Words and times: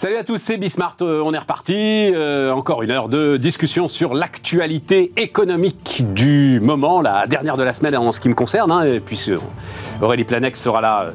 Salut 0.00 0.14
à 0.14 0.22
tous, 0.22 0.38
c'est 0.40 0.58
Bismart, 0.58 0.94
euh, 1.02 1.20
on 1.24 1.34
est 1.34 1.38
reparti. 1.38 2.12
Euh, 2.14 2.52
encore 2.52 2.84
une 2.84 2.92
heure 2.92 3.08
de 3.08 3.36
discussion 3.36 3.88
sur 3.88 4.14
l'actualité 4.14 5.10
économique 5.16 6.04
du 6.14 6.60
moment, 6.62 7.00
la 7.00 7.26
dernière 7.26 7.56
de 7.56 7.64
la 7.64 7.72
semaine 7.72 7.96
en 7.96 8.12
ce 8.12 8.20
qui 8.20 8.28
me 8.28 8.34
concerne. 8.34 8.70
hein, 8.70 8.84
et 8.84 9.00
puis 9.00 9.20
Aurélie 10.00 10.22
Planex 10.22 10.62
sera 10.62 10.80
là, 10.80 11.06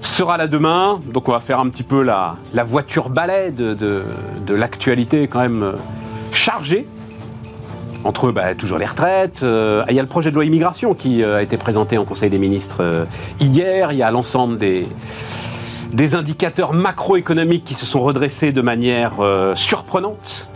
sera 0.00 0.36
là 0.36 0.46
demain. 0.46 1.00
Donc 1.12 1.28
on 1.28 1.32
va 1.32 1.40
faire 1.40 1.58
un 1.58 1.68
petit 1.70 1.82
peu 1.82 2.02
la, 2.04 2.36
voiture 2.64 3.08
balai 3.10 3.50
de, 3.50 3.74
de- 3.74 4.54
l'actualité 4.54 5.26
quand 5.26 5.40
même 5.40 5.64
euh, 5.64 5.72
chargée. 6.30 6.86
Entre 8.04 8.28
eux, 8.28 8.32
bah, 8.32 8.54
toujours 8.54 8.78
les 8.78 8.86
retraites. 8.86 9.40
il 9.42 9.94
y 9.96 9.98
a 9.98 10.02
le 10.02 10.08
projet 10.08 10.30
de 10.30 10.36
loi 10.36 10.44
immigration 10.44 10.94
qui 10.94 11.24
a 11.24 11.42
été 11.42 11.56
présenté 11.56 11.98
en 11.98 12.04
Conseil 12.04 12.30
des 12.30 12.38
ministres 12.38 13.06
hier. 13.40 13.90
Il 13.90 13.98
y 13.98 14.02
a 14.04 14.10
l'ensemble 14.12 14.56
des, 14.56 14.86
des 15.92 16.14
indicateurs 16.14 16.72
macroéconomiques 16.72 17.64
qui 17.64 17.74
se 17.74 17.86
sont 17.86 18.00
redressés 18.00 18.52
de 18.52 18.62
manière 18.62 19.20
euh, 19.20 19.56
surprenante. 19.56 20.48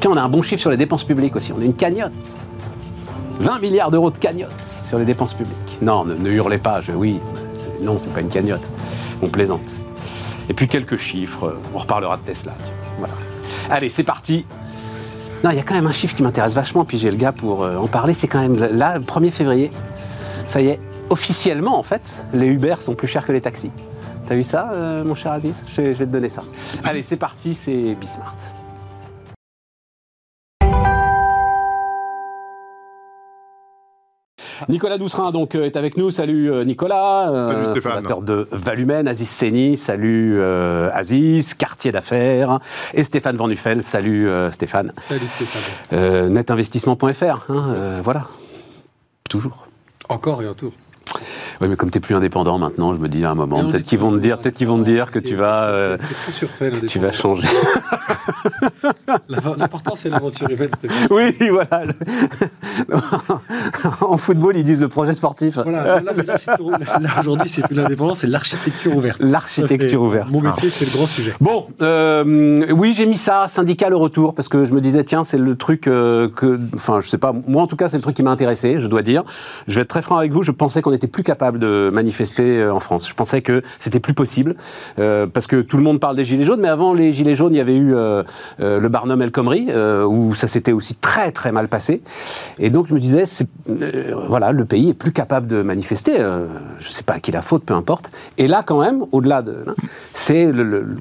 Tiens, 0.00 0.12
on 0.12 0.16
a 0.16 0.22
un 0.22 0.28
bon 0.28 0.42
chiffre 0.42 0.60
sur 0.60 0.70
les 0.70 0.76
dépenses 0.76 1.04
publiques 1.04 1.36
aussi. 1.36 1.52
On 1.52 1.60
a 1.60 1.64
une 1.64 1.74
cagnotte. 1.74 2.36
20 3.40 3.58
milliards 3.58 3.90
d'euros 3.90 4.10
de 4.10 4.18
cagnotte 4.18 4.50
sur 4.84 4.98
les 4.98 5.04
dépenses 5.04 5.34
publiques. 5.34 5.78
Non, 5.82 6.04
ne, 6.04 6.30
hurlez 6.30 6.58
pas. 6.58 6.80
Je, 6.80 6.92
oui, 6.92 7.18
non, 7.80 7.98
c'est 7.98 8.12
pas 8.12 8.20
une 8.20 8.28
cagnotte. 8.28 8.68
On 9.22 9.28
plaisante. 9.28 9.68
Et 10.48 10.54
puis 10.54 10.68
quelques 10.68 10.98
chiffres. 10.98 11.56
On 11.74 11.78
reparlera 11.78 12.16
de 12.16 12.22
Tesla. 12.22 12.52
Voilà. 12.98 13.14
Allez, 13.70 13.90
c'est 13.90 14.04
parti. 14.04 14.46
Non, 15.42 15.50
il 15.50 15.56
y 15.56 15.60
a 15.60 15.62
quand 15.62 15.74
même 15.74 15.86
un 15.86 15.92
chiffre 15.92 16.14
qui 16.14 16.22
m'intéresse 16.22 16.54
vachement, 16.54 16.84
puis 16.84 16.98
j'ai 16.98 17.10
le 17.10 17.16
gars 17.16 17.32
pour 17.32 17.64
euh, 17.64 17.76
en 17.76 17.86
parler. 17.86 18.14
C'est 18.14 18.28
quand 18.28 18.40
même 18.40 18.56
là, 18.56 18.98
le 18.98 19.04
1er 19.04 19.30
février. 19.30 19.70
Ça 20.46 20.60
y 20.60 20.68
est, 20.68 20.80
officiellement, 21.10 21.78
en 21.78 21.82
fait, 21.82 22.26
les 22.32 22.46
Uber 22.46 22.76
sont 22.80 22.94
plus 22.94 23.08
chers 23.08 23.26
que 23.26 23.32
les 23.32 23.40
taxis. 23.40 23.70
T'as 24.26 24.34
vu 24.34 24.44
ça, 24.44 24.70
euh, 24.72 25.04
mon 25.04 25.14
cher 25.14 25.32
Aziz? 25.32 25.62
Je 25.66 25.80
vais, 25.82 25.92
je 25.92 25.98
vais 25.98 26.06
te 26.06 26.10
donner 26.10 26.28
ça. 26.30 26.42
Allez, 26.82 27.02
c'est 27.02 27.16
parti, 27.16 27.54
c'est 27.54 27.94
Bismart. 27.94 28.36
Nicolas 34.68 34.98
Doucerin 34.98 35.30
donc 35.30 35.54
euh, 35.54 35.64
est 35.64 35.76
avec 35.76 35.96
nous. 35.96 36.10
Salut 36.10 36.50
euh, 36.50 36.64
Nicolas, 36.64 37.30
euh, 37.30 37.44
Salut 37.44 37.66
Stéphane. 37.66 37.92
fondateur 37.94 38.22
de 38.22 38.48
Valumen, 38.50 39.06
Aziz 39.08 39.28
Seni. 39.28 39.76
Salut 39.76 40.36
euh, 40.38 40.90
Aziz, 40.94 41.54
quartier 41.54 41.92
d'affaires, 41.92 42.60
et 42.94 43.04
Stéphane 43.04 43.36
Van 43.36 43.48
Nuffel. 43.48 43.82
Salut 43.82 44.28
euh, 44.28 44.50
Stéphane. 44.50 44.92
Salut 44.96 45.26
Stéphane. 45.26 45.62
Euh, 45.92 46.28
netinvestissement.fr, 46.28 47.50
hein, 47.50 47.74
euh, 47.74 48.00
voilà. 48.02 48.26
Toujours. 49.28 49.66
Encore 50.08 50.42
et 50.42 50.46
un 50.46 50.54
tour. 50.54 50.72
Oui, 51.60 51.68
mais 51.68 51.76
comme 51.76 51.90
tu 51.90 51.96
n'es 51.98 52.00
plus 52.00 52.14
indépendant 52.14 52.58
maintenant, 52.58 52.94
je 52.94 52.98
me 52.98 53.08
dis 53.08 53.24
à 53.24 53.30
un 53.30 53.34
moment, 53.34 53.68
peut-être 53.70 53.84
qu'ils 53.84 53.98
vont 53.98 54.12
te 54.12 54.18
dire, 54.18 54.38
peut-être 54.38 54.56
qu'ils 54.56 54.66
vont 54.68 54.78
te 54.78 54.84
dire 54.84 55.10
que 55.10 55.18
tu 55.18 55.34
vas, 55.36 55.96
C'est 55.96 56.06
c'est 56.08 56.14
très 56.14 56.32
surfait, 56.32 56.70
que 56.70 56.86
tu 56.86 56.98
vas 56.98 57.12
changer. 57.12 57.46
L'imp- 59.28 59.56
L'important, 59.58 59.92
c'est 59.94 60.08
l'aventure 60.10 60.48
humaine, 60.50 60.70
oui, 61.10 61.34
voilà. 61.50 61.82
en 64.00 64.16
football, 64.16 64.56
ils 64.56 64.64
disent 64.64 64.80
le 64.80 64.88
projet 64.88 65.12
sportif. 65.12 65.58
Voilà, 65.62 66.00
là, 66.00 66.12
aujourd'hui, 67.20 67.48
c'est 67.48 67.62
plus 67.66 67.74
l'indépendance, 67.76 68.18
c'est 68.18 68.26
l'architecture 68.26 68.96
ouverte. 68.96 69.20
L'architecture 69.22 70.02
ouverte. 70.02 70.30
Mon 70.30 70.40
métier, 70.40 70.70
c'est 70.70 70.84
le 70.84 70.90
grand 70.92 71.06
sujet. 71.06 71.34
Bon, 71.40 71.66
euh, 71.82 72.66
oui, 72.72 72.94
j'ai 72.96 73.06
mis 73.06 73.18
ça, 73.18 73.46
syndicat 73.48 73.88
le 73.88 73.96
retour, 73.96 74.34
parce 74.34 74.48
que 74.48 74.64
je 74.64 74.72
me 74.72 74.80
disais, 74.80 75.04
tiens, 75.04 75.24
c'est 75.24 75.38
le 75.38 75.56
truc 75.56 75.86
euh, 75.86 76.28
que, 76.28 76.60
enfin, 76.74 77.00
je 77.00 77.08
sais 77.08 77.18
pas, 77.18 77.32
moi 77.46 77.62
en 77.62 77.66
tout 77.66 77.76
cas, 77.76 77.88
c'est 77.88 77.96
le 77.96 78.02
truc 78.02 78.16
qui 78.16 78.22
m'a 78.22 78.30
intéressé, 78.30 78.78
je 78.80 78.86
dois 78.86 79.02
dire. 79.02 79.22
Je 79.68 79.76
vais 79.76 79.82
être 79.82 79.88
très 79.88 80.02
franc 80.02 80.16
avec 80.16 80.32
vous, 80.32 80.42
je 80.42 80.50
pensais 80.50 80.82
qu'on 80.82 80.92
était 80.92 81.06
plus 81.06 81.22
capable 81.22 81.43
de 81.52 81.90
manifester 81.92 82.58
euh, 82.60 82.72
en 82.74 82.80
France. 82.80 83.08
Je 83.08 83.14
pensais 83.14 83.42
que 83.42 83.62
c'était 83.78 84.00
plus 84.00 84.14
possible, 84.14 84.56
euh, 84.98 85.26
parce 85.26 85.46
que 85.46 85.60
tout 85.60 85.76
le 85.76 85.82
monde 85.82 86.00
parle 86.00 86.16
des 86.16 86.24
Gilets 86.24 86.44
jaunes, 86.44 86.60
mais 86.60 86.68
avant 86.68 86.94
les 86.94 87.12
Gilets 87.12 87.34
jaunes, 87.34 87.54
il 87.54 87.58
y 87.58 87.60
avait 87.60 87.76
eu 87.76 87.94
euh, 87.94 88.22
euh, 88.60 88.80
le 88.80 88.88
Barnum 88.88 89.20
El 89.22 89.30
Khomri, 89.30 89.66
euh, 89.70 90.04
où 90.04 90.34
ça 90.34 90.48
s'était 90.48 90.72
aussi 90.72 90.94
très 90.94 91.32
très 91.32 91.52
mal 91.52 91.68
passé. 91.68 92.02
Et 92.58 92.70
donc 92.70 92.86
je 92.86 92.94
me 92.94 93.00
disais, 93.00 93.24
euh, 93.68 94.14
voilà, 94.28 94.52
le 94.52 94.64
pays 94.64 94.90
est 94.90 94.94
plus 94.94 95.12
capable 95.12 95.46
de 95.46 95.62
manifester. 95.62 96.12
euh, 96.18 96.46
je 96.80 96.90
sais 96.90 97.02
pas 97.02 97.14
à 97.14 97.20
qui 97.20 97.30
la 97.32 97.42
faute, 97.42 97.64
peu 97.64 97.74
importe. 97.74 98.10
Et 98.38 98.48
là, 98.48 98.62
quand 98.64 98.80
même, 98.80 99.04
au-delà 99.12 99.42
de, 99.42 99.64
hein, 99.66 99.74
c'est 100.12 100.46
le- 100.46 100.62
le- 100.64 100.96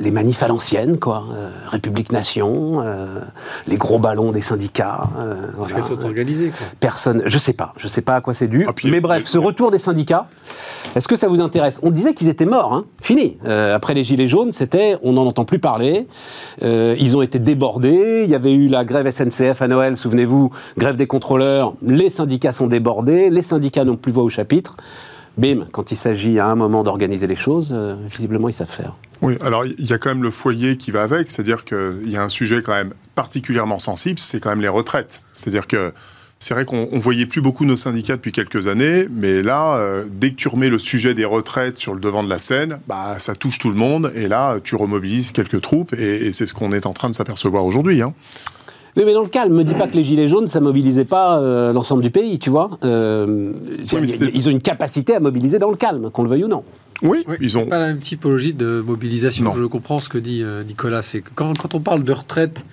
les 0.00 0.10
manifs 0.10 0.42
à 0.42 0.48
l'ancienne, 0.48 0.98
quoi. 0.98 1.24
euh, 1.32 1.50
République 1.68 2.12
Nation, 2.12 2.80
euh, 2.82 3.20
les 3.66 3.76
gros 3.76 3.98
ballons 3.98 4.32
des 4.32 4.40
syndicats. 4.40 5.02
euh, 5.18 5.34
Parce 5.34 5.56
voilà. 5.56 5.74
qu'elles 5.74 5.84
sont 5.84 6.04
organisées, 6.04 6.48
quoi. 6.50 6.66
Personne, 6.80 7.22
je 7.26 7.38
sais 7.38 7.52
pas, 7.52 7.74
je 7.76 7.86
sais 7.88 8.00
pas 8.02 8.16
à 8.16 8.20
quoi 8.20 8.34
c'est 8.34 8.48
dû. 8.48 8.64
Ah, 8.68 8.72
puis, 8.72 8.90
mais 8.90 9.00
bref, 9.00 9.24
ce 9.26 9.38
retour 9.38 9.70
des 9.70 9.78
syndicats, 9.80 10.28
est-ce 10.94 11.08
que 11.08 11.16
ça 11.16 11.26
vous 11.26 11.40
intéresse? 11.40 11.80
On 11.82 11.90
disait 11.90 12.14
qu'ils 12.14 12.28
étaient 12.28 12.46
morts, 12.46 12.72
hein, 12.72 12.84
fini. 13.02 13.36
Euh, 13.44 13.74
après 13.74 13.94
les 13.94 14.04
gilets 14.04 14.28
jaunes, 14.28 14.52
c'était, 14.52 14.96
on 15.02 15.14
n'en 15.14 15.26
entend 15.26 15.44
plus 15.44 15.58
parler. 15.58 16.06
Euh, 16.62 16.94
ils 16.98 17.16
ont 17.16 17.22
été 17.22 17.38
débordés. 17.38 18.22
Il 18.24 18.30
y 18.30 18.34
avait 18.34 18.54
eu 18.54 18.68
la 18.68 18.84
grève 18.84 19.10
SNCF 19.10 19.62
à 19.62 19.68
Noël, 19.68 19.96
souvenez-vous, 19.96 20.50
grève 20.78 20.96
des 20.96 21.06
contrôleurs. 21.06 21.74
Les 21.82 22.10
syndicats 22.10 22.52
sont 22.52 22.68
débordés, 22.68 23.30
les 23.30 23.42
syndicats 23.42 23.84
n'ont 23.84 23.96
plus 23.96 24.12
voix 24.12 24.24
au 24.24 24.30
chapitre. 24.30 24.76
Bim, 25.38 25.66
quand 25.72 25.92
il 25.92 25.96
s'agit 25.96 26.38
à 26.38 26.46
un 26.46 26.54
moment 26.54 26.82
d'organiser 26.82 27.26
les 27.26 27.36
choses, 27.36 27.70
euh, 27.72 27.96
visiblement 28.08 28.48
ils 28.48 28.52
savent 28.52 28.70
faire. 28.70 28.96
Oui, 29.22 29.36
alors 29.42 29.64
il 29.64 29.88
y 29.88 29.92
a 29.92 29.98
quand 29.98 30.10
même 30.10 30.22
le 30.22 30.30
foyer 30.30 30.76
qui 30.76 30.90
va 30.90 31.02
avec, 31.02 31.30
c'est-à-dire 31.30 31.64
qu'il 31.64 32.08
y 32.10 32.16
a 32.16 32.22
un 32.22 32.28
sujet 32.28 32.62
quand 32.62 32.74
même 32.74 32.92
particulièrement 33.14 33.78
sensible, 33.78 34.18
c'est 34.18 34.40
quand 34.40 34.50
même 34.50 34.60
les 34.60 34.68
retraites. 34.68 35.22
C'est-à-dire 35.34 35.66
que 35.66 35.92
c'est 36.42 36.54
vrai 36.54 36.64
qu'on 36.64 36.88
on 36.90 36.98
voyait 36.98 37.26
plus 37.26 37.42
beaucoup 37.42 37.64
nos 37.66 37.76
syndicats 37.76 38.16
depuis 38.16 38.32
quelques 38.32 38.66
années, 38.66 39.06
mais 39.10 39.42
là, 39.42 39.76
euh, 39.76 40.04
dès 40.10 40.30
que 40.30 40.36
tu 40.36 40.48
remets 40.48 40.70
le 40.70 40.78
sujet 40.78 41.12
des 41.14 41.26
retraites 41.26 41.76
sur 41.76 41.94
le 41.94 42.00
devant 42.00 42.24
de 42.24 42.30
la 42.30 42.38
scène, 42.38 42.80
bah, 42.88 43.16
ça 43.18 43.34
touche 43.34 43.58
tout 43.58 43.68
le 43.68 43.76
monde, 43.76 44.10
et 44.14 44.26
là, 44.26 44.56
tu 44.64 44.74
remobilises 44.74 45.32
quelques 45.32 45.60
troupes, 45.60 45.92
et, 45.92 46.26
et 46.26 46.32
c'est 46.32 46.46
ce 46.46 46.54
qu'on 46.54 46.72
est 46.72 46.86
en 46.86 46.94
train 46.94 47.10
de 47.10 47.14
s'apercevoir 47.14 47.64
aujourd'hui. 47.66 48.00
Hein. 48.02 48.14
Oui, 48.96 49.04
mais 49.06 49.12
dans 49.12 49.22
le 49.22 49.28
calme, 49.28 49.52
me 49.52 49.62
dis 49.62 49.74
pas 49.74 49.86
que 49.86 49.94
les 49.94 50.02
gilets 50.02 50.26
jaunes, 50.28 50.48
ça 50.48 50.60
mobilisait 50.60 51.04
pas 51.04 51.38
euh, 51.40 51.72
l'ensemble 51.72 52.02
du 52.02 52.10
pays, 52.10 52.38
tu 52.38 52.50
vois. 52.50 52.70
Euh, 52.84 53.52
ils 54.34 54.48
ont 54.48 54.50
une 54.50 54.60
capacité 54.62 55.14
à 55.14 55.20
mobiliser 55.20 55.58
dans 55.58 55.70
le 55.70 55.76
calme, 55.76 56.10
qu'on 56.10 56.22
le 56.24 56.30
veuille 56.30 56.44
ou 56.44 56.48
non. 56.48 56.64
Oui, 57.02 57.22
Oui, 57.28 57.36
ils 57.40 57.56
ont. 57.56 57.66
pas 57.66 57.78
la 57.78 57.86
même 57.86 58.00
typologie 58.00 58.52
de 58.52 58.82
mobilisation. 58.84 59.44
Non. 59.44 59.52
Je 59.54 59.64
comprends 59.64 59.98
ce 59.98 60.08
que 60.08 60.18
dit 60.18 60.42
euh, 60.42 60.64
Nicolas. 60.64 61.02
C'est 61.02 61.20
que 61.20 61.30
quand, 61.34 61.56
quand 61.56 61.74
on 61.74 61.80
parle 61.80 62.02
de 62.02 62.12
retraite, 62.12 62.64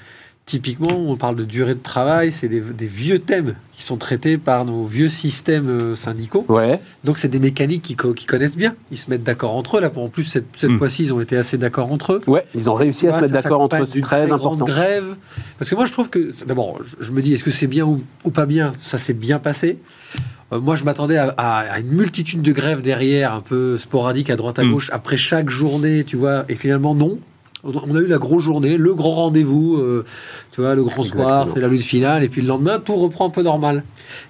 typiquement, 0.47 0.97
on 0.97 1.15
parle 1.17 1.35
de 1.35 1.43
durée 1.43 1.75
de 1.75 1.79
travail, 1.83 2.31
c'est 2.31 2.47
des, 2.47 2.61
des 2.61 2.87
vieux 2.87 3.19
thèmes 3.19 3.53
qui 3.73 3.83
sont 3.83 3.97
traités 3.97 4.39
par 4.39 4.65
nos 4.65 4.85
vieux 4.85 5.09
systèmes 5.09 5.69
euh, 5.69 5.93
syndicaux. 5.95 6.45
Ouais. 6.47 6.79
Donc 7.03 7.19
c'est 7.19 7.27
des 7.27 7.37
mécaniques 7.37 7.83
qui, 7.83 7.95
co- 7.95 8.13
qui 8.13 8.25
connaissent 8.25 8.57
bien. 8.57 8.73
Ils 8.89 8.97
se 8.97 9.09
mettent 9.11 9.23
d'accord 9.23 9.55
entre 9.55 9.77
eux. 9.77 9.81
Là, 9.81 9.91
en 9.95 10.07
plus, 10.09 10.23
cette, 10.23 10.45
cette 10.55 10.71
Mm. 10.71 10.77
fois-ci, 10.79 11.03
ils 11.03 11.13
ont 11.13 11.21
été 11.21 11.37
assez 11.37 11.57
d'accord 11.59 11.91
entre 11.91 12.13
eux. 12.13 12.21
Ouais, 12.25 12.43
ils 12.55 12.69
ont 12.71 12.73
réussi 12.73 13.07
à 13.07 13.13
se 13.17 13.21
mettre 13.21 13.33
d'accord 13.33 13.61
entre 13.61 13.75
eux, 13.83 13.85
c'est 13.85 14.01
très 14.01 14.25
grande 14.25 14.39
important. 14.39 14.65
grève. 14.65 15.15
Parce 15.59 15.69
que 15.69 15.75
moi, 15.75 15.85
je 15.85 15.91
trouve 15.91 16.09
que, 16.09 16.29
d'abord, 16.45 16.79
je, 16.83 16.95
je 17.05 17.11
me 17.11 17.21
dis, 17.21 17.33
est-ce 17.33 17.43
que 17.43 17.51
c'est 17.51 17.67
bien 17.67 17.85
ou, 17.85 18.01
ou 18.23 18.31
pas 18.31 18.45
bien? 18.47 18.73
Ça 18.81 18.97
s'est 18.97 19.13
bien 19.13 19.37
passé. 19.37 19.77
Euh, 20.53 20.61
moi, 20.61 20.77
je 20.77 20.85
m'attendais 20.85 21.17
à, 21.17 21.33
à- 21.37 21.59
à 21.73 21.79
une 21.79 21.89
multitude 21.91 22.41
de 22.41 22.51
grèves 22.53 22.81
derrière, 22.81 23.33
un 23.33 23.41
peu 23.41 23.77
sporadiques 23.77 24.29
à 24.29 24.37
droite 24.37 24.57
à 24.59 24.63
Mm. 24.63 24.71
gauche, 24.71 24.89
après 24.93 25.17
chaque 25.17 25.49
journée, 25.49 26.03
tu 26.05 26.15
vois. 26.15 26.45
Et 26.49 26.55
finalement, 26.55 26.95
non. 26.95 27.19
On 27.67 27.95
a 27.95 27.99
eu 27.99 28.07
la 28.07 28.17
grosse 28.17 28.43
journée, 28.43 28.77
le 28.77 28.93
grand 28.93 29.13
rendez-vous, 29.13 29.75
euh, 29.75 30.05
tu 30.51 30.61
vois, 30.61 30.73
le 30.73 30.83
grand 30.85 31.03
soir, 31.03 31.47
c'est 31.53 31.59
la 31.59 31.67
lutte 31.67 31.83
finale, 31.83 32.23
et 32.23 32.29
puis 32.29 32.41
le 32.41 32.47
lendemain, 32.47 32.79
tout 32.79 32.95
reprend 32.95 33.27
un 33.27 33.29
peu 33.29 33.41
normal. 33.41 33.83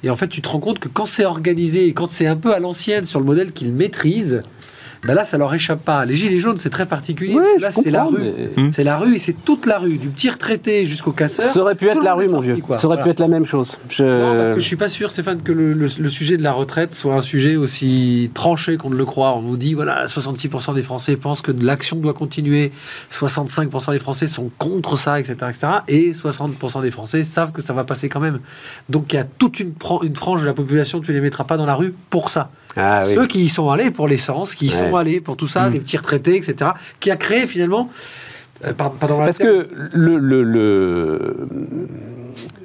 Et 0.03 0.09
en 0.09 0.15
fait, 0.15 0.27
tu 0.27 0.41
te 0.41 0.49
rends 0.49 0.59
compte 0.59 0.79
que 0.79 0.87
quand 0.87 1.05
c'est 1.05 1.25
organisé, 1.25 1.93
quand 1.93 2.11
c'est 2.11 2.25
un 2.25 2.35
peu 2.35 2.53
à 2.53 2.59
l'ancienne 2.59 3.05
sur 3.05 3.19
le 3.19 3.25
modèle 3.25 3.51
qu'ils 3.51 3.73
maîtrisent, 3.73 4.41
ben 5.05 5.13
là, 5.13 5.23
ça 5.23 5.37
leur 5.37 5.53
échappe 5.53 5.83
pas. 5.83 6.05
Les 6.05 6.15
gilets 6.15 6.39
jaunes, 6.39 6.57
c'est 6.57 6.69
très 6.69 6.85
particulier. 6.85 7.33
Là, 7.59 7.71
c'est 7.71 7.91
la 7.91 8.03
rue. 8.05 8.17
mais- 8.55 8.63
Hmm. 8.63 8.71
C'est 8.71 8.83
la 8.83 8.97
rue 8.97 9.15
et 9.15 9.19
c'est 9.19 9.33
toute 9.33 9.65
la 9.65 9.77
rue, 9.79 9.97
du 9.97 10.07
petit 10.07 10.29
retraité 10.29 10.85
jusqu'au 10.85 11.11
casseur. 11.11 11.45
Ça 11.51 11.61
aurait 11.61 11.75
pu 11.75 11.87
être 11.87 12.01
la 12.03 12.13
rue, 12.13 12.27
mon 12.29 12.39
vieux. 12.41 12.57
quoi. 12.61 12.77
Ça 12.77 12.87
aurait 12.87 12.97
pu 13.03 13.09
être 13.09 13.19
la 13.19 13.27
même 13.27 13.45
chose. 13.45 13.77
Je- 13.89 14.03
Non, 14.03 14.35
parce 14.37 14.53
que 14.53 14.59
je 14.59 14.65
suis 14.65 14.75
pas 14.75 14.87
sûr, 14.87 15.11
Stéphane, 15.11 15.41
que 15.41 15.51
le, 15.51 15.73
le- 15.73 15.89
le 15.99 16.09
sujet 16.09 16.37
de 16.37 16.43
la 16.43 16.51
retraite 16.53 16.95
soit 16.95 17.13
un 17.15 17.21
sujet 17.21 17.55
aussi 17.55 18.31
tranché 18.33 18.77
qu'on 18.77 18.89
ne 18.89 18.95
le 18.95 19.05
croit. 19.05 19.33
On 19.35 19.41
nous 19.41 19.57
dit, 19.57 19.73
voilà, 19.73 20.07
66% 20.07 20.73
des 20.73 20.81
Français 20.81 21.15
pensent 21.15 21.41
que 21.41 21.51
l'action 21.51 21.97
doit 21.97 22.13
continuer, 22.13 22.71
65% 23.11 23.91
des 23.91 23.99
Français 23.99 24.27
sont 24.27 24.49
contre 24.57 24.97
ça, 24.97 25.19
etc., 25.19 25.35
etc., 25.49 25.67
et 25.87 26.13
60% 26.13 26.81
des 26.81 26.91
Français 26.91 27.23
savent 27.23 27.51
que 27.51 27.61
ça 27.61 27.73
va 27.73 27.83
passer 27.83 28.09
quand 28.09 28.19
même. 28.19 28.39
Donc 28.89 29.13
il 29.13 29.15
y 29.15 29.19
a 29.19 29.23
toute 29.23 29.59
une, 29.59 29.73
une 30.03 30.15
frange 30.15 30.41
de 30.41 30.45
la 30.45 30.53
population, 30.53 30.99
tu 31.01 31.11
les 31.13 31.21
mettras 31.21 31.43
pas 31.43 31.57
dans 31.57 31.65
la 31.65 31.75
rue 31.75 31.93
pour 32.09 32.29
ça. 32.29 32.49
Ah 32.77 33.03
oui. 33.07 33.13
Ceux 33.13 33.25
qui 33.27 33.43
y 33.45 33.49
sont 33.49 33.69
allés 33.69 33.91
pour 33.91 34.07
l'essence, 34.07 34.55
qui 34.55 34.67
y 34.67 34.69
Ouais. 34.69 34.75
sont 34.75 34.95
allés 34.95 35.19
pour 35.21 35.35
tout 35.37 35.47
ça, 35.47 35.67
les 35.69 35.79
petits 35.79 35.97
retraités, 35.97 36.35
etc., 36.35 36.71
qui 36.99 37.11
a 37.11 37.15
créé 37.15 37.47
finalement... 37.47 37.89
euh, 38.65 38.73
par- 38.73 38.91
pardon, 38.91 39.17
Parce 39.17 39.37
que 39.37 39.67
le, 39.93 40.17
le- 40.17 40.43
le- 40.43 41.47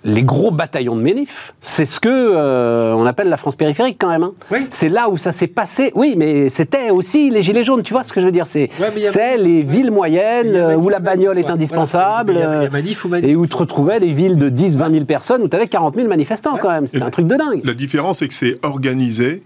les 0.04 0.24
gros 0.24 0.50
bataillons 0.50 0.96
de 0.96 1.00
Ménif, 1.00 1.54
c'est 1.62 1.86
ce 1.86 2.00
que 2.00 2.08
euh, 2.10 2.92
on 2.94 3.06
appelle 3.06 3.28
la 3.28 3.36
France 3.36 3.54
périphérique 3.54 3.98
quand 4.00 4.08
même. 4.08 4.24
hein. 4.24 4.32
Oui. 4.50 4.58
C'est 4.70 4.88
là 4.88 5.08
où 5.08 5.16
ça 5.16 5.30
s'est 5.30 5.46
passé. 5.46 5.92
Oui, 5.94 6.14
mais 6.16 6.48
c'était 6.48 6.90
aussi 6.90 7.30
les 7.30 7.42
gilets 7.42 7.62
jaunes. 7.62 7.82
Tu 7.84 7.92
vois 7.92 8.02
ce 8.02 8.12
que 8.12 8.20
je 8.20 8.26
veux 8.26 8.32
dire 8.32 8.48
C'est 8.48 8.68
Ouais, 8.80 8.90
c'est 9.12 9.38
les 9.38 9.62
villes 9.62 9.92
moyennes 9.92 10.52
manif 10.52 10.84
où 10.84 10.88
la 10.88 10.98
bagnole 10.98 11.36
manif, 11.36 11.48
est 11.48 11.52
indispensable. 11.52 12.32
Voilà. 12.32 12.48
Il 12.48 12.52
y 12.52 12.52
a- 12.52 12.56
il 12.58 12.62
y 12.62 12.64
a 12.64 12.68
euh, 12.68 12.70
manif 12.70 13.04
ou 13.04 13.08
manif. 13.08 13.30
Et 13.30 13.36
où 13.36 13.46
tu 13.46 13.54
retrouvais 13.56 14.00
des 14.00 14.12
villes 14.12 14.38
de 14.38 14.48
10, 14.48 14.76
20 14.76 14.90
000 14.92 15.04
personnes 15.04 15.42
où 15.42 15.48
tu 15.48 15.54
avais 15.56 15.68
40 15.68 15.94
000 15.94 16.08
manifestants 16.08 16.54
Ouais. 16.54 16.60
quand 16.60 16.70
même. 16.70 16.86
C'était 16.88 16.98
Et 16.98 17.02
un 17.02 17.10
truc 17.10 17.28
de 17.28 17.36
dingue. 17.36 17.60
La 17.64 17.74
différence, 17.74 18.18
c'est 18.18 18.28
que 18.28 18.34
c'est 18.34 18.58
organisé 18.64 19.44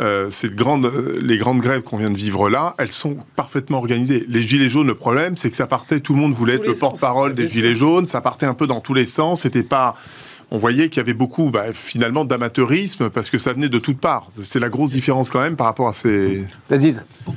euh, 0.00 0.30
cette 0.30 0.54
grande, 0.54 0.86
euh, 0.86 1.18
les 1.20 1.38
grandes 1.38 1.60
grèves 1.60 1.82
qu'on 1.82 1.98
vient 1.98 2.10
de 2.10 2.16
vivre 2.16 2.48
là, 2.48 2.74
elles 2.78 2.92
sont 2.92 3.18
parfaitement 3.36 3.78
organisées. 3.78 4.24
Les 4.28 4.42
gilets 4.42 4.68
jaunes, 4.68 4.86
le 4.86 4.94
problème, 4.94 5.36
c'est 5.36 5.50
que 5.50 5.56
ça 5.56 5.66
partait, 5.66 6.00
tout 6.00 6.14
le 6.14 6.20
monde 6.20 6.32
voulait 6.32 6.56
Tous 6.56 6.62
être 6.62 6.68
le 6.68 6.74
porte-parole 6.74 7.34
des 7.34 7.48
gilets 7.48 7.74
jaunes, 7.74 8.06
ça 8.06 8.20
partait 8.20 8.46
un 8.46 8.54
peu 8.54 8.66
dans 8.66 8.80
tous 8.80 8.94
les 8.94 9.06
sens, 9.06 9.42
c'était 9.42 9.62
pas... 9.62 9.96
On 10.52 10.58
voyait 10.58 10.88
qu'il 10.88 10.96
y 10.96 11.00
avait 11.00 11.14
beaucoup, 11.14 11.50
bah, 11.50 11.72
finalement, 11.72 12.24
d'amateurisme, 12.24 13.08
parce 13.08 13.30
que 13.30 13.38
ça 13.38 13.52
venait 13.52 13.68
de 13.68 13.78
toutes 13.78 14.00
parts. 14.00 14.26
C'est 14.42 14.58
la 14.58 14.68
grosse 14.68 14.90
différence 14.90 15.30
quand 15.30 15.40
même 15.40 15.54
par 15.54 15.68
rapport 15.68 15.86
à 15.86 15.92
ces... 15.92 16.44
Vas-y. 16.68 16.96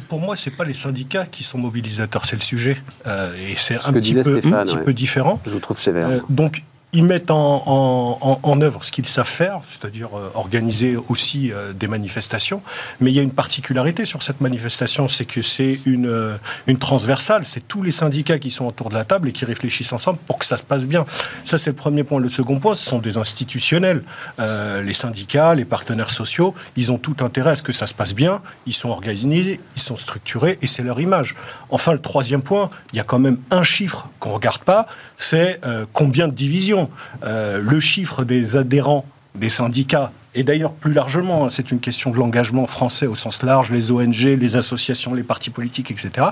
Pour, 0.09 0.19
moi, 0.19 0.35
c'est 0.35 0.49
pas 0.49 0.63
les 0.63 0.73
syndicats 0.73 1.27
qui 1.27 1.43
sont 1.43 1.59
mobilisateurs, 1.59 2.25
c'est 2.25 2.37
le 2.37 2.41
sujet. 2.41 2.77
Euh, 3.05 3.31
et 3.37 3.55
c'est 3.55 3.79
Ce 3.79 3.87
un 3.87 3.93
petit, 3.93 4.15
peu, 4.15 4.23
Stéphane, 4.23 4.53
un 4.55 4.65
petit 4.65 4.77
ouais. 4.77 4.83
peu 4.83 4.93
différent. 4.93 5.39
Je 5.45 5.51
vous 5.51 5.59
trouve 5.59 5.79
sévère. 5.79 6.07
Euh, 6.09 6.19
donc, 6.27 6.63
ils 6.93 7.03
mettent 7.03 7.31
en, 7.31 7.63
en, 7.65 8.17
en- 8.21 8.39
en 8.43 8.61
œuvre 8.61 8.83
ce 8.85 8.91
qu'ils 8.91 9.05
savent 9.05 9.27
faire, 9.27 9.59
c'est-à-dire 9.67 10.09
euh, 10.15 10.29
organiser 10.35 10.95
aussi 11.09 11.51
euh, 11.51 11.73
des 11.73 11.87
manifestations. 11.87 12.61
Mais 12.99 13.11
il 13.11 13.15
y 13.15 13.19
a 13.19 13.23
une 13.23 13.31
particularité 13.31 14.05
sur 14.05 14.21
cette 14.21 14.41
manifestation, 14.41 15.07
c'est 15.07 15.25
que 15.25 15.41
c'est 15.41 15.79
une, 15.85 16.05
euh, 16.07 16.35
une 16.67 16.77
transversale. 16.77 17.45
C'est 17.45 17.67
tous 17.67 17.81
les 17.81 17.91
syndicats 17.91 18.37
qui 18.39 18.51
sont 18.51 18.65
autour 18.65 18.89
de 18.89 18.95
la 18.95 19.05
table 19.05 19.29
et 19.29 19.31
qui 19.31 19.45
réfléchissent 19.45 19.93
ensemble 19.93 20.19
pour 20.27 20.37
que 20.37 20.45
ça 20.45 20.57
se 20.57 20.63
passe 20.63 20.87
bien. 20.87 21.05
Ça, 21.45 21.57
c'est 21.57 21.71
le 21.71 21.75
premier 21.75 22.03
point. 22.03 22.19
Le 22.19 22.29
second 22.29 22.59
point, 22.59 22.73
ce 22.75 22.85
sont 22.85 22.99
des 22.99 23.17
institutionnels. 23.17 24.03
Euh, 24.39 24.81
les 24.83 24.93
syndicats, 24.93 25.55
les 25.55 25.65
partenaires 25.65 26.11
sociaux, 26.11 26.53
ils 26.75 26.91
ont 26.91 26.97
tout 26.97 27.15
intérêt 27.21 27.51
à 27.51 27.55
ce 27.55 27.63
que 27.63 27.71
ça 27.73 27.87
se 27.87 27.93
passe 27.93 28.13
bien. 28.13 28.41
Ils 28.67 28.73
sont 28.73 28.89
organisés, 28.89 29.59
ils 29.75 29.81
sont 29.81 29.97
structurés 29.97 30.59
et 30.61 30.67
c'est 30.67 30.83
leur 30.83 30.99
image. 31.01 31.35
Enfin, 31.69 31.91
le 31.93 31.99
troisième 32.01 32.41
point, 32.43 32.69
il 32.91 32.97
y 32.97 32.99
a 32.99 33.03
quand 33.03 33.19
même 33.19 33.39
un 33.49 33.63
chiffre 33.63 34.09
qu'on 34.19 34.29
ne 34.29 34.35
regarde 34.35 34.59
pas, 34.63 34.85
c'est 35.17 35.59
euh, 35.65 35.85
combien 35.93 36.27
de 36.27 36.33
divisions. 36.33 36.89
Euh, 37.23 37.61
le 37.61 37.79
chiffre 37.79 38.23
des 38.23 38.57
adhérents 38.57 39.05
des 39.35 39.49
syndicats, 39.49 40.11
et 40.35 40.43
d'ailleurs 40.43 40.73
plus 40.73 40.93
largement, 40.93 41.45
hein, 41.45 41.49
c'est 41.49 41.71
une 41.71 41.79
question 41.79 42.11
de 42.11 42.17
l'engagement 42.17 42.65
français 42.65 43.07
au 43.07 43.15
sens 43.15 43.41
large, 43.43 43.71
les 43.71 43.91
ONG, 43.91 44.37
les 44.39 44.55
associations, 44.55 45.13
les 45.13 45.23
partis 45.23 45.49
politiques, 45.49 45.91
etc. 45.91 46.27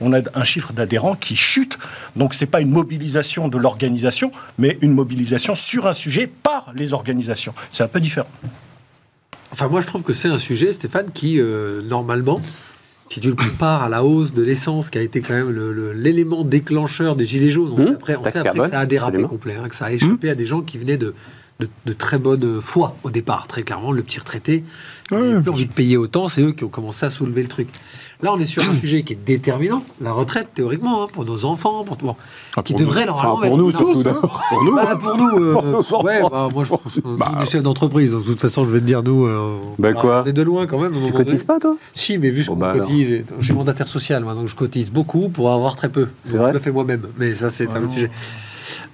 On 0.00 0.12
a 0.12 0.20
un 0.34 0.44
chiffre 0.44 0.72
d'adhérents 0.72 1.14
qui 1.14 1.36
chute. 1.36 1.78
Donc 2.16 2.34
ce 2.34 2.44
n'est 2.44 2.50
pas 2.50 2.60
une 2.60 2.70
mobilisation 2.70 3.48
de 3.48 3.58
l'organisation, 3.58 4.32
mais 4.58 4.78
une 4.82 4.92
mobilisation 4.92 5.54
sur 5.54 5.86
un 5.86 5.92
sujet 5.92 6.26
par 6.26 6.72
les 6.74 6.94
organisations. 6.94 7.54
C'est 7.70 7.84
un 7.84 7.88
peu 7.88 8.00
différent. 8.00 8.28
Enfin, 9.52 9.68
moi, 9.68 9.80
je 9.80 9.86
trouve 9.86 10.02
que 10.02 10.14
c'est 10.14 10.26
un 10.26 10.38
sujet, 10.38 10.72
Stéphane, 10.72 11.12
qui, 11.12 11.38
euh, 11.38 11.80
normalement, 11.82 12.40
si 13.10 13.20
tu 13.20 13.28
le 13.28 13.34
compares 13.34 13.82
à 13.82 13.88
la 13.88 14.02
hausse 14.04 14.34
de 14.34 14.42
l'essence, 14.42 14.90
qui 14.90 14.98
a 14.98 15.02
été 15.02 15.20
quand 15.20 15.34
même 15.34 15.50
l'élément 15.94 16.44
déclencheur 16.44 17.16
des 17.16 17.26
Gilets 17.26 17.50
jaunes, 17.50 17.72
on 17.76 17.78
Mmh, 17.82 17.86
sait 17.86 17.92
après, 17.94 18.16
on 18.16 18.24
sait 18.24 18.38
après 18.38 18.58
que 18.64 18.68
ça 18.70 18.78
a 18.80 18.86
dérapé 18.86 19.08
absolument. 19.16 19.28
complet, 19.28 19.54
hein, 19.62 19.68
que 19.68 19.74
ça 19.76 19.86
a 19.86 19.92
échappé 19.92 20.30
à 20.30 20.34
des 20.34 20.46
gens 20.46 20.62
qui 20.62 20.78
venaient 20.78 20.96
de, 20.96 21.14
de, 21.60 21.68
de 21.86 21.92
très 21.92 22.18
bonne 22.18 22.60
foi 22.60 22.96
au 23.04 23.10
départ. 23.10 23.46
Très 23.46 23.62
clairement, 23.62 23.92
le 23.92 24.02
petit 24.02 24.18
retraité, 24.18 24.64
plus 25.42 25.50
envie 25.50 25.66
de 25.66 25.72
payer 25.72 25.96
autant, 25.96 26.26
c'est 26.28 26.42
eux 26.42 26.52
qui 26.52 26.64
ont 26.64 26.68
commencé 26.68 27.06
à 27.06 27.10
soulever 27.10 27.42
le 27.42 27.48
truc. 27.48 27.68
Là, 28.24 28.32
on 28.32 28.40
est 28.40 28.46
sur 28.46 28.64
un 28.68 28.72
sujet 28.80 29.02
qui 29.02 29.12
est 29.12 29.16
déterminant, 29.24 29.84
la 30.00 30.10
retraite, 30.10 30.48
théoriquement, 30.54 31.02
hein, 31.04 31.06
pour 31.12 31.26
nos 31.26 31.44
enfants, 31.44 31.84
pour 31.84 31.98
tout, 31.98 32.10
Ah, 32.56 32.62
qui 32.62 32.72
pour 32.72 32.80
devrait 32.80 33.02
nous. 33.04 33.12
normalement 33.12 33.34
Enfin, 33.34 33.48
pour 33.48 33.58
nous, 33.58 33.70
surtout, 33.70 34.02
d'abord. 34.02 34.42
Pour 34.48 34.64
nous, 34.64 34.74
bah, 34.74 34.96
pour 34.96 35.16
nous, 35.18 35.28
euh, 35.44 35.52
Pour 35.52 35.62
nos 35.64 36.02
ouais, 36.02 36.22
bah, 36.22 36.48
moi, 36.54 36.64
je, 36.64 36.72
on 37.04 37.16
est 37.16 37.40
des 37.44 37.50
chefs 37.50 37.62
d'entreprise, 37.62 38.12
donc 38.12 38.22
de 38.24 38.28
toute 38.30 38.40
façon, 38.40 38.64
je 38.64 38.70
vais 38.70 38.80
te 38.80 38.86
dire, 38.86 39.02
nous, 39.02 39.26
euh, 39.26 39.58
Bah, 39.78 39.90
on 39.94 40.00
quoi 40.00 40.24
est 40.26 40.32
de 40.32 40.40
loin 40.42 40.66
quand 40.66 40.78
même. 40.80 40.94
Tu 41.04 41.12
cotises 41.12 41.32
donné. 41.34 41.44
pas, 41.44 41.60
toi 41.60 41.76
Si, 41.92 42.16
mais 42.16 42.30
vu 42.30 42.42
ce 42.44 42.50
Oh, 42.50 42.54
qu'on 42.54 42.60
bah, 42.60 42.72
cotise, 42.72 43.12
et- 43.12 43.26
je 43.38 43.44
suis 43.44 43.52
mandataire 43.54 43.86
social, 43.88 44.24
moi, 44.24 44.32
donc 44.34 44.48
je 44.48 44.54
cotise 44.56 44.90
beaucoup 44.90 45.28
pour 45.28 45.52
avoir 45.52 45.76
très 45.76 45.90
peu. 45.90 46.08
C'est 46.24 46.38
vrai 46.38 46.48
Je 46.48 46.54
le 46.54 46.58
fais 46.60 46.72
moi-même, 46.72 47.02
mais 47.18 47.34
ça, 47.34 47.50
c'est 47.50 47.68
un 47.70 47.82
autre 47.82 47.92
sujet. 47.92 48.10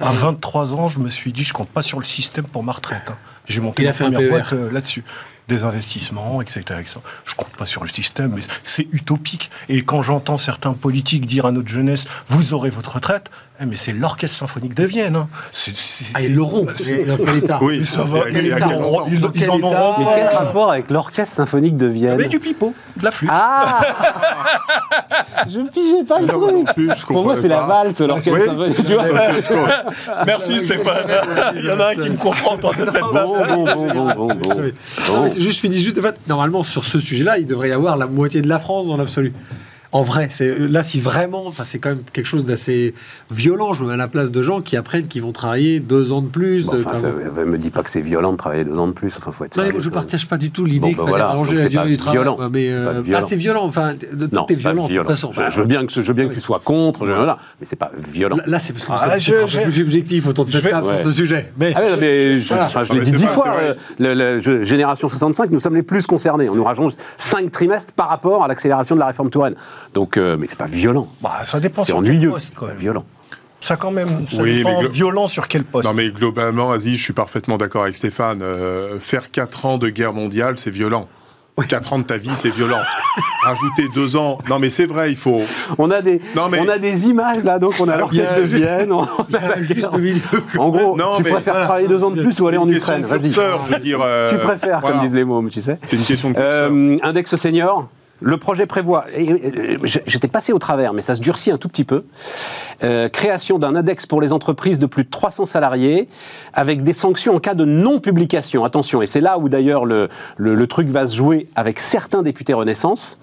À 0.01 0.11
23 0.11 0.75
ans, 0.75 0.89
je 0.89 0.99
me 0.99 1.09
suis 1.09 1.33
dit, 1.33 1.45
je 1.45 1.53
compte 1.53 1.69
pas 1.69 1.83
sur 1.83 2.01
le 2.01 2.05
système 2.05 2.47
pour 2.47 2.65
ma 2.65 2.73
retraite. 2.73 3.03
hein. 3.09 3.15
J'ai 3.47 3.61
monté 3.61 3.83
Il 3.83 3.87
a 3.87 3.91
ma 3.91 3.93
fait 3.95 4.05
un 4.05 4.11
première 4.11 4.29
PER. 4.29 4.31
boîte 4.31 4.53
euh, 4.55 4.73
là-dessus. 4.73 5.05
Des 5.51 5.65
investissements, 5.65 6.41
etc., 6.41 6.61
etc. 6.81 7.01
Je 7.25 7.35
compte 7.35 7.51
pas 7.59 7.67
sur 7.67 7.83
le 7.83 7.89
système, 7.91 8.33
mais 8.37 8.43
c'est 8.63 8.87
utopique. 8.93 9.51
Et 9.69 9.83
quand 9.83 10.01
j'entends 10.01 10.37
certains 10.39 10.75
politiques 10.75 11.27
dire 11.27 11.45
à 11.45 11.51
notre 11.51 11.69
jeunesse, 11.69 12.05
vous 12.29 12.55
aurez 12.55 12.71
votre 12.71 12.95
retraite, 12.95 13.31
eh, 13.61 13.67
mais 13.67 13.75
c'est 13.77 13.93
l'orchestre 13.93 14.39
symphonique 14.39 14.75
de 14.75 14.85
Vienne. 14.85 15.17
hein. 15.17 15.29
C'est- 15.51 15.75
c'est- 15.77 16.13
Ah, 16.15 16.23
ils 16.23 16.35
l'auront. 16.37 16.67
Oui, 17.63 17.85
ça 17.85 18.03
va, 18.05 18.21
ils 18.31 18.55
en- 18.63 19.07
ils- 19.09 19.15
ils 19.35 19.49
auront 19.51 19.95
Mais 19.99 20.07
quel 20.15 20.29
rapport 20.29 20.71
avec 20.71 20.89
l'orchestre 20.91 21.35
symphonique 21.35 21.77
de 21.77 21.87
Vienne 21.87 22.17
Mais 22.17 22.29
du 22.29 22.39
pipeau, 22.39 22.73
de 22.97 23.05
la 23.05 23.11
flûte. 23.11 23.31
Ah 23.33 23.81
Je 25.49 25.61
pigeais 25.69 26.05
pas 26.05 26.21
le 26.21 26.27
Non, 26.27 26.39
non 26.41 26.65
truc 26.65 26.75
plus, 26.75 26.91
je 26.97 27.07
Pour 27.07 27.25
moi, 27.25 27.35
c'est 27.37 27.49
la 27.49 27.61
valse, 27.61 28.01
l'orchestre 28.01 28.39
Oui. 28.39 28.47
symphonique, 28.47 28.87
tu 28.87 28.95
vois 28.95 30.25
Merci 30.27 30.59
Stéphane. 30.61 31.07
Il 31.57 31.65
y 31.65 31.71
en 31.73 31.81
a 31.81 31.87
un 31.89 31.95
qui 31.95 32.09
me 32.11 32.17
comprend 32.17 32.57
dans 32.57 32.73
cette 32.73 32.87
Bon, 33.01 33.45
bon, 33.45 33.65
bon, 33.75 33.93
bon, 34.15 34.15
bon, 34.15 34.35
bon. 34.35 35.29
Je 35.41 35.49
finis 35.49 35.81
juste. 35.81 35.99
En 35.99 36.03
fait, 36.03 36.21
normalement, 36.29 36.63
sur 36.63 36.85
ce 36.85 36.99
sujet-là, 36.99 37.39
il 37.39 37.47
devrait 37.47 37.71
y 37.71 37.73
avoir 37.73 37.97
la 37.97 38.07
moitié 38.07 38.43
de 38.43 38.49
la 38.49 38.59
France 38.59 38.87
dans 38.89 38.99
l'absolu. 38.99 39.33
En 39.93 40.03
vrai, 40.03 40.29
c'est 40.31 40.57
là 40.57 40.85
si 40.85 41.01
vraiment, 41.01 41.47
enfin 41.49 41.65
c'est 41.65 41.81
quand 41.81 41.89
même 41.89 42.03
quelque 42.13 42.27
chose 42.27 42.45
d'assez 42.45 42.95
violent. 43.33 43.73
Je 43.73 43.83
me 43.83 43.89
mets 43.89 43.95
à 43.95 43.97
la 43.97 44.07
place 44.07 44.31
de 44.31 44.41
gens 44.41 44.61
qui 44.61 44.77
apprennent 44.77 45.09
qu'ils 45.09 45.23
vont 45.23 45.33
travailler 45.33 45.81
deux 45.81 46.13
ans 46.13 46.23
de 46.23 46.29
plus. 46.29 46.65
Bon, 46.67 46.75
euh, 46.75 46.83
enfin, 46.87 46.91
quand- 46.93 47.35
ça 47.35 47.45
me 47.45 47.59
dit 47.59 47.71
pas 47.71 47.83
que 47.83 47.91
c'est 47.91 48.01
violent 48.01 48.31
de 48.31 48.37
travailler 48.37 48.63
deux 48.65 48.79
ans 48.79 48.87
de 48.87 48.93
plus. 48.93 49.13
Enfin, 49.19 49.33
faut 49.33 49.45
être 49.45 49.57
Non, 49.57 49.65
mais 49.65 49.71
sérieux, 49.71 49.83
je 49.83 49.89
quoi. 49.89 50.01
partage 50.03 50.29
pas 50.29 50.37
du 50.37 50.53
tout 50.53 50.65
l'idée 50.65 50.79
Bon, 50.81 50.87
qu'il 50.89 50.97
bah 50.99 51.03
fallait 51.07 51.17
voilà, 51.19 51.33
donc 51.35 51.51
la 51.53 51.63
c'est 51.65 51.69
durée 51.71 51.89
du 51.89 51.97
travail. 51.97 52.19
violent. 52.19 52.37
Mais 52.53 52.67
C'est 52.69 52.73
euh, 52.73 53.01
violent. 53.03 53.19
ah, 53.21 53.27
c'est 53.29 53.37
violent. 53.37 53.65
Enfin, 53.65 53.95
de, 53.95 54.29
Non, 54.33 54.45
tout 54.45 54.53
est 54.53 54.55
c'est 54.57 54.61
violent 54.61 54.87
de 54.89 54.97
toute 54.97 55.07
façon. 55.09 55.33
Je, 55.35 55.41
je 55.51 55.59
veux 55.61 55.67
bien 55.67 55.85
que, 55.85 55.93
ce- 55.93 56.03
je 56.03 56.07
veux 56.07 56.15
bien 56.15 56.29
que 56.29 56.35
tu 56.35 56.41
sois 56.41 56.61
contre, 56.65 57.05
je- 57.07 57.13
voilà, 57.13 57.39
mais 57.61 57.67
c'est 57.69 57.75
pas 57.75 57.91
violent. 58.13 58.37
Là, 58.37 58.45
là, 58.47 58.59
c'est 58.61 58.73
parce 58.73 58.85
que 58.85 58.93
Ah, 58.95 59.17
êtes 59.19 59.29
un 59.29 59.65
peu 59.65 59.71
plus 59.73 59.83
objectif 59.83 60.27
autour 60.29 60.45
de 60.45 60.51
cette 60.51 60.71
table 60.71 60.87
sur 60.87 61.05
ce 61.07 61.11
sujet. 61.13 61.53
Mais 61.59 61.73
Ah 61.75 61.83
je, 61.85 61.95
l'ai 61.97 62.37
dit 62.39 62.45
c'est 63.11 63.17
dix 63.17 63.27
fois, 63.27 63.55
c'est 63.99 64.05
euh, 64.07 64.65
Génération 64.65 65.09
65, 65.09 65.51
nous 65.51 65.59
sommes 65.59 65.75
les 65.75 65.83
plus 65.83 66.07
concernés. 66.07 66.49
On 66.49 66.55
nous 66.55 66.63
rajoute 66.65 66.97
cinq 67.19 67.51
trimestres 67.51 67.93
par 67.93 68.09
rapport 68.09 68.45
à 68.45 68.49
l'accélération 68.49 68.95
de 68.95 69.01
la 69.01 69.07
réforme 69.07 69.31
Touraine. 69.31 69.57
Donc, 69.95 70.17
euh, 70.17 70.37
mais 70.39 70.47
c'est 70.47 70.57
pas 70.59 70.67
violent. 70.67 71.09
Bah, 71.21 71.45
ça 71.45 71.59
dépend 71.61 71.83
C'est 71.85 71.93
sur 71.93 72.03
quel 72.03 72.13
ennuyeux, 72.13 72.31
poste, 72.31 72.49
c'est 72.51 72.55
quand 72.55 72.67
pas 72.67 72.73
même. 72.73 72.81
violent. 72.81 73.05
Ça 73.63 73.77
quand 73.77 73.91
même, 73.91 74.09
ça 74.29 74.41
Oui, 74.43 74.57
dépend 74.59 74.81
mais 74.81 74.87
glo- 74.89 74.91
violent 74.91 75.27
sur 75.27 75.47
quel 75.49 75.65
poste. 75.65 75.87
Non, 75.87 75.95
mais 75.95 76.11
globalement, 76.11 76.71
Aziz, 76.71 76.97
je 76.99 77.03
suis 77.03 77.13
parfaitement 77.13 77.59
d'accord 77.59 77.83
avec 77.83 77.97
Stéphane. 77.97 78.41
Euh, 78.43 78.99
faire 79.01 79.31
4 79.31 79.67
ans 79.67 79.77
de 79.79 79.89
guerre 79.91 80.13
mondiale, 80.15 80.55
c'est 80.59 80.71
violent. 80.71 81.09
4 81.69 81.93
ans 81.93 81.99
de 81.99 82.05
ta 82.05 82.17
vie, 82.17 82.31
c'est 82.37 82.49
violent. 82.49 82.79
Rajouter 83.43 83.89
2 83.95 84.17
ans. 84.17 84.39
Non, 84.49 84.59
mais 84.59 84.71
c'est 84.71 84.87
vrai, 84.87 85.11
il 85.11 85.17
faut. 85.17 85.43
On 85.77 85.91
a 85.91 86.01
des, 86.01 86.19
Non, 86.35 86.49
mais- 86.51 86.59
on 86.61 86.69
a 86.71 86.79
des 86.79 87.07
images 87.07 87.45
là, 87.45 87.59
donc 87.59 87.75
on 87.81 87.89
a 87.89 87.99
l'orchestre 87.99 88.37
de 88.37 88.43
Vienne. 88.45 88.93
on 88.93 89.03
a 89.35 89.47
la 89.47 89.61
guerre. 89.61 89.91
En 90.57 90.71
gros, 90.71 90.97
Non, 90.97 91.17
tu 91.19 91.23
mais- 91.25 91.31
préfères 91.33 91.53
voilà. 91.53 91.67
travailler 91.67 91.89
deux 91.89 92.03
ans 92.03 92.11
de 92.13 92.23
plus 92.23 92.41
ou 92.41 92.47
aller 92.47 92.57
en 92.57 92.67
Ukraine 92.67 93.03
Vas-y. 93.05 93.21
curseur, 93.33 93.61
je 93.69 93.75
veux 93.75 93.79
dire. 93.81 93.99
euh, 94.03 94.31
Tu 94.31 94.39
préfères, 94.39 94.81
voilà. 94.81 94.97
comme 94.97 95.05
disent 95.05 95.15
les 95.15 95.25
mômes, 95.25 95.51
tu 95.51 95.61
sais. 95.61 95.79
C'est 95.83 95.97
une 95.97 96.03
question 96.05 96.31
de 96.31 96.35
curseur. 96.35 96.71
Euh, 96.73 96.97
index 97.03 97.37
senior. 97.37 97.89
Le 98.21 98.37
projet 98.37 98.67
prévoit, 98.67 99.07
j'- 99.17 100.01
j'étais 100.07 100.29
passé 100.29 100.53
au 100.53 100.59
travers, 100.59 100.93
mais 100.93 101.03
ça 101.03 101.15
se 101.15 101.21
durcit 101.21 101.51
un 101.51 101.59
tout 101.59 101.69
petit 101.69 101.85
peu, 101.85 102.05
euh, 102.85 103.09
création 103.09 103.59
d'un 103.59 103.75
index 103.75 104.07
pour 104.07 104.21
les 104.21 104.33
entreprises 104.33 104.79
de 104.79 104.87
plus 104.87 105.05
de 105.05 105.11
300 105.11 105.47
salariés, 105.47 106.09
avec 106.53 106.83
des 106.83 106.93
sanctions 106.93 107.35
en 107.35 107.41
cas 107.41 107.55
de 107.55 107.65
non-publication. 107.65 108.65
Attention, 108.65 109.01
et 109.01 109.07
c'est 109.07 109.21
là 109.21 109.39
où 109.39 109.49
d'ailleurs 109.49 109.85
le, 109.87 110.09
truc 110.67 110.89
va 110.89 111.07
se 111.07 111.17
jouer 111.17 111.49
avec 111.57 111.81
certains 111.81 112.23
députés 112.23 112.53
Renaissance, 112.53 113.19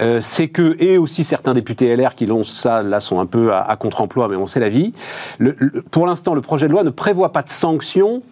euh, 0.00 0.20
c'est 0.22 0.48
que, 0.48 0.76
et 0.82 0.98
aussi 0.98 1.24
certains 1.24 1.54
députés 1.54 1.94
LR 1.94 2.14
qui 2.14 2.26
l'ont 2.26 2.44
ça, 2.44 2.82
là, 2.82 3.00
sont 3.00 3.20
un 3.20 3.26
peu 3.26 3.52
à, 3.52 3.76
contre-emploi, 3.76 4.28
mais 4.28 4.36
on 4.36 4.46
sait 4.46 4.60
la 4.60 4.68
vie. 4.68 4.92
Pour 5.90 6.06
l'instant, 6.06 6.34
le 6.34 6.40
projet 6.40 6.66
de 6.68 6.72
loi 6.72 6.84
ne 6.84 6.90
prévoit 6.90 7.32
pas 7.32 7.42
de 7.42 7.50
sanctions 7.50 8.22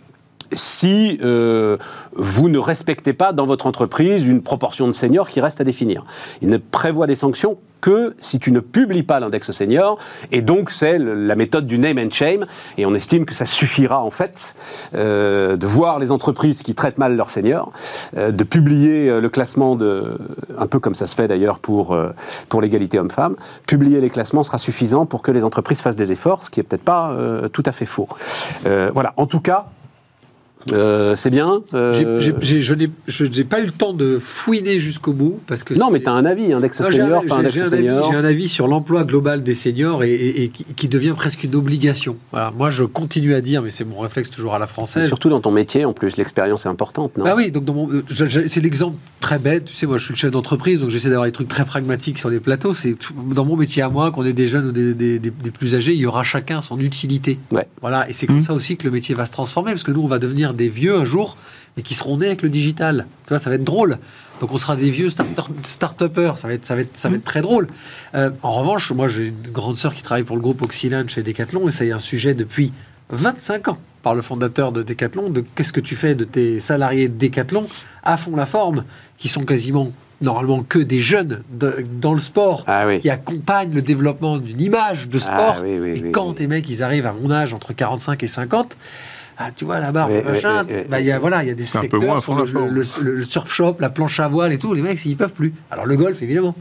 si 0.52 1.18
euh, 1.22 1.76
vous 2.14 2.48
ne 2.48 2.58
respectez 2.58 3.12
pas 3.12 3.32
dans 3.32 3.46
votre 3.46 3.66
entreprise 3.66 4.26
une 4.26 4.42
proportion 4.42 4.86
de 4.86 4.92
seniors 4.92 5.28
qui 5.28 5.40
reste 5.40 5.60
à 5.60 5.64
définir. 5.64 6.04
Il 6.42 6.48
ne 6.48 6.56
prévoit 6.56 7.06
des 7.06 7.16
sanctions 7.16 7.58
que 7.82 8.16
si 8.18 8.38
tu 8.38 8.52
ne 8.52 8.60
publies 8.60 9.02
pas 9.02 9.20
l'index 9.20 9.50
senior, 9.50 9.98
et 10.32 10.40
donc 10.40 10.70
c'est 10.70 10.98
la 10.98 11.36
méthode 11.36 11.66
du 11.66 11.78
name 11.78 11.98
and 11.98 12.10
shame, 12.10 12.46
et 12.78 12.86
on 12.86 12.94
estime 12.94 13.26
que 13.26 13.34
ça 13.34 13.46
suffira 13.46 14.02
en 14.02 14.10
fait 14.10 14.54
euh, 14.94 15.56
de 15.56 15.66
voir 15.66 15.98
les 15.98 16.10
entreprises 16.10 16.62
qui 16.62 16.74
traitent 16.74 16.98
mal 16.98 17.16
leurs 17.16 17.30
seniors, 17.30 17.70
euh, 18.16 18.32
de 18.32 18.44
publier 18.44 19.20
le 19.20 19.28
classement 19.28 19.76
de, 19.76 20.18
un 20.58 20.66
peu 20.66 20.80
comme 20.80 20.94
ça 20.94 21.06
se 21.06 21.14
fait 21.14 21.28
d'ailleurs 21.28 21.58
pour, 21.58 21.96
pour 22.48 22.60
l'égalité 22.60 22.98
homme-femme, 22.98 23.36
publier 23.66 24.00
les 24.00 24.10
classements 24.10 24.42
sera 24.42 24.58
suffisant 24.58 25.06
pour 25.06 25.22
que 25.22 25.30
les 25.30 25.44
entreprises 25.44 25.80
fassent 25.80 25.96
des 25.96 26.12
efforts, 26.12 26.42
ce 26.42 26.50
qui 26.50 26.60
est 26.60 26.62
peut-être 26.62 26.82
pas 26.82 27.14
tout 27.52 27.62
à 27.66 27.72
fait 27.72 27.86
faux. 27.86 28.08
Voilà, 28.64 29.12
en 29.16 29.26
tout 29.26 29.40
cas, 29.40 29.66
euh, 30.73 31.14
c'est 31.16 31.30
bien. 31.30 31.62
euh, 31.75 32.20
Je 32.40 32.75
n'ai 32.75 32.88
je 33.06 33.42
pas 33.42 33.61
eu 33.61 33.66
le 33.66 33.70
temps 33.73 33.92
de 33.92 34.18
fouiner 34.20 34.78
jusqu'au 34.80 35.12
bout 35.12 35.40
parce 35.46 35.64
que 35.64 35.75
Non, 35.75 35.90
mais 35.90 36.00
tu 36.00 36.08
as 36.08 36.12
un 36.12 36.25
avis, 36.25 36.52
index 36.52 36.80
Non, 36.80 36.88
j'ai 36.90 37.00
un- 37.00 37.04
senior, 37.06 37.25
pas 37.26 37.49
j'ai- 37.50 37.61
un. 37.88 38.02
J'ai 38.11 38.16
un 38.16 38.25
avis 38.25 38.49
sur 38.49 38.66
l'emploi 38.68 39.04
global 39.04 39.42
des 39.42 39.54
seniors 39.54 40.02
et, 40.04 40.12
et- 40.12 40.42
et 40.44 40.49
qui, 40.49 40.64
qui 40.64 40.88
devient 40.88 41.14
presque 41.16 41.44
une 41.44 41.54
obligation. 41.54 42.16
Voilà, 42.32 42.52
moi, 42.56 42.70
je 42.70 42.85
continue 42.85 43.35
à 43.35 43.40
dire, 43.40 43.62
mais 43.62 43.70
c'est 43.70 43.85
mon 43.85 43.99
réflexe 44.00 44.30
toujours 44.30 44.54
à 44.54 44.58
la 44.58 44.66
française. 44.66 45.06
Surtout 45.08 45.28
dans 45.28 45.40
ton 45.40 45.50
métier, 45.50 45.85
en 45.85 45.92
plus, 45.92 46.16
l'expérience 46.16 46.66
est 46.66 46.68
importante, 46.68 47.16
non? 47.16 47.25
Bah 47.25 47.35
oui, 47.37 47.50
donc 47.50 47.64
c'est 48.11 48.61
l'exemple 48.61 48.96
très 49.20 49.38
bête. 49.38 49.64
Tu 49.66 49.75
sais, 49.75 49.87
moi, 49.87 49.99
je 49.99 50.04
suis 50.04 50.14
le 50.14 50.18
chef 50.18 50.30
d'entreprise, 50.30 50.80
donc 50.80 50.90
j'essaie 50.90 51.08
d'avoir 51.08 51.26
des 51.26 51.32
trucs 51.32 51.49
très 51.49 51.64
pragmatiques 51.64 52.18
sur 52.18 52.28
les 52.30 52.40
plateaux. 52.40 52.73
C'est 52.73 52.96
dans 53.35 53.44
mon 53.44 53.56
métier 53.56 53.82
à 53.82 53.88
moi, 53.88 54.11
qu'on 54.11 54.25
ait 54.25 54.32
des 54.32 54.49
jeunes 54.49 54.66
ou 54.66 54.73
des, 54.73 54.94
des- 54.94 55.18
des- 55.18 55.30
des 55.30 55.50
plus 55.50 55.75
âgés, 55.75 55.92
il 55.92 55.99
y 56.00 56.06
aura 56.06 56.23
chacun 56.23 56.61
son 56.61 56.78
utilité. 56.80 57.38
Ouais. 57.52 57.66
Voilà, 57.80 58.08
et 58.08 58.12
c'est 58.12 58.26
comme 58.26 58.42
ça 58.42 58.52
aussi 58.54 58.76
que 58.76 58.85
le 58.85 58.90
métier 58.90 59.14
va 59.14 59.26
se 59.26 59.32
transformer, 59.32 59.73
parce 59.73 59.82
que 59.85 59.92
nous, 59.92 60.02
on 60.02 60.06
va 60.08 60.18
devenir 60.18 60.54
des 60.56 60.68
vieux 60.68 60.96
un 60.96 61.04
jour, 61.04 61.36
mais 61.76 61.82
qui 61.82 61.94
seront 61.94 62.18
nés 62.18 62.26
avec 62.26 62.42
le 62.42 62.48
digital. 62.48 63.06
Tu 63.26 63.30
vois, 63.30 63.38
ça 63.38 63.50
va 63.50 63.56
être 63.56 63.64
drôle. 63.64 63.98
Donc 64.40 64.52
on 64.52 64.58
sera 64.58 64.76
des 64.76 64.90
vieux 64.90 65.08
start-upers, 65.62 66.36
ça 66.38 66.48
va 66.48 66.54
être, 66.54 66.64
ça 66.64 66.75
va 66.75 66.82
être, 66.82 66.96
ça 66.96 67.08
va 67.08 67.16
être 67.16 67.25
très 67.25 67.40
drôle. 67.40 67.68
Euh, 68.14 68.30
en 68.42 68.52
revanche, 68.52 68.92
moi 68.92 69.08
j'ai 69.08 69.28
une 69.28 69.50
grande 69.52 69.76
sœur 69.76 69.94
qui 69.94 70.02
travaille 70.02 70.25
pour 70.25 70.36
le 70.36 70.42
groupe 70.42 70.60
Oxylane 70.62 71.08
chez 71.08 71.22
Decathlon, 71.22 71.68
et 71.68 71.70
c'est 71.70 71.90
un 71.90 71.98
sujet 71.98 72.34
depuis 72.34 72.72
25 73.10 73.68
ans 73.68 73.78
par 74.02 74.14
le 74.14 74.22
fondateur 74.22 74.72
de 74.72 74.82
Decathlon, 74.82 75.30
de 75.30 75.42
qu'est-ce 75.54 75.72
que 75.72 75.80
tu 75.80 75.96
fais 75.96 76.14
de 76.14 76.25
tes 76.25 76.60
salariés 76.60 77.08
de 77.08 77.16
Decathlon 77.16 77.66
à 78.04 78.16
fond 78.16 78.36
la 78.36 78.46
forme, 78.46 78.84
qui 79.18 79.28
sont 79.28 79.44
quasiment 79.44 79.90
normalement 80.20 80.62
que 80.62 80.78
des 80.78 81.00
jeunes 81.00 81.42
dans 82.00 82.14
le 82.14 82.20
sport 82.20 82.64
Ah 82.66 82.86
oui. 82.86 83.00
qui 83.00 83.10
accompagnent 83.10 83.75
le 83.75 83.82
développement 83.82 84.38
d'une 84.38 84.60
image 84.60 85.08
de 85.08 85.18
sport. 85.18 85.56
Ah 85.58 85.62
oui, 85.62 85.78
oui, 85.78 85.90
et 85.98 86.10
quand 86.10 86.34
tes 86.34 86.46
mecs, 86.46 86.68
ils 86.68 86.82
arrivent 86.82 87.06
à 87.06 87.12
mon 87.12 87.30
âge, 87.30 87.52
entre 87.52 87.72
45 87.75 88.22
et 88.22 88.28
50, 88.28 88.76
ah, 89.38 89.50
tu 89.54 89.64
vois, 89.64 89.80
la 89.80 89.92
barbe, 89.92 90.12
Oui, 90.12 90.22
machin, 90.24 90.64
oui, 90.68 90.74
oui, 90.78 90.82
bah, 90.88 91.00
il 91.00 91.06
y 91.06 91.12
a, 91.12 91.18
voilà, 91.18 91.42
il 91.44 91.48
y 91.48 91.50
a 91.50 91.54
des 91.54 91.66
C'est 91.66 91.78
un 91.78 91.80
peu 91.82 91.84
secteurs, 91.98 92.02
moins 92.02 92.18
à 92.18 92.20
fond 92.20 92.36
la 92.36 92.44
le, 92.44 92.68
le- 92.70 92.86
le- 93.02 93.14
le 93.16 93.24
surf 93.24 93.52
shop, 93.52 93.76
la 93.80 93.90
planche 93.90 94.18
à 94.20 94.28
voile 94.28 94.52
et 94.52 94.58
tout, 94.58 94.72
les 94.74 94.82
mecs, 94.82 95.04
ils 95.04 95.16
peuvent 95.16 95.32
plus. 95.34 95.52
Alors 95.70 95.86
le 95.86 95.96
golf, 95.96 96.22
évidemment. 96.22 96.54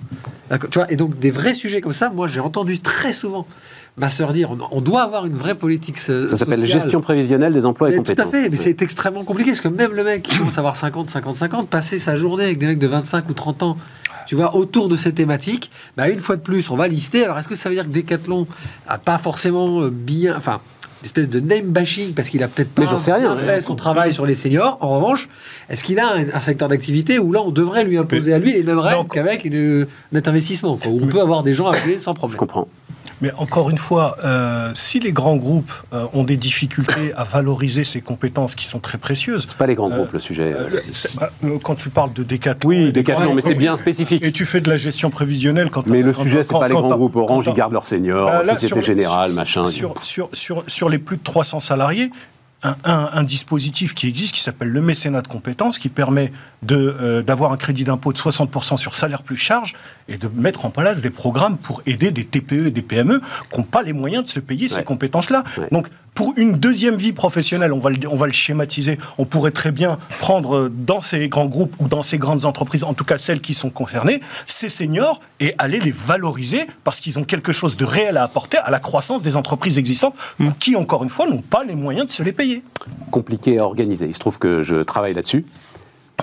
Tu 0.70 0.78
vois, 0.80 0.92
et 0.92 0.96
donc 0.96 1.18
des 1.18 1.32
vrais 1.32 1.54
sujets 1.54 1.82
comme 1.82 1.94
ça, 1.94 2.10
moi 2.10 2.28
j'ai 2.28 2.40
entendu 2.40 2.80
très 2.80 3.14
souvent 3.14 3.48
ma 3.98 4.10
sœur 4.10 4.34
dire, 4.34 4.52
on, 4.52 4.58
on 4.78 4.82
doit 4.82 5.04
avoir 5.04 5.26
une 5.26 5.38
vraie 5.38 5.56
politique 5.56 5.98
so- 5.98 6.28
Ça 6.28 6.38
s'appelle 6.38 6.66
gestion 6.68 7.00
prévisionnelle 7.02 7.54
des 7.54 7.66
emplois 7.66 7.90
et 7.90 7.92
Mais 7.92 7.98
tout 8.04 8.12
à 8.12 8.16
compétences. 8.26 8.32
fait, 8.32 8.50
mais 8.50 8.56
c'est 8.58 8.82
extrêmement 8.82 9.24
compliqué 9.24 9.52
parce 9.52 9.62
que 9.62 9.70
même 9.70 9.94
le 9.94 10.04
mec 10.04 10.22
qui 10.24 10.38
commence 10.38 10.58
à 10.58 10.60
avoir 10.60 10.76
50, 10.76 11.08
50, 11.08 11.36
50, 11.36 11.70
passer 11.70 11.98
sa 11.98 12.18
journée 12.18 12.44
avec 12.44 12.58
des 12.60 12.68
mecs 12.68 12.80
de 12.80 12.88
25 12.88 13.28
ou 13.30 13.34
30 13.34 13.64
ans, 13.64 13.78
tu 14.28 14.36
vois, 14.36 14.56
autour 14.56 14.90
de 14.90 14.98
ces 14.98 15.14
thématiques, 15.14 15.72
bah 15.96 16.10
une 16.10 16.20
fois 16.20 16.36
de 16.36 16.42
plus, 16.42 16.70
on 16.70 16.76
va 16.76 16.88
lister. 16.90 17.24
Alors 17.24 17.38
est-ce 17.40 17.48
que 17.48 17.56
ça 17.56 17.70
veut 17.70 17.76
dire 17.76 17.86
que 17.86 17.90
Decathlon 17.92 18.48
a 18.88 18.98
pas 18.98 19.18
forcément 19.18 19.82
euh, 19.82 19.90
bien, 19.90 20.36
enfin, 20.36 20.60
espèce 21.06 21.30
de 21.30 21.40
name 21.40 21.68
bashing 21.68 22.14
parce 22.14 22.30
qu'il 22.30 22.44
a 22.44 22.48
peut-être 22.48 22.70
pas 22.72 22.82
Mais 22.82 22.88
j'en 22.90 22.98
sais 22.98 23.14
rien. 23.14 23.36
bien 23.36 23.46
fait 23.46 23.62
son 23.62 23.76
travail 23.76 24.14
sur 24.14 24.26
les 24.26 24.36
seniors. 24.36 24.78
En 24.82 24.96
revanche, 25.00 25.30
est-ce 25.70 25.84
qu'il 25.84 26.00
a 26.00 26.08
un, 26.14 26.26
un 26.34 26.40
secteur 26.40 26.68
d'activité 26.68 27.20
où 27.20 27.32
là 27.32 27.42
on 27.44 27.52
devrait 27.52 27.84
lui 27.84 27.98
imposer 27.98 28.34
à 28.34 28.40
lui 28.40 28.52
les 28.54 28.64
mêmes 28.64 28.80
règles 28.80 29.08
qu'avec 29.10 29.46
net 30.12 30.28
investissement, 30.28 30.78
quoi, 30.78 30.92
où 30.92 31.00
on 31.04 31.08
peut 31.08 31.22
avoir 31.22 31.44
des 31.44 31.54
gens 31.54 31.68
appelés 31.68 32.00
sans 32.00 32.12
Je 32.12 32.16
problème. 32.18 32.38
comprends. 32.40 32.68
Mais 33.22 33.32
encore 33.38 33.70
une 33.70 33.78
fois, 33.78 34.18
euh, 34.26 34.72
si 34.74 35.00
les 35.00 35.12
grands 35.14 35.38
groupes 35.38 35.72
euh, 35.94 36.06
ont 36.14 36.24
des 36.24 36.36
difficultés 36.38 37.14
à 37.16 37.24
valoriser 37.24 37.84
ces 37.84 38.02
compétences 38.02 38.56
qui 38.56 38.66
sont 38.66 38.80
très 38.80 38.98
précieuses, 38.98 39.46
C'est 39.48 39.58
pas 39.58 39.68
les 39.68 39.76
grands 39.76 39.90
Euh, 39.92 39.96
groupes 39.98 40.12
le 40.14 40.20
sujet. 40.20 40.54
bah, 41.16 41.30
quand 41.64 41.76
tu 41.76 41.90
parles 41.90 42.12
de 42.14 42.24
Décathlon... 42.24 42.70
oui, 42.70 42.92
cartons, 43.04 43.34
mais 43.34 43.42
c'est 43.42 43.56
bien 43.56 43.78
spécifique. 43.78 44.24
Et 44.24 44.32
tu 44.32 44.46
fais 44.46 44.60
de 44.62 44.70
la 44.70 44.78
gestion 44.78 45.10
prévisionnelle 45.10 45.70
quand 45.70 45.88
Mais 45.88 46.02
le 46.02 46.12
quand- 46.12 46.24
sujet, 46.24 46.44
c'est 46.44 46.52
pas 46.54 46.68
les 46.68 46.74
grands 46.76 46.90
groupes. 46.96 47.16
Orange, 47.16 47.46
ils 47.48 47.54
gardent 47.54 47.74
leurs 47.74 47.86
seniors, 47.86 48.26
Bah, 48.28 48.44
là, 48.44 48.56
Société 48.56 48.82
Générale, 48.82 49.32
machin. 49.32 49.66
sur, 49.66 49.94
sur, 50.04 50.30
sur, 50.34 50.64
sur 50.68 50.90
les 50.90 50.98
plus 51.00 51.18
de 51.18 51.24
300 51.24 51.60
salariés, 51.60 52.12
un, 52.64 52.76
un- 52.84 53.10
un 53.14 53.24
dispositif 53.24 53.94
qui 53.94 54.08
existe 54.08 54.34
qui 54.34 54.42
s'appelle 54.42 54.70
le 54.70 54.82
mécénat 54.82 55.22
de 55.22 55.28
compétences 55.28 55.78
qui 55.78 55.90
permet 55.90 56.32
euh, 56.72 57.22
d'avoir 57.22 57.52
un 57.52 57.58
crédit 57.58 57.84
d'impôt 57.84 58.12
de 58.12 58.18
60% 58.18 58.78
sur 58.78 58.96
salaire 58.96 59.22
plus 59.24 59.36
charge 59.38 59.76
et 60.08 60.18
de 60.18 60.28
mettre 60.28 60.66
en 60.66 60.70
place 60.72 61.02
des 61.02 61.10
programmes 61.12 61.58
pour 61.58 61.82
aider 61.86 62.12
des 62.12 62.24
TPE 62.26 62.68
et 62.68 62.72
des 62.72 62.82
PME 62.82 63.22
qui 63.52 63.58
n'ont 63.60 63.66
pas 63.66 63.84
les 63.84 63.94
moyens 63.94 64.24
de 64.24 64.30
se 64.30 64.40
payer 64.40 64.68
ces 64.70 64.84
compétences-là. 64.84 65.44
Ouais. 65.58 65.68
Donc, 65.72 65.88
pour 66.16 66.34
une 66.38 66.54
deuxième 66.54 66.96
vie 66.96 67.12
professionnelle, 67.14 67.74
on 67.74 67.80
va, 67.80 67.90
le, 67.92 67.98
on 68.10 68.16
va 68.16 68.26
le 68.26 68.32
schématiser, 68.32 68.98
on 69.18 69.26
pourrait 69.26 69.52
très 69.52 69.72
bien 69.72 70.00
prendre 70.20 70.56
euh, 70.56 70.70
dans 70.74 71.02
ces 71.02 71.28
grands 71.28 71.46
groupes 71.46 71.76
ou 71.80 71.88
dans 71.88 72.02
ces 72.02 72.18
grandes 72.18 72.46
entreprises, 72.46 72.86
en 72.86 72.94
tout 72.94 73.04
cas 73.04 73.18
celles 73.18 73.42
qui 73.42 73.54
sont 73.54 73.70
concernées, 73.70 74.22
ces 74.48 74.70
seniors 74.70 75.20
et 75.42 75.54
aller 75.58 75.80
les 75.80 75.92
valoriser 75.92 76.68
parce 76.86 77.02
qu'ils 77.02 77.20
ont 77.20 77.24
quelque 77.24 77.52
chose 77.52 77.76
de 77.76 77.84
réel 77.86 78.16
à 78.16 78.24
apporter 78.24 78.58
à 78.58 78.72
la 78.72 78.80
croissance 78.80 79.22
des 79.22 79.36
entreprises 79.36 79.78
existantes 79.78 80.16
qui, 80.60 80.78
encore 80.78 81.04
une 81.04 81.10
fois, 81.10 81.28
n'ont 81.28 81.42
pas 81.42 81.66
les 81.66 81.76
moyens 81.76 82.08
de 82.08 82.12
se 82.12 82.24
les 82.24 82.32
payer. 82.32 82.64
Compliqué 83.12 83.60
à 83.60 83.66
organiser. 83.66 84.08
Il 84.08 84.14
se 84.14 84.20
trouve 84.20 84.40
que 84.40 84.62
je 84.62 84.84
travaille 84.84 85.14
là-dessus. 85.14 85.46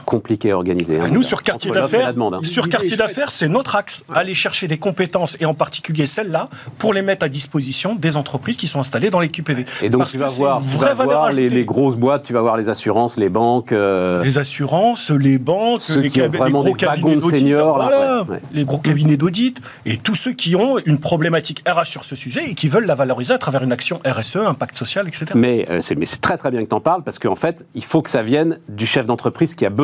Compliqué 0.07 0.51
à 0.51 0.57
organiser. 0.57 0.99
hein. 1.01 1.09
Nous, 1.11 1.23
sur 1.23 1.43
quartier 1.43 1.71
d'affaires, 1.71 2.13
hein. 2.19 2.39
sur 2.45 2.69
quartier 2.69 2.97
d'affaires, 2.97 3.31
c'est 3.31 3.49
notre 3.49 3.77
axe. 3.77 4.05
Aller 4.13 4.35
chercher 4.35 4.69
des 4.69 4.79
compétences, 4.79 5.37
et 5.41 5.47
en 5.47 5.55
particulier 5.55 6.07
celles-là, 6.07 6.49
pour 6.79 6.93
les 6.93 7.03
mettre 7.03 7.25
à 7.25 7.29
disposition 7.29 7.95
des 7.95 8.17
entreprises 8.17 8.57
qui 8.57 8.67
sont 8.67 8.81
installées 8.81 9.11
dans 9.11 9.21
les 9.21 9.29
QPV. 9.29 9.65
Et 9.83 9.91
donc 9.91 10.01
Parce 10.01 10.13
tu 10.13 10.19
vas 10.19 10.27
voir, 10.27 10.61
tu 10.61 10.79
vas 11.07 11.31
les, 11.33 11.65
grosses 11.65 11.97
boîtes, 11.97 12.25
tu 12.25 12.33
vas 12.33 12.41
voir 12.41 12.57
les 12.57 12.69
assurances, 12.69 13.17
les 13.17 13.29
banques. 13.29 13.73
euh, 13.73 14.23
Les 14.23 14.39
assurances, 14.39 15.11
les 15.11 15.39
banques, 15.39 15.81
Ceux 15.81 16.01
les, 16.01 16.11
qui 16.11 16.21
ont 16.21 16.25
cab- 16.25 16.33
les 16.33 16.39
vraiment 16.39 16.61
gros 16.63 16.77
des 16.77 16.85
wagons 16.87 17.01
cabinets 17.03 17.17
de 17.17 17.21
d'audit, 17.21 17.39
seniors, 17.39 17.79
là, 17.79 17.85
voilà, 17.85 18.23
ouais, 18.23 18.31
ouais. 18.31 18.41
les 18.53 18.65
gros 18.65 18.79
cabinets 18.79 19.17
d'audit, 19.17 19.61
et 19.87 19.97
tous 19.99 20.15
ceux 20.15 20.33
qui 20.33 20.57
ont 20.57 20.79
une 20.85 20.99
problématique 20.99 21.63
RH 21.67 21.85
sur 21.87 22.05
ce 22.05 22.17
sujet 22.17 22.51
et 22.51 22.55
qui 22.55 22.69
veulent 22.69 22.87
la 22.87 22.95
valoriser 22.95 23.33
à 23.35 23.39
travers 23.39 23.63
une 23.63 23.73
action 23.73 24.01
RSE, 24.07 24.37
impact 24.37 24.77
social, 24.77 25.07
etc. 25.09 25.27
Mais 25.35 25.67
euh, 25.71 25.81
c'est 25.81 25.97
mais 25.97 26.07
c'est 26.07 26.21
très 26.21 26.37
très 26.37 26.51
bien 26.51 26.63
que 26.65 26.69
tu 26.69 26.75
en 26.75 26.81
parles 26.81 27.03
parce 27.03 27.19
qu'en 27.19 27.37
fait, 27.37 27.67
il 27.75 27.85
faut 27.85 28.03
que 28.03 28.11
ça 28.11 28.23
vienne 28.23 28.59
du 28.69 28.87
chef 28.87 29.07
d'entreprise 29.07 29.55
qui 29.55 29.65
a 29.67 29.71
besoin 29.71 29.82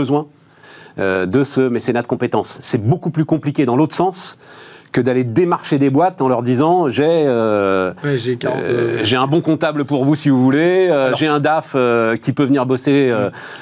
euh, 0.98 1.26
de 1.26 1.44
ce 1.44 1.60
mécénat 1.60 2.02
de 2.02 2.06
compétences. 2.06 2.58
C'est 2.60 2.82
beaucoup 2.82 3.10
plus 3.10 3.24
compliqué 3.24 3.66
dans 3.66 3.76
l'autre 3.76 3.94
sens 3.94 4.38
que 4.92 5.00
d'aller 5.00 5.24
démarcher 5.24 5.78
des 5.78 5.90
boîtes 5.90 6.20
en 6.22 6.28
leur 6.28 6.42
disant 6.42 6.90
j'ai 6.90 7.04
euh, 7.06 7.92
Ouais, 8.04 8.18
j'ai 8.18 8.36
40, 8.36 8.56
euh, 8.58 9.00
j'ai 9.04 9.16
un 9.16 9.26
bon 9.26 9.40
comptable 9.40 9.84
pour 9.84 10.04
vous 10.04 10.14
si 10.16 10.28
vous 10.28 10.42
voulez, 10.42 10.88
euh, 10.90 11.14
j'ai 11.16 11.26
un 11.26 11.40
DAF 11.40 11.72
euh, 11.74 12.16
qui 12.16 12.32
peut 12.32 12.44
venir 12.44 12.66
bosser 12.66 13.12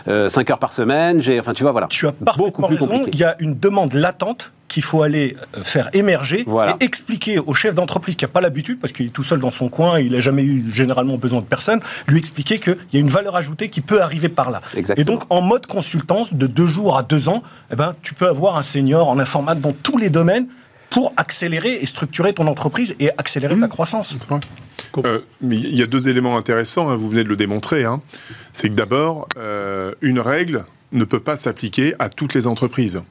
5 0.07 0.51
heures 0.51 0.59
par 0.59 0.73
semaine, 0.73 1.21
j'ai 1.21 1.41
enfin 1.41 1.53
tu 1.53 1.63
vois 1.63 1.73
voilà. 1.73 1.87
Tu 1.89 2.07
as 2.07 2.13
beaucoup 2.13 2.63
parfaitement 2.63 2.69
plus 2.69 2.77
raison. 2.77 3.07
Il 3.13 3.19
y 3.19 3.25
a 3.25 3.37
une 3.41 3.59
demande 3.59 3.95
latente 3.95 4.53
qu'il 4.69 4.83
faut 4.83 5.03
aller 5.03 5.37
euh, 5.57 5.63
faire 5.63 5.89
émerger 5.93 6.45
Voilà. 6.47 6.77
et 6.81 6.85
expliquer 6.85 7.39
au 7.39 7.55
chef 7.55 7.75
d'entreprise 7.75 8.17
qui 8.17 8.25
n'a 8.25 8.29
pas 8.29 8.41
l'habitude, 8.41 8.81
parce 8.81 8.93
qu'il 8.93 9.07
est 9.07 9.11
tout 9.11 9.23
seul 9.23 9.39
dans 9.39 9.51
son 9.51 9.69
coin, 9.69 9.99
il 10.01 10.13
n'a 10.13 10.21
jamais 10.21 10.43
eu 10.43 10.65
généralement 10.71 11.17
besoin 11.17 11.41
de 11.41 11.47
personne, 11.47 11.81
lui 12.09 12.19
expliquer 12.19 12.59
qu'il 12.59 12.77
y 12.93 12.97
a 12.97 13.01
une 13.01 13.09
valeur 13.09 13.37
ajoutée 13.37 13.69
qui 13.69 13.81
peut 13.81 14.03
arriver 14.03 14.29
par 14.29 14.51
là. 14.51 14.61
Exactement. 14.77 15.01
Et 15.01 15.05
donc, 15.05 15.23
en 15.31 15.41
mode 15.41 15.67
consultance, 15.67 16.35
de 16.35 16.47
deux 16.47 16.67
jours 16.67 16.99
à 16.99 17.03
deux 17.03 17.29
ans, 17.29 17.43
eh 17.73 17.77
ben, 17.77 17.95
tu 18.03 18.15
peux 18.15 18.27
avoir 18.29 18.57
un 18.57 18.63
senior 18.63 19.09
en 19.09 19.19
informatique 19.19 19.63
dans 19.63 19.73
tous 19.73 19.99
les 19.99 20.11
domaines 20.11 20.47
pour 20.91 21.13
accélérer 21.17 21.75
et 21.83 21.87
structurer 21.87 22.33
ton 22.33 22.47
entreprise 22.47 22.95
et 23.01 23.11
accélérer 23.19 23.55
Mmh. 23.57 23.61
ta 23.61 23.69
croissance. 23.69 24.17
Euh, 24.99 25.21
mais 25.41 25.57
il 25.57 25.75
y 25.77 25.83
a 25.83 25.87
deux 25.87 26.09
éléments 26.09 26.37
intéressants, 26.37 26.89
hein, 26.89 26.97
vous 26.97 27.09
venez 27.11 27.25
de 27.25 27.29
le 27.29 27.37
démontrer. 27.37 27.85
hein. 27.85 28.01
C'est 28.55 28.69
que 28.69 28.75
d'abord, 28.75 29.29
euh, 29.37 29.93
une 30.01 30.21
règle 30.21 30.65
ne 30.93 31.05
peut 31.05 31.21
pas 31.21 31.37
s'appliquer 31.37 31.95
à 31.99 32.09
toutes 32.09 32.33
les 32.35 32.47
entreprises. 32.47 33.03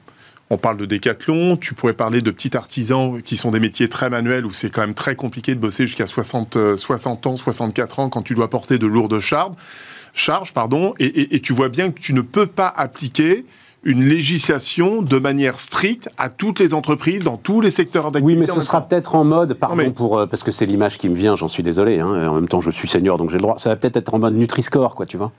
On 0.48 0.58
parle 0.58 0.76
de 0.76 0.86
décathlon, 0.86 1.56
tu 1.56 1.74
pourrais 1.74 1.92
parler 1.92 2.22
de 2.22 2.30
petits 2.30 2.56
artisans 2.56 3.20
qui 3.22 3.36
sont 3.36 3.50
des 3.50 3.58
métiers 3.60 3.88
très 3.88 4.10
manuels 4.10 4.46
où 4.46 4.52
c'est 4.52 4.70
quand 4.70 4.80
même 4.82 4.94
très 4.94 5.16
compliqué 5.16 5.54
de 5.56 5.60
bosser 5.60 5.86
jusqu'à 5.86 6.06
60, 6.06 6.56
euh, 6.56 6.76
60 6.76 7.26
ans, 7.26 7.36
64 7.36 7.98
ans 7.98 8.08
quand 8.08 8.22
tu 8.22 8.34
dois 8.34 8.48
porter 8.48 8.78
de 8.78 8.86
lourdes 8.86 9.18
charges, 9.20 9.54
charges 10.14 10.52
pardon, 10.54 10.94
et, 11.00 11.06
et- 11.06 11.34
et 11.36 11.40
tu 11.40 11.52
vois 11.52 11.68
bien 11.68 11.90
que 11.90 11.98
tu 12.00 12.14
ne 12.14 12.20
peux 12.20 12.46
pas 12.46 12.68
appliquer 12.68 13.44
une 13.84 14.02
législation 14.02 15.02
de 15.02 15.18
manière 15.18 15.58
stricte 15.58 16.08
à 16.18 16.28
toutes 16.28 16.58
les 16.58 16.74
entreprises 16.74 17.22
dans 17.22 17.36
tous 17.36 17.60
les 17.60 17.70
secteurs 17.70 18.10
d'activité. 18.10 18.40
Oui, 18.40 18.46
mais 18.48 18.52
ce 18.52 18.60
sera 18.60 18.80
peut-être 18.80 19.14
en 19.14 19.24
mode, 19.24 19.54
pardon 19.54 19.76
mais- 19.76 19.90
pour 19.90 20.18
euh, 20.18 20.26
parce 20.26 20.42
que 20.42 20.50
c'est 20.50 20.66
l'image 20.66 20.98
qui 20.98 21.08
me 21.08 21.14
vient, 21.14 21.36
j'en 21.36 21.48
suis 21.48 21.62
désolé. 21.62 22.00
hein, 22.00 22.28
en 22.28 22.34
même 22.34 22.48
temps, 22.48 22.60
je 22.60 22.70
suis 22.70 22.88
senior, 22.88 23.16
donc 23.18 23.30
j'ai 23.30 23.36
le 23.36 23.42
droit. 23.42 23.58
Ça 23.58 23.68
va 23.70 23.76
peut-être 23.76 23.96
être 23.96 24.12
en 24.14 24.18
mode 24.18 24.34
Nutri-Score, 24.34 24.94
quoi, 24.94 25.06
tu 25.06 25.16
vois. 25.16 25.30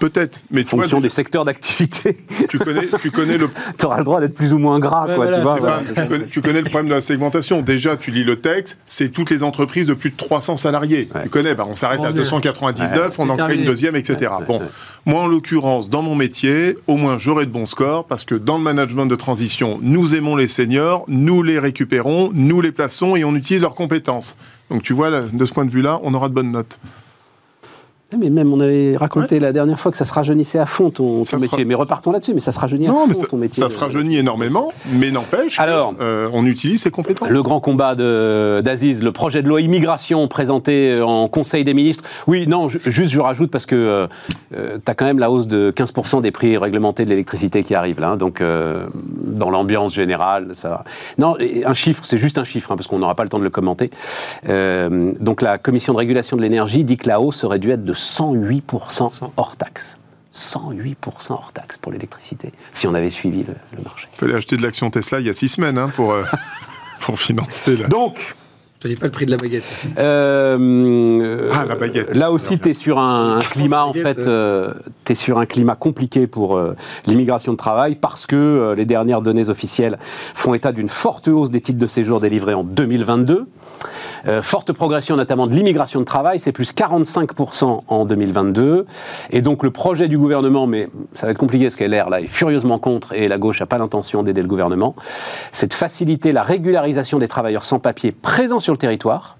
Peut-être, 0.00 0.40
mais 0.50 0.64
tu 0.64 0.70
vois, 0.74 0.82
Fonction 0.84 1.00
des 1.00 1.08
secteurs 1.10 1.44
d'activité, 1.44 2.16
tu 2.48 2.58
connais, 2.58 2.88
tu 3.00 3.10
connais 3.10 3.36
le, 3.38 3.48
tu 3.78 3.84
auras 3.86 3.98
le 3.98 4.04
droit 4.04 4.20
d'être 4.20 4.34
plus 4.34 4.52
ou 4.52 4.58
moins 4.58 4.80
gras, 4.80 5.06
Ouais, 5.06 5.14
quoi, 5.14 5.26
voilà, 5.26 5.36
tu 5.38 5.42
vois. 5.44 5.56
voilà. 5.60 5.82
Tu, 5.94 5.94
connais, 6.08 6.24
tu 6.26 6.42
connais 6.42 6.58
le 6.62 6.64
problème 6.64 6.88
de 6.88 6.94
la 6.94 7.00
segmentation. 7.02 7.60
Déjà, 7.62 7.96
tu 7.96 8.10
lis 8.10 8.24
le 8.24 8.36
texte, 8.36 8.78
c'est 8.86 9.10
toutes 9.10 9.30
les 9.30 9.42
entreprises 9.42 9.86
de 9.86 9.94
plus 9.94 10.10
de 10.10 10.16
300 10.16 10.56
salariés. 10.56 11.08
Ouais. 11.14 11.24
Tu 11.24 11.28
connais, 11.28 11.54
bah, 11.54 11.66
on 11.68 11.76
s'arrête 11.76 12.00
à 12.02 12.08
est- 12.10 12.12
299, 12.14 13.18
on 13.18 13.28
en 13.28 13.36
C'est 13.36 13.42
crée 13.42 13.42
une 13.42 13.48
terminé. 13.48 13.66
deuxième, 13.66 13.94
etc. 13.96 14.32
Bon, 14.48 14.60
moi, 15.04 15.20
en 15.20 15.26
l'occurrence, 15.26 15.90
dans 15.90 16.02
mon 16.02 16.14
métier, 16.14 16.76
au 16.86 16.96
moins, 16.96 17.18
j'aurai 17.18 17.44
de 17.46 17.50
bons 17.50 17.66
scores 17.66 18.06
parce 18.06 18.24
que 18.24 18.34
dans 18.34 18.56
le 18.56 18.64
management 18.64 19.06
de 19.06 19.16
transition, 19.16 19.78
nous 19.82 20.14
aimons 20.14 20.34
les 20.34 20.48
seniors, 20.48 21.04
nous 21.08 21.42
les 21.42 21.58
récupérons, 21.58 22.30
nous 22.32 22.60
les 22.62 22.72
plaçons 22.72 23.16
et 23.16 23.24
on 23.24 23.36
utilise 23.36 23.60
leurs 23.62 23.74
compétences. 23.74 24.36
Donc, 24.70 24.82
tu 24.82 24.94
vois, 24.94 25.10
de 25.10 25.46
ce 25.46 25.52
point 25.52 25.66
de 25.66 25.70
vue-là, 25.70 26.00
on 26.04 26.14
aura 26.14 26.28
de 26.30 26.34
bonnes 26.34 26.52
notes. 26.52 26.78
Mais 28.18 28.28
même, 28.28 28.52
on 28.52 28.58
avait 28.58 28.96
raconté 28.96 29.38
la 29.38 29.52
dernière 29.52 29.78
fois 29.78 29.92
que 29.92 29.96
ça 29.96 30.04
se 30.04 30.12
rajeunissait 30.12 30.58
à 30.58 30.66
fond 30.66 30.90
ton, 30.90 31.18
métier. 31.20 31.48
ra- 31.48 31.64
Mais 31.64 31.74
repartons 31.74 32.10
là-dessus, 32.10 32.34
mais 32.34 32.40
ça 32.40 32.50
se 32.50 32.58
rajeunit 32.58 32.88
à 32.88 32.90
fond 32.92 33.06
mais 33.06 33.14
ça, 33.14 33.26
ton 33.28 33.36
métier. 33.36 33.62
ça 33.62 33.70
se 33.70 33.78
rajeunit 33.78 34.16
énormément, 34.18 34.72
mais 34.94 35.12
n'empêche, 35.12 35.56
que, 35.56 35.62
Alors, 35.62 35.94
euh, 36.00 36.28
on 36.32 36.44
utilise 36.44 36.82
ses 36.82 36.90
compétences. 36.90 37.28
Le 37.28 37.40
grand 37.42 37.60
combat 37.60 37.94
d'Aziz, 37.94 39.02
le 39.04 39.12
projet 39.12 39.42
de 39.42 39.48
loi 39.48 39.60
immigration 39.60 40.26
présenté 40.26 41.00
en 41.00 41.28
Conseil 41.28 41.62
des 41.62 41.72
ministres. 41.72 42.02
Oui, 42.26 42.46
non, 42.48 42.68
ju- 42.68 42.80
juste 42.84 43.10
je 43.12 43.20
rajoute 43.20 43.50
parce 43.52 43.64
que 43.66 44.08
tu 44.52 44.56
as 44.86 44.94
quand 44.94 45.04
même 45.04 45.20
la 45.20 45.30
hausse 45.30 45.46
de 45.46 45.70
15% 45.74 46.20
des 46.20 46.32
prix 46.32 46.56
réglementés 46.56 47.04
de 47.04 47.10
l'électricité 47.10 47.62
qui 47.62 47.74
arrive 47.76 48.00
là. 48.00 48.10
hein, 48.10 48.16
donc, 48.16 48.40
euh, 48.40 48.86
dans 49.24 49.50
l'ambiance 49.50 49.94
générale, 49.94 50.48
ça 50.54 50.68
va. 50.68 50.84
Non, 51.18 51.36
un 51.64 51.74
chiffre, 51.74 52.02
c'est 52.04 52.18
juste 52.18 52.38
un 52.38 52.44
chiffre, 52.44 52.72
hein, 52.72 52.76
parce 52.76 52.88
qu'on 52.88 52.98
n'aura 52.98 53.14
pas 53.14 53.22
le 53.22 53.28
temps 53.28 53.38
de 53.38 53.44
le 53.44 53.50
commenter. 53.50 53.90
Euh, 54.48 55.12
donc, 55.20 55.42
la 55.42 55.58
Commission 55.58 55.92
de 55.92 55.98
régulation 55.98 56.36
de 56.36 56.42
l'énergie 56.42 56.82
dit 56.82 56.96
que 56.96 57.06
la 57.06 57.20
hausse 57.20 57.44
aurait 57.44 57.58
dû 57.60 57.70
être 57.70 57.84
de 57.84 57.94
108% 58.00 59.10
hors 59.36 59.56
taxe. 59.56 59.98
108% 60.34 60.94
hors 61.32 61.50
taxe 61.52 61.76
pour 61.78 61.92
l'électricité, 61.92 62.52
si 62.72 62.86
on 62.86 62.94
avait 62.94 63.10
suivi 63.10 63.42
le, 63.42 63.54
le 63.76 63.82
marché. 63.82 64.08
Il 64.14 64.18
fallait 64.18 64.34
acheter 64.34 64.56
de 64.56 64.62
l'action 64.62 64.88
Tesla 64.90 65.20
il 65.20 65.26
y 65.26 65.30
a 65.30 65.34
six 65.34 65.48
semaines 65.48 65.76
hein, 65.76 65.90
pour, 65.94 66.12
euh, 66.12 66.22
pour 67.00 67.18
financer. 67.18 67.76
Là. 67.76 67.88
Donc, 67.88 68.36
Je 68.82 68.88
dis 68.88 68.94
pas 68.94 69.06
le 69.06 69.12
prix 69.12 69.26
de 69.26 69.32
la 69.32 69.36
baguette. 69.36 69.64
Euh, 69.98 71.50
Ah, 71.52 71.64
la 71.68 71.74
baguette. 71.74 72.14
Là 72.14 72.30
aussi, 72.30 72.58
tu 72.60 72.68
es 72.70 72.74
sur 72.74 72.98
un, 73.00 73.38
un 73.38 73.40
climat, 73.40 73.84
en 73.84 73.92
fait, 73.92 74.20
euh, 74.20 74.72
tu 75.04 75.12
es 75.12 75.14
sur 75.16 75.38
un 75.38 75.46
climat 75.46 75.74
compliqué 75.74 76.28
pour 76.28 76.56
euh, 76.56 76.74
l'immigration 77.06 77.52
de 77.52 77.58
travail 77.58 77.96
parce 77.96 78.26
que 78.26 78.36
euh, 78.36 78.74
les 78.76 78.86
dernières 78.86 79.22
données 79.22 79.48
officielles 79.48 79.98
font 80.00 80.54
état 80.54 80.70
d'une 80.72 80.88
forte 80.88 81.26
hausse 81.28 81.50
des 81.50 81.60
titres 81.60 81.78
de 81.80 81.86
séjour 81.88 82.20
délivrés 82.20 82.54
en 82.54 82.62
2022. 82.64 83.46
Euh, 84.26 84.42
forte 84.42 84.72
progression 84.72 85.16
notamment 85.16 85.46
de 85.46 85.54
l'immigration 85.54 86.00
de 86.00 86.04
travail, 86.04 86.40
c'est 86.40 86.52
plus 86.52 86.72
45% 86.72 87.80
en 87.86 88.04
2022. 88.04 88.86
Et 89.30 89.42
donc 89.42 89.62
le 89.62 89.70
projet 89.70 90.08
du 90.08 90.18
gouvernement, 90.18 90.66
mais 90.66 90.88
ça 91.14 91.26
va 91.26 91.32
être 91.32 91.38
compliqué 91.38 91.66
parce 91.66 91.76
que 91.76 91.84
LR 91.84 92.10
là 92.10 92.20
est 92.20 92.26
furieusement 92.26 92.78
contre 92.78 93.12
et 93.12 93.28
la 93.28 93.38
gauche 93.38 93.60
n'a 93.60 93.66
pas 93.66 93.78
l'intention 93.78 94.22
d'aider 94.22 94.42
le 94.42 94.48
gouvernement, 94.48 94.94
c'est 95.52 95.68
de 95.68 95.74
faciliter 95.74 96.32
la 96.32 96.42
régularisation 96.42 97.18
des 97.18 97.28
travailleurs 97.28 97.64
sans 97.64 97.78
papier 97.78 98.12
présents 98.12 98.60
sur 98.60 98.72
le 98.72 98.78
territoire 98.78 99.36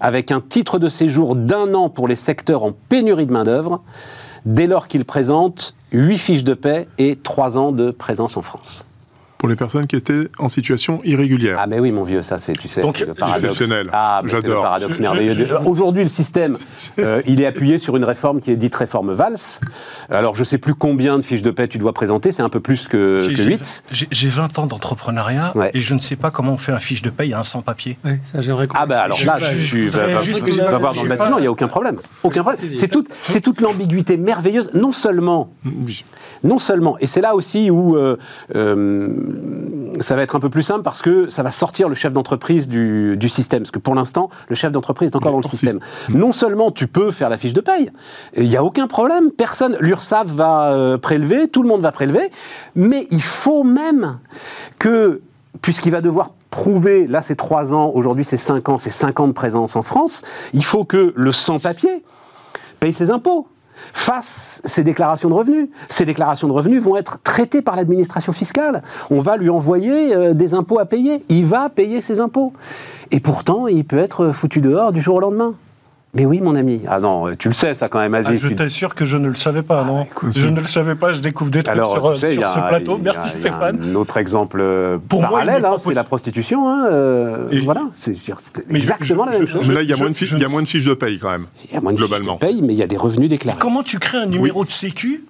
avec 0.00 0.30
un 0.30 0.40
titre 0.40 0.78
de 0.78 0.88
séjour 0.88 1.36
d'un 1.36 1.74
an 1.74 1.90
pour 1.90 2.08
les 2.08 2.16
secteurs 2.16 2.64
en 2.64 2.72
pénurie 2.72 3.26
de 3.26 3.32
main-d'œuvre, 3.32 3.82
dès 4.46 4.66
lors 4.66 4.88
qu'ils 4.88 5.04
présentent 5.04 5.74
8 5.92 6.18
fiches 6.18 6.44
de 6.44 6.54
paix 6.54 6.88
et 6.98 7.16
3 7.16 7.58
ans 7.58 7.72
de 7.72 7.90
présence 7.90 8.36
en 8.36 8.42
France. 8.42 8.86
Pour 9.40 9.48
les 9.48 9.56
personnes 9.56 9.86
qui 9.86 9.96
étaient 9.96 10.28
en 10.38 10.50
situation 10.50 11.00
irrégulière. 11.02 11.56
Ah, 11.58 11.66
mais 11.66 11.80
oui, 11.80 11.92
mon 11.92 12.04
vieux, 12.04 12.22
ça, 12.22 12.38
c'est, 12.38 12.52
tu 12.52 12.68
sais, 12.68 12.82
Donc, 12.82 13.00
le 13.00 13.14
paradoxe. 13.14 13.42
exceptionnel. 13.42 13.88
Ah, 13.90 14.20
J'adore. 14.26 14.62
paradoxe 14.64 14.96
Je- 14.98 15.00
merveilleux. 15.00 15.32
je- 15.32 15.44
je- 15.44 15.54
Aujourd'hui, 15.64 16.02
le 16.02 16.10
système, 16.10 16.58
euh, 16.98 17.22
il 17.26 17.40
est 17.40 17.46
appuyé 17.46 17.78
sur 17.78 17.96
une 17.96 18.04
réforme 18.04 18.40
qui 18.40 18.50
est 18.50 18.56
dite 18.56 18.74
réforme 18.74 19.14
Valls. 19.14 19.38
Alors, 20.10 20.36
je 20.36 20.44
sais 20.44 20.58
plus 20.58 20.74
combien 20.74 21.16
de 21.16 21.22
fiches 21.22 21.40
de 21.40 21.50
paix 21.50 21.68
tu 21.68 21.78
dois 21.78 21.94
présenter, 21.94 22.32
c'est 22.32 22.42
un 22.42 22.50
peu 22.50 22.60
plus 22.60 22.86
que, 22.86 23.26
que 23.26 23.34
j'ai- 23.34 23.44
8. 23.44 23.82
J'ai 23.90 24.08
j'ai 24.10 24.28
20 24.28 24.58
ans 24.58 24.66
d'entrepreneuriat 24.66 25.52
Ouais. 25.54 25.70
et 25.72 25.80
je 25.80 25.94
ne 25.94 26.00
sais 26.00 26.16
pas 26.16 26.30
comment 26.30 26.52
on 26.52 26.58
fait 26.58 26.72
un 26.72 26.78
fiche 26.78 27.00
de 27.00 27.08
paye 27.08 27.32
à 27.32 27.38
un 27.38 27.42
sans-papier. 27.42 27.96
Ouais, 28.04 28.20
ça 28.30 28.42
j'aimerais 28.42 28.68
Ah 28.74 28.84
bah 28.84 29.00
alors 29.00 29.18
là, 29.24 29.36
Je- 29.38 29.46
tu 29.56 29.86
je 29.86 29.90
vas, 29.90 30.06
voir 30.78 30.92
dans 30.94 31.02
le 31.02 31.08
bâtiment, 31.08 31.38
il 31.38 31.42
n'y 31.42 31.46
a 31.46 31.50
aucun 31.50 31.68
problème. 31.68 31.96
Aucun 32.22 32.42
problème. 32.42 32.62
C'est 32.76 32.88
toute, 32.88 33.08
c'est 33.28 33.40
toute 33.40 33.62
l'ambiguïté 33.62 34.18
merveilleuse, 34.18 34.70
non 34.74 34.92
seulement 34.92 35.50
Oui. 35.64 36.04
Non 36.42 36.58
seulement, 36.58 36.96
et 37.00 37.06
c'est 37.06 37.20
là 37.20 37.34
aussi 37.34 37.70
où 37.70 37.96
euh, 37.96 38.16
euh, 38.54 39.08
ça 40.00 40.16
va 40.16 40.22
être 40.22 40.36
un 40.36 40.40
peu 40.40 40.50
plus 40.50 40.62
simple 40.62 40.82
parce 40.82 41.02
que 41.02 41.28
ça 41.28 41.42
va 41.42 41.50
sortir 41.50 41.88
le 41.88 41.94
chef 41.94 42.12
d'entreprise 42.12 42.68
du, 42.68 43.16
du 43.16 43.28
système. 43.28 43.62
Parce 43.62 43.70
que 43.70 43.78
pour 43.78 43.94
l'instant, 43.94 44.30
le 44.48 44.54
chef 44.54 44.72
d'entreprise 44.72 45.10
est 45.10 45.16
encore 45.16 45.32
dans 45.32 45.38
le 45.38 45.44
système. 45.44 45.78
Non 46.08 46.32
seulement 46.32 46.70
tu 46.70 46.86
peux 46.86 47.10
faire 47.10 47.28
la 47.28 47.38
fiche 47.38 47.52
de 47.52 47.60
paye, 47.60 47.90
il 48.36 48.48
n'y 48.48 48.56
a 48.56 48.64
aucun 48.64 48.86
problème, 48.86 49.30
personne, 49.30 49.76
l'URSSAF 49.80 50.26
va 50.28 50.72
euh, 50.72 50.98
prélever, 50.98 51.48
tout 51.48 51.62
le 51.62 51.68
monde 51.68 51.82
va 51.82 51.92
prélever, 51.92 52.30
mais 52.74 53.06
il 53.10 53.22
faut 53.22 53.64
même 53.64 54.18
que, 54.78 55.20
puisqu'il 55.62 55.92
va 55.92 56.00
devoir 56.00 56.30
prouver, 56.50 57.06
là 57.06 57.22
c'est 57.22 57.36
3 57.36 57.74
ans, 57.74 57.92
aujourd'hui 57.94 58.24
c'est 58.24 58.36
5 58.36 58.68
ans, 58.68 58.78
c'est 58.78 58.90
5 58.90 59.20
ans 59.20 59.28
de 59.28 59.32
présence 59.32 59.76
en 59.76 59.82
France, 59.82 60.22
il 60.52 60.64
faut 60.64 60.84
que 60.84 61.12
le 61.16 61.32
sans-papier 61.32 62.04
paye 62.80 62.92
ses 62.92 63.10
impôts 63.10 63.46
fasse 63.92 64.62
ses 64.64 64.84
déclarations 64.84 65.28
de 65.28 65.34
revenus. 65.34 65.68
Ces 65.88 66.04
déclarations 66.04 66.48
de 66.48 66.52
revenus 66.52 66.82
vont 66.82 66.96
être 66.96 67.20
traitées 67.22 67.62
par 67.62 67.76
l'administration 67.76 68.32
fiscale. 68.32 68.82
On 69.10 69.20
va 69.20 69.36
lui 69.36 69.50
envoyer 69.50 70.14
euh, 70.14 70.34
des 70.34 70.54
impôts 70.54 70.78
à 70.78 70.86
payer. 70.86 71.24
Il 71.28 71.46
va 71.46 71.68
payer 71.68 72.00
ses 72.00 72.20
impôts. 72.20 72.52
Et 73.10 73.20
pourtant, 73.20 73.66
il 73.66 73.84
peut 73.84 73.98
être 73.98 74.32
foutu 74.32 74.60
dehors 74.60 74.92
du 74.92 75.00
jour 75.00 75.16
au 75.16 75.20
lendemain. 75.20 75.54
Mais 76.12 76.26
oui, 76.26 76.40
mon 76.40 76.56
ami. 76.56 76.80
Ah 76.88 76.98
non, 76.98 77.36
tu 77.38 77.46
le 77.46 77.54
sais, 77.54 77.72
ça 77.76 77.88
quand 77.88 78.00
même, 78.00 78.14
Ah, 78.14 78.18
Aziz. 78.18 78.40
je 78.40 78.48
Tu- 78.48 78.56
t'assure 78.56 78.96
que 78.96 79.04
je 79.06 79.16
ne 79.16 79.28
le 79.28 79.36
savais 79.36 79.62
pas, 79.62 79.84
non. 79.84 80.02
écoute, 80.04 80.36
je 80.36 80.48
ne 80.48 80.56
le 80.58 80.64
savais 80.64 80.96
pas, 80.96 81.12
je 81.12 81.20
découvre 81.20 81.52
des 81.52 81.62
trucs 81.62 81.76
Alors, 81.76 81.92
sur, 81.92 82.14
tu 82.14 82.20
sais, 82.20 82.28
il 82.30 82.32
sur 82.32 82.42
y 82.42 82.44
a- 82.44 82.48
ce 82.48 82.58
plateau. 82.58 82.96
il 82.98 83.04
y 83.06 83.08
a- 83.08 83.12
Merci 83.12 83.28
il 83.28 83.32
y 83.34 83.36
a 83.36 83.40
Stéphane. 83.50 83.80
Un 83.80 83.94
autre 83.94 84.16
exemple 84.16 84.58
euh, 84.60 84.98
Pour 85.08 85.20
parallèle, 85.20 85.64
hein, 85.64 85.76
c'est 85.78 85.94
la 85.94 86.02
prostitution. 86.02 86.68
hein, 86.68 86.88
euh, 86.90 87.48
Et- 87.52 87.58
voilà, 87.58 87.84
c'est 87.94 88.14
je- 88.14 88.32
exactement 88.74 89.24
je- 89.26 89.30
la 89.30 89.38
même 89.38 89.46
je- 89.46 89.52
chose. 89.52 89.68
Mais 89.68 89.74
là, 89.74 89.82
il 89.82 89.88
y 89.88 89.92
a 89.92 89.96
je- 89.96 90.00
moins 90.00 90.10
de 90.10 90.16
fiches, 90.16 90.30
je- 90.30 90.36
il 90.36 90.42
y 90.42 90.44
a 90.44 90.48
moins 90.48 90.62
de 90.62 90.68
fiches 90.68 90.84
de 90.84 90.94
paye 90.94 91.18
quand 91.20 91.30
même. 91.30 91.46
Il 91.68 91.74
y 91.74 91.76
a 91.76 91.80
moins 91.80 91.92
de 91.92 91.96
fiches 91.98 92.08
de 92.08 92.14
globalement. 92.14 92.38
paye, 92.38 92.60
mais 92.60 92.72
il 92.74 92.78
y 92.78 92.82
a 92.82 92.88
des 92.88 92.96
revenus 92.96 93.28
déclarés. 93.28 93.58
Comment 93.60 93.84
tu 93.84 94.00
crées 94.00 94.18
un 94.18 94.26
numéro 94.26 94.64
de 94.64 94.70
sécu 94.70 95.24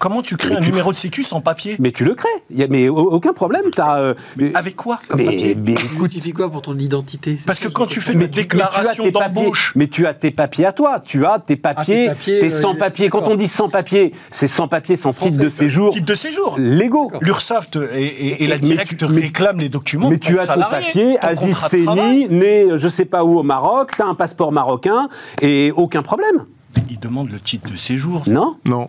Comment 0.00 0.22
tu 0.22 0.36
crées 0.36 0.50
Mais 0.50 0.56
un 0.56 0.60
tu- 0.60 0.70
numéro 0.70 0.92
de 0.92 0.96
sécu 0.96 1.22
sans 1.22 1.40
papier 1.40 1.76
Mais 1.78 1.92
tu 1.92 2.04
le 2.04 2.14
crées. 2.14 2.28
Il 2.50 2.58
y 2.58 2.62
a, 2.62 2.66
mais 2.68 2.88
au- 2.88 2.96
aucun 3.12 3.32
problème. 3.32 3.62
T'as, 3.74 3.98
euh, 4.00 4.14
Avec 4.54 4.74
quoi 4.76 4.98
comme 5.08 5.18
mais, 5.18 5.26
papier 5.26 5.54
mais 5.54 5.74
Tu 5.74 5.86
justifies 6.02 6.32
quoi 6.32 6.50
pour 6.50 6.62
ton 6.62 6.76
identité? 6.78 7.38
Parce 7.46 7.60
que 7.60 7.68
quand 7.68 7.86
tu 7.86 8.00
fais 8.00 8.14
une 8.14 8.26
déclaration 8.26 9.04
mais 9.04 9.10
tu 9.12 9.16
as 9.18 9.20
tes 9.20 9.24
papiers- 9.24 9.34
d'embauche. 9.42 9.72
Mais 9.76 9.86
tu 9.86 10.06
as 10.06 10.14
tes 10.14 10.30
papiers 10.32 10.66
à 10.66 10.72
toi. 10.72 11.00
Tu 11.04 11.24
as 11.24 11.38
tes 11.38 11.56
papiers, 11.56 12.06
papiers, 12.08 12.40
tes 12.40 12.46
euh, 12.52 12.60
sans 12.60 12.74
papiers. 12.74 13.10
Quand 13.10 13.28
on 13.28 13.36
dit 13.36 13.48
sans 13.48 13.68
papiers, 13.68 14.12
c'est 14.30 14.48
sans 14.48 14.66
papiers, 14.68 14.96
sans 14.96 15.12
titre 15.12 15.38
de 15.38 15.48
séjour 15.48 15.90
Titre 15.92 16.06
de 16.06 16.14
séjour. 16.14 16.56
légaux. 16.58 17.10
L'URSSAF 17.20 17.68
et, 17.94 18.04
et- 18.04 18.44
et 18.44 18.46
la 18.48 18.58
directe 18.58 18.90
tu- 18.90 18.96
te 18.96 19.04
mais- 19.04 19.20
réclame 19.22 19.58
les 19.58 19.68
documents. 19.68 20.10
Mais 20.10 20.18
tu 20.18 20.38
as 20.38 20.46
ton 20.46 20.60
papier, 20.60 21.16
Aziz. 21.20 21.56
Seni, 21.56 22.26
né 22.28 22.64
euh, 22.64 22.78
je 22.78 22.88
sais 22.88 23.04
pas 23.04 23.24
où 23.24 23.38
au 23.38 23.42
Maroc, 23.42 23.92
tu 23.96 24.02
as 24.02 24.06
un 24.06 24.14
passeport 24.14 24.50
marocain 24.52 25.08
et 25.40 25.72
aucun 25.76 26.02
problème. 26.02 26.44
Il 26.90 26.98
demande 26.98 27.30
le 27.30 27.38
titre 27.38 27.70
de 27.70 27.76
séjour. 27.76 28.22
Non? 28.26 28.56
Non. 28.64 28.88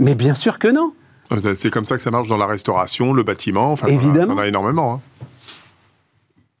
Mais 0.00 0.14
bien 0.16 0.34
sûr 0.34 0.58
que 0.58 0.68
non. 0.68 0.92
Euh, 1.32 1.54
C'est 1.54 1.70
comme 1.70 1.86
ça 1.86 1.96
que 1.96 2.02
ça 2.02 2.10
marche 2.10 2.26
dans 2.28 2.36
la 2.36 2.46
restauration, 2.46 3.12
le 3.12 3.22
bâtiment. 3.22 3.70
Enfin, 3.72 3.86
Évidemment. 3.86 4.32
Il 4.32 4.36
y 4.36 4.38
en 4.38 4.38
a 4.38 4.46
énormément. 4.48 4.94
hein. 4.94 5.26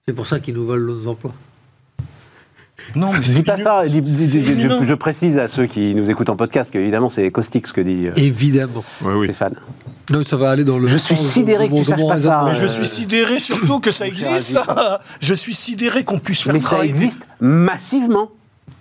C'est 0.06 0.14
pour 0.14 0.26
ça 0.26 0.38
qu'ils 0.40 0.54
nous 0.54 0.66
volent 0.66 0.86
nos 0.92 1.08
emplois. 1.08 1.34
Non, 2.96 3.12
mais 3.12 3.22
Je 3.22 3.32
dis 3.34 3.42
pas 3.42 3.58
ça. 3.58 3.82
dis- 3.86 4.00
dis- 4.00 4.28
c'est 4.30 4.40
je, 4.40 4.46
je- 4.46 4.52
une- 4.80 4.84
je 4.86 4.94
précise 4.94 5.36
à 5.38 5.48
ceux 5.48 5.66
qui 5.66 5.94
nous 5.94 6.08
écoutent 6.10 6.30
en 6.30 6.36
podcast 6.36 6.70
qu'évidemment 6.72 7.10
c'est 7.10 7.30
caustique 7.30 7.66
ce 7.66 7.72
que 7.72 7.80
dit 7.82 8.06
euh, 8.06 8.12
Évidemment. 8.16 8.82
Oui, 9.02 9.12
oui. 9.14 9.26
Stéphane. 9.26 9.54
Non, 10.10 10.24
ça 10.24 10.36
va 10.36 10.50
aller 10.50 10.64
dans 10.64 10.78
le. 10.78 10.88
Je 10.88 10.96
suis 10.96 11.16
sidéré 11.16 11.68
que 11.68 11.74
tu 11.76 11.84
saches 11.84 12.00
pas 12.08 12.18
ça. 12.18 12.42
Mais 12.46 12.54
je 12.54 12.66
suis 12.66 12.86
sidéré 12.86 13.38
surtout 13.38 13.78
que 13.80 13.90
ça 13.92 14.06
existe, 14.08 14.38
ça. 14.52 15.02
Je 15.20 15.34
suis 15.34 15.54
sidéré 15.54 16.02
qu'on 16.04 16.18
puisse 16.18 16.40
faire 16.42 16.54
Mais 16.54 16.60
ça 16.60 16.84
existe 16.84 17.26
massivement. 17.40 18.30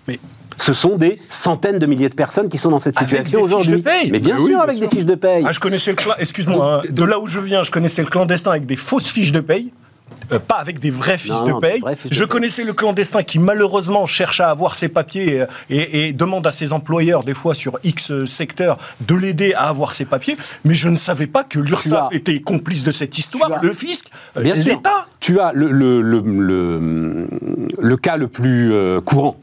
Mais- 0.07 0.19
Ce 0.61 0.73
sont 0.73 0.97
des 0.97 1.19
centaines 1.29 1.79
de 1.79 1.85
milliers 1.85 2.09
de 2.09 2.13
personnes 2.15 2.49
qui 2.49 2.57
sont 2.57 2.69
dans 2.69 2.79
cette 2.79 2.97
situation 2.99 3.41
aujourd'hui. 3.41 3.83
Mais 4.11 4.19
bien 4.19 4.35
oui, 4.35 4.41
sûr, 4.41 4.47
bien 4.49 4.59
avec 4.59 4.77
sûr. 4.77 4.89
des 4.89 4.95
fiches 4.95 5.05
de 5.05 5.15
paye. 5.15 5.43
Ah, 5.47 5.51
je 5.51 5.59
connaissais 5.59 5.91
le 5.91 5.97
clan, 5.97 6.13
excuse-moi, 6.19 6.81
hein, 6.85 6.87
de 6.89 7.03
là 7.03 7.19
où 7.19 7.27
je 7.27 7.39
viens, 7.39 7.63
je 7.63 7.71
connaissais 7.71 8.01
le 8.01 8.09
clandestin 8.09 8.51
avec 8.51 8.65
des 8.65 8.75
fausses 8.75 9.07
fiches 9.07 9.31
de 9.31 9.39
paye. 9.39 9.71
euh, 10.31 10.39
pas 10.39 10.55
avec 10.55 10.79
des 10.79 10.91
vraies 10.91 11.17
fiches 11.17 11.31
Non, 11.31 11.45
de 11.45 11.51
non, 11.51 11.59
paye. 11.61 11.81
de 11.81 11.87
Je 12.11 12.19
paye. 12.19 12.27
connaissais 12.27 12.63
le 12.63 12.73
clandestin 12.73 13.23
qui 13.23 13.39
malheureusement 13.39 14.05
cherche 14.05 14.41
à 14.41 14.49
avoir 14.49 14.75
ses 14.75 14.89
papiers 14.89 15.41
euh, 15.41 15.45
et, 15.69 16.07
et 16.07 16.13
demande 16.13 16.45
à 16.45 16.51
ses 16.51 16.73
employeurs, 16.73 17.21
des 17.23 17.33
fois 17.33 17.53
sur 17.53 17.79
X 17.83 18.25
secteur, 18.25 18.77
de 19.01 19.15
l'aider 19.15 19.53
à 19.53 19.69
avoir 19.69 19.93
ses 19.93 20.05
papiers. 20.05 20.35
Mais 20.65 20.73
je 20.73 20.89
ne 20.89 20.97
savais 20.97 21.27
pas 21.27 21.43
que 21.43 21.59
l'URSSAF 21.59 22.09
était 22.11 22.39
complice 22.41 22.83
de 22.83 22.91
cette 22.91 23.17
histoire, 23.17 23.63
le 23.63 23.71
fisc, 23.73 24.07
euh, 24.37 24.41
Bien 24.41 24.55
sûr. 24.55 24.65
l'État. 24.65 25.05
Tu 25.19 25.39
as 25.39 25.51
le, 25.53 25.71
le, 25.71 27.27
le, 27.79 27.97
cas 27.97 28.17
le 28.17 28.27
plus 28.27 28.73
courant. 29.05 29.37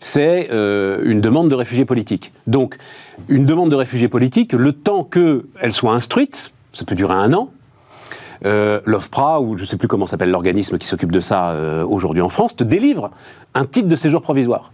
C'est 0.00 0.48
euh, 0.52 1.00
une 1.04 1.20
demande 1.20 1.48
de 1.48 1.54
réfugié 1.54 1.84
politique. 1.84 2.32
Donc, 2.46 2.76
une 3.28 3.44
demande 3.44 3.70
de 3.70 3.76
réfugié 3.76 4.08
politique, 4.08 4.52
le 4.52 4.72
temps 4.72 5.04
qu'elle 5.04 5.72
soit 5.72 5.92
instruite, 5.92 6.52
ça 6.72 6.84
peut 6.84 6.94
durer 6.94 7.14
un 7.14 7.32
an, 7.32 7.50
euh, 8.44 8.80
l'OFPRA, 8.84 9.40
ou 9.40 9.56
je 9.56 9.62
ne 9.62 9.66
sais 9.66 9.76
plus 9.76 9.88
comment 9.88 10.06
s'appelle 10.06 10.30
l'organisme 10.30 10.78
qui 10.78 10.86
s'occupe 10.86 11.12
de 11.12 11.20
ça 11.20 11.50
euh, 11.50 11.84
aujourd'hui 11.84 12.22
en 12.22 12.28
France, 12.28 12.56
te 12.56 12.64
délivre 12.64 13.10
un 13.54 13.64
titre 13.64 13.88
de 13.88 13.96
séjour 13.96 14.22
provisoire. 14.22 14.72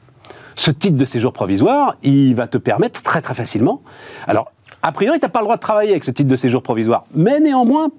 Ce 0.56 0.70
titre 0.70 0.96
de 0.96 1.04
séjour 1.04 1.32
provisoire, 1.32 1.96
il 2.02 2.34
va 2.34 2.46
te 2.46 2.58
permettre 2.58 3.02
très 3.02 3.22
très 3.22 3.34
facilement. 3.34 3.82
Alors, 4.26 4.50
a 4.82 4.92
priori, 4.92 5.20
tu 5.20 5.26
n'as 5.26 5.30
pas 5.30 5.40
le 5.40 5.44
droit 5.44 5.56
de 5.56 5.60
travailler 5.60 5.90
avec 5.90 6.04
ce 6.04 6.10
titre 6.10 6.28
de 6.28 6.36
séjour 6.36 6.62
provisoire, 6.62 7.04
mais 7.14 7.38
néanmoins, 7.40 7.90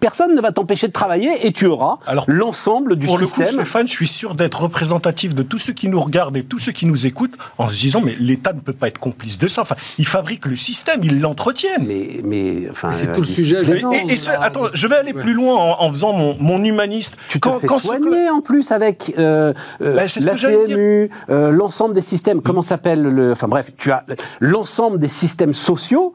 personne 0.00 0.34
ne 0.34 0.40
va 0.40 0.52
t'empêcher 0.52 0.86
de 0.88 0.92
travailler 0.92 1.46
et 1.46 1.52
tu 1.52 1.66
auras 1.66 1.98
Alors, 2.06 2.24
l'ensemble 2.28 2.96
du 2.96 3.06
Pour 3.06 3.18
le 3.18 3.24
coup, 3.26 3.28
système. 3.28 3.54
Stéphane, 3.54 3.86
je 3.88 3.92
suis 3.92 4.08
sûr 4.08 4.34
d'être 4.34 4.62
représentatif 4.62 5.34
de 5.34 5.42
tous 5.42 5.58
ceux 5.58 5.72
qui 5.72 5.88
nous 5.88 6.00
regardent 6.00 6.36
et 6.36 6.44
tous 6.44 6.58
ceux 6.58 6.72
qui 6.72 6.86
nous 6.86 7.06
écoutent 7.06 7.34
en 7.58 7.68
se 7.68 7.76
disant 7.78 8.00
mais 8.04 8.16
l'État 8.18 8.52
ne 8.52 8.60
peut 8.60 8.72
pas 8.72 8.88
être 8.88 8.98
complice 8.98 9.38
de 9.38 9.48
ça. 9.48 9.62
Enfin, 9.62 9.76
il 9.98 10.06
fabrique 10.06 10.46
le 10.46 10.56
système, 10.56 11.00
il 11.04 11.20
l'entretient. 11.20 11.70
mais, 11.80 12.20
mais, 12.24 12.68
enfin, 12.70 12.88
Mais 12.88 12.94
c'est 12.94 13.08
euh, 13.10 13.14
tout 13.14 13.20
le 13.20 13.26
sujet, 13.26 13.64
je-. 13.64 13.74
Et, 13.74 14.12
et 14.12 14.16
ce- 14.16 14.30
là, 14.30 14.42
attends, 14.42 14.64
je 14.72 14.86
vais 14.86 14.96
aller 14.96 15.12
ouais. 15.12 15.20
plus 15.22 15.34
loin 15.34 15.54
en, 15.54 15.82
en 15.84 15.88
faisant 15.90 16.12
mon, 16.12 16.36
mon 16.40 16.62
humaniste. 16.64 17.16
Tu 17.28 17.38
te 17.40 17.48
fais 17.58 17.68
ce- 17.68 17.78
soigner 17.78 18.30
en 18.30 18.40
plus 18.40 18.72
avec 18.72 19.14
euh, 19.18 19.52
euh, 19.82 19.94
Bah, 19.94 20.02
la. 20.24 20.34
CMU, 20.36 21.10
euh, 21.30 21.50
l'ensemble 21.50 21.94
des 21.94 22.02
systèmes. 22.02 22.40
Comment 22.42 22.62
s'appelle 22.62 23.02
le 23.02 23.32
Enfin 23.32 23.48
bref, 23.48 23.70
tu 23.76 23.90
as 23.90 24.04
l'ensemble 24.40 24.98
des 24.98 25.08
systèmes 25.08 25.54
sociaux 25.54 26.12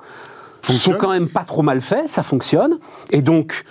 sont 0.62 0.74
Fonctionne. 0.74 0.98
quand 0.98 1.10
même 1.12 1.28
pas 1.28 1.44
trop 1.44 1.62
mal 1.64 1.82
faits, 1.82 2.08
ça 2.10 2.24
fonctionne. 2.24 2.78
Et 3.12 3.22
donc, 3.22 3.64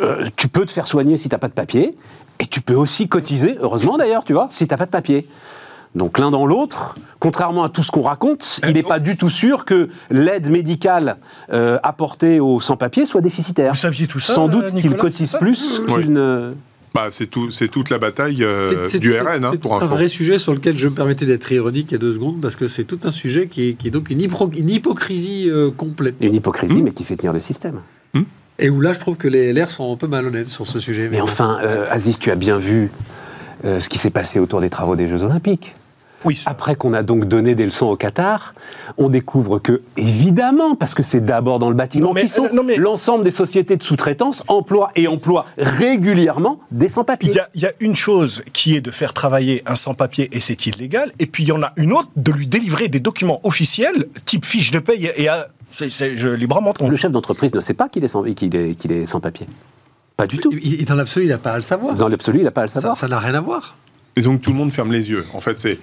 euh, 0.00 0.26
tu 0.36 0.48
peux 0.48 0.64
te 0.66 0.70
faire 0.70 0.86
soigner 0.86 1.16
si 1.16 1.28
t'as 1.28 1.38
pas 1.38 1.48
de 1.48 1.52
papier, 1.52 1.96
et 2.40 2.46
tu 2.46 2.60
peux 2.60 2.74
aussi 2.74 3.08
cotiser. 3.08 3.58
Heureusement 3.60 3.96
d'ailleurs, 3.96 4.24
tu 4.24 4.32
vois, 4.32 4.46
si 4.50 4.66
t'as 4.66 4.76
pas 4.76 4.86
de 4.86 4.90
papier. 4.90 5.28
Donc 5.94 6.18
l'un 6.18 6.30
dans 6.30 6.46
l'autre, 6.46 6.94
contrairement 7.18 7.64
à 7.64 7.68
tout 7.70 7.82
ce 7.82 7.90
qu'on 7.90 8.02
raconte, 8.02 8.60
il 8.66 8.74
n'est 8.74 8.82
pas 8.82 9.00
du 9.00 9.16
tout 9.16 9.30
sûr 9.30 9.64
que 9.64 9.88
l'aide 10.10 10.50
médicale 10.50 11.16
euh, 11.52 11.78
apportée 11.82 12.40
aux 12.40 12.60
sans-papiers 12.60 13.06
soit 13.06 13.22
déficitaire. 13.22 13.72
Vous 13.72 13.78
saviez 13.78 14.06
tout 14.06 14.20
ça, 14.20 14.34
Sans 14.34 14.48
euh, 14.48 14.50
doute 14.52 14.66
qu'il 14.66 14.74
Nicolas, 14.76 14.96
cotise 14.98 15.18
c'est 15.18 15.26
ça 15.26 15.38
plus 15.38 15.80
Oui. 15.88 16.02
qu'il 16.02 16.12
ne... 16.12 16.52
Bah, 16.94 17.08
c'est 17.10 17.26
tout, 17.26 17.50
c'est 17.50 17.68
toute 17.68 17.90
la 17.90 17.98
bataille 17.98 18.42
euh, 18.42 18.70
C'est- 18.86 18.88
c'est- 18.92 18.98
du 18.98 19.12
c'est- 19.12 19.20
RN, 19.20 19.44
hein, 19.44 19.48
c'est 19.52 19.60
pour 19.60 19.72
tout 19.78 19.84
un 19.84 19.86
info. 19.86 19.94
vrai 19.94 20.08
sujet 20.08 20.38
sur 20.38 20.54
lequel 20.54 20.76
je 20.78 20.88
me 20.88 20.94
permettais 20.94 21.26
d'être 21.26 21.50
ironique 21.52 21.88
il 21.90 21.92
y 21.92 21.96
a 21.96 21.98
deux 21.98 22.12
secondes, 22.14 22.40
parce 22.40 22.56
que 22.56 22.66
c'est 22.66 22.84
tout 22.84 23.00
un 23.04 23.10
sujet 23.12 23.46
qui 23.46 23.68
est, 23.68 23.72
qui 23.74 23.88
est 23.88 23.90
donc 23.90 24.10
une, 24.10 24.20
hypro- 24.20 24.50
une 24.58 24.70
hypocrisie 24.70 25.48
euh, 25.50 25.70
complète. 25.70 26.14
Une 26.20 26.34
hypocrisie, 26.34 26.74
Hmm. 26.74 26.82
mais 26.84 26.92
qui 26.92 27.04
fait 27.04 27.16
tenir 27.16 27.32
le 27.32 27.40
système. 27.40 27.80
Et 28.60 28.70
où 28.70 28.80
là, 28.80 28.92
je 28.92 28.98
trouve 28.98 29.16
que 29.16 29.28
les 29.28 29.52
LR 29.52 29.70
sont 29.70 29.92
un 29.92 29.96
peu 29.96 30.08
malhonnêtes 30.08 30.48
sur 30.48 30.66
ce 30.66 30.80
sujet. 30.80 31.08
Mais 31.08 31.20
enfin, 31.20 31.60
euh, 31.62 31.86
Aziz, 31.92 32.18
tu 32.18 32.32
as 32.32 32.34
bien 32.34 32.58
vu 32.58 32.90
euh, 33.64 33.78
ce 33.78 33.88
qui 33.88 33.98
s'est 33.98 34.10
passé 34.10 34.40
autour 34.40 34.60
des 34.60 34.68
travaux 34.68 34.96
des 34.96 35.08
Jeux 35.08 35.22
Olympiques. 35.22 35.74
Oui, 36.24 36.42
Après 36.46 36.74
qu'on 36.74 36.94
a 36.94 37.02
donc 37.04 37.26
donné 37.26 37.54
des 37.54 37.64
leçons 37.64 37.86
au 37.86 37.96
Qatar, 37.96 38.52
on 38.96 39.08
découvre 39.08 39.60
que, 39.60 39.82
évidemment, 39.96 40.74
parce 40.74 40.94
que 40.94 41.02
c'est 41.04 41.20
d'abord 41.24 41.58
dans 41.60 41.68
le 41.68 41.76
bâtiment 41.76 42.12
qu'ils 42.12 42.28
sont, 42.28 42.46
euh, 42.46 42.52
non, 42.52 42.64
mais- 42.64 42.76
l'ensemble 42.76 43.22
des 43.22 43.30
sociétés 43.30 43.76
de 43.76 43.82
sous-traitance 43.84 44.42
emploient 44.48 44.90
et 44.96 45.06
emploient 45.06 45.46
régulièrement 45.58 46.58
des 46.70 46.88
sans-papiers. 46.88 47.30
Il 47.30 47.36
y, 47.36 47.38
a, 47.40 47.48
il 47.54 47.62
y 47.62 47.66
a 47.66 47.72
une 47.80 47.96
chose 47.96 48.42
qui 48.52 48.74
est 48.76 48.80
de 48.80 48.90
faire 48.90 49.12
travailler 49.12 49.62
un 49.66 49.76
sans-papier 49.76 50.28
et 50.32 50.40
c'est 50.40 50.66
illégal, 50.66 51.12
et 51.18 51.26
puis 51.26 51.44
il 51.44 51.48
y 51.48 51.52
en 51.52 51.62
a 51.62 51.72
une 51.76 51.92
autre 51.92 52.08
de 52.16 52.32
lui 52.32 52.46
délivrer 52.46 52.88
des 52.88 53.00
documents 53.00 53.40
officiels, 53.44 54.08
type 54.24 54.44
fiche 54.44 54.70
de 54.70 54.80
paye, 54.80 55.10
et 55.16 55.28
à, 55.28 55.48
c'est, 55.70 55.90
c'est- 55.90 56.16
je 56.16 56.28
librement 56.28 56.74
Le 56.88 56.96
chef 56.96 57.12
d'entreprise 57.12 57.54
ne 57.54 57.60
sait 57.60 57.74
pas 57.74 57.88
qu'il 57.88 58.04
est 58.04 58.08
sans, 58.08 58.22
qu'il 58.24 58.54
est, 58.56 58.74
qu'il 58.74 58.92
est 58.92 59.06
sans 59.06 59.20
papier. 59.20 59.46
Pas 60.16 60.26
du 60.26 60.38
tout. 60.38 60.50
Il- 60.62 60.84
Dans 60.84 60.96
l'absolu, 60.96 61.26
il 61.26 61.28
n'a 61.28 61.38
pas 61.38 61.52
à 61.52 61.56
le 61.56 61.62
savoir. 61.62 61.94
Dans 61.94 62.08
l'absolu, 62.08 62.40
il 62.40 62.44
n'a 62.44 62.50
pas 62.50 62.62
à 62.62 62.64
le 62.64 62.70
savoir. 62.70 62.96
ça 62.96 63.06
n'a 63.06 63.20
rien 63.20 63.34
à 63.34 63.40
voir. 63.40 63.76
Et 64.18 64.22
donc 64.22 64.42
tout 64.42 64.50
le 64.50 64.56
monde 64.56 64.72
ferme 64.72 64.90
les 64.92 65.08
yeux. 65.10 65.24
En 65.32 65.40
fait, 65.40 65.58
c'est 65.60 65.78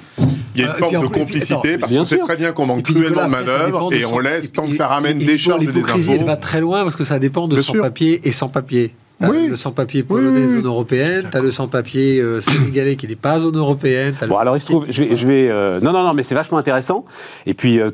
il 0.56 0.62
y 0.62 0.64
a 0.64 0.68
une 0.68 0.72
Euh, 0.72 0.76
et 0.76 0.80
forme 0.80 0.94
de 0.94 1.08
puis, 1.08 1.20
complicité 1.22 1.54
attends, 1.74 1.80
parce 1.80 1.94
qu'on 1.94 2.06
sait 2.06 2.18
très 2.18 2.36
bien 2.36 2.52
qu'on 2.52 2.66
manque 2.66 2.84
cruellement 2.84 3.24
de 3.26 3.30
manœuvre 3.30 3.94
et 3.94 4.06
on 4.06 4.20
laisse 4.20 4.48
et 4.48 4.52
tant 4.52 4.68
que 4.68 4.74
ça 4.76 4.88
ramène 4.88 5.22
et- 5.22 5.26
des 5.26 5.38
charges 5.38 5.66
des 5.66 5.70
impôts. 5.82 6.12
elle 6.12 6.24
va 6.26 6.36
très 6.36 6.60
loin 6.62 6.84
parce 6.84 6.96
que 6.98 7.04
ça 7.06 7.18
dépend 7.20 7.48
de 7.48 7.56
Bien 7.56 7.62
sûr. 7.64 7.76
sans-papier 7.76 8.20
et 8.24 8.32
sans-papier. 8.32 8.90
T'as 8.90 9.05
Oui. 9.22 9.48
le 9.48 9.56
sans-papier 9.56 10.04
polonais 10.04 10.42
oui, 10.42 10.46
oui. 10.48 10.56
zone 10.58 10.66
européenne, 10.66 11.28
t'as 11.32 11.40
le 11.42 11.50
sans-papier 11.50 12.20
euh, 12.20 12.42
sénégalais 12.42 12.98
qui 12.98 13.08
n'est 13.08 13.16
pas 13.16 13.40
zone 13.40 13.56
européenne. 13.58 14.14
Bon, 14.28 14.36
alors 14.38 14.58
il 14.58 14.60
se 14.60 14.66
trouve, 14.66 14.86
je 14.90 15.04
vais, 15.04 15.16
je 15.16 15.26
vais 15.26 15.48
euh, 15.50 15.80
non, 15.80 15.94
non, 15.94 16.04
non, 16.04 16.14
mais 16.14 16.24
c'est 16.24 16.36
vachement 16.36 16.58
intéressant. 16.58 17.06
Et 17.46 17.54
puis, 17.54 17.80
euh, 17.80 17.88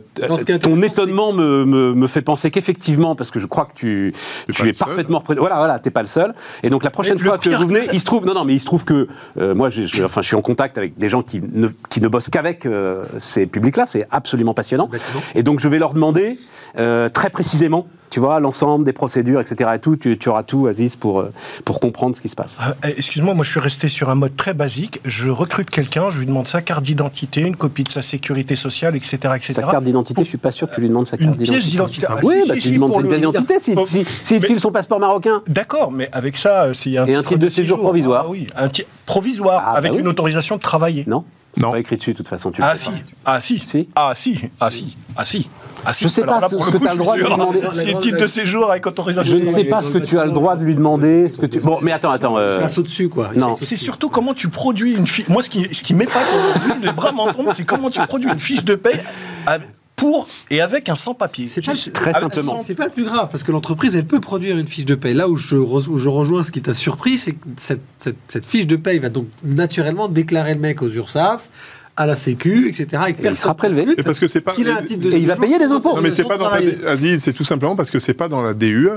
ton 0.61 0.81
étonnement 0.81 1.31
me, 1.31 1.63
me, 1.65 1.93
me 1.93 2.07
fait 2.07 2.23
penser 2.23 2.49
qu'effectivement, 2.49 3.15
parce 3.15 3.29
que 3.29 3.39
je 3.39 3.45
crois 3.45 3.65
que 3.65 3.73
tu, 3.75 4.13
tu 4.51 4.67
es 4.67 4.73
parfaitement 4.73 5.19
représenté. 5.19 5.41
Voilà, 5.41 5.57
voilà, 5.57 5.77
t'es 5.79 5.91
pas 5.91 6.01
le 6.01 6.07
seul. 6.07 6.33
Et 6.63 6.69
donc 6.71 6.83
la 6.83 6.89
prochaine 6.89 7.19
fois 7.19 7.37
que 7.37 7.49
vous 7.49 7.67
venez, 7.67 7.81
il 7.93 7.99
se 7.99 8.05
trouve, 8.05 8.25
non, 8.25 8.33
non, 8.33 8.43
mais 8.43 8.55
il 8.55 8.59
se 8.59 8.65
trouve 8.65 8.83
que 8.83 9.07
euh, 9.39 9.53
moi, 9.53 9.69
je, 9.69 9.83
je- 9.83 10.03
enfin, 10.03 10.21
je 10.23 10.27
suis 10.27 10.35
en 10.35 10.41
contact 10.41 10.77
avec 10.79 10.97
des 10.97 11.07
gens 11.09 11.21
qui 11.21 11.39
ne, 11.53 11.67
qui 11.89 12.01
ne 12.01 12.07
bossent 12.07 12.29
qu'avec 12.29 12.65
euh, 12.65 13.03
ces 13.19 13.45
publics-là. 13.45 13.85
C'est 13.87 14.07
absolument 14.09 14.55
passionnant. 14.55 14.89
Et 15.35 15.43
donc 15.43 15.59
je 15.59 15.67
vais 15.67 15.77
leur 15.77 15.93
demander 15.93 16.39
euh, 16.77 17.09
très 17.09 17.29
précisément. 17.29 17.87
Tu 18.09 18.19
vois, 18.19 18.41
l'ensemble 18.41 18.83
des 18.83 18.91
procédures, 18.91 19.39
etc. 19.39 19.69
et 19.75 19.79
tout, 19.79 19.95
tu, 19.95 20.17
tu 20.17 20.27
auras 20.27 20.43
tout, 20.43 20.67
Aziz, 20.67 20.97
pour, 20.97 21.21
euh, 21.21 21.31
pour 21.63 21.79
comprendre 21.79 22.13
ce 22.13 22.21
qui 22.21 22.27
se 22.27 22.35
passe. 22.35 22.57
Euh, 22.83 22.89
Excuse-moi, 22.97 23.33
moi 23.33 23.45
je 23.45 23.51
suis 23.51 23.61
resté 23.61 23.87
sur 23.87 24.09
un 24.09 24.15
mode 24.15 24.35
très 24.35 24.53
basique. 24.53 24.99
Je 25.05 25.29
recrute 25.29 25.69
quelqu'un, 25.69 26.09
je 26.09 26.19
lui 26.19 26.25
demande 26.25 26.45
sa 26.49 26.61
carte 26.61 26.83
d'identité, 26.83 27.39
une 27.39 27.55
copie 27.55 27.85
de 27.85 27.89
sa 27.91 28.01
sécurité 28.01 28.57
sociale, 28.57 28.97
etc. 28.97 29.15
etc. 29.37 29.53
Sa 29.53 29.61
carte 29.63 29.85
d'identité, 29.85 30.25
je 30.25 30.27
suis 30.27 30.37
pas 30.37 30.51
sûr 30.51 30.69
que 30.69 30.75
tu 30.75 30.81
lui 30.81 30.89
demandes 30.89 31.07
sa 31.07 31.17
carte 31.17 31.37
Une 31.39 31.41
pièce 31.47 31.65
d'identité. 31.67 32.05
Ah, 32.09 32.17
oui, 32.21 32.41
si, 32.43 32.49
bah, 32.49 32.55
si, 32.55 32.59
tu 32.59 32.61
si, 32.63 32.67
lui 32.71 32.75
demandes 32.75 32.91
pour 32.91 32.99
sa 33.01 33.07
dire. 33.07 33.15
d'identité. 33.31 33.59
Si, 33.61 33.73
Oh, 33.77 33.85
si, 33.87 34.03
s'il 34.03 34.37
te 34.39 34.41
mais- 34.41 34.47
file 34.47 34.59
son 34.59 34.73
passeport 34.73 34.99
marocain. 34.99 35.41
D'accord, 35.47 35.89
mais 35.93 36.09
avec 36.11 36.35
ça, 36.35 36.73
s'il 36.73 36.91
y 36.91 36.97
a 36.97 37.03
un, 37.03 37.07
Et 37.07 37.15
un 37.15 37.23
titre 37.23 37.37
de 37.39 37.47
séjour 37.47 37.79
provisoire. 37.79 38.25
Ah 38.25 38.29
oui, 38.29 38.47
un 38.57 38.67
ti- 38.67 38.83
provisoire, 39.05 39.63
Ah, 39.65 39.71
bah 39.71 39.77
avec 39.77 39.93
oui. 39.93 39.99
une 39.99 40.07
autorisation 40.09 40.57
de 40.57 40.61
travailler. 40.61 41.05
Non 41.07 41.23
Non. 41.57 41.71
pas 41.71 41.79
écrit 41.79 41.95
dessus, 41.95 42.11
de 42.11 42.17
toute 42.17 42.27
façon. 42.27 42.51
Tu 42.51 42.61
Ah 42.61 42.75
sais 42.75 42.89
si, 42.91 42.91
ah 43.25 43.39
si, 43.39 43.59
Si. 43.59 43.87
ah 43.95 44.11
si, 44.15 44.49
ah 44.59 44.69
si, 44.69 44.97
ah 45.15 45.23
si, 45.25 45.49
ah. 45.85 45.91
Je 45.97 46.07
sais 46.07 46.23
Alors 46.23 46.35
pas 46.35 46.41
là, 46.41 46.49
ce- 46.49 46.55
que 46.55 46.77
coup, 46.77 46.85
t'as 46.85 46.93
le 46.93 46.97
droit 46.99 47.15
de 47.15 47.21
lui 47.21 47.29
demander. 47.29 47.61
sûr. 47.61 47.73
C'est 47.75 47.99
titre 47.99 48.19
de 48.19 48.25
séjour 48.27 48.69
avec 48.71 48.85
autorisation 48.87 49.31
Je 49.31 49.37
ne 49.41 49.45
sais 49.45 49.63
pas 49.65 49.81
ce 49.81 49.89
que 49.89 49.97
tu 49.99 50.17
as 50.17 50.25
le 50.25 50.31
droit 50.31 50.55
de 50.55 50.63
lui 50.63 50.75
demander. 50.75 51.29
Ce 51.29 51.37
que 51.37 51.45
tu... 51.45 51.59
Bon, 51.59 51.79
mais 51.81 51.91
attends, 51.91 52.11
attends. 52.11 52.37
euh, 52.37 52.59
Ça 52.61 52.69
saute 52.69 52.85
dessus, 52.85 53.09
quoi. 53.09 53.31
Non. 53.35 53.55
C'est 53.59 53.75
surtout 53.75 54.09
comment 54.09 54.33
tu 54.33 54.49
produis 54.49 54.93
une 54.93 55.07
fiche. 55.07 55.27
Moi, 55.29 55.41
ce 55.43 55.49
qui, 55.49 55.67
ce 55.73 55.83
qui 55.83 55.93
m'épate 55.93 56.23
aujourd'hui, 56.35 56.73
les 56.83 56.91
bras 56.91 57.11
m'en 57.11 57.31
tombent, 57.31 57.51
c'est 57.53 57.65
comment 57.65 57.89
tu 57.89 58.01
produis 58.01 58.29
une 58.31 58.39
fiche 58.39 58.63
de 58.63 58.75
paye 58.75 58.99
avec- 59.45 59.67
pour 59.95 60.27
et 60.49 60.61
avec 60.61 60.89
un 60.89 60.95
sans-papier. 60.95 61.47
C'est 61.47 61.61
Très 61.61 62.13
simplement. 62.13 62.59
C'est 62.65 62.73
pas 62.73 62.85
le 62.85 62.89
plus 62.91 63.03
grave, 63.05 63.27
parce 63.29 63.43
que 63.43 63.51
l'entreprise, 63.51 63.95
elle 63.95 64.05
peut 64.05 64.19
produire 64.19 64.57
une 64.57 64.65
fiche 64.65 64.85
de 64.85 64.95
paye. 64.95 65.13
Là 65.13 65.29
où 65.29 65.35
je, 65.35 65.55
re- 65.55 65.87
où 65.89 65.97
je 65.99 66.09
rejoins 66.09 66.41
ce 66.43 66.51
qui 66.51 66.59
t'a 66.61 66.73
surpris, 66.73 67.17
c'est 67.19 67.33
que 67.33 67.37
cette, 67.57 67.81
cette- 67.99 68.15
cette 68.27 68.47
fiche 68.47 68.65
de 68.65 68.77
paye 68.77 68.97
va 68.97 69.09
donc 69.09 69.27
naturellement 69.43 70.07
déclarer 70.07 70.55
le 70.55 70.59
mec 70.59 70.81
aux 70.81 70.89
URSAF, 70.89 71.49
à 71.97 72.05
la 72.05 72.15
Sécu, 72.15 72.69
etc. 72.69 73.03
Et, 73.09 73.27
il 73.27 73.37
sera 73.37 73.55
prélevé. 73.55 73.85
Et 73.97 74.03
parce 74.03 74.19
que 74.19 74.27
c'est 74.27 74.41
pas. 74.41 74.53
qu'il 74.53 74.69
a 74.69 74.77
un 74.77 74.83
titre 74.83 75.05
de 75.05 75.11
Et 75.11 75.17
il 75.17 75.27
va 75.27 75.35
payer 75.35 75.59
des 75.59 75.67
sans 75.67 75.75
impôts. 75.75 75.95
Non, 75.95 76.01
mais 76.01 76.11
c'est 76.11 76.23
pas 76.23 76.37
dans 76.37 76.49
la. 76.49 76.59
Aziz, 76.87 77.23
c'est 77.23 77.33
tout 77.33 77.43
simplement 77.43 77.75
parce 77.75 77.91
que 77.91 77.99
c'est 77.99 78.13
pas 78.13 78.27
dans 78.27 78.41
la 78.41 78.53
DUE, 78.53 78.89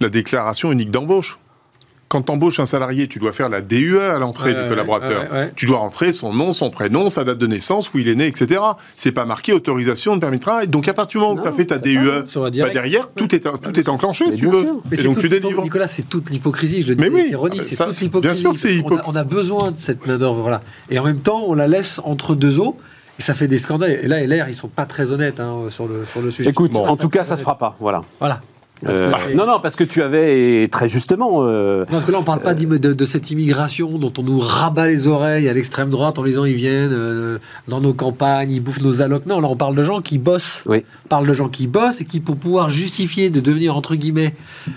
la 0.00 0.08
déclaration 0.08 0.72
unique 0.72 0.90
d'embauche. 0.90 1.38
Quand 2.10 2.22
tu 2.22 2.32
embauches 2.32 2.58
un 2.58 2.66
salarié, 2.66 3.06
tu 3.06 3.20
dois 3.20 3.30
faire 3.30 3.48
la 3.48 3.60
DUE 3.60 4.00
à 4.00 4.18
l'entrée 4.18 4.52
Ouais, 4.52 4.64
du 4.64 4.68
collaborateur. 4.68 5.22
ouais, 5.30 5.38
ouais. 5.38 5.52
Tu 5.54 5.66
dois 5.66 5.78
rentrer 5.78 6.12
son 6.12 6.32
nom, 6.34 6.52
son 6.52 6.68
prénom, 6.68 7.08
sa 7.08 7.22
date 7.22 7.38
de 7.38 7.46
naissance, 7.46 7.94
où 7.94 7.98
il 7.98 8.08
est 8.08 8.16
né, 8.16 8.26
etc. 8.26 8.60
C'est 8.96 9.12
pas 9.12 9.24
marqué 9.26 9.52
autorisation 9.52 10.16
de 10.16 10.20
permis 10.20 10.38
de 10.38 10.42
travail. 10.42 10.66
Donc 10.66 10.88
à 10.88 10.92
partir 10.92 11.20
du 11.20 11.24
moment 11.24 11.40
où 11.40 11.42
tu 11.42 11.46
as 11.46 11.52
fait 11.52 11.66
ta 11.66 11.78
DUE, 11.78 11.98
bah, 12.34 12.50
derrière, 12.50 13.12
tout 13.12 13.32
est, 13.32 13.38
tout 13.62 13.78
est 13.78 13.88
enclenché, 13.88 14.24
Mais 14.24 14.30
si 14.32 14.36
tu 14.38 14.48
veux. 14.48 14.66
Mais 14.90 14.98
Et 14.98 15.04
donc 15.04 15.20
tu 15.20 15.28
délivres. 15.28 15.62
Nicolas, 15.62 15.86
c'est 15.86 16.02
toute 16.02 16.30
l'hypocrisie, 16.30 16.82
je 16.82 16.88
le 16.88 16.96
dis. 16.96 17.02
Mais 17.08 17.10
oui, 17.10 17.32
c'est 17.62 17.76
ça, 17.76 17.86
toute 17.86 18.00
l'hypocrisie. 18.00 18.32
bien 18.32 18.40
sûr 18.42 18.54
que 18.54 18.58
c'est 18.58 18.70
On 18.70 18.72
a- 18.72 18.78
hypocrite. 18.78 19.00
On, 19.06 19.14
a 19.14 19.22
besoin 19.24 19.70
de 19.70 19.76
cette 19.78 20.04
main-d'œuvre, 20.08 20.42
voilà. 20.42 20.62
Et 20.90 20.98
en 20.98 21.04
même 21.04 21.20
temps, 21.20 21.44
on 21.46 21.54
la 21.54 21.68
laisse 21.68 22.00
entre 22.02 22.34
deux 22.34 22.58
eaux. 22.58 22.76
Et 23.20 23.22
ça 23.22 23.34
fait 23.34 23.46
des 23.46 23.58
scandales. 23.58 24.00
Et 24.02 24.08
là, 24.08 24.20
LR, 24.26 24.48
ils 24.48 24.54
sont 24.54 24.66
pas 24.66 24.86
très 24.86 25.12
honnêtes 25.12 25.38
hein, 25.38 25.66
sur, 25.68 25.86
le, 25.86 26.04
sur 26.10 26.22
le 26.22 26.30
sujet. 26.32 26.50
Écoute, 26.50 26.72
Bon, 26.72 26.86
en 26.88 26.96
tout 26.96 27.08
cas, 27.10 27.22
ça 27.22 27.36
se 27.36 27.42
fera 27.42 27.56
pas. 27.56 27.76
Voilà. 27.78 28.02
Voilà. 28.18 28.40
Euh, 28.88 29.12
non, 29.34 29.46
non, 29.46 29.60
parce 29.60 29.76
que 29.76 29.84
tu 29.84 30.02
avais, 30.02 30.62
et 30.62 30.68
très 30.68 30.88
justement, 30.88 31.42
euh, 31.44 31.80
Non, 31.80 31.86
parce 31.90 32.04
que 32.06 32.12
là, 32.12 32.18
on 32.18 32.22
parle 32.22 32.40
pas 32.40 32.54
d'im- 32.54 32.78
de, 32.78 32.92
de 32.94 33.04
cette 33.04 33.30
immigration 33.30 33.98
dont 33.98 34.12
on 34.18 34.22
nous 34.22 34.38
rabat 34.38 34.86
les 34.86 35.06
oreilles 35.06 35.48
à 35.48 35.52
l'extrême 35.52 35.90
droite 35.90 36.18
en 36.18 36.24
disant 36.24 36.44
ils 36.46 36.54
viennent 36.54 36.92
euh, 36.92 37.38
dans 37.68 37.80
nos 37.80 37.92
campagnes, 37.92 38.50
ils 38.50 38.60
bouffent 38.60 38.80
nos 38.80 39.02
allocs. 39.02 39.26
Non, 39.26 39.40
là, 39.40 39.48
on 39.48 39.56
parle 39.56 39.74
de 39.76 39.82
gens 39.84 40.00
qui 40.00 40.16
bossent. 40.18 40.64
oui. 40.66 40.84
On 41.04 41.08
parle 41.08 41.26
de 41.26 41.34
gens 41.34 41.48
qui 41.48 41.66
bossent 41.66 42.00
et 42.00 42.04
qui, 42.04 42.20
pour 42.20 42.36
pouvoir 42.36 42.70
justifier 42.70 43.30
de 43.30 43.40
devenir, 43.40 43.76
entre 43.76 43.96
guillemets, 43.96 44.34
euh, 44.68 44.70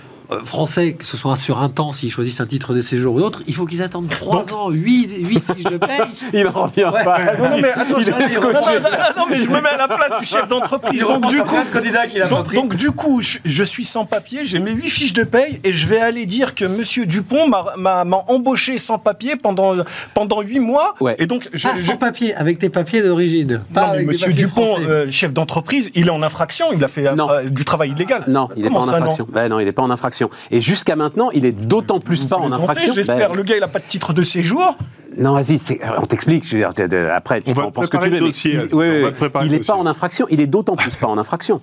français, 0.44 0.94
que 0.94 1.06
ce 1.06 1.18
soit 1.18 1.36
sur 1.36 1.62
un 1.62 1.70
temps, 1.70 1.92
s'ils 1.92 2.12
choisissent 2.12 2.42
un 2.42 2.46
titre 2.46 2.74
de 2.74 2.82
séjour 2.82 3.16
ou 3.16 3.20
autre, 3.20 3.42
il 3.48 3.54
faut 3.56 3.66
qu'ils 3.66 3.82
attendent 3.82 4.10
3 4.10 4.54
ans, 4.54 4.70
8, 4.70 5.08
fiches 5.26 5.64
de 5.64 5.78
paye. 5.78 6.00
Il 6.34 6.48
en 6.48 6.64
revient 6.64 6.86
Ouais. 6.94 7.04
pas. 7.04 7.20
Non, 7.38 7.50
non, 7.52 7.58
mais 7.62 7.72
attends, 7.72 7.98
Il 8.00 8.06
je- 8.06 8.10
est 8.10 8.14
non, 8.14 8.20
non, 8.20 8.28
scotché. 8.28 8.80
non, 8.80 8.90
non, 8.90 8.98
non, 9.18 9.26
mais 9.30 9.36
je 9.42 9.50
me 9.50 9.62
mets 9.62 9.70
à 9.70 9.78
la 9.78 9.88
place 9.88 10.20
du 10.20 10.26
chef 10.26 10.48
d'entreprise. 10.48 11.02
Donc, 11.02 11.28
du 11.28 11.42
coup, 11.44 11.56
candidat 11.72 12.08
qu'il 12.08 12.22
a 12.22 12.28
pas 12.28 12.36
donc, 12.36 12.46
pris. 12.46 12.56
donc, 12.56 12.76
du 12.76 12.92
coup, 12.92 13.22
je, 13.22 13.38
je 13.46 13.64
suis 13.64 13.86
sans 13.86 14.06
papier, 14.06 14.46
j'ai 14.46 14.60
mes 14.60 14.72
huit 14.72 14.90
fiches 14.90 15.14
de 15.14 15.24
paye 15.24 15.60
et 15.64 15.74
je 15.74 15.88
vais 15.88 16.00
aller 16.00 16.26
dire 16.26 16.56
que 16.56 16.66
Monsieur 16.66 17.06
Dupont 17.06 17.48
m'a- 17.48 18.06
embauché 18.28 18.78
sans 18.78 18.98
papier 19.00 19.36
pendant 19.36 19.76
pendant 20.14 20.42
huit 20.42 20.60
mois. 20.60 20.96
Ouais. 21.00 21.16
Et 21.20 21.26
donc, 21.26 21.50
je, 21.54 21.68
Ah, 21.68 21.74
je- 21.76 21.82
sans 21.82 21.98
papier, 21.98 22.34
avec 22.36 22.60
tes 22.60 22.70
papiers 22.70 23.02
d'origine. 23.02 23.62
Pas 23.74 23.88
non, 23.88 23.94
mais 23.98 24.04
Monsieur 24.06 24.32
Dupont, 24.34 24.76
euh, 24.80 25.08
chef 25.10 25.34
d'entreprise, 25.34 25.90
il 25.96 26.08
est 26.08 26.12
en 26.12 26.22
infraction. 26.24 26.68
Il 26.74 26.84
a 26.84 26.88
fait 26.88 27.04
tra- 27.04 27.48
du 27.50 27.66
travail 27.66 27.92
illégal. 27.92 28.24
Non, 28.28 28.50
il 28.56 28.64
n'est 28.64 28.70
pas 28.70 28.76
en 28.80 28.88
infraction. 28.90 29.28
Ben 29.32 29.50
non, 29.50 29.60
il 29.60 29.66
n'est 29.66 29.72
pas 29.72 29.82
en 29.82 29.90
infraction. 29.92 30.13
Et 30.52 30.62
jusqu'à 30.62 30.96
maintenant, 30.96 31.30
il 31.32 31.46
est 31.46 31.52
d'autant 31.52 32.00
plus 32.00 32.26
pas 32.26 32.38
en 32.38 32.52
infraction. 32.52 32.94
J'espère. 32.94 33.30
Ben, 33.30 33.36
Le 33.38 33.44
gars, 33.44 33.58
il 33.58 33.64
a 33.64 33.68
pas 33.68 33.80
de 33.80 33.86
titre 33.86 34.14
de 34.14 34.24
séjour. 34.24 34.76
Non, 35.18 35.34
vas-y, 35.34 35.60
c'est- 35.60 35.80
on 36.02 36.06
t'explique. 36.06 36.44
Après, 36.66 37.42
tu 37.42 37.52
On 37.52 37.54
va 37.54 37.64
ce 37.64 37.68
que 37.68 37.72
préparer 37.98 38.10
tu 38.10 38.14
le 38.16 38.20
dossier, 38.20 38.54
il- 38.54 38.76
oui, 38.76 38.88
oui, 39.04 39.12
préparer 39.12 39.50
n'est 39.50 39.60
pas 39.60 39.76
en 39.76 39.86
infraction. 39.86 40.26
Il 40.32 40.42
est 40.42 40.48
d'autant 40.48 40.76
plus 40.76 40.90
pas 40.96 41.08
en 41.08 41.18
infraction 41.18 41.62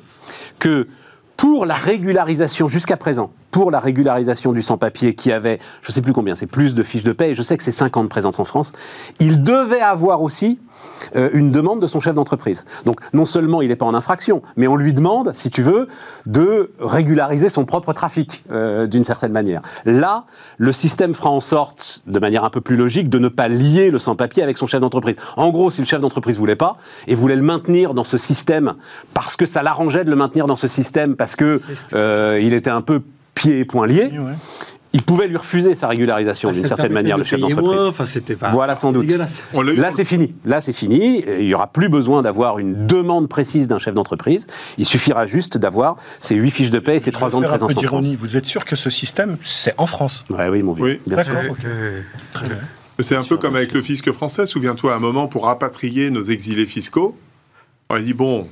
que 0.61 0.87
pour 1.37 1.67
la 1.67 1.75
régularisation, 1.75 2.69
jusqu'à 2.69 2.97
présent, 2.97 3.33
pour 3.51 3.71
la 3.71 3.81
régularisation 3.81 4.53
du 4.53 4.63
sans-papier 4.63 5.15
qui 5.15 5.33
avait, 5.33 5.59
je 5.83 5.91
ne 5.91 5.93
sais 5.93 6.03
plus 6.03 6.13
combien, 6.13 6.35
c'est 6.35 6.47
plus 6.47 6.75
de 6.75 6.83
fiches 6.83 7.03
de 7.03 7.13
paie, 7.13 7.31
et 7.31 7.35
je 7.35 7.43
sais 7.43 7.57
que 7.57 7.63
c'est 7.63 7.73
50 7.73 8.09
présentes 8.09 8.41
en 8.41 8.45
France, 8.45 8.73
il 9.19 9.43
devait 9.43 9.81
avoir 9.81 10.23
aussi 10.23 10.59
euh, 11.17 11.31
une 11.33 11.51
demande 11.51 11.81
de 11.81 11.87
son 11.87 12.01
chef 12.01 12.15
d'entreprise. 12.15 12.65
Donc 12.85 13.01
non 13.13 13.27
seulement 13.27 13.63
il 13.63 13.69
n'est 13.69 13.77
pas 13.77 13.87
en 13.87 13.95
infraction, 13.95 14.43
mais 14.57 14.67
on 14.67 14.77
lui 14.77 14.93
demande, 14.93 15.33
si 15.35 15.51
tu 15.51 15.63
veux, 15.63 15.89
de 16.27 16.73
régulariser 16.79 17.49
son 17.49 17.65
propre 17.65 17.93
trafic 17.93 18.45
euh, 18.51 18.87
d'une 18.87 19.05
certaine 19.05 19.33
manière. 19.33 19.63
Là, 19.85 20.25
le 20.59 20.73
système 20.73 21.15
fera 21.15 21.31
en 21.31 21.41
sorte, 21.41 22.03
de 22.07 22.19
manière 22.19 22.45
un 22.45 22.51
peu 22.51 22.61
plus 22.61 22.77
logique, 22.77 23.09
de 23.09 23.19
ne 23.19 23.29
pas 23.29 23.49
lier 23.49 23.91
le 23.91 23.99
sans-papier 23.99 24.43
avec 24.43 24.57
son 24.57 24.67
chef 24.67 24.81
d'entreprise. 24.81 25.17
En 25.37 25.51
gros, 25.51 25.71
si 25.71 25.81
le 25.81 25.87
chef 25.87 26.01
d'entreprise 26.01 26.37
voulait 26.37 26.57
pas 26.57 26.77
et 27.07 27.15
voulait 27.15 27.37
le 27.37 27.43
maintenir 27.43 27.95
dans 27.95 28.05
ce 28.05 28.19
système 28.19 28.75
parce 29.15 29.37
que 29.37 29.47
ça 29.47 29.63
l'arrangeait 29.63 30.05
de 30.05 30.11
le 30.11 30.17
maintenir 30.17 30.47
dans 30.47 30.57
ce 30.57 30.69
système 30.69 31.17
parce 31.17 31.37
que 31.37 31.61
euh, 31.95 32.41
il 32.43 32.53
était 32.55 32.71
un 32.71 32.83
peu 32.83 33.03
pieds 33.35 33.61
et 33.61 33.65
poings 33.65 33.87
liés, 33.87 34.11
il 34.93 35.03
pouvait 35.03 35.29
lui 35.29 35.37
refuser 35.37 35.77
sa 35.77 35.87
régularisation 35.87 36.49
Ah, 36.49 36.53
d'une 36.53 36.67
certaine 36.67 36.93
manière, 36.93 37.17
de 37.17 37.21
le 37.21 37.25
chef 37.25 37.39
d'entreprise. 37.39 37.81
Enfin, 37.83 38.05
c'était 38.05 38.35
pas. 38.35 38.51
Voilà, 38.51 38.75
sans 38.75 38.91
doute. 38.93 39.09
Là, 39.09 39.93
c'est 39.93 40.05
fini. 40.05 40.35
Là, 40.45 40.61
c'est 40.61 40.73
fini. 40.73 41.25
Il 41.39 41.47
n'y 41.47 41.55
aura 41.55 41.69
plus 41.69 41.89
besoin 41.89 42.23
d'avoir 42.23 42.59
une 42.59 42.87
demande 42.89 43.29
précise 43.29 43.69
d'un 43.69 43.79
chef 43.79 43.95
d'entreprise. 43.95 44.47
Il 44.79 44.85
suffira 44.85 45.27
juste 45.27 45.57
d'avoir 45.59 45.97
ces 46.19 46.35
huit 46.35 46.51
fiches 46.51 46.71
de 46.71 46.81
paie 46.81 46.97
et 46.97 47.01
ces 47.01 47.13
trois 47.13 47.37
ans 47.37 47.41
de 47.41 47.45
faire 47.47 47.55
un 47.55 47.59
présence 47.59 47.73
peu 47.73 47.79
en 47.79 47.89
France. 47.89 48.01
d'ironie. 48.03 48.17
Vous 48.17 48.37
êtes 48.37 48.47
sûr 48.47 48.65
que 48.65 48.75
ce 48.75 48.91
système, 48.91 49.37
c'est 49.43 49.75
en 49.79 49.87
France 49.87 50.25
Ouais, 50.29 50.49
oui, 50.49 50.63
mon 50.63 50.73
vieux. 50.73 50.85
Oui. 50.85 51.01
Bien 51.07 51.23
sûr. 51.23 51.35
D'accord. 51.35 51.51
ok. 51.53 51.67
Très 52.33 52.47
bien. 52.49 52.59
C'est 52.99 53.17
un 53.17 53.23
peu 53.23 53.37
comme 53.37 53.55
avec 53.57 53.73
le 53.73 53.83
fisc 53.83 54.11
français. 54.11 54.45
Souviens-toi, 54.45 54.93
à 54.93 54.97
un 54.97 55.01
moment, 55.01 55.29
pour 55.29 55.45
rapatrier 55.45 56.11
nos 56.11 56.23
exilés 56.25 56.67
fiscaux, 56.67 57.17
on 57.89 57.95
a 57.95 58.01
dit 58.01 58.13
bon, 58.13 58.49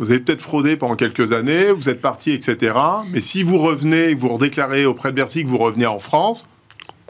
vous 0.00 0.10
avez 0.10 0.18
peut-être 0.20 0.42
fraudé 0.42 0.76
pendant 0.76 0.96
quelques 0.96 1.30
années, 1.32 1.70
vous 1.70 1.88
êtes 1.88 2.00
parti, 2.00 2.32
etc. 2.32 2.72
Mais 3.12 3.20
si 3.20 3.42
vous 3.44 3.58
revenez, 3.58 4.14
vous 4.14 4.28
redéclarez 4.30 4.84
auprès 4.86 5.10
de 5.10 5.16
Bercy 5.16 5.44
que 5.44 5.48
vous 5.48 5.58
revenez 5.58 5.86
en 5.86 5.98
France, 6.00 6.48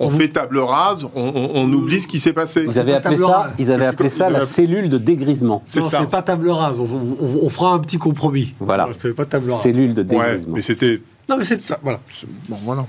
on 0.03 0.11
fait 0.11 0.29
table 0.29 0.59
rase, 0.59 1.05
on, 1.14 1.22
on- 1.35 1.50
on 1.55 1.72
oublie 1.72 2.00
ce 2.00 2.09
qui 2.09 2.18
s'est 2.18 2.33
passé. 2.33 2.64
Ils 2.66 2.79
avaient 2.79 2.94
appelé 2.94 3.16
table 3.16 3.29
ça, 3.31 3.38
rase. 3.38 3.53
ils 3.59 3.70
avaient 3.70 3.85
appelé 3.87 4.09
ça 4.09 4.29
la 4.31 4.46
cellule 4.46 4.88
de 4.88 4.98
dégrisement. 4.98 5.62
C'est 5.66 5.81
non, 5.81 5.87
ça. 5.88 5.98
c'est 6.00 6.11
pas 6.11 6.22
table 6.22 6.48
rase. 6.50 6.81
On, 6.81 6.85
on- 6.85 7.40
on 7.46 7.48
fera 7.50 7.72
un 7.74 7.79
petit 7.79 7.98
compromis. 7.98 8.55
Voilà. 8.61 8.87
Non, 8.87 8.92
C'est 8.98 9.12
pas 9.14 9.26
table 9.26 9.50
rase. 9.50 9.61
Cellule 9.62 9.94
de 9.94 10.00
Ouais, 10.03 10.07
dégrisement. 10.09 10.55
mais 10.57 10.62
c'était 10.62 11.00
Non, 11.29 11.37
mais 11.37 11.44
c'est 11.44 11.61
ça. 11.62 11.79
Voilà. 11.83 12.00
bon, 12.48 12.59
voilà. 12.64 12.87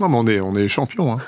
Non, 0.00 0.08
mais 0.08 0.16
on 0.16 0.26
est, 0.28 0.40
on 0.40 0.56
est 0.56 0.68
champion. 0.68 1.12
Hein. 1.12 1.18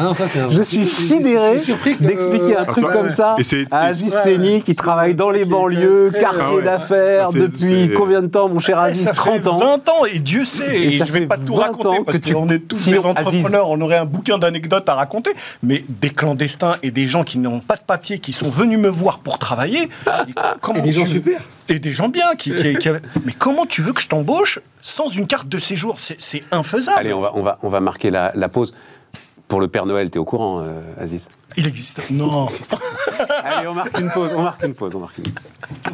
Ah 0.00 0.04
non, 0.04 0.14
ça, 0.14 0.26
c'est 0.28 0.40
un- 0.40 0.48
Je 0.50 0.62
suis 0.62 0.86
sidéré 0.86 1.56
d'expliquer 2.00 2.56
un 2.56 2.62
euh, 2.62 2.64
truc 2.64 2.86
comme 2.86 3.04
ouais. 3.04 3.10
ça 3.10 3.36
à 3.70 3.80
Aziz 3.84 4.14
Seni 4.24 4.62
qui 4.62 4.74
travaille 4.74 5.14
dans 5.14 5.28
les 5.28 5.44
banlieues, 5.44 6.10
quartier 6.18 6.40
Ah 6.42 6.54
ouais. 6.54 6.62
d'affaires 6.62 7.28
C'est- 7.30 7.38
depuis 7.38 7.90
combien 7.94 8.22
de 8.22 8.28
temps, 8.28 8.48
mon 8.48 8.60
cher 8.60 8.78
Ouais, 8.78 8.84
Aziz 8.84 9.04
ça 9.04 9.12
30 9.12 9.42
fait 9.42 9.48
ans. 9.48 9.58
20 9.58 9.88
ans, 9.90 10.06
et 10.10 10.18
Dieu 10.18 10.46
sait, 10.46 10.74
Et 10.74 10.90
je 10.92 11.04
vais 11.04 11.20
fait 11.20 11.26
pas 11.26 11.36
tout 11.36 11.54
20 11.56 11.64
raconter 11.64 12.02
parce 12.06 12.16
que 12.16 12.22
tu- 12.24 12.32
qu'on 12.32 12.48
est 12.48 12.60
tous 12.60 12.76
Sinon, 12.76 13.02
des 13.02 13.06
entrepreneurs, 13.08 13.68
on 13.68 13.78
aurait 13.82 13.98
un 13.98 14.06
bouquin 14.06 14.38
d'anecdotes 14.38 14.88
à 14.88 14.94
raconter, 14.94 15.32
mais 15.62 15.84
des 16.00 16.08
clandestins 16.08 16.76
et 16.82 16.90
des 16.90 17.06
gens 17.06 17.22
qui 17.22 17.38
n'ont 17.38 17.60
pas 17.60 17.76
de 17.76 17.82
papier, 17.86 18.20
qui 18.20 18.32
sont 18.32 18.48
venus 18.48 18.78
me 18.78 18.88
voir 18.88 19.18
pour 19.18 19.38
travailler, 19.38 19.82
et 19.82 20.32
comment 20.62 20.78
Et 20.78 20.82
des 20.82 20.92
gens 20.92 21.04
super. 21.04 21.40
Et 21.68 21.78
des 21.78 21.92
gens 21.92 22.08
bien, 22.08 22.34
qui, 22.38 22.54
qui- 22.54 22.74
qui 22.76 22.88
avaient- 22.88 23.02
mais 23.26 23.32
comment 23.38 23.66
tu 23.66 23.82
veux 23.82 23.92
que 23.92 24.00
je 24.00 24.08
t'embauche 24.08 24.60
sans 24.80 25.08
une 25.08 25.26
carte 25.26 25.46
de 25.48 25.58
séjour? 25.58 25.96
C'est 25.98 26.16
c'est 26.18 26.42
infaisable. 26.52 26.98
Allez, 27.00 27.12
on 27.12 27.20
va, 27.20 27.32
on 27.34 27.42
va, 27.42 27.58
on 27.62 27.68
va 27.68 27.80
marquer 27.80 28.08
la, 28.10 28.32
la 28.34 28.48
pause. 28.48 28.72
Pour 29.50 29.60
le 29.60 29.66
Père 29.66 29.84
Noël, 29.84 30.08
t'es 30.10 30.20
au 30.20 30.24
courant, 30.24 30.60
euh, 30.60 30.80
Aziz 30.96 31.26
Il 31.56 31.66
existe. 31.66 32.08
Non. 32.08 32.46
Allez, 33.42 33.66
on 33.66 33.74
marque 33.74 33.98
une 33.98 34.08
pause, 34.08 34.30
on 34.32 34.42
marque 34.42 34.62
une 34.62 34.74
pause, 34.74 34.94
on 34.94 35.00
marque 35.00 35.18
une 35.18 35.24
pause. 35.24 35.92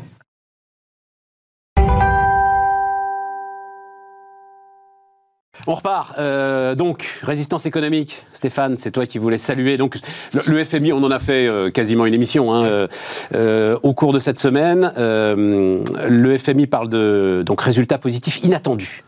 On 5.66 5.75
repart. 5.75 6.19
Euh, 6.19 6.75
donc, 6.75 7.09
résistance 7.23 7.64
économique. 7.64 8.27
Stéphane, 8.33 8.77
c'est 8.77 8.90
toi 8.90 9.07
qui 9.07 9.19
voulais 9.19 9.38
saluer. 9.38 9.79
Donc, 9.79 9.97
le, 10.35 10.42
le 10.47 10.64
FMI, 10.64 10.92
on 10.92 11.03
en 11.03 11.11
a 11.11 11.19
fait 11.19 11.49
euh, 11.49 11.71
quasiment 11.71 12.05
une 12.05 12.12
émission 12.12 12.53
hein, 12.53 12.88
euh, 13.35 13.79
au 13.83 13.95
cours 13.95 14.12
de 14.12 14.21
cette 14.21 14.38
semaine. 14.38 14.92
Le 14.97 16.38
FMI 16.38 16.66
parle 16.66 16.90
de 16.90 17.42
donc 17.45 17.62
résultats 17.62 17.97
positifs 17.97 18.38
inattendus 18.45 19.03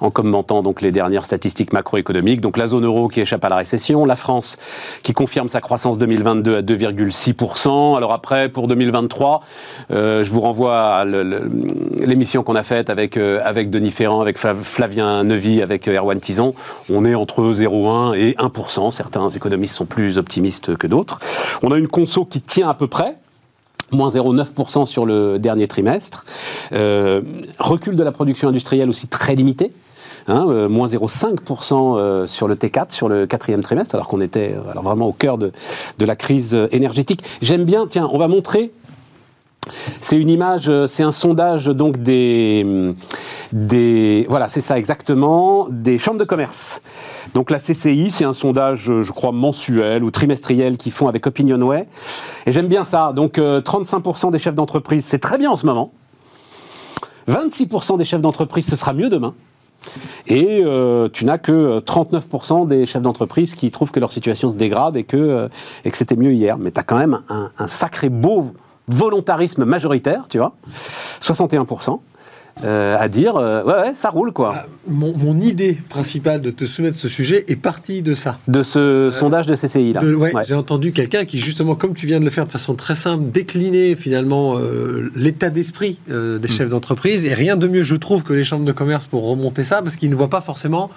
en 0.00 0.10
commentant 0.10 0.62
donc 0.62 0.80
les 0.80 0.92
dernières 0.92 1.24
statistiques 1.24 1.72
macroéconomiques. 1.72 2.40
Donc 2.40 2.56
la 2.56 2.66
zone 2.66 2.84
euro 2.84 3.08
qui 3.08 3.20
échappe 3.20 3.44
à 3.44 3.48
la 3.48 3.56
récession, 3.56 4.04
la 4.04 4.16
France 4.16 4.56
qui 5.02 5.12
confirme 5.12 5.48
sa 5.48 5.60
croissance 5.60 5.98
2022 5.98 6.56
à 6.56 6.62
2,6%. 6.62 7.96
Alors 7.96 8.12
après, 8.12 8.48
pour 8.48 8.68
2023, 8.68 9.42
euh, 9.90 10.24
je 10.24 10.30
vous 10.30 10.40
renvoie 10.40 10.78
à 10.96 11.04
l'émission 11.04 12.42
qu'on 12.42 12.56
a 12.56 12.62
faite 12.62 12.90
avec, 12.90 13.16
euh, 13.16 13.40
Denis 13.64 13.90
Ferrand, 13.90 14.20
avec 14.20 14.38
Flav- 14.38 14.62
Flavien 14.62 15.24
Nevy, 15.24 15.62
avec 15.62 15.88
euh, 15.88 15.96
Erwan 15.96 16.20
Tison. 16.20 16.54
On 16.90 17.04
est 17.04 17.14
entre 17.14 17.42
0,1 17.52 18.14
et 18.14 18.34
1%. 18.38 18.90
Certains 18.90 19.28
économistes 19.30 19.74
sont 19.74 19.86
plus 19.86 20.18
optimistes 20.18 20.76
que 20.76 20.86
d'autres. 20.86 21.18
On 21.62 21.70
a 21.70 21.78
une 21.78 21.88
conso 21.88 22.24
qui 22.24 22.40
tient 22.40 22.68
à 22.68 22.74
peu 22.74 22.88
près 22.88 23.16
moins 23.92 24.08
0,9% 24.10 24.86
sur 24.86 25.06
le 25.06 25.38
dernier 25.38 25.68
trimestre. 25.68 26.24
Recul 26.72 27.96
de 27.96 28.02
la 28.02 28.12
production 28.12 28.48
industrielle 28.48 28.88
aussi 28.90 29.06
très 29.06 29.34
limité. 29.34 29.72
Hein, 30.26 30.46
euh, 30.48 30.68
moins 30.70 30.86
0,5% 30.86 31.98
euh, 31.98 32.26
sur 32.26 32.48
le 32.48 32.54
T4 32.54 32.92
sur 32.92 33.10
le 33.10 33.26
quatrième 33.26 33.62
trimestre, 33.62 33.94
alors 33.94 34.08
qu'on 34.08 34.22
était 34.22 34.54
euh, 34.54 34.70
alors 34.70 34.82
vraiment 34.82 35.06
au 35.06 35.12
cœur 35.12 35.36
de, 35.36 35.52
de 35.98 36.04
la 36.06 36.16
crise 36.16 36.56
énergétique. 36.72 37.22
J'aime 37.42 37.64
bien, 37.64 37.86
tiens, 37.86 38.08
on 38.10 38.16
va 38.16 38.26
montrer. 38.26 38.72
C'est 40.00 40.16
une 40.16 40.28
image, 40.28 40.70
c'est 40.86 41.02
un 41.02 41.12
sondage 41.12 41.66
donc 41.66 41.98
des, 41.98 42.62
hum, 42.64 42.94
des 43.52 44.26
voilà, 44.28 44.48
c'est 44.48 44.60
ça 44.60 44.78
exactement, 44.78 45.68
des 45.70 45.98
chambres 45.98 46.18
de 46.18 46.24
commerce. 46.24 46.82
Donc 47.34 47.50
la 47.50 47.58
CCI, 47.58 48.10
c'est 48.10 48.24
un 48.24 48.32
sondage, 48.32 48.90
je 49.00 49.12
crois, 49.12 49.32
mensuel 49.32 50.04
ou 50.04 50.10
trimestriel 50.10 50.76
qu'ils 50.76 50.92
font 50.92 51.08
avec 51.08 51.26
Opinionway. 51.26 51.86
Et 52.46 52.52
j'aime 52.52 52.68
bien 52.68 52.84
ça. 52.84 53.12
Donc 53.12 53.38
euh, 53.38 53.60
35% 53.60 54.30
des 54.30 54.38
chefs 54.38 54.54
d'entreprise, 54.54 55.04
c'est 55.04 55.18
très 55.18 55.38
bien 55.38 55.50
en 55.50 55.56
ce 55.56 55.66
moment. 55.66 55.92
26% 57.28 57.96
des 57.96 58.04
chefs 58.04 58.20
d'entreprise, 58.20 58.66
ce 58.66 58.76
sera 58.76 58.92
mieux 58.92 59.08
demain. 59.08 59.34
Et 60.26 60.62
euh, 60.64 61.08
tu 61.12 61.24
n'as 61.24 61.38
que 61.38 61.52
euh, 61.52 61.80
39% 61.80 62.66
des 62.66 62.86
chefs 62.86 63.02
d'entreprise 63.02 63.54
qui 63.54 63.70
trouvent 63.70 63.90
que 63.90 64.00
leur 64.00 64.12
situation 64.12 64.48
se 64.48 64.56
dégrade 64.56 64.96
et 64.96 65.04
que, 65.04 65.16
euh, 65.16 65.48
que 65.84 65.96
c'était 65.96 66.16
mieux 66.16 66.32
hier. 66.32 66.58
Mais 66.58 66.70
tu 66.70 66.80
as 66.80 66.82
quand 66.82 66.98
même 66.98 67.20
un, 67.28 67.50
un 67.58 67.68
sacré 67.68 68.08
beau 68.08 68.52
volontarisme 68.88 69.64
majoritaire, 69.64 70.26
tu 70.28 70.38
vois. 70.38 70.54
61%. 71.20 72.00
Euh, 72.62 72.96
à 72.98 73.08
dire, 73.08 73.36
euh, 73.36 73.64
ouais, 73.64 73.88
ouais, 73.88 73.94
ça 73.94 74.10
roule, 74.10 74.32
quoi. 74.32 74.54
Ah, 74.58 74.66
Mon, 74.86 75.16
mon 75.16 75.40
idée 75.40 75.76
principale 75.88 76.40
de 76.40 76.50
te 76.50 76.64
soumettre 76.64 76.96
ce 76.96 77.08
sujet 77.08 77.44
est 77.48 77.56
partie 77.56 78.00
de 78.00 78.14
ça. 78.14 78.38
De 78.46 78.62
ce 78.62 79.10
sondage 79.12 79.46
de 79.46 79.56
CCI, 79.56 79.92
là. 79.92 80.00
De- 80.00 80.14
ouais, 80.14 80.32
Ouais. 80.34 80.42
J'ai 80.46 80.54
entendu 80.54 80.92
quelqu'un 80.92 81.24
qui, 81.24 81.38
justement, 81.38 81.74
comme 81.74 81.94
tu 81.94 82.06
viens 82.06 82.20
de 82.20 82.24
le 82.24 82.30
faire 82.30 82.46
de 82.46 82.52
façon 82.52 82.74
très 82.74 82.94
simple, 82.94 83.24
décliner 83.30 83.96
finalement 83.96 84.56
euh, 84.58 85.10
l'état 85.16 85.50
d'esprit 85.50 85.98
euh, 86.10 86.36
Hmm. 86.36 86.40
des 86.40 86.48
chefs 86.48 86.68
d'entreprise. 86.68 87.24
Et 87.26 87.34
rien 87.34 87.56
de 87.56 87.66
mieux, 87.66 87.82
je 87.82 87.96
trouve, 87.96 88.22
que 88.22 88.32
les 88.32 88.44
chambres 88.44 88.64
de 88.64 88.72
commerce 88.72 89.06
pour 89.06 89.26
remonter 89.28 89.64
ça, 89.64 89.82
parce 89.82 89.96
qu'ils 89.96 90.10
ne 90.10 90.14
voient 90.14 90.30
pas 90.30 90.40
forcément 90.40 90.90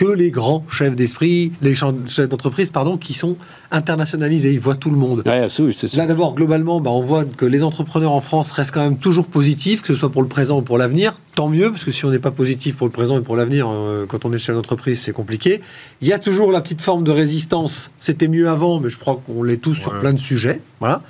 que 0.00 0.06
les 0.06 0.30
grands 0.30 0.64
chefs 0.70 0.96
d'esprit, 0.96 1.52
les 1.60 1.74
chefs 1.74 2.26
d'entreprise, 2.26 2.70
pardon, 2.70 2.96
qui 2.96 3.12
sont 3.12 3.36
internationalisés. 3.70 4.54
Ils 4.54 4.58
voient 4.58 4.74
tout 4.74 4.88
le 4.88 4.96
monde. 4.96 5.22
Ouais, 5.26 5.46
ça. 5.50 5.98
Là, 5.98 6.06
d'abord, 6.06 6.34
globalement, 6.34 6.80
bah, 6.80 6.90
on 6.90 7.02
voit 7.02 7.26
que 7.26 7.44
les 7.44 7.62
entrepreneurs 7.62 8.12
en 8.12 8.22
France 8.22 8.50
restent 8.50 8.72
quand 8.72 8.80
même 8.80 8.96
toujours 8.96 9.26
positifs, 9.26 9.82
que 9.82 9.88
ce 9.88 9.94
soit 9.94 10.08
pour 10.08 10.22
le 10.22 10.28
présent 10.28 10.60
ou 10.60 10.62
pour 10.62 10.78
l'avenir. 10.78 11.12
Tant 11.34 11.48
mieux, 11.48 11.70
parce 11.70 11.84
que 11.84 11.90
si 11.90 12.06
on 12.06 12.10
n'est 12.10 12.18
pas 12.18 12.30
positif 12.30 12.78
pour 12.78 12.86
le 12.86 12.92
présent 12.92 13.18
et 13.18 13.20
pour 13.20 13.36
l'avenir, 13.36 13.68
euh, 13.70 14.06
quand 14.06 14.24
on 14.24 14.32
est 14.32 14.38
chef 14.38 14.56
d'entreprise, 14.56 15.02
c'est 15.02 15.12
compliqué. 15.12 15.60
Il 16.00 16.08
y 16.08 16.14
a 16.14 16.18
toujours 16.18 16.50
la 16.50 16.62
petite 16.62 16.80
forme 16.80 17.04
de 17.04 17.10
résistance. 17.10 17.90
C'était 17.98 18.28
mieux 18.28 18.48
avant, 18.48 18.80
mais 18.80 18.88
je 18.88 18.98
crois 18.98 19.20
qu'on 19.26 19.42
l'est 19.42 19.58
tous 19.58 19.74
sur 19.74 19.98
plein 19.98 20.14
de 20.14 20.18
sujets. 20.18 20.62
Voilà. 20.78 21.02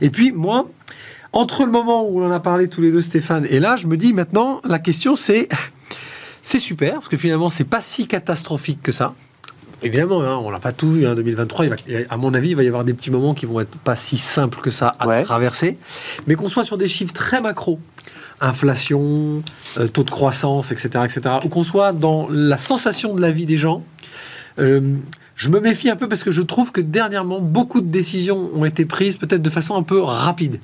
Et 0.00 0.10
puis, 0.10 0.32
moi, 0.32 0.68
entre 1.32 1.64
le 1.64 1.70
moment 1.70 2.08
où 2.08 2.20
on 2.20 2.26
en 2.26 2.32
a 2.32 2.40
parlé 2.40 2.66
tous 2.66 2.80
les 2.80 2.90
deux, 2.90 3.02
Stéphane, 3.02 3.46
et 3.48 3.60
là, 3.60 3.76
je 3.76 3.86
me 3.86 3.96
dis 3.96 4.12
maintenant, 4.12 4.60
la 4.64 4.80
question, 4.80 5.14
c'est. 5.14 5.48
C'est 6.42 6.58
super, 6.58 6.94
parce 6.94 7.08
que 7.08 7.16
finalement, 7.16 7.48
c'est 7.50 7.64
pas 7.64 7.80
si 7.80 8.06
catastrophique 8.06 8.82
que 8.82 8.92
ça. 8.92 9.14
Évidemment, 9.84 10.22
hein, 10.22 10.36
on 10.36 10.50
n'a 10.50 10.60
pas 10.60 10.72
tout 10.72 10.90
vu. 10.90 11.06
Hein, 11.06 11.14
2023, 11.14 11.64
il 11.66 11.70
va- 11.70 11.76
à 12.08 12.16
mon 12.16 12.34
avis, 12.34 12.50
il 12.50 12.56
va 12.56 12.62
y 12.62 12.68
avoir 12.68 12.84
des 12.84 12.94
petits 12.94 13.10
moments 13.10 13.34
qui 13.34 13.46
vont 13.46 13.60
être 13.60 13.76
pas 13.78 13.96
si 13.96 14.16
simples 14.18 14.60
que 14.60 14.70
ça 14.70 14.92
à 14.98 15.06
Ouais. 15.08 15.22
traverser. 15.24 15.78
Mais 16.26 16.34
qu'on 16.36 16.48
soit 16.48 16.64
sur 16.64 16.76
des 16.76 16.88
chiffres 16.88 17.12
très 17.12 17.40
macro, 17.40 17.80
inflation, 18.40 19.42
euh, 19.78 19.88
taux 19.88 20.04
de 20.04 20.10
croissance, 20.10 20.72
etc., 20.72 21.04
etc., 21.04 21.36
ou 21.44 21.48
qu'on 21.48 21.64
soit 21.64 21.92
dans 21.92 22.28
la 22.30 22.58
sensation 22.58 23.14
de 23.14 23.20
la 23.20 23.30
vie 23.30 23.46
des 23.46 23.58
gens, 23.58 23.84
euh, 24.58 24.96
je 25.36 25.48
me 25.48 25.60
méfie 25.60 25.90
un 25.90 25.96
peu 25.96 26.08
parce 26.08 26.22
que 26.22 26.30
je 26.30 26.42
trouve 26.42 26.72
que 26.72 26.80
dernièrement, 26.80 27.40
beaucoup 27.40 27.80
de 27.80 27.90
décisions 27.90 28.50
ont 28.54 28.64
été 28.64 28.84
prises 28.84 29.16
peut-être 29.16 29.42
de 29.42 29.50
façon 29.50 29.74
un 29.76 29.82
peu 29.82 30.00
rapide. 30.00 30.60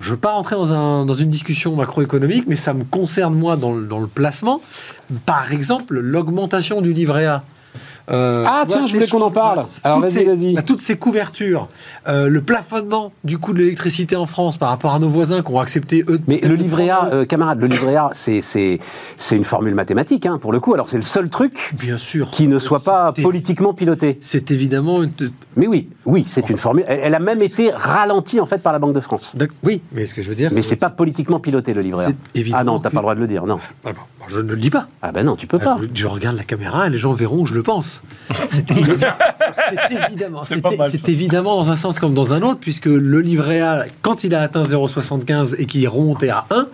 Je 0.00 0.06
ne 0.08 0.14
veux 0.14 0.20
pas 0.20 0.32
rentrer 0.32 0.56
dans, 0.56 0.72
un- 0.72 1.04
dans 1.04 1.14
une 1.14 1.30
discussion 1.30 1.76
macroéconomique, 1.76 2.44
mais 2.48 2.56
ça 2.56 2.72
me 2.74 2.84
concerne 2.84 3.34
moi 3.34 3.56
dans 3.56 3.70
le 3.72 4.06
placement. 4.06 4.60
Par 5.26 5.52
exemple, 5.52 5.98
l'augmentation 5.98 6.80
du 6.80 6.92
livret 6.94 7.26
A. 7.26 7.42
Euh, 8.10 8.44
Ah, 8.46 8.64
tiens, 8.66 8.86
je 8.86 8.92
voulais 8.94 9.06
qu'on 9.06 9.20
en 9.22 9.30
parle. 9.30 9.66
Alors, 9.84 10.00
vas-y, 10.00 10.24
vas-y. 10.24 10.54
bah, 10.54 10.62
toutes 10.62 10.80
ces 10.80 10.96
couvertures, 10.96 11.68
euh, 12.08 12.28
le 12.28 12.40
plafonnement 12.42 13.12
du 13.24 13.38
coût 13.38 13.52
de 13.52 13.58
l'électricité 13.58 14.16
en 14.16 14.26
France 14.26 14.56
par 14.56 14.68
rapport 14.70 14.94
à 14.94 14.98
nos 14.98 15.08
voisins 15.08 15.42
qui 15.42 15.50
ont 15.52 15.60
accepté 15.60 16.04
eux. 16.08 16.20
Mais 16.26 16.40
le 16.42 16.54
livret 16.54 16.90
A, 16.90 17.08
euh, 17.12 17.24
camarade, 17.24 17.60
le 17.60 17.66
livret 17.66 17.96
A, 17.96 18.10
c'est, 18.12 18.40
c'est, 18.40 18.78
c'est 19.16 19.36
une 19.36 19.44
formule 19.44 19.74
mathématique, 19.74 20.26
hein, 20.26 20.38
pour 20.38 20.52
le 20.52 20.60
coup. 20.60 20.74
Alors, 20.74 20.88
c'est 20.88 20.96
le 20.96 21.02
seul 21.02 21.28
truc 21.28 21.74
bien 21.78 21.98
sûr, 21.98 22.30
qui 22.30 22.48
ne 22.48 22.58
soit 22.58 22.80
pas 22.82 23.12
politiquement 23.12 23.74
piloté. 23.74 24.18
C'est 24.20 24.50
évidemment 24.50 25.02
une. 25.02 25.10
Mais 25.56 25.66
oui, 25.66 25.88
oui, 26.06 26.24
c'est 26.26 26.48
une 26.50 26.56
formule. 26.56 26.84
Elle, 26.88 27.00
elle 27.02 27.14
a 27.14 27.18
même 27.20 27.42
été 27.42 27.70
ralentie, 27.72 28.40
en 28.40 28.46
fait, 28.46 28.58
par 28.62 28.72
la 28.72 28.78
Banque 28.78 28.94
de 28.94 29.00
France. 29.00 29.36
Oui, 29.62 29.82
mais 29.92 30.06
ce 30.06 30.14
que 30.14 30.22
je 30.22 30.28
veux 30.28 30.34
dire. 30.34 30.50
Mais 30.54 30.62
c'est 30.62 30.76
pas 30.76 30.90
politiquement 30.90 31.40
piloté, 31.40 31.74
le 31.74 31.80
livret 31.82 32.06
A. 32.06 32.08
Ah 32.54 32.64
non, 32.64 32.78
t'as 32.78 32.88
que- 32.90 32.94
pas 32.94 33.00
le 33.00 33.02
droit 33.02 33.14
de 33.14 33.20
le 33.20 33.26
dire, 33.26 33.46
non. 33.46 33.58
Ah 33.84 33.92
bon, 33.92 34.00
je 34.28 34.40
ne 34.40 34.50
le 34.52 34.56
dis 34.60 34.70
pas. 34.70 34.86
Ah 35.02 35.12
ben 35.12 35.24
non, 35.24 35.36
tu 35.36 35.46
peux 35.46 35.58
pas. 35.58 35.78
Je, 35.82 35.88
je 35.92 36.06
regarde 36.06 36.36
la 36.36 36.44
caméra 36.44 36.86
et 36.86 36.90
les 36.90 36.98
gens 36.98 37.12
verront 37.12 37.42
que 37.44 37.48
je 37.48 37.54
le 37.54 37.62
pense. 37.62 37.99
C'est 38.50 38.70
évidemment, 38.70 40.42
c'est 40.44 41.08
évidemment, 41.08 41.56
dans 41.56 41.70
un 41.70 41.76
sens 41.76 41.98
comme 41.98 42.14
dans 42.14 42.32
un 42.32 42.42
autre, 42.42 42.60
puisque 42.60 42.86
le 42.86 43.20
livret 43.20 43.60
A, 43.60 43.86
quand 44.02 44.24
il 44.24 44.34
a 44.34 44.42
atteint 44.42 44.62
0,75 44.62 45.56
et 45.58 45.66
qu'il 45.66 45.82
est 45.84 45.88
remonté 45.88 46.30
à 46.30 46.46
1, 46.50 46.68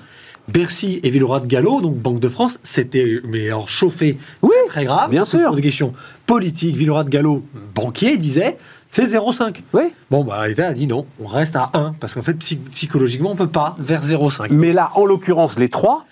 Bercy 0.48 1.00
et 1.02 1.10
Villeroy 1.10 1.40
de 1.40 1.46
Gallo, 1.46 1.80
donc 1.80 1.96
Banque 1.96 2.20
de 2.20 2.28
France, 2.28 2.58
c'était 2.62 3.20
mais 3.26 3.46
alors 3.46 3.68
chauffé 3.68 4.16
Oui, 4.42 4.54
très 4.68 4.84
grave. 4.84 5.10
bien 5.10 5.24
sûr. 5.24 5.46
Pour 5.46 5.56
des 5.56 5.62
questions 5.62 5.92
politiques, 6.26 6.76
Villeroy 6.76 7.04
de 7.04 7.10
Gallo, 7.10 7.42
banquier, 7.74 8.16
disait 8.16 8.56
c'est 8.88 9.02
0,5. 9.04 9.56
Oui. 9.72 9.82
Bon, 10.10 10.22
bah, 10.24 10.46
l'État 10.46 10.68
a 10.68 10.72
dit 10.72 10.86
non, 10.86 11.06
on 11.22 11.26
reste 11.26 11.56
à 11.56 11.70
1, 11.74 11.94
parce 11.98 12.14
qu'en 12.14 12.22
fait, 12.22 12.34
psy- 12.34 12.60
psychologiquement, 12.70 13.32
on 13.32 13.36
peut 13.36 13.48
pas 13.48 13.76
vers 13.80 14.02
0,5. 14.02 14.46
Mais 14.50 14.72
là, 14.72 14.90
en 14.94 15.04
l'occurrence, 15.04 15.58
les 15.58 15.68
trois, 15.68 16.04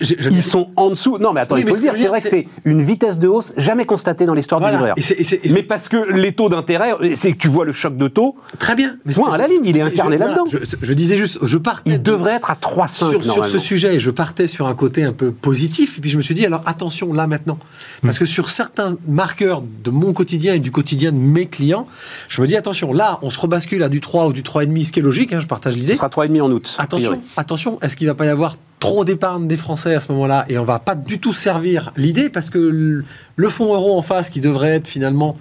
je- 0.00 0.14
je- 0.18 0.30
ils 0.30 0.42
sont 0.44 0.68
en 0.76 0.90
dessous. 0.90 1.18
Non, 1.18 1.32
mais 1.32 1.40
attends, 1.40 1.54
Oui, 1.56 1.62
il 1.64 1.68
faut 1.68 1.74
le 1.74 1.80
dire, 1.80 1.92
c'est 1.96 2.06
vrai 2.08 2.20
que 2.20 2.28
c'est 2.28 2.46
une 2.64 2.82
vitesse 2.82 3.18
de 3.18 3.28
hausse 3.28 3.52
jamais 3.56 3.84
constatée 3.86 4.26
dans 4.26 4.34
l'histoire 4.34 4.60
Voilà. 4.60 4.94
du 4.94 5.00
livret 5.00 5.40
et 5.44 5.50
Mais 5.52 5.62
parce 5.62 5.88
que 5.88 5.96
les 6.12 6.32
taux 6.32 6.48
d'intérêt, 6.48 6.92
c'est 7.14 7.32
que 7.32 7.38
tu 7.38 7.48
vois 7.48 7.64
le 7.64 7.72
choc 7.72 7.96
de 7.96 8.08
taux, 8.08 8.36
Très 8.58 8.74
bien. 8.74 8.96
Mais 9.04 9.12
Point 9.12 9.32
à 9.32 9.38
la 9.38 9.48
ligne, 9.48 9.62
il 9.64 9.76
est 9.76 9.80
incarné 9.82 10.16
voilà, 10.16 10.32
là-dedans. 10.34 10.46
Je, 10.50 10.58
je 10.80 10.92
disais 10.92 11.16
juste, 11.16 11.38
je 11.42 11.58
partais. 11.58 11.90
il 11.92 12.02
de- 12.02 12.10
devrait 12.10 12.32
être 12.34 12.50
à 12.50 12.54
3,5 12.56 13.10
sur, 13.22 13.32
sur 13.34 13.46
ce 13.46 13.58
sujet, 13.58 13.98
je 13.98 14.10
partais 14.10 14.46
sur 14.46 14.66
un 14.66 14.74
côté 14.74 15.02
un 15.04 15.12
peu 15.12 15.32
positif, 15.32 15.98
et 15.98 16.00
puis 16.00 16.10
je 16.10 16.16
me 16.16 16.22
suis 16.22 16.34
dit, 16.34 16.46
alors 16.46 16.62
attention 16.66 17.12
là 17.12 17.26
maintenant. 17.26 17.58
Parce 18.02 18.18
que 18.18 18.24
sur 18.26 18.50
certains 18.50 18.96
marqueurs 19.06 19.62
de 19.84 19.90
mon 19.90 20.12
quotidien 20.12 20.54
et 20.54 20.58
du 20.60 20.70
quotidien 20.70 21.12
de 21.12 21.16
mes 21.18 21.46
clients, 21.46 21.86
je 22.28 22.40
me 22.40 22.46
dis, 22.46 22.56
attention, 22.56 22.92
là, 22.92 23.18
on 23.22 23.30
se 23.30 23.38
rebascule 23.40 23.82
à 23.82 23.88
du 23.88 24.00
3 24.00 24.26
ou 24.26 24.32
du 24.32 24.42
3,5, 24.42 24.84
ce 24.86 24.92
qui 24.92 25.00
est 25.00 25.02
logique, 25.02 25.32
hein, 25.32 25.40
je 25.40 25.46
partage 25.46 25.76
l'idée. 25.76 25.92
Ce 25.94 25.98
sera 25.98 26.08
3,5 26.08 26.40
en 26.42 26.50
août. 26.50 26.74
Attention, 26.78 27.20
attention, 27.36 27.78
est-ce 27.82 27.96
qu'il 27.96 28.06
va 28.06 28.14
pas 28.14 28.26
y 28.26 28.28
avoir 28.28 28.56
trop 28.82 29.04
d'épargne 29.04 29.46
des 29.46 29.56
Français 29.56 29.94
à 29.94 30.00
ce 30.00 30.10
moment-là 30.10 30.44
et 30.48 30.58
on 30.58 30.64
va 30.64 30.80
pas 30.80 30.96
du 30.96 31.20
tout 31.20 31.32
servir 31.32 31.92
l'idée 31.96 32.28
parce 32.28 32.50
que 32.50 32.58
le, 32.58 33.48
fonds 33.48 33.72
euro 33.74 33.96
en 33.96 34.02
face 34.02 34.28
qui 34.28 34.40
devrait 34.40 34.70
être 34.74 34.88
finalement 34.88 35.36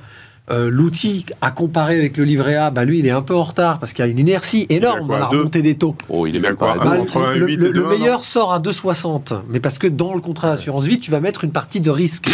euh, 0.51 0.69
l'outil 0.69 1.25
à 1.41 1.49
comparer 1.49 1.97
avec 1.97 2.17
le 2.17 2.23
livret 2.23 2.55
A, 2.55 2.69
bah 2.69 2.85
lui, 2.85 2.99
il 2.99 3.07
est 3.07 3.11
un 3.11 3.23
peu 3.23 3.35
en 3.35 3.41
retard 3.41 3.79
parce 3.79 3.93
qu'il 3.93 4.05
y 4.05 4.07
a 4.07 4.11
une 4.11 4.19
inertie 4.19 4.67
énorme 4.69 5.07
dans 5.07 5.17
la 5.17 5.25
remontée 5.25 5.63
des 5.63 5.75
taux. 5.75 5.95
Oh, 6.09 6.27
il 6.27 6.35
est 6.35 6.55
quoi, 6.55 6.75
Bah, 6.75 6.91
un 6.91 6.97
le, 7.37 7.45
8 7.47 7.55
le- 7.55 7.69
et 7.69 7.71
le 7.71 7.73
2, 7.73 7.87
meilleur 7.89 8.25
sort 8.25 8.53
à 8.53 8.59
2,60, 8.59 9.33
mais 9.49 9.59
parce 9.59 9.79
que 9.79 9.87
dans 9.87 10.13
le 10.13 10.21
contrat 10.21 10.49
d'assurance 10.51 10.83
vie, 10.83 10.99
tu 10.99 11.09
vas 11.09 11.19
mettre 11.19 11.43
une 11.43 11.51
partie 11.51 11.81
de 11.81 11.89
risque. 11.89 12.29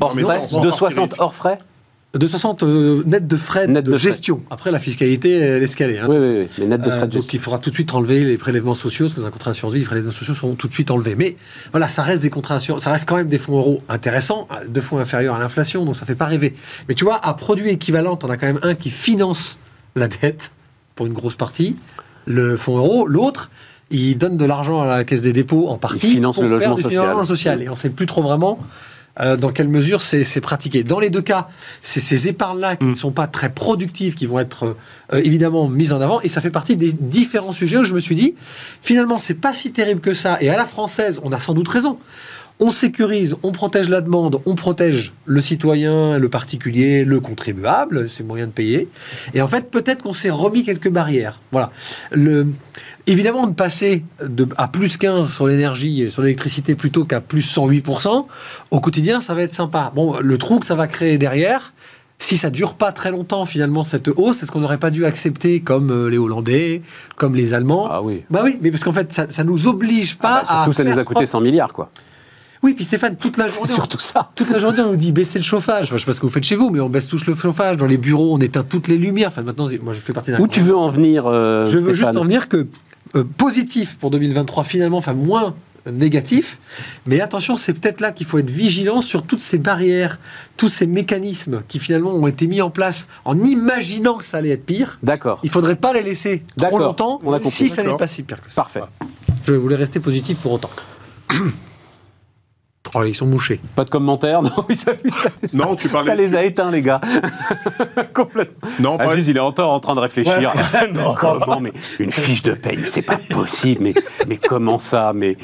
Hors 0.00 0.14
Mais 0.14 0.22
frais, 0.22 0.40
sans- 0.40 0.48
sans 0.48 0.60
260 0.62 1.08
risque. 1.10 1.20
hors 1.22 1.34
frais? 1.34 1.58
2,60 2.14 2.58
euh, 2.64 3.02
net 3.04 3.26
de 3.28 3.36
frais 3.36 3.66
Net 3.66 3.84
de, 3.84 3.90
de 3.92 3.96
frais. 3.98 4.10
gestion. 4.10 4.42
Après, 4.50 4.70
la 4.70 4.78
fiscalité, 4.78 5.32
elle 5.32 5.62
est 5.62 5.66
scalée. 5.66 5.98
hein. 5.98 6.06
Oui, 6.08 6.16
oui, 6.18 6.26
oui, 6.40 6.48
mais 6.60 6.66
net 6.66 6.80
de 6.80 6.86
Euh, 6.88 6.90
frais 6.90 7.00
de 7.00 7.12
donc 7.12 7.12
gestion. 7.22 7.38
il 7.38 7.40
faudra 7.40 7.58
tout 7.58 7.68
de 7.68 7.74
suite 7.74 7.92
enlever 7.94 8.24
les 8.24 8.38
prélèvements 8.38 8.74
sociaux, 8.74 9.06
parce 9.06 9.14
que 9.16 9.20
dans 9.20 9.26
un 9.26 9.30
contrat 9.30 9.50
d'assurance 9.50 9.74
vie, 9.74 9.80
les 9.80 9.84
prélèvements 9.86 10.12
sociaux 10.12 10.34
sont 10.34 10.54
tout 10.54 10.66
de 10.68 10.72
suite 10.72 10.90
enlevés. 10.90 11.14
Mais 11.14 11.36
voilà, 11.72 11.88
ça 11.88 12.02
reste 12.02 12.22
des 12.22 12.30
contrats 12.30 12.58
ça 12.58 12.90
reste 12.90 13.06
quand 13.06 13.16
même 13.16 13.28
des 13.28 13.38
fonds 13.38 13.58
euros 13.58 13.82
intéressants, 13.90 14.48
euh, 14.50 14.64
deux 14.66 14.80
fois 14.80 15.00
inférieurs 15.02 15.34
à 15.34 15.38
l'inflation, 15.38 15.84
donc 15.84 15.94
ça 15.96 16.06
fait 16.06 16.14
pas 16.14 16.26
rêver. 16.26 16.54
Mais 16.88 16.94
tu 16.94 17.04
vois, 17.04 17.16
à 17.22 17.34
produit 17.34 17.68
équivalent, 17.70 18.18
on 18.22 18.30
a 18.30 18.36
quand 18.38 18.46
même 18.46 18.60
un 18.62 18.74
qui 18.74 18.88
finance 18.88 19.58
la 19.94 20.08
dette 20.08 20.52
pour 20.94 21.04
une 21.06 21.12
grosse 21.12 21.36
partie, 21.36 21.76
le 22.24 22.56
fonds 22.56 22.78
euro, 22.78 23.06
l'autre. 23.06 23.50
Il 23.90 24.16
donne 24.18 24.36
de 24.36 24.44
l'argent 24.44 24.80
à 24.80 24.86
la 24.86 25.04
caisse 25.04 25.22
des 25.22 25.32
dépôts 25.32 25.68
en 25.68 25.76
partie 25.76 26.08
finance 26.08 26.36
pour 26.36 26.44
le 26.44 26.58
faire 26.58 26.70
logement 26.70 26.74
du 26.76 26.82
social. 26.82 27.26
social. 27.26 27.62
Et 27.62 27.68
on 27.68 27.72
ne 27.72 27.76
sait 27.76 27.90
plus 27.90 28.06
trop 28.06 28.20
vraiment 28.22 28.58
euh, 29.20 29.36
dans 29.36 29.50
quelle 29.50 29.68
mesure 29.68 30.02
c'est 30.02 30.40
pratiqué? 30.40 30.82
Dans 30.82 30.98
les 30.98 31.10
deux 31.10 31.22
cas, 31.22 31.48
c'est 31.82 32.00
ces 32.00 32.28
épargnes-là 32.28 32.76
qui 32.76 32.86
Mm. 32.86 32.90
ne 32.90 32.94
sont 32.94 33.10
pas 33.10 33.26
très 33.26 33.50
productives 33.50 34.14
qui 34.14 34.26
vont 34.26 34.38
être 34.38 34.76
euh, 35.12 35.20
évidemment 35.22 35.68
mises 35.68 35.92
en 35.92 36.00
avant. 36.00 36.20
Et 36.22 36.28
ça 36.28 36.40
fait 36.40 36.50
partie 36.50 36.76
des 36.76 36.92
différents 36.92 37.52
sujets 37.52 37.78
où 37.78 37.84
je 37.84 37.94
me 37.94 38.00
suis 38.00 38.14
dit, 38.14 38.34
finalement, 38.82 39.18
c'est 39.18 39.34
pas 39.34 39.52
si 39.52 39.72
terrible 39.72 40.00
que 40.00 40.14
ça. 40.14 40.38
Et 40.40 40.50
à 40.50 40.56
la 40.56 40.64
française, 40.64 41.20
on 41.22 41.32
a 41.32 41.38
sans 41.38 41.54
doute 41.54 41.68
raison. 41.68 41.98
On 42.58 42.70
sécurise, 42.70 43.36
on 43.42 43.52
protège 43.52 43.90
la 43.90 44.00
demande, 44.00 44.40
on 44.46 44.54
protège 44.54 45.12
le 45.26 45.42
citoyen, 45.42 46.18
le 46.18 46.28
particulier, 46.30 47.04
le 47.04 47.20
contribuable, 47.20 48.08
c'est 48.08 48.24
moyen 48.24 48.46
de 48.46 48.52
payer. 48.52 48.88
Et 49.34 49.42
en 49.42 49.48
fait, 49.48 49.70
peut-être 49.70 50.02
qu'on 50.02 50.14
s'est 50.14 50.30
remis 50.30 50.64
quelques 50.64 50.88
barrières. 50.88 51.40
Voilà. 51.52 51.70
Le, 52.12 52.46
évidemment, 53.06 53.46
de 53.46 53.54
passer 53.54 54.04
de, 54.24 54.46
à 54.56 54.68
plus 54.68 54.96
15 54.96 55.32
sur 55.32 55.46
l'énergie, 55.46 56.10
sur 56.10 56.22
l'électricité 56.22 56.74
plutôt 56.74 57.04
qu'à 57.04 57.20
plus 57.20 57.46
108%, 57.56 58.26
au 58.70 58.80
quotidien, 58.80 59.20
ça 59.20 59.34
va 59.34 59.42
être 59.42 59.52
sympa. 59.52 59.92
Bon, 59.94 60.18
le 60.20 60.38
trou 60.38 60.58
que 60.60 60.66
ça 60.66 60.74
va 60.74 60.86
créer 60.86 61.18
derrière, 61.18 61.72
si 62.18 62.36
ça 62.38 62.48
dure 62.50 62.74
pas 62.74 62.92
très 62.92 63.10
longtemps 63.10 63.44
finalement 63.44 63.84
cette 63.84 64.08
hausse, 64.08 64.42
est-ce 64.42 64.50
qu'on 64.50 64.60
n'aurait 64.60 64.78
pas 64.78 64.90
dû 64.90 65.04
accepter 65.04 65.60
comme 65.60 65.90
euh, 65.90 66.08
les 66.08 66.16
Hollandais, 66.18 66.80
comme 67.16 67.34
les 67.34 67.52
Allemands? 67.54 67.88
Ah 67.90 68.02
oui. 68.02 68.22
Bah 68.30 68.40
oui, 68.42 68.56
mais 68.62 68.70
parce 68.70 68.84
qu'en 68.84 68.92
fait, 68.92 69.12
ça, 69.12 69.26
ça 69.28 69.44
nous 69.44 69.66
oblige 69.68 70.16
pas 70.16 70.42
Ah 70.42 70.42
bah, 70.42 70.54
surtout, 70.64 70.70
à 70.70 70.74
ça 70.74 70.84
nous 70.84 70.98
a 71.00 71.04
coûté 71.04 71.14
propre- 71.20 71.26
100 71.28 71.40
milliards, 71.42 71.72
quoi. 71.72 71.90
Oui, 72.62 72.72
puis 72.74 72.84
Stéphane, 72.86 73.16
toute 73.16 73.36
la 73.36 73.48
C'est 73.48 73.56
journée, 73.56 73.72
surtout 73.72 74.00
ça. 74.00 74.30
toute 74.34 74.48
la 74.50 74.58
journée, 74.58 74.80
on 74.80 74.88
nous 74.92 74.96
dit 74.96 75.12
baisser 75.12 75.38
le 75.38 75.44
chauffage. 75.44 75.84
Enfin, 75.84 75.96
je 75.96 76.00
sais 76.00 76.06
pas 76.06 76.14
ce 76.14 76.20
que 76.20 76.26
vous 76.26 76.32
faites 76.32 76.42
chez 76.42 76.56
vous, 76.56 76.70
mais 76.70 76.80
on 76.80 76.88
baisse 76.88 77.06
tous 77.06 77.24
le 77.26 77.34
chauffage. 77.34 77.76
Dans 77.76 77.86
les 77.86 77.98
bureaux, 77.98 78.34
on 78.34 78.38
éteint 78.38 78.64
toutes 78.64 78.88
les 78.88 78.96
lumières. 78.96 79.28
Enfin, 79.28 79.42
maintenant, 79.42 79.68
moi, 79.82 79.92
je 79.92 79.98
fais 79.98 80.14
partie 80.14 80.30
d'un. 80.32 80.40
Où 80.40 80.48
tu 80.48 80.62
veux 80.62 80.74
en 80.74 80.88
venir, 80.88 81.24
euh, 81.26 81.66
Je 81.66 81.78
veux 81.78 81.92
juste 81.92 82.16
en 82.16 82.24
venir 82.24 82.48
que 82.48 82.66
euh, 83.14 83.24
positif 83.24 83.96
pour 83.98 84.10
2023, 84.10 84.64
finalement, 84.64 84.98
enfin 84.98 85.14
moins 85.14 85.54
négatif. 85.90 86.58
Mais 87.06 87.20
attention, 87.20 87.56
c'est 87.56 87.72
peut-être 87.72 88.00
là 88.00 88.12
qu'il 88.12 88.26
faut 88.26 88.38
être 88.38 88.50
vigilant 88.50 89.02
sur 89.02 89.22
toutes 89.22 89.40
ces 89.40 89.58
barrières, 89.58 90.18
tous 90.56 90.68
ces 90.68 90.86
mécanismes 90.86 91.62
qui 91.68 91.78
finalement 91.78 92.14
ont 92.14 92.26
été 92.26 92.46
mis 92.46 92.60
en 92.60 92.70
place 92.70 93.08
en 93.24 93.38
imaginant 93.38 94.16
que 94.16 94.24
ça 94.24 94.38
allait 94.38 94.50
être 94.50 94.66
pire. 94.66 94.98
D'accord. 95.02 95.40
Il 95.42 95.50
faudrait 95.50 95.76
pas 95.76 95.92
les 95.92 96.02
laisser 96.02 96.42
trop 96.56 96.78
longtemps 96.78 97.20
on 97.22 97.32
a 97.32 97.38
compris. 97.38 97.50
si 97.50 97.68
ça 97.68 97.82
n'est 97.82 97.96
pas 97.96 98.06
si 98.06 98.22
pire 98.22 98.42
que 98.42 98.52
ça. 98.52 98.62
Parfait. 98.62 98.80
Je 99.44 99.52
voulais 99.52 99.76
rester 99.76 100.00
positif 100.00 100.38
pour 100.38 100.52
autant. 100.52 100.70
Oh, 102.94 103.02
ils 103.04 103.14
sont 103.14 103.26
mouchés. 103.26 103.60
Pas 103.74 103.84
de 103.84 103.90
commentaires 103.90 104.42
Non, 104.42 104.50
ça, 104.74 104.92
ça- 104.94 105.30
Non, 105.52 105.74
tu 105.76 105.88
parlais. 105.88 106.10
ça 106.10 106.14
les 106.16 106.34
a 106.34 106.44
éteints, 106.44 106.70
les 106.70 106.82
gars. 106.82 107.00
Complètement. 108.14 108.68
Non, 108.80 108.96
pas- 108.98 109.12
Aziz, 109.12 109.28
il 109.28 109.36
est 109.36 109.40
encore 109.40 109.72
en 109.72 109.80
train 109.80 109.94
de 109.94 110.00
réfléchir. 110.00 110.52
Non. 110.92 111.14
Comment 111.18 111.60
Mais 111.60 111.72
une 111.98 112.12
fiche 112.12 112.42
de 112.42 112.52
paye, 112.52 112.78
c'est 112.86 113.02
pas 113.02 113.18
possible. 113.30 113.82
Mais, 113.82 113.94
mais 114.28 114.36
comment 114.36 114.78
ça 114.78 115.12
Mais 115.14 115.36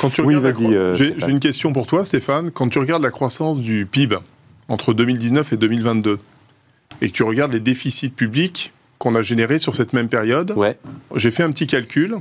Quand 0.00 0.10
tu 0.10 0.20
Oui, 0.22 0.36
regardes 0.36 0.62
euh, 0.62 0.94
j'ai 0.94 1.14
une 1.28 1.40
question 1.40 1.72
pour 1.72 1.86
toi, 1.86 2.04
Stéphane. 2.04 2.50
Quand 2.50 2.68
tu 2.68 2.78
regardes 2.78 3.02
la 3.02 3.10
croissance 3.10 3.58
du 3.58 3.86
PIB 3.86 4.16
entre 4.68 4.92
2019 4.92 5.52
et 5.52 5.56
2022, 5.56 6.18
et 7.00 7.08
que 7.08 7.12
tu 7.12 7.22
regardes 7.22 7.52
les 7.52 7.60
déficits 7.60 8.10
publics 8.10 8.72
qu'on 8.98 9.14
a 9.14 9.22
générés 9.22 9.58
sur 9.58 9.74
cette 9.74 9.92
même 9.92 10.08
période, 10.08 10.52
ouais. 10.56 10.78
j'ai 11.16 11.30
fait 11.30 11.42
un 11.42 11.50
petit 11.50 11.66
calcul. 11.66 12.16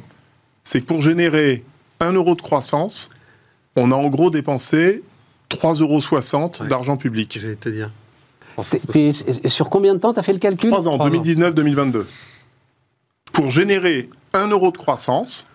C'est 0.63 0.81
que 0.81 0.85
pour 0.85 1.01
générer 1.01 1.63
1 1.99 2.13
euro 2.13 2.35
de 2.35 2.41
croissance, 2.41 3.09
on 3.75 3.91
a 3.91 3.95
en 3.95 4.07
gros 4.09 4.29
dépensé 4.29 5.03
3,60 5.49 5.81
euros 5.81 6.63
Ouais. 6.63 6.67
d'argent 6.67 6.97
public. 6.97 7.37
J'allais 7.41 7.55
te 7.55 7.69
dire. 7.69 7.91
T'es- 8.69 8.79
t'es- 9.11 9.49
sur 9.49 9.69
combien 9.69 9.93
de 9.95 9.99
temps 9.99 10.13
t'as 10.13 10.21
fait 10.23 10.33
le 10.33 10.39
calcul 10.39 10.69
3 10.69 10.87
ans, 10.87 10.95
Trois 10.95 11.07
ans. 11.07 11.09
2019-2022. 11.09 12.05
Pour 13.31 13.49
générer 13.49 14.09
1 14.33 14.47
euro 14.49 14.71
de 14.71 14.77
croissance, 14.77 15.47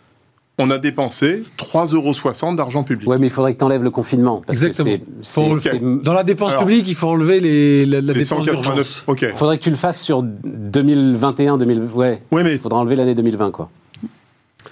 on 0.58 0.68
a 0.72 0.78
dépensé 0.78 1.44
3,60 1.56 1.94
euros 1.94 2.56
d'argent 2.56 2.82
public. 2.82 3.08
Ouais, 3.08 3.18
mais 3.18 3.28
il 3.28 3.30
faudrait 3.32 3.54
que 3.54 3.58
t'enlèves 3.58 3.84
le 3.84 3.90
confinement. 3.92 4.42
parce 4.44 4.58
que 4.58 4.66
Exactement. 4.66 4.98
c'est- 5.22 5.32
Faut- 5.32 5.60
c'est- 5.60 5.70
c'est- 5.70 6.02
Dans 6.02 6.12
la 6.12 6.24
dépense 6.24 6.50
Alors, 6.50 6.62
publique, 6.64 6.88
il 6.88 6.96
faut 6.96 7.06
enlever 7.08 7.38
les, 7.38 7.86
la, 7.86 8.00
la 8.00 8.12
Les 8.12 8.20
dépense 8.20 8.24
189. 8.44 8.74
d'urgence. 8.74 9.04
Ok. 9.06 9.32
faudrait 9.36 9.58
que 9.58 9.62
tu 9.62 9.70
le 9.70 9.76
fasses 9.76 10.00
sur 10.02 10.24
2021, 10.24 11.56
2000. 11.58 11.82
Ouais. 11.94 12.20
Oui, 12.32 12.42
mais 12.42 12.52
Il 12.54 12.58
faudra 12.58 12.80
enlever 12.80 12.96
l'année 12.96 13.14
2020, 13.14 13.52
quoi. 13.52 13.70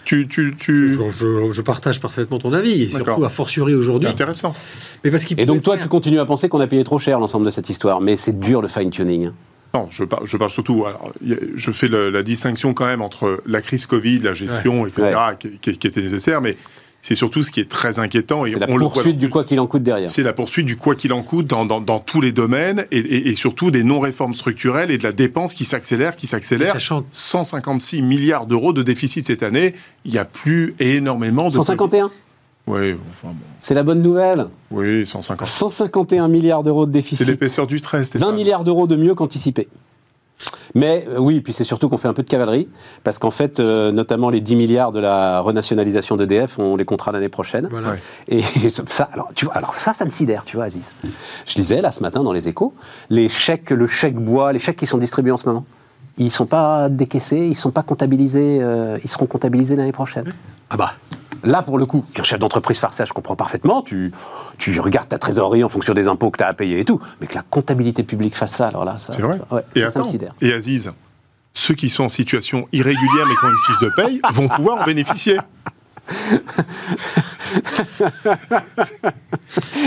Tu, 0.07 0.27
tu, 0.29 0.55
tu... 0.59 0.88
Je, 0.95 1.01
je- 1.11 1.51
je 1.53 1.62
partage 1.62 2.01
parfaitement 2.01 2.38
ton 2.38 2.53
avis, 2.55 2.83
et 2.85 2.88
surtout 2.88 3.25
a 3.25 3.29
fortiori 3.29 3.75
aujourd'hui. 3.75 4.07
c'est 4.07 4.12
intéressant. 4.12 4.55
Mais 5.05 5.11
parce 5.11 5.25
qu'il 5.27 5.38
Et 5.38 5.45
donc, 5.45 5.62
toi, 5.62 5.75
faire- 5.77 5.83
tu 5.85 5.88
continues 5.90 6.21
à 6.21 6.25
penser 6.25 6.49
qu'on 6.49 6.61
a 6.61 6.66
payé 6.66 6.83
trop 6.85 6.99
cher 6.99 7.19
l'ensemble 7.21 7.45
de 7.45 7.51
cette 7.51 7.69
histoire. 7.69 8.01
Mais 8.01 8.16
c'est 8.16 8.38
dur 8.38 8.62
le 8.62 8.69
fine-tuning. 8.69 9.33
Non, 9.75 9.88
je 9.90 10.05
parle, 10.05 10.27
je 10.27 10.37
parle 10.38 10.51
surtout. 10.51 10.87
alors, 10.87 11.12
je 11.55 11.71
fais 11.71 11.88
le- 11.88 12.09
la 12.11 12.23
distinction 12.23 12.73
quand 12.73 12.87
même 12.87 13.03
entre 13.03 13.42
la 13.47 13.61
crise 13.61 13.85
Covid, 13.85 14.21
la 14.21 14.33
gestion, 14.33 14.87
etc., 14.87 15.14
qui, 15.38 15.51
qui- 15.61 15.77
qui 15.77 15.87
était 15.87 16.01
nécessaire, 16.01 16.40
mais 16.40 16.57
c'est 17.07 17.14
surtout 17.14 17.45
ce 17.45 17.53
qui 17.53 17.61
est 17.61 17.69
très 17.69 18.01
inquiétant. 18.01 18.47
Et 18.47 18.51
C'est 18.51 18.59
la 18.59 18.66
on 18.69 18.77
le 18.77 18.85
voit 18.85 18.92
poursuite 18.95 19.14
dans- 19.14 19.21
du 19.21 19.29
quoi 19.29 19.45
qu'il 19.45 19.61
en 19.61 19.66
coûte 19.69 19.85
derrière. 19.85 20.11
C'est 20.11 20.25
la 20.25 20.33
poursuite 20.33 20.66
du 20.66 20.75
quoi 20.77 20.97
qu'il 20.97 21.12
en 21.12 21.23
coûte 21.23 21.47
dans, 21.47 21.64
dans- 21.64 21.81
dans 21.81 22.01
tous 22.01 22.21
les 22.21 22.33
domaines 22.33 22.85
et, 22.90 22.99
et- 22.99 23.29
et 23.29 23.35
surtout 23.37 23.71
des 23.71 23.85
non-réformes 23.85 24.35
structurelles 24.35 24.90
et 24.90 24.99
de 24.99 25.05
la 25.05 25.12
dépense 25.12 25.55
qui 25.55 25.64
s'accélère, 25.64 26.16
qui 26.16 26.27
s'accélère. 26.27 26.73
Sachant 26.73 27.05
156 27.12 28.03
milliards 28.03 28.47
d'euros 28.47 28.73
de 28.73 28.83
déficit 28.83 29.25
cette 29.27 29.42
année. 29.45 29.73
Il 30.05 30.11
n'y 30.12 30.19
a 30.19 30.25
plus 30.25 30.75
énormément 30.81 31.49
de. 31.49 31.55
151 31.55 32.11
Oui, 32.66 32.95
enfin 33.11 33.29
bon. 33.33 33.37
C'est 33.61 33.75
la 33.75 33.85
bonne 33.85 34.03
nouvelle. 34.03 34.47
Oui, 34.73 35.07
150. 35.07 35.47
151 35.47 36.27
milliards 36.29 36.64
d'euros 36.64 36.87
de 36.87 36.90
C'est 36.90 36.99
déficit. 36.99 37.27
l'épaisseur 37.29 37.66
du 37.69 37.81
trait, 37.81 37.99
20 37.99 38.05
Stéphane. 38.05 38.35
milliards 38.35 38.64
d'euros 38.64 38.88
de 38.88 38.97
mieux 38.97 39.14
qu'anticipé. 39.14 39.69
Mais 40.75 41.07
euh, 41.09 41.18
oui, 41.18 41.40
puis 41.40 41.53
c'est 41.53 41.64
surtout 41.64 41.88
qu'on 41.88 41.99
fait 41.99 42.09
un 42.09 42.12
peu 42.12 42.22
de 42.22 42.29
cavalerie, 42.29 42.68
parce 43.05 43.18
qu'en 43.18 43.31
fait, 43.31 43.61
euh, 43.61 43.92
notamment 43.92 44.31
les 44.31 44.40
10 44.40 44.57
milliards 44.57 44.92
de 44.92 45.01
la 45.01 45.40
renationalisation 45.40 46.16
d'EDF, 46.16 46.59
on 46.59 46.77
les 46.77 46.85
comptera 46.85 47.12
l'année 47.12 47.29
prochaine. 47.29 47.68
Voilà. 47.70 47.92
Ouais. 47.92 48.01
Et 48.29 48.42
ça, 48.68 49.09
alors, 49.12 49.31
tu 49.35 49.46
vois, 49.46 49.55
alors 49.55 49.77
ça, 49.77 49.92
ça 49.92 50.05
me 50.05 50.11
sidère, 50.11 50.44
tu 50.44 50.57
vois, 50.57 50.66
Aziz. 50.66 50.90
Je 51.46 51.55
lisais 51.57 51.81
là 51.81 51.92
ce 51.92 52.01
matin 52.01 52.22
dans 52.22 52.33
les 52.33 52.49
échos, 52.49 52.75
les 53.11 53.29
chèques, 53.29 53.70
le 53.70 53.87
chèque 53.87 54.16
bois, 54.16 54.53
les 54.53 54.59
chèques 54.59 54.77
qui 54.77 54.87
sont 54.87 54.99
distribués 54.99 55.33
en 55.33 55.38
ce 55.38 55.46
moment, 55.46 55.64
ils 56.18 56.33
sont 56.33 56.46
pas 56.46 56.88
décaissés, 56.88 57.46
ils 57.46 57.55
sont 57.55 57.70
pas 57.70 57.83
comptabilisés, 57.83 58.59
euh, 58.61 58.98
ils 59.05 59.11
seront 59.11 59.26
comptabilisés 59.26 59.76
l'année 59.76 59.92
prochaine. 59.92 60.33
Ah 60.70 60.76
bah. 60.76 60.92
Là, 61.44 61.62
pour 61.62 61.79
le 61.79 61.87
coup, 61.87 62.05
qu'un 62.12 62.24
chef 62.24 62.40
d'entreprise 62.40 62.79
fasse 62.79 62.94
ça, 62.94 63.05
je 63.05 63.12
comprends 63.12 63.37
parfaitement. 63.37 63.83
Tu, 63.83 64.12
tu 64.59 64.81
regardes 64.81 65.09
ta 65.09 65.18
trésorerie 65.18 65.62
en 65.62 65.68
fonction 65.68 65.94
des 65.94 66.09
impôts 66.09 66.31
que 66.31 66.38
tu 66.38 66.44
as 66.44 66.48
à 66.48 66.55
payer 66.55 66.81
et 66.81 66.85
tout. 66.85 67.00
Mais 67.20 67.26
que 67.26 67.35
la 67.35 67.42
comptabilité 67.42 68.02
publique 68.02 68.35
fasse 68.35 68.55
ça, 68.55 68.68
alors 68.68 68.85
là, 68.85 68.98
ça. 68.98 69.12
C'est 69.12 69.22
vrai. 69.22 69.38
ouais, 69.50 69.62
et 69.76 69.85
attends, 69.85 70.11
et 70.40 70.52
Aziz, 70.52 70.90
ceux 71.55 71.74
qui 71.74 71.88
sont 71.88 72.05
en 72.05 72.09
situation 72.09 72.66
irrégulière 72.72 73.26
mais 73.29 73.35
qui 73.35 73.44
ont 73.44 73.50
une 73.50 73.59
fiche 73.66 73.79
de 73.79 73.90
paye 73.96 74.20
vont 74.33 74.48
pouvoir 74.48 74.83
en 74.83 74.85
bénéficier. 74.85 75.38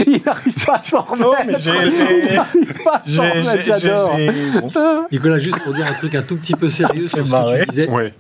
Il 0.08 0.22
n'arrive 0.26 0.66
pas 0.66 0.76
à 0.76 0.84
s'en 0.84 1.02
remettre. 1.02 1.60
Il 1.66 2.34
n'arrive 2.36 2.84
pas 2.84 3.02
à 3.06 3.10
s'en 3.10 3.24
remettre, 3.24 3.64
j'adore. 3.64 4.18
bon, 4.62 5.06
Nicolas, 5.12 5.40
juste 5.40 5.60
pour 5.60 5.74
dire 5.74 5.86
un 5.88 5.94
truc 5.94 6.16
un 6.16 6.22
tout 6.22 6.36
petit 6.38 6.54
peu 6.54 6.70
sérieux 6.70 7.08
sur 7.08 7.26
ce 7.26 7.32
marrer. 7.32 7.60
que 7.60 7.64
tu 7.66 7.70
disais. 7.72 7.90
Ouais. 7.90 8.14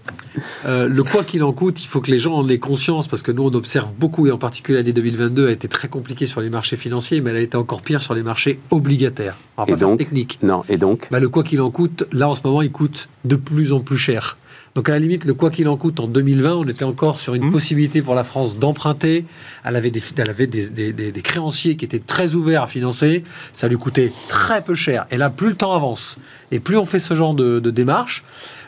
Euh, 0.65 0.87
le 0.87 1.03
quoi 1.03 1.23
qu'il 1.23 1.43
en 1.43 1.51
coûte, 1.51 1.81
il 1.83 1.87
faut 1.87 2.01
que 2.01 2.11
les 2.11 2.19
gens 2.19 2.33
en 2.35 2.47
aient 2.47 2.59
conscience 2.59 3.07
parce 3.07 3.23
que 3.23 3.31
nous 3.31 3.43
on 3.47 3.53
observe 3.55 3.91
beaucoup 3.97 4.27
et 4.27 4.31
en 4.31 4.37
particulier 4.37 4.77
l'année 4.77 4.93
2022 4.93 5.47
a 5.47 5.51
été 5.51 5.67
très 5.67 5.87
compliquée 5.87 6.27
sur 6.27 6.39
les 6.39 6.49
marchés 6.49 6.77
financiers, 6.77 7.19
mais 7.19 7.31
elle 7.31 7.37
a 7.37 7.41
été 7.41 7.57
encore 7.57 7.81
pire 7.81 8.01
sur 8.01 8.13
les 8.13 8.23
marchés 8.23 8.59
obligataires. 8.69 9.35
On 9.57 9.63
va 9.63 9.69
Et 9.69 9.71
pas 9.73 9.77
faire 9.79 9.87
donc? 9.89 9.97
technique. 9.99 10.39
Non, 10.43 10.63
et 10.69 10.77
donc? 10.77 11.07
Bah, 11.11 11.19
le 11.19 11.29
quoi 11.29 11.43
qu'il 11.43 11.59
en 11.61 11.71
coûte, 11.71 12.05
là 12.11 12.29
en 12.29 12.35
ce 12.35 12.41
moment, 12.45 12.61
il 12.61 12.71
coûte 12.71 13.09
de 13.25 13.35
plus 13.35 13.73
en 13.73 13.79
plus 13.81 13.97
cher. 13.97 14.37
Donc 14.79 14.87
à 14.87 14.93
la 14.93 14.99
limite, 14.99 15.25
le 15.25 15.33
quoi 15.33 15.49
qu'il 15.51 15.67
en 15.67 15.75
coûte 15.75 15.99
en 15.99 16.07
2020, 16.07 16.53
on 16.55 16.63
était 16.63 16.85
encore 16.85 17.19
sur 17.19 17.35
une 17.35 17.47
Mmh. 17.47 17.51
possibilité 17.51 18.01
pour 18.01 18.15
la 18.15 18.23
France 18.23 18.57
d'emprunter. 18.57 19.25
Elle 19.65 19.75
avait, 19.75 19.91
des, 19.91 20.01
elle 20.15 20.29
avait 20.29 20.47
des, 20.47 20.69
des- 20.69 20.93
des- 20.93 21.11
des 21.11 21.21
créanciers 21.21 21.75
qui 21.75 21.83
étaient 21.83 21.99
très 21.99 22.33
ouverts 22.33 22.63
à 22.63 22.67
financer. 22.67 23.25
Ça 23.53 23.67
lui 23.67 23.75
coûtait 23.75 24.13
très 24.29 24.63
peu 24.63 24.75
cher. 24.75 25.05
Et 25.11 25.17
là, 25.17 25.29
plus 25.29 25.49
le 25.49 25.55
temps 25.55 25.73
avance 25.73 26.17
et 26.51 26.61
plus 26.61 26.77
on 26.77 26.85
fait 26.85 26.99
ce 27.01 27.13
genre 27.13 27.33
de, 27.33 27.59
de 27.59 27.71
démarche, 27.71 28.23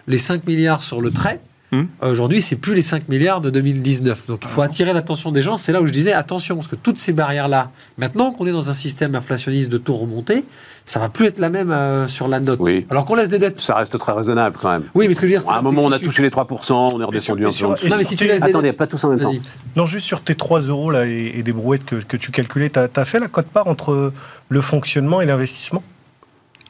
les 0.07 0.17
5 0.17 0.45
milliards 0.47 0.83
sur 0.83 0.99
le 0.99 1.11
trait, 1.11 1.39
Hmm. 1.73 1.85
Aujourd'hui, 2.01 2.41
c'est 2.41 2.57
plus 2.57 2.75
les 2.75 2.81
5 2.81 3.07
milliards 3.07 3.39
de 3.39 3.49
2019. 3.49 4.27
Donc 4.27 4.41
il 4.43 4.49
faut 4.49 4.61
attirer 4.61 4.91
l'attention 4.91 5.31
des 5.31 5.41
gens. 5.41 5.55
C'est 5.55 5.71
là 5.71 5.81
où 5.81 5.87
je 5.87 5.93
disais 5.93 6.11
attention, 6.11 6.57
parce 6.57 6.67
que 6.67 6.75
toutes 6.75 6.97
ces 6.97 7.13
barrières-là, 7.13 7.71
maintenant 7.97 8.33
qu'on 8.33 8.45
est 8.45 8.51
dans 8.51 8.69
un 8.69 8.73
système 8.73 9.15
inflationniste 9.15 9.69
de 9.69 9.77
taux 9.77 9.93
remontés, 9.93 10.43
ça 10.85 10.99
va 10.99 11.09
plus 11.09 11.25
être 11.27 11.39
la 11.39 11.49
même 11.49 11.71
euh, 11.71 12.07
sur 12.07 12.27
la 12.27 12.39
note. 12.39 12.59
Oui. 12.59 12.85
Alors 12.89 13.05
qu'on 13.05 13.15
laisse 13.15 13.29
des 13.29 13.39
dettes. 13.39 13.59
Ça 13.61 13.75
reste 13.75 13.97
très 13.97 14.11
raisonnable 14.11 14.57
quand 14.61 14.71
même. 14.71 14.83
Oui, 14.95 15.07
mais 15.07 15.13
ce 15.13 15.21
que 15.21 15.27
je 15.27 15.33
veux 15.33 15.39
dire, 15.39 15.49
À 15.49 15.53
un 15.53 15.57
c'est- 15.57 15.63
moment, 15.63 15.81
c'est 15.81 15.87
on 15.87 15.91
a 15.91 15.99
tu- 15.99 16.05
touché 16.05 16.21
les 16.23 16.29
3%, 16.29 16.89
on 16.93 16.99
est 17.01 17.03
redescendu 17.03 17.45
un 17.45 17.51
sur- 17.51 17.67
peu 17.67 17.71
en 17.71 17.75
dessous. 17.75 17.85
et 17.87 17.89
Non, 17.89 17.97
mais 17.97 18.03
si 18.03 18.15
tu 18.15 18.25
laisses 18.25 18.41
des 18.41 18.49
Attendez, 18.49 18.69
dettes- 18.69 18.77
pas 18.77 18.87
tous 18.87 19.03
en 19.03 19.09
même 19.09 19.19
temps. 19.19 19.33
Non, 19.75 19.85
juste 19.85 20.05
sur 20.05 20.21
tes 20.21 20.35
3 20.35 20.61
euros 20.61 20.91
là, 20.91 21.05
et, 21.05 21.33
et 21.37 21.43
des 21.43 21.53
brouettes 21.53 21.85
que, 21.85 21.95
que 21.95 22.17
tu 22.17 22.31
calculais, 22.31 22.69
tu 22.69 22.79
as, 22.79 23.05
fait 23.05 23.19
la 23.19 23.27
cote-part 23.27 23.67
entre 23.67 24.11
le 24.49 24.61
fonctionnement 24.61 25.21
et 25.21 25.25
l'investissement? 25.25 25.83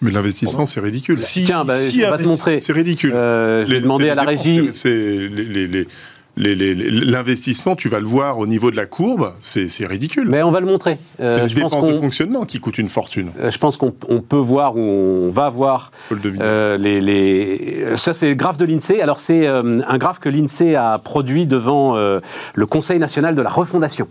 Mais 0.03 0.09
l'investissement, 0.11 0.65
c'est 0.65 0.79
ridicule. 0.79 1.17
Si- 1.17 1.43
Tiens, 1.43 1.63
bah, 1.63 1.77
si 1.77 2.03
on 2.05 2.09
va 2.09 2.17
te 2.17 2.23
investi- 2.23 2.27
montrer. 2.27 2.59
C'est 2.59 2.73
ridicule. 2.73 3.13
Euh, 3.13 3.65
je 3.65 3.69
vais 3.69 3.75
Les- 3.75 3.81
demander 3.81 4.05
c'est 4.05 4.09
à 4.09 4.15
la 4.15 4.23
régie. 4.23 4.69
c'est- 4.71 4.71
c'est 4.71 4.89
les- 5.29 5.67
les- 5.67 5.87
L'investissement, 6.37 7.75
tu 7.75 7.89
vas 7.89 7.99
le 7.99 8.07
voir 8.07 8.39
au 8.39 8.47
niveau 8.47 8.71
de 8.71 8.75
la 8.75 8.85
courbe, 8.85 9.33
c'est 9.41 9.67
ridicule. 9.85 10.27
Mais 10.29 10.41
on 10.43 10.51
va 10.51 10.59
le 10.61 10.65
montrer. 10.65 10.97
Euh, 11.19 11.29
c'est 11.35 11.43
les 11.43 11.49
je, 11.49 11.61
pense 11.61 11.71
dépenses 11.71 11.87
de 11.87 11.93
fonctionnement 11.95 12.43
qui 12.45 12.59
coûtent 12.59 12.77
une 12.77 12.89
fortune. 12.89 13.31
euh, 13.39 13.51
je 13.51 13.57
pense 13.57 13.75
qu'on 13.77 13.93
on 14.07 14.21
peut 14.21 14.37
voir 14.37 14.75
ou 14.77 14.79
on 14.79 15.29
va 15.31 15.49
voir 15.49 15.91
Faut 16.07 16.15
le 16.15 16.21
deviner. 16.21 16.43
euh, 16.43 16.77
les, 16.77 17.01
les- 17.01 17.97
Ça, 17.97 18.13
c'est 18.13 18.29
le 18.29 18.35
graphe 18.35 18.57
de 18.57 18.65
l'INSEE. 18.65 19.01
Alors, 19.01 19.19
c'est 19.19 19.45
euh, 19.45 19.79
un 19.87 19.97
graphe 19.97 20.19
que 20.19 20.29
l'INSEE 20.29 20.75
a 20.75 20.97
produit 20.99 21.45
devant 21.45 21.95
euh, 21.97 22.19
le 22.55 22.65
Conseil 22.65 22.97
national 22.99 23.35
de 23.35 23.41
la 23.41 23.49
refondation. 23.49 24.07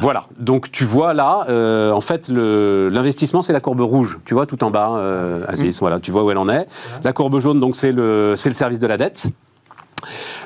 Voilà. 0.00 0.26
Donc, 0.38 0.70
tu 0.70 0.84
vois 0.84 1.14
là, 1.14 1.46
euh, 1.48 1.90
en 1.90 2.00
fait, 2.02 2.28
l'investissement, 2.28 3.42
c'est 3.42 3.52
la 3.54 3.60
courbe 3.60 3.80
rouge. 3.80 4.18
Tu 4.24 4.34
vois, 4.34 4.46
tout 4.46 4.62
en 4.62 4.70
bas, 4.70 4.90
euh, 4.96 5.44
Aziz. 5.48 5.80
Voilà, 5.80 5.98
tu 6.00 6.10
vois 6.12 6.22
où 6.22 6.30
elle 6.30 6.38
en 6.38 6.48
est. 6.48 6.66
La 7.02 7.12
courbe 7.12 7.40
jaune, 7.40 7.60
donc, 7.60 7.76
c'est 7.76 7.92
le, 7.92 8.34
c'est 8.36 8.50
le 8.50 8.54
service 8.54 8.78
de 8.78 8.86
la 8.86 8.98
dette. 8.98 9.26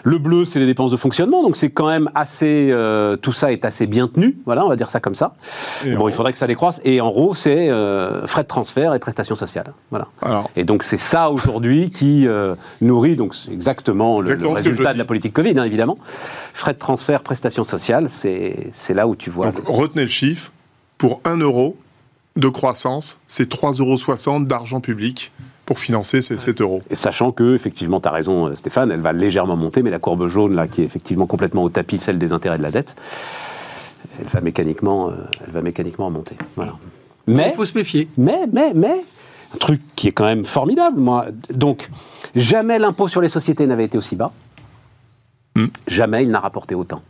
Le 0.07 0.19
bleu, 0.19 0.45
c'est 0.45 0.59
les 0.59 0.67
dépenses 0.67 0.91
de 0.91 0.99
fonctionnement, 0.99 1.43
donc 1.43 1.57
c'est 1.57 1.71
quand 1.71 1.87
même 1.87 2.11
assez. 2.15 2.69
euh, 2.71 3.17
tout 3.17 3.33
ça 3.33 3.51
est 3.53 3.65
assez 3.65 3.87
bien 3.87 4.07
tenu, 4.07 4.37
voilà, 4.45 4.65
on 4.65 4.69
va 4.69 4.77
dire 4.77 4.91
ça 4.91 5.01
comme 5.01 5.15
ça. 5.15 5.35
Et 5.87 5.95
bon, 5.97 6.09
il 6.09 6.15
faudrait 6.15 6.33
que 6.33 6.39
ça 6.39 6.47
décroisse. 6.47 6.81
Et 6.85 7.01
en 7.01 7.09
haut, 7.11 7.35
c'est 7.35 7.71
euh, 7.71 8.27
frais 8.27 8.43
de 8.43 8.49
transfert 8.49 8.93
et 8.95 8.99
prestations 8.99 9.35
sociales, 9.35 9.73
voilà. 9.91 10.09
Alors, 10.21 10.51
Et 10.57 10.65
donc 10.65 10.83
c'est 10.83 10.99
ça 10.99 11.31
aujourd'hui 11.31 11.91
qui 11.91 12.29
euh, 12.29 12.55
nourrit 12.83 13.17
donc 13.17 13.35
c'est 13.35 13.51
exactement, 13.51 14.21
le- 14.21 14.27
Exactement 14.27 14.51
le, 14.51 14.57
résultat 14.57 14.93
de 14.93 14.99
la 14.99 15.07
politique 15.07 15.33
Covid, 15.33 15.59
hein, 15.59 15.65
évidemment. 15.65 15.97
Frais 16.53 16.75
de 16.75 16.79
transfert, 16.79 17.23
prestations 17.23 17.65
sociales, 17.65 18.09
c'est 18.11 18.69
c'est 18.75 18.93
là 18.93 19.09
où 19.09 19.17
tu 19.17 19.31
vois. 19.31 19.53
donc, 19.53 19.65
retenez 19.67 20.03
le 20.03 20.09
chiffre. 20.11 20.53
Pour 20.99 21.21
1 21.25 21.39
euro 21.39 21.77
de 22.37 22.49
croissance, 22.49 23.19
c'est 23.27 23.51
3,60 23.51 24.31
euros 24.31 24.45
d'argent 24.45 24.81
public 24.81 25.33
pour 25.67 25.79
financer 25.79 26.21
ces 26.21 26.39
7 26.39 26.61
euros. 26.61 26.83
Et 26.91 26.97
sachant 26.97 27.33
que, 27.33 27.55
effectivement, 27.55 28.01
tu 28.01 28.09
as 28.09 28.11
raison, 28.11 28.47
euh, 28.47 28.55
Stéphane, 28.55 28.91
elle 28.91 29.01
va 29.01 29.13
légèrement 29.13 29.57
monter, 29.57 29.83
mais 29.83 29.91
la 29.91 29.99
courbe 29.99 30.29
jaune, 30.29 30.55
là, 30.55 30.69
qui 30.69 30.83
est 30.83 30.85
effectivement 30.85 31.27
complètement 31.27 31.63
au 31.63 31.71
tapis, 31.71 31.99
celle 31.99 32.19
des 32.19 32.33
intérêts 32.33 32.59
de 32.59 32.63
la 32.63 32.71
dette, 32.71 32.95
elle 34.21 34.27
va 34.27 34.41
mécaniquement, 34.41 35.09
euh, 35.09 35.15
elle 35.47 35.53
va 35.53 35.63
mécaniquement 35.63 36.11
monter. 36.11 36.37
Voilà. 36.57 36.75
Mais, 37.27 37.51
Il 37.53 37.57
faut 37.57 37.65
se 37.65 37.77
méfier. 37.77 38.09
mais, 38.19 38.47
mais, 38.53 38.73
mais, 38.75 39.03
un 39.55 39.59
truc 39.59 39.81
qui 39.95 40.09
est 40.09 40.13
quand 40.13 40.25
même 40.25 40.45
formidable, 40.45 41.01
moi. 41.01 41.27
Donc, 41.51 41.89
jamais 42.35 42.79
l'impôt 42.79 43.09
sur 43.09 43.21
les 43.21 43.29
sociétés 43.29 43.67
n'avait 43.67 43.85
été 43.85 43.97
aussi 43.97 44.17
bas. 44.17 44.33
Hmm. 45.57 45.67
Jamais 45.87 46.25
il 46.25 46.31
n'a 46.31 46.41
rapporté 46.41 46.75
autant. 46.75 47.03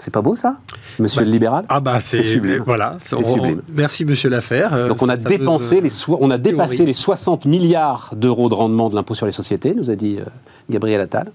C'est 0.00 0.10
pas 0.10 0.22
beau, 0.22 0.34
ça, 0.34 0.56
monsieur 0.98 1.20
le 1.22 1.30
libéral? 1.30 1.66
Ah 1.68 1.78
bah 1.80 2.00
C'est 2.00 2.24
sublime. 2.24 2.62
Voilà. 2.64 2.96
C'est 3.00 3.14
On- 3.16 3.34
sublime. 3.34 3.60
Merci 3.68 4.04
Monsieur 4.04 4.30
L'Affaire. 4.30 4.72
Euh, 4.74 4.88
Donc 4.88 5.02
on 5.02 5.08
a 5.10 5.16
dépensé 5.16 5.76
euh, 5.76 5.80
les 5.82 5.90
so- 5.90 6.16
on 6.20 6.30
a 6.30 6.38
dépassé 6.38 6.76
théorie. 6.76 6.86
les 6.88 6.94
60 6.94 7.44
milliards 7.44 8.10
d'euros 8.16 8.48
de 8.48 8.54
rendement 8.54 8.88
de 8.90 8.94
l'impôt 8.96 9.14
sur 9.14 9.26
les 9.26 9.32
sociétés, 9.32 9.74
nous 9.74 9.90
a 9.90 9.94
dit 9.96 10.16
euh, 10.18 10.24
Gabriel 10.70 11.00
Attal, 11.02 11.30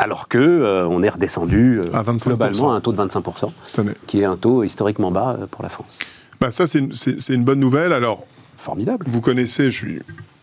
alors 0.00 0.26
que 0.28 0.38
euh, 0.38 0.86
on 0.88 1.02
est 1.02 1.08
redescendu 1.08 1.78
euh, 1.80 1.84
À 1.96 2.02
25%. 2.02 2.24
globalement 2.26 2.72
à 2.72 2.74
un 2.76 2.80
taux 2.80 2.90
de 2.92 2.96
25 2.96 3.24
cette 3.66 3.78
année. 3.78 3.92
qui 4.08 4.20
est 4.20 4.24
un 4.24 4.36
taux 4.36 4.64
historiquement 4.64 5.10
bas 5.12 5.36
euh, 5.40 5.46
pour 5.48 5.62
la 5.62 5.68
France. 5.68 5.98
Bah, 6.40 6.50
ça, 6.50 6.66
c'est 6.66 6.80
une, 6.80 6.94
c'est- 6.94 7.20
c'est 7.20 7.34
une 7.34 7.44
bonne 7.44 7.60
nouvelle. 7.60 7.92
Alors, 7.92 8.26
Formidable. 8.56 9.06
vous 9.08 9.20
connaissez, 9.20 9.70
je 9.70 9.76
suis 9.76 10.02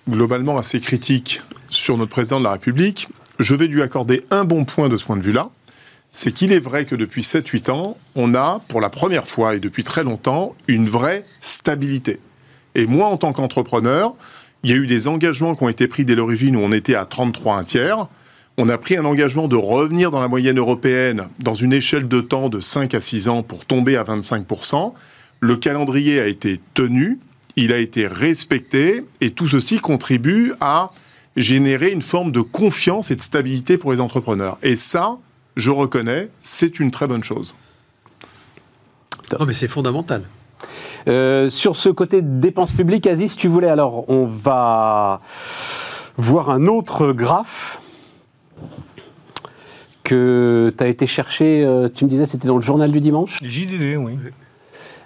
globalement 0.09 0.57
assez 0.57 0.80
critique 0.80 1.41
sur 1.69 1.97
notre 1.97 2.11
président 2.11 2.39
de 2.39 2.45
la 2.45 2.51
République. 2.53 3.09
Je 3.39 3.53
vais 3.55 3.67
lui 3.67 3.82
accorder 3.82 4.26
un 4.32 4.45
bon 4.45 4.63
point 4.63 4.88
de 4.88 4.95
ce 4.95 5.03
point 5.03 5.17
de 5.17 5.21
vue-là. 5.21 5.49
C'est 6.18 6.32
qu'il 6.32 6.53
est 6.53 6.59
vrai 6.59 6.86
que 6.86 6.95
depuis 6.95 7.24
7-8 7.24 7.72
ans, 7.72 7.97
on 8.16 8.36
a, 8.36 8.61
pour 8.70 8.80
la 8.80 8.89
première 8.89 9.28
fois 9.28 9.53
et 9.53 9.59
depuis 9.59 9.84
très 9.84 10.05
longtemps, 10.05 10.55
une 10.70 10.88
vraie 10.88 11.26
stabilité. 11.41 12.20
Et 12.74 12.88
moi, 12.88 13.07
en 13.07 13.18
tant 13.18 13.34
qu'entrepreneur, 13.34 14.16
il 14.63 14.70
y 14.70 14.74
a 14.74 14.78
eu 14.78 14.88
des 14.88 15.09
engagements 15.09 15.55
qui 15.55 15.63
ont 15.63 15.68
été 15.68 15.89
pris 15.89 16.05
dès 16.05 16.16
l'origine 16.16 16.55
où 16.55 16.61
on 16.61 16.72
était 16.72 16.95
à 16.95 17.03
33 17.03 17.57
un 17.57 17.66
tiers. 17.66 18.07
On 18.57 18.70
a 18.70 18.78
pris 18.78 18.95
un 18.95 19.03
engagement 19.03 19.49
de 19.49 19.57
revenir 19.57 20.09
dans 20.09 20.22
la 20.22 20.30
moyenne 20.30 20.57
européenne 20.57 21.28
dans 21.39 21.53
une 21.53 21.74
échelle 21.74 22.07
de 22.07 22.22
temps 22.22 22.47
de 22.47 22.61
5 22.61 22.93
à 22.93 23.01
6 23.01 23.28
ans 23.28 23.43
pour 23.43 23.66
tomber 23.66 23.97
à 23.97 24.05
25%. 24.05 24.93
Le 25.41 25.55
calendrier 25.57 26.22
a 26.22 26.28
été 26.28 26.61
tenu, 26.76 27.20
il 27.57 27.74
a 27.74 27.78
été 27.78 28.07
respecté, 28.07 29.03
et 29.20 29.32
tout 29.32 29.49
ceci 29.49 29.80
contribue 29.80 30.53
à 30.61 30.91
générer 31.36 31.91
une 31.91 32.01
forme 32.01 32.32
de 32.32 32.39
confiance 32.39 33.11
et 33.11 33.18
de 33.18 33.22
stabilité 33.22 33.78
pour 33.78 33.91
les 33.91 33.99
entrepreneurs. 33.99 34.57
Et 34.63 34.78
ça, 34.78 35.18
je 35.56 35.72
reconnais, 35.72 36.30
c'est 36.41 36.80
une 36.80 36.91
très 36.91 37.08
bonne 37.08 37.24
chose. 37.24 37.56
Non 39.39 39.45
mais 39.45 39.53
c'est 39.53 39.68
fondamental. 39.68 40.24
Euh, 41.08 41.49
sur 41.49 41.76
ce 41.76 41.89
côté 41.89 42.22
dépenses 42.22 42.72
publiques, 42.72 43.08
Aziz, 43.08 43.36
tu 43.36 43.47
voulais 43.47 43.70
alors, 43.70 44.10
on 44.10 44.26
va 44.26 45.22
voir 46.18 46.49
un 46.49 46.68
autre 46.68 47.12
graphe 47.12 47.80
que 50.03 50.74
tu 50.78 50.84
as 50.84 50.88
été 50.88 51.08
chercher, 51.08 51.64
euh, 51.66 51.89
tu 51.93 52.06
me 52.06 52.10
disais 52.10 52.26
c'était 52.26 52.47
dans 52.47 52.56
le 52.56 52.62
journal 52.62 52.91
du 52.91 52.99
dimanche? 52.99 53.43
JDD, 53.43 53.97
oui. 53.97 54.18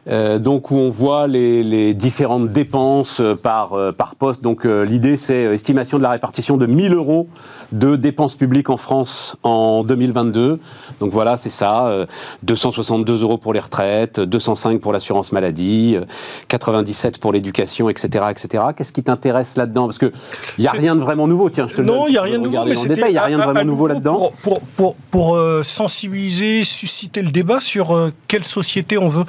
Euh, 0.10 0.39
donc 0.39 0.72
où 0.72 0.76
on 0.76 0.89
voit 0.89 1.28
les, 1.28 1.64
les 1.64 1.93
différentes 1.93 2.49
dépenses 2.49 3.20
euh, 3.20 3.36
par, 3.36 3.74
euh, 3.74 3.91
par 3.91 4.16
poste. 4.16 4.41
Donc 4.41 4.66
euh, 4.66 4.84
l'idée 4.84 5.18
c'est 5.18 5.43
estimation 5.53 5.97
de 5.99 6.03
la 6.03 6.10
répartition 6.10 6.57
de 6.57 6.66
1000 6.66 6.93
euros 6.95 7.28
de 7.72 7.95
dépenses 7.95 8.36
publiques 8.36 8.70
en 8.72 8.78
France 8.78 9.36
en 9.43 9.84
2022. 9.84 10.60
Donc 10.99 11.12
voilà, 11.12 11.38
c'est 11.38 11.51
ça. 11.51 11.88
euh, 11.89 12.05
262 12.43 13.22
euros 13.22 13.38
pour 13.38 13.53
les 13.53 13.60
retraites, 13.60 14.20
205 14.20 14.82
pour 14.82 14.93
l'assurance 14.93 15.32
maladie, 15.32 15.95
euh, 15.97 16.05
97 16.47 17.20
pour 17.20 17.32
l'éducation, 17.32 17.89
etc., 17.89 18.26
etc. 18.32 18.64
Qu'est-ce 18.76 18.93
qui 18.93 19.03
t'intéresse 19.03 19.57
là-dedans? 19.57 19.86
Parce 19.86 19.99
que 19.99 20.12
il 20.57 20.64
y 20.64 20.68
a 20.68 20.72
rien 20.72 20.95
de 20.95 21.01
vraiment 21.01 21.28
nouveau. 21.28 21.49
Tiens, 21.49 21.68
je 21.68 21.76
te 21.76 21.82
le 21.82 21.88
Non, 21.88 22.07
il 22.07 22.12
n'y 22.12 22.18
a 22.18 22.24
rien 22.24 22.39
de 22.39 22.43
nouveau, 22.43 22.66
mais. 22.66 22.74
Il 22.74 23.12
n'y 23.12 23.18
a 23.18 23.24
rien 23.26 23.38
de 23.38 23.43
vraiment 23.43 23.64
nouveau 23.66 23.88
là-dedans. 23.88 24.32
Pour, 24.41 24.60
pour, 24.60 24.62
pour, 24.76 24.95
pour, 25.12 25.39
sensibiliser, 25.64 26.64
susciter 26.64 27.22
le 27.22 27.32
débat 27.32 27.60
sur 27.60 28.12
quelle 28.28 28.43
société 28.43 28.97
on 28.97 29.07
veut. 29.10 29.26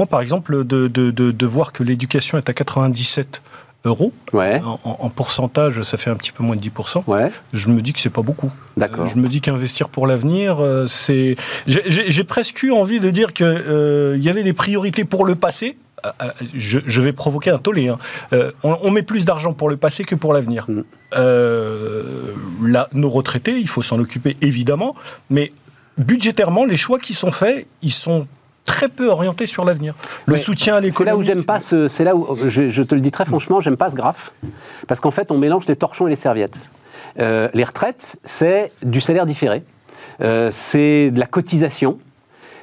Moi, 0.00 0.06
par 0.06 0.22
exemple, 0.22 0.64
de, 0.64 0.88
de, 0.88 1.10
de, 1.10 1.30
de 1.30 1.46
voir 1.46 1.72
que 1.72 1.82
l'éducation 1.82 2.38
est 2.38 2.48
à 2.48 2.54
97 2.54 3.42
euros, 3.84 4.12
Ouais, 4.32 4.60
en, 4.64 4.80
en- 4.84 4.96
en 5.00 5.10
pourcentage, 5.10 5.82
ça 5.82 5.96
fait 5.98 6.08
un 6.10 6.16
petit 6.16 6.32
peu 6.32 6.42
moins 6.42 6.56
de 6.56 6.60
10%. 6.62 7.02
ouais, 7.06 7.30
Je 7.52 7.68
me 7.68 7.82
dis 7.82 7.92
que 7.92 8.00
c'est 8.00 8.08
pas 8.08 8.22
beaucoup. 8.22 8.50
d'accord. 8.78 9.04
Euh, 9.04 9.06
Je 9.06 9.16
me 9.16 9.28
dis 9.28 9.40
qu'investir 9.42 9.90
pour 9.90 10.06
l'avenir, 10.06 10.58
euh, 10.60 10.86
c'est. 10.86 11.36
J'ai- 11.66 12.24
presque 12.24 12.62
eu 12.62 12.72
envie 12.72 12.98
de 13.00 13.10
dire 13.10 13.34
que 13.34 13.44
euh, 13.44 14.16
y 14.18 14.30
avait 14.30 14.42
des 14.42 14.54
priorités 14.54 15.04
pour 15.04 15.26
le 15.26 15.34
passé. 15.34 15.76
Euh, 16.06 16.10
Je, 16.54 16.78
je 16.86 17.00
vais 17.02 17.12
provoquer 17.12 17.50
un 17.50 17.58
tollé. 17.58 17.88
hein. 17.90 17.98
Euh, 18.32 18.52
on, 18.62 18.78
on 18.82 18.90
met 18.90 19.02
plus 19.02 19.26
d'argent 19.26 19.52
pour 19.52 19.68
le 19.68 19.76
passé 19.76 20.04
que 20.04 20.14
pour 20.14 20.32
l'avenir. 20.32 20.64
Mm. 20.68 20.82
Euh, 21.16 22.32
là, 22.64 22.88
nos 22.94 23.10
retraités, 23.10 23.58
il 23.58 23.68
faut 23.68 23.82
s'en 23.82 23.98
occuper 23.98 24.34
évidemment, 24.40 24.94
mais 25.28 25.52
budgétairement, 25.98 26.64
les 26.64 26.76
choix 26.78 26.98
qui 26.98 27.12
sont 27.12 27.30
faits, 27.32 27.66
ils 27.82 27.92
sont 27.92 28.26
très 28.70 28.88
peu 28.88 29.08
orientés 29.08 29.46
sur 29.46 29.64
l'avenir. 29.64 29.94
Le 30.26 30.36
soutien 30.36 30.76
à 30.76 30.80
C'est 30.80 31.04
là 31.04 31.16
où 31.16 31.20
l'économie. 31.20 31.26
j'aime 31.26 31.44
pas 31.44 31.60
ce, 31.60 31.88
c'est 31.88 32.04
là 32.04 32.14
où 32.16 32.36
je, 32.48 32.70
je 32.70 32.82
te 32.82 32.94
le 32.94 33.00
dis 33.00 33.10
très 33.10 33.24
franchement, 33.24 33.60
j'aime 33.60 33.76
pas 33.76 33.90
ce 33.90 33.96
graphe 33.96 34.32
parce 34.88 35.00
qu'en 35.00 35.10
fait 35.10 35.30
on 35.32 35.38
mélange 35.38 35.66
les 35.66 35.76
torchons 35.76 36.06
et 36.06 36.10
les 36.10 36.16
serviettes. 36.16 36.70
Euh, 37.18 37.48
les 37.54 37.64
retraites, 37.64 38.16
c'est 38.24 38.70
du 38.82 39.00
salaire 39.00 39.26
différé, 39.26 39.62
Euh, 40.22 40.50
c'est 40.52 41.10
de 41.10 41.18
la 41.18 41.26
cotisation, 41.26 41.98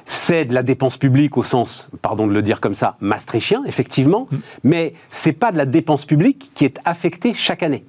c'est 0.06 0.44
de 0.46 0.54
la 0.54 0.62
dépense 0.62 0.96
publique 0.96 1.36
au 1.36 1.42
sens, 1.42 1.90
pardon 2.02 2.26
de 2.26 2.32
le 2.32 2.40
dire 2.42 2.60
comme 2.60 2.74
ça, 2.74 2.96
maastrichtien 3.00 3.62
effectivement, 3.66 4.28
mais 4.62 4.94
c'est 5.10 5.32
pas 5.32 5.50
de 5.52 5.58
la 5.58 5.66
dépense 5.66 6.04
publique 6.06 6.50
qui 6.54 6.64
est 6.64 6.78
affectée 6.84 7.34
chaque 7.34 7.62
année. 7.62 7.84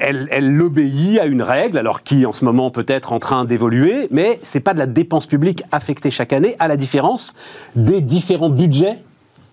Elle, 0.00 0.28
elle 0.30 0.60
obéit 0.62 1.18
à 1.18 1.26
une 1.26 1.42
règle, 1.42 1.78
alors 1.78 2.02
qui 2.02 2.26
en 2.26 2.32
ce 2.32 2.44
moment 2.44 2.70
peut 2.70 2.84
être 2.88 3.12
en 3.12 3.18
train 3.18 3.44
d'évoluer, 3.44 4.08
mais 4.10 4.38
c'est 4.42 4.60
pas 4.60 4.74
de 4.74 4.78
la 4.78 4.86
dépense 4.86 5.26
publique 5.26 5.62
affectée 5.72 6.10
chaque 6.10 6.32
année, 6.32 6.56
à 6.58 6.68
la 6.68 6.76
différence 6.76 7.34
des 7.74 8.00
différents 8.00 8.50
budgets, 8.50 8.98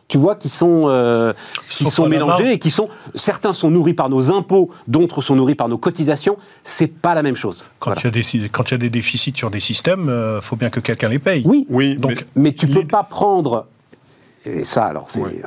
tu 0.10 0.18
vois, 0.18 0.36
qui 0.36 0.50
sont, 0.50 0.86
euh, 0.90 1.34
qui 1.70 1.86
sont 1.86 2.08
mélangés 2.08 2.52
et 2.54 2.60
qui 2.60 2.70
sont, 2.70 2.90
certains 3.16 3.54
sont 3.54 3.72
nourris 3.72 3.94
par 3.94 4.10
nos 4.10 4.32
impôts, 4.32 4.70
d'autres 4.88 5.22
sont 5.22 5.36
nourris 5.36 5.56
par 5.56 5.70
nos 5.70 5.78
cotisations. 5.78 6.38
C'est 6.64 6.88
pas 6.88 7.14
la 7.16 7.24
même 7.24 7.36
chose. 7.36 7.66
Quand, 7.80 7.92
Voilà. 7.92 8.02
il 8.02 8.06
y 8.06 8.08
a 8.40 8.42
des, 8.44 8.50
quand 8.50 8.70
il 8.70 8.74
y 8.74 8.76
a 8.76 8.78
des 8.80 8.90
déficits 8.90 9.34
sur 9.36 9.50
des 9.50 9.60
systèmes, 9.62 10.12
il 10.36 10.42
faut 10.42 10.56
bien 10.58 10.70
que 10.70 10.80
quelqu'un 10.82 11.10
les 11.10 11.20
paye. 11.20 11.42
Oui, 11.46 11.66
Oui, 11.70 11.96
Donc, 11.96 12.26
mais 12.36 12.42
mais 12.44 12.52
tu 12.54 12.68
peux 12.68 12.74
l'idée- 12.80 12.86
pas 12.86 13.04
prendre. 13.04 13.66
Et 14.46 14.66
ça, 14.66 14.86
alors, 14.86 15.06
c'est, 15.08 15.22
Oui. 15.22 15.42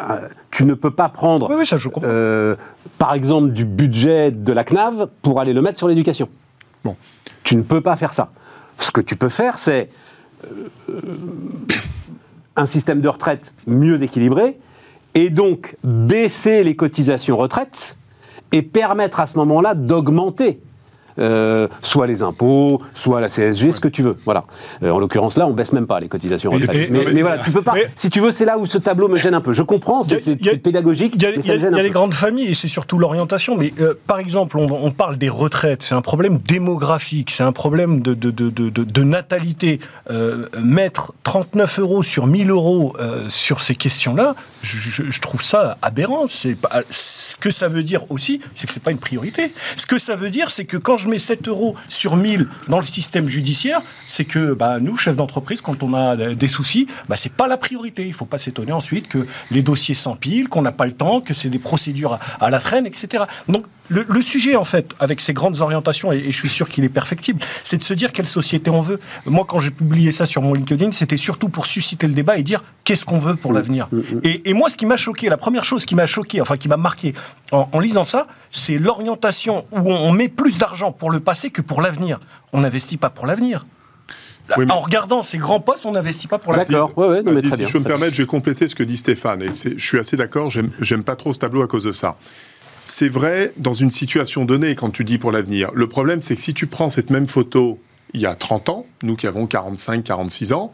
tu 0.51 0.65
ne 0.65 0.75
peux 0.75 0.91
pas 0.91 1.09
prendre, 1.09 1.49
Oui, 1.51 1.57
oui, 1.59 1.67
ça 1.67 1.77
je 1.77 1.89
comprends. 1.89 2.09
euh, 2.09 2.57
par 2.99 3.13
exemple, 3.15 3.51
du 3.51 3.65
budget 3.65 4.31
de 4.31 4.53
la 4.53 4.65
CNAV 4.65 5.09
pour 5.23 5.39
aller 5.41 5.53
le 5.53 5.61
mettre 5.63 5.79
sur 5.79 5.89
l'éducation. 5.89 6.29
Bon. 6.85 6.97
Tu 7.45 7.57
ne 7.57 7.63
peux 7.63 7.81
pas 7.83 7.97
faire 7.97 8.15
ça. 8.15 8.31
Ce 8.79 8.91
que 8.91 9.01
tu 9.01 9.17
peux 9.17 9.29
faire, 9.29 9.59
c'est 9.59 9.91
euh, 10.49 10.51
un 12.57 12.67
système 12.67 13.01
de 13.01 13.09
retraite 13.09 13.55
mieux 13.67 14.03
équilibré 14.03 14.59
et 15.15 15.31
donc 15.31 15.77
baisser 15.85 16.65
les 16.65 16.75
cotisations 16.77 17.37
retraite 17.37 17.97
et 18.53 18.63
permettre 18.63 19.21
à 19.21 19.27
ce 19.27 19.37
moment-là 19.39 19.75
d'augmenter 19.75 20.61
euh, 21.19 21.69
soit 21.83 22.07
les 22.07 22.23
impôts, 22.23 22.81
soit 22.95 23.21
la 23.21 23.29
CSG, 23.29 23.73
ce 23.73 23.81
que 23.81 23.89
tu 23.89 24.03
veux. 24.03 24.17
Voilà. 24.25 24.45
Euh, 24.83 24.91
en 24.91 24.99
l'occurrence, 24.99 25.37
là, 25.37 25.47
on 25.47 25.53
baisse 25.53 25.73
même 25.73 25.87
pas 25.87 26.01
les 26.01 26.09
cotisations 26.09 26.51
retraite. 26.51 26.91
mais, 26.91 27.05
mais- 27.05 27.13
mais 27.13 27.23
voilà, 27.23 27.39
tu 27.43 27.51
peux 27.51 27.63
pas. 27.63 27.75
si 27.95 28.11
tu 28.11 28.21
veux, 28.21 28.31
c'est 28.31 28.45
là 28.45 28.59
où 28.59 28.67
ce 28.67 28.79
tableau 28.79 29.09
me 29.09 29.17
gêne 29.17 29.35
un 29.35 29.41
peu. 29.41 29.53
Je 29.53 29.63
comprends, 29.63 30.03
c'est 30.03 30.37
pédagogique, 30.63 31.13
Il 31.17 31.23
y 31.23 31.27
a, 31.27 31.31
mais 31.31 31.37
il 31.37 31.41
y 31.41 31.43
ça 31.43 31.53
a- 31.53 31.57
me 31.57 31.61
gêne 31.61 31.71
il 31.73 31.75
y 31.75 31.77
a 31.77 31.81
un 31.81 31.83
les 31.83 31.89
peu. 31.89 31.95
grandes 31.95 32.15
familles 32.15 32.49
et 32.49 32.55
c'est 32.55 32.69
surtout 32.69 32.99
l'orientation. 32.99 33.57
Mais 33.57 33.73
euh, 33.81 33.95
par 34.07 34.19
exemple, 34.19 34.59
on, 34.59 34.67
on 34.71 34.91
parle 34.91 35.17
des 35.19 35.29
retraites, 35.29 35.83
c'est 35.83 35.95
un 35.95 36.03
problème 36.03 36.39
démographique, 36.39 37.31
c'est 37.31 37.45
un 37.45 37.53
problème 37.53 38.01
de, 38.03 38.15
de, 38.15 38.31
de, 38.31 38.51
de- 38.51 39.03
natalité. 39.03 39.79
Mettre 40.63 41.13
39 41.23 41.79
euros 41.81 42.03
sur 42.03 42.27
1000 42.27 42.51
euros 42.51 42.95
sur 43.29 43.61
ces 43.61 43.75
questions-là, 43.75 44.35
je, 44.63 44.77
je- 44.79 45.11
je 45.11 45.21
trouve 45.21 45.43
ça 45.43 45.77
aberrant. 45.83 46.27
Pas, 46.61 46.83
ce 46.91 47.37
que 47.37 47.51
ça 47.51 47.69
veut 47.69 47.83
dire 47.83 48.11
aussi, 48.11 48.41
c'est 48.55 48.67
que 48.67 48.73
c'est 48.73 48.83
pas 48.83 48.91
une 48.91 48.99
priorité. 48.99 49.53
Ce 49.77 49.87
que 49.87 49.99
ça 49.99 50.15
veut 50.17 50.31
dire, 50.31 50.51
c'est 50.51 50.65
que 50.65 50.77
quand 50.77 50.97
je 50.97 51.06
mets 51.07 51.19
7 51.19 51.49
euros 51.49 51.75
sur 51.89 52.17
1000 52.17 52.49
dans 52.69 52.79
le 52.79 52.87
système 52.87 53.29
judiciaire, 53.29 53.83
c'est 54.07 54.25
que 54.25 54.55
bah, 54.55 54.79
nous, 54.81 54.97
chefs 54.97 55.17
d'entreprise, 55.17 55.61
quand 55.61 55.83
on 55.83 55.95
a 55.95 56.17
euh, 56.17 56.35
des 56.35 56.49
soucis, 56.49 56.87
bah, 57.09 57.17
c'est 57.17 57.33
pas 57.33 57.49
la 57.49 57.57
priorité. 57.57 58.07
Il 58.07 58.13
faut 58.13 58.25
pas 58.25 58.39
s'étonner 58.39 58.73
ensuite 58.73 59.09
que 59.09 59.27
les 59.51 59.63
dossiers 59.63 59.95
s'empilent, 59.95 60.49
qu'on 60.49 60.63
n'a 60.63 60.73
pas 60.73 60.87
le 60.87 60.93
temps, 60.93 61.21
que 61.21 61.35
c'est 61.35 61.51
des 61.51 61.59
procédures 61.59 62.15
à, 62.15 62.21
à 62.41 62.51
la 62.51 62.59
traîne, 62.59 62.87
etc. 62.87 63.25
Donc 63.49 63.65
le, 63.89 64.05
le 64.09 64.23
sujet, 64.23 64.57
en 64.57 64.65
fait, 64.65 64.91
avec 65.01 65.21
ces 65.21 65.33
grandes 65.33 65.61
orientations, 65.61 66.13
et, 66.13 66.17
et 66.19 66.31
je 66.33 66.39
suis 66.39 66.49
sûr 66.49 66.69
qu'il 66.69 66.85
est 66.85 66.89
perfectible, 66.89 67.41
c'est 67.65 67.77
de 67.79 67.83
se 67.85 67.95
dire 67.95 68.13
quelle 68.13 68.27
société 68.27 68.71
on 68.71 68.81
veut. 68.81 69.01
Moi, 69.27 69.45
quand 69.49 69.59
j'ai 69.59 69.71
publié 69.71 70.11
ça 70.11 70.27
sur 70.27 70.43
mon 70.43 70.55
LinkedIn, 70.55 70.93
c'était 70.93 71.17
surtout 71.17 71.49
pour 71.49 71.67
susciter 71.67 72.07
le 72.07 72.13
débat 72.15 72.39
et 72.39 72.43
dire 72.43 72.63
qu'est-ce 72.85 73.05
qu'on 73.05 73.19
veut 73.19 73.37
pour 73.37 73.53
l'avenir. 73.53 73.89
Et, 74.23 74.49
et 74.51 74.55
moi, 74.55 74.71
ce 74.71 74.77
qui 74.77 74.87
m'a 74.87 74.97
choqué, 74.97 75.29
la 75.29 75.37
première 75.37 75.65
chose 75.65 75.85
qui 75.87 75.95
m'a 75.95 76.07
choqué, 76.07 76.41
enfin 76.41 76.57
qui 76.57 76.69
m'a 76.69 76.77
marqué 76.77 77.15
en, 77.53 77.69
en 77.73 77.79
lisant 77.81 78.05
ça, 78.05 78.27
c'est 78.53 78.79
l'orientation 78.79 79.65
où 79.73 79.79
on, 79.93 79.97
on 79.97 80.13
met 80.13 80.29
plus 80.29 80.59
d'argent 80.59 80.93
pour 80.93 81.11
le 81.11 81.21
passé 81.21 81.51
que 81.51 81.63
pour 81.63 81.81
l'avenir. 81.83 82.21
On 82.53 82.61
n'investit 82.61 82.97
pas 82.97 83.11
pour 83.11 83.27
l'avenir. 83.27 83.67
Oui, 84.57 84.65
mais- 84.67 84.73
En 84.73 84.79
regardant 84.79 85.23
ces 85.23 85.39
grands 85.39 85.59
postes, 85.59 85.85
on 85.87 85.93
n'investit 85.93 86.29
pas 86.29 86.39
pour 86.39 86.53
l'avenir. 86.53 86.87
D'accord, 86.87 86.97
ouais, 86.99 87.09
ouais, 87.17 87.23
non, 87.23 87.33
mais 87.33 87.41
Vas-y, 87.41 87.49
très 87.49 87.51
si 87.51 87.57
bien. 87.57 87.67
je 87.67 87.73
peux 87.73 87.79
me 87.81 87.85
permettre, 87.85 88.15
je 88.15 88.23
vais 88.23 88.27
compléter 88.27 88.69
ce 88.69 88.77
que 88.77 88.85
dit 88.85 88.97
Stéphane. 88.97 89.43
Et 89.43 89.53
c'est- 89.53 89.77
je 89.77 89.85
suis 89.85 89.99
assez 89.99 90.17
d'accord, 90.17 90.51
j'aime 90.51 90.71
j'aime 90.81 91.03
pas 91.03 91.17
trop 91.17 91.33
ce 91.33 91.39
tableau 91.39 91.63
à 91.63 91.67
cause 91.67 91.83
de 91.83 91.91
ça. 91.91 92.17
C'est 92.87 93.09
vrai 93.09 93.53
dans 93.57 93.73
une 93.73 93.91
situation 93.91 94.45
donnée 94.45 94.75
quand 94.75 94.91
tu 94.91 95.05
dis 95.05 95.19
pour 95.19 95.33
l'avenir. 95.33 95.71
Le 95.75 95.89
problème, 95.89 96.21
c'est 96.23 96.37
que 96.37 96.43
si 96.43 96.55
tu 96.55 96.67
prends 96.67 96.91
cette 96.91 97.11
même 97.11 97.29
photo 97.29 97.79
il 98.15 98.21
y 98.21 98.27
a 98.27 98.35
30 98.35 98.69
ans, 98.69 98.87
nous 99.03 99.17
qui 99.17 99.27
avons 99.27 99.47
45, 99.47 100.05
46 100.05 100.53
ans, 100.53 100.73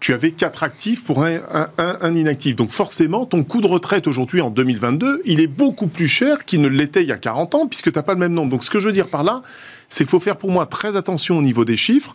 tu 0.00 0.12
avais 0.12 0.32
quatre 0.32 0.64
actifs 0.64 1.02
pour 1.04 1.22
un, 1.24 1.36
un- 1.52 1.68
un- 1.78 1.98
un 2.02 2.14
inactif. 2.14 2.56
Donc 2.56 2.72
forcément, 2.72 3.24
ton 3.24 3.42
coût 3.44 3.60
de 3.62 3.66
retraite 3.68 4.06
aujourd'hui 4.06 4.40
en 4.42 4.50
2022, 4.50 5.22
il 5.24 5.40
est 5.40 5.46
beaucoup 5.46 5.86
plus 5.86 6.08
cher 6.08 6.44
qu'il 6.44 6.60
ne 6.60 6.68
l'était 6.68 7.02
il 7.02 7.08
y 7.08 7.12
a 7.12 7.16
40 7.16 7.54
ans, 7.54 7.66
puisque 7.68 7.90
tu 7.90 7.98
n'as 7.98 8.02
pas 8.02 8.12
le 8.12 8.18
même 8.18 8.34
nombre. 8.34 8.50
Donc 8.50 8.64
ce 8.64 8.70
que 8.70 8.80
je 8.80 8.88
veux 8.88 8.92
dire 8.92 9.06
par 9.08 9.22
là, 9.24 9.40
c'est 9.88 10.04
qu'il 10.04 10.10
faut 10.10 10.20
faire 10.20 10.36
pour 10.36 10.50
moi 10.50 10.66
très 10.66 10.96
attention 10.96 11.38
au 11.38 11.42
niveau 11.42 11.64
des 11.64 11.76
chiffres. 11.78 12.14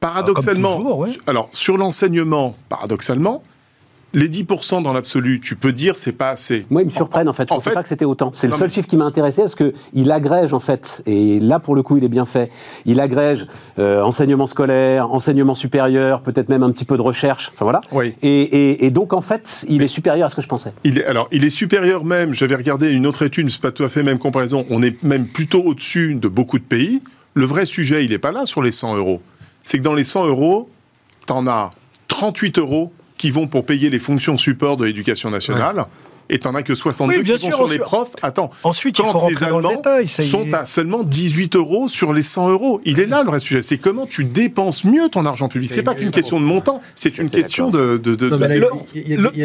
Paradoxalement, 0.00 0.78
toujours, 0.78 0.98
ouais. 0.98 1.10
alors 1.28 1.48
sur 1.52 1.76
l'enseignement, 1.78 2.56
paradoxalement, 2.68 3.44
les 4.14 4.28
10% 4.28 4.82
dans 4.82 4.92
l'absolu, 4.92 5.40
tu 5.40 5.56
peux 5.56 5.72
dire 5.72 5.96
c'est 5.96 6.12
pas 6.12 6.28
assez. 6.30 6.66
Moi, 6.70 6.82
ils 6.82 6.86
me 6.86 6.90
surprennent 6.90 7.28
en 7.28 7.32
fait. 7.32 7.48
Je 7.48 7.52
En 7.52 7.56
ne 7.56 7.60
pensais 7.60 7.70
fait- 7.70 7.74
pas 7.74 7.82
que 7.82 7.88
c'était 7.88 8.04
autant. 8.04 8.30
C'est 8.34 8.46
le 8.46 8.52
seul 8.52 8.68
mais- 8.68 8.74
chiffre 8.74 8.86
qui 8.88 8.96
m'a 8.96 9.04
intéressé 9.04 9.42
parce 9.42 9.54
que 9.54 9.72
il 9.94 10.10
agrège 10.10 10.52
en 10.52 10.60
fait, 10.60 11.02
et 11.06 11.40
là 11.40 11.58
pour 11.58 11.74
le 11.74 11.82
coup, 11.82 11.96
il 11.96 12.04
est 12.04 12.08
bien 12.08 12.26
fait. 12.26 12.50
Il 12.84 13.00
agrège 13.00 13.46
euh, 13.78 14.02
enseignement 14.02 14.46
scolaire, 14.46 15.12
enseignement 15.12 15.54
supérieur, 15.54 16.22
peut-être 16.22 16.48
même 16.48 16.62
un 16.62 16.70
petit 16.72 16.84
peu 16.84 16.96
de 16.96 17.02
recherche. 17.02 17.50
Enfin 17.54 17.64
voilà. 17.64 17.80
Oui. 17.92 18.14
Et, 18.22 18.28
et- 18.42 18.84
et 18.86 18.90
donc 18.90 19.12
en 19.12 19.20
fait, 19.22 19.64
il 19.68 19.82
est 19.82 19.88
supérieur 19.88 20.26
à 20.26 20.30
ce 20.30 20.34
que 20.36 20.42
je 20.42 20.48
pensais. 20.48 20.72
Il 20.84 20.98
est, 20.98 21.04
alors, 21.06 21.28
il 21.32 21.44
est 21.44 21.50
supérieur 21.50 22.04
même, 22.04 22.34
j'avais 22.34 22.56
regardé 22.56 22.90
une 22.90 23.06
autre 23.06 23.22
étude, 23.22 23.50
c'est 23.50 23.60
pas 23.60 23.70
tout 23.72 23.84
à 23.84 23.88
fait 23.88 24.00
la 24.00 24.06
même 24.06 24.18
comparaison, 24.18 24.64
on 24.70 24.82
est 24.82 25.02
même 25.02 25.26
plutôt 25.26 25.62
au-dessus 25.62 26.14
de 26.16 26.28
beaucoup 26.28 26.58
de 26.58 26.64
pays. 26.64 27.02
Le 27.34 27.46
vrai 27.46 27.64
sujet, 27.64 28.04
il 28.04 28.10
n'est 28.10 28.18
pas 28.18 28.32
là 28.32 28.44
sur 28.44 28.62
les 28.62 28.72
100 28.72 28.96
euros. 28.96 29.22
C'est 29.64 29.78
que 29.78 29.82
dans 29.82 29.94
les 29.94 30.04
100 30.04 30.26
euros, 30.26 30.68
t'en 31.26 31.46
as 31.46 31.70
38 32.08 32.58
euros 32.58 32.92
qui 33.22 33.30
vont 33.30 33.46
pour 33.46 33.64
payer 33.64 33.88
les 33.88 34.00
fonctions 34.00 34.36
support 34.36 34.76
de 34.76 34.84
l'éducation 34.84 35.30
nationale. 35.30 35.86
Et 36.28 36.38
t'en 36.38 36.54
as 36.56 36.62
que 36.62 36.74
62 36.74 37.18
Oui, 37.18 37.22
bien 37.22 37.36
qui 37.36 37.42
vont 37.42 37.48
sûr, 37.50 37.56
sur 37.56 37.64
ensuite- 37.66 37.78
les 37.78 37.84
profs. 37.84 38.10
Attends. 38.22 38.50
Ensuite, 38.64 38.96
quand 38.96 39.28
les 39.28 39.34
le 39.34 39.42
Allemands 39.44 39.68
détail, 39.76 40.08
ça 40.08 40.24
y 40.24 40.26
sont 40.26 40.44
est. 40.46 40.54
à 40.54 40.64
seulement 40.66 41.04
18 41.04 41.54
euros 41.54 41.88
sur 41.88 42.12
les 42.12 42.22
100 42.22 42.48
euros. 42.50 42.80
Il 42.84 42.98
est 42.98 43.06
là 43.06 43.22
le 43.22 43.28
vrai 43.28 43.38
sujet. 43.38 43.62
C'est 43.62 43.78
comment 43.78 44.06
tu 44.06 44.24
dépenses 44.24 44.84
mieux 44.84 45.08
ton 45.08 45.24
argent 45.24 45.48
public. 45.48 45.70
C'est 45.70 45.84
pas 45.84 45.94
qu'une 45.94 46.10
question 46.10 46.40
de 46.40 46.44
montant, 46.44 46.80
c'est 46.96 47.18
une 47.18 47.30
question 47.30 47.70
de, 47.70 48.00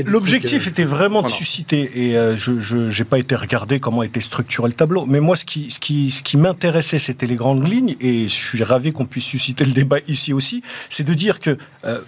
L'objectif 0.07 0.63
trucs, 0.63 0.71
était 0.71 0.86
vraiment 0.86 1.21
de 1.21 1.28
susciter, 1.28 1.91
et 1.93 2.17
euh, 2.17 2.36
je 2.36 2.75
n'ai 2.97 3.05
pas 3.05 3.19
été 3.19 3.36
regarder 3.36 3.80
comment 3.80 4.01
était 4.01 4.21
structuré 4.21 4.67
le 4.69 4.73
tableau, 4.73 5.05
mais 5.05 5.19
moi, 5.19 5.36
ce 5.36 5.45
qui, 5.45 5.69
ce 5.69 5.80
qui, 5.80 6.09
ce 6.09 6.23
qui 6.23 6.38
m'intéressait, 6.38 6.99
c'était 6.99 7.28
les 7.28 7.36
grandes 7.36 7.67
lignes, 7.67 7.95
et 8.01 8.23
je 8.28 8.34
suis 8.34 8.63
ravi 8.63 8.91
qu'on 8.91 9.05
puisse 9.05 9.25
susciter 9.25 9.65
le 9.65 9.73
débat 9.73 9.97
ici 10.07 10.34
aussi, 10.34 10.63
c'est 10.89 11.03
de 11.03 11.13
dire 11.13 11.39
que... 11.39 11.57
euh, 11.86 11.99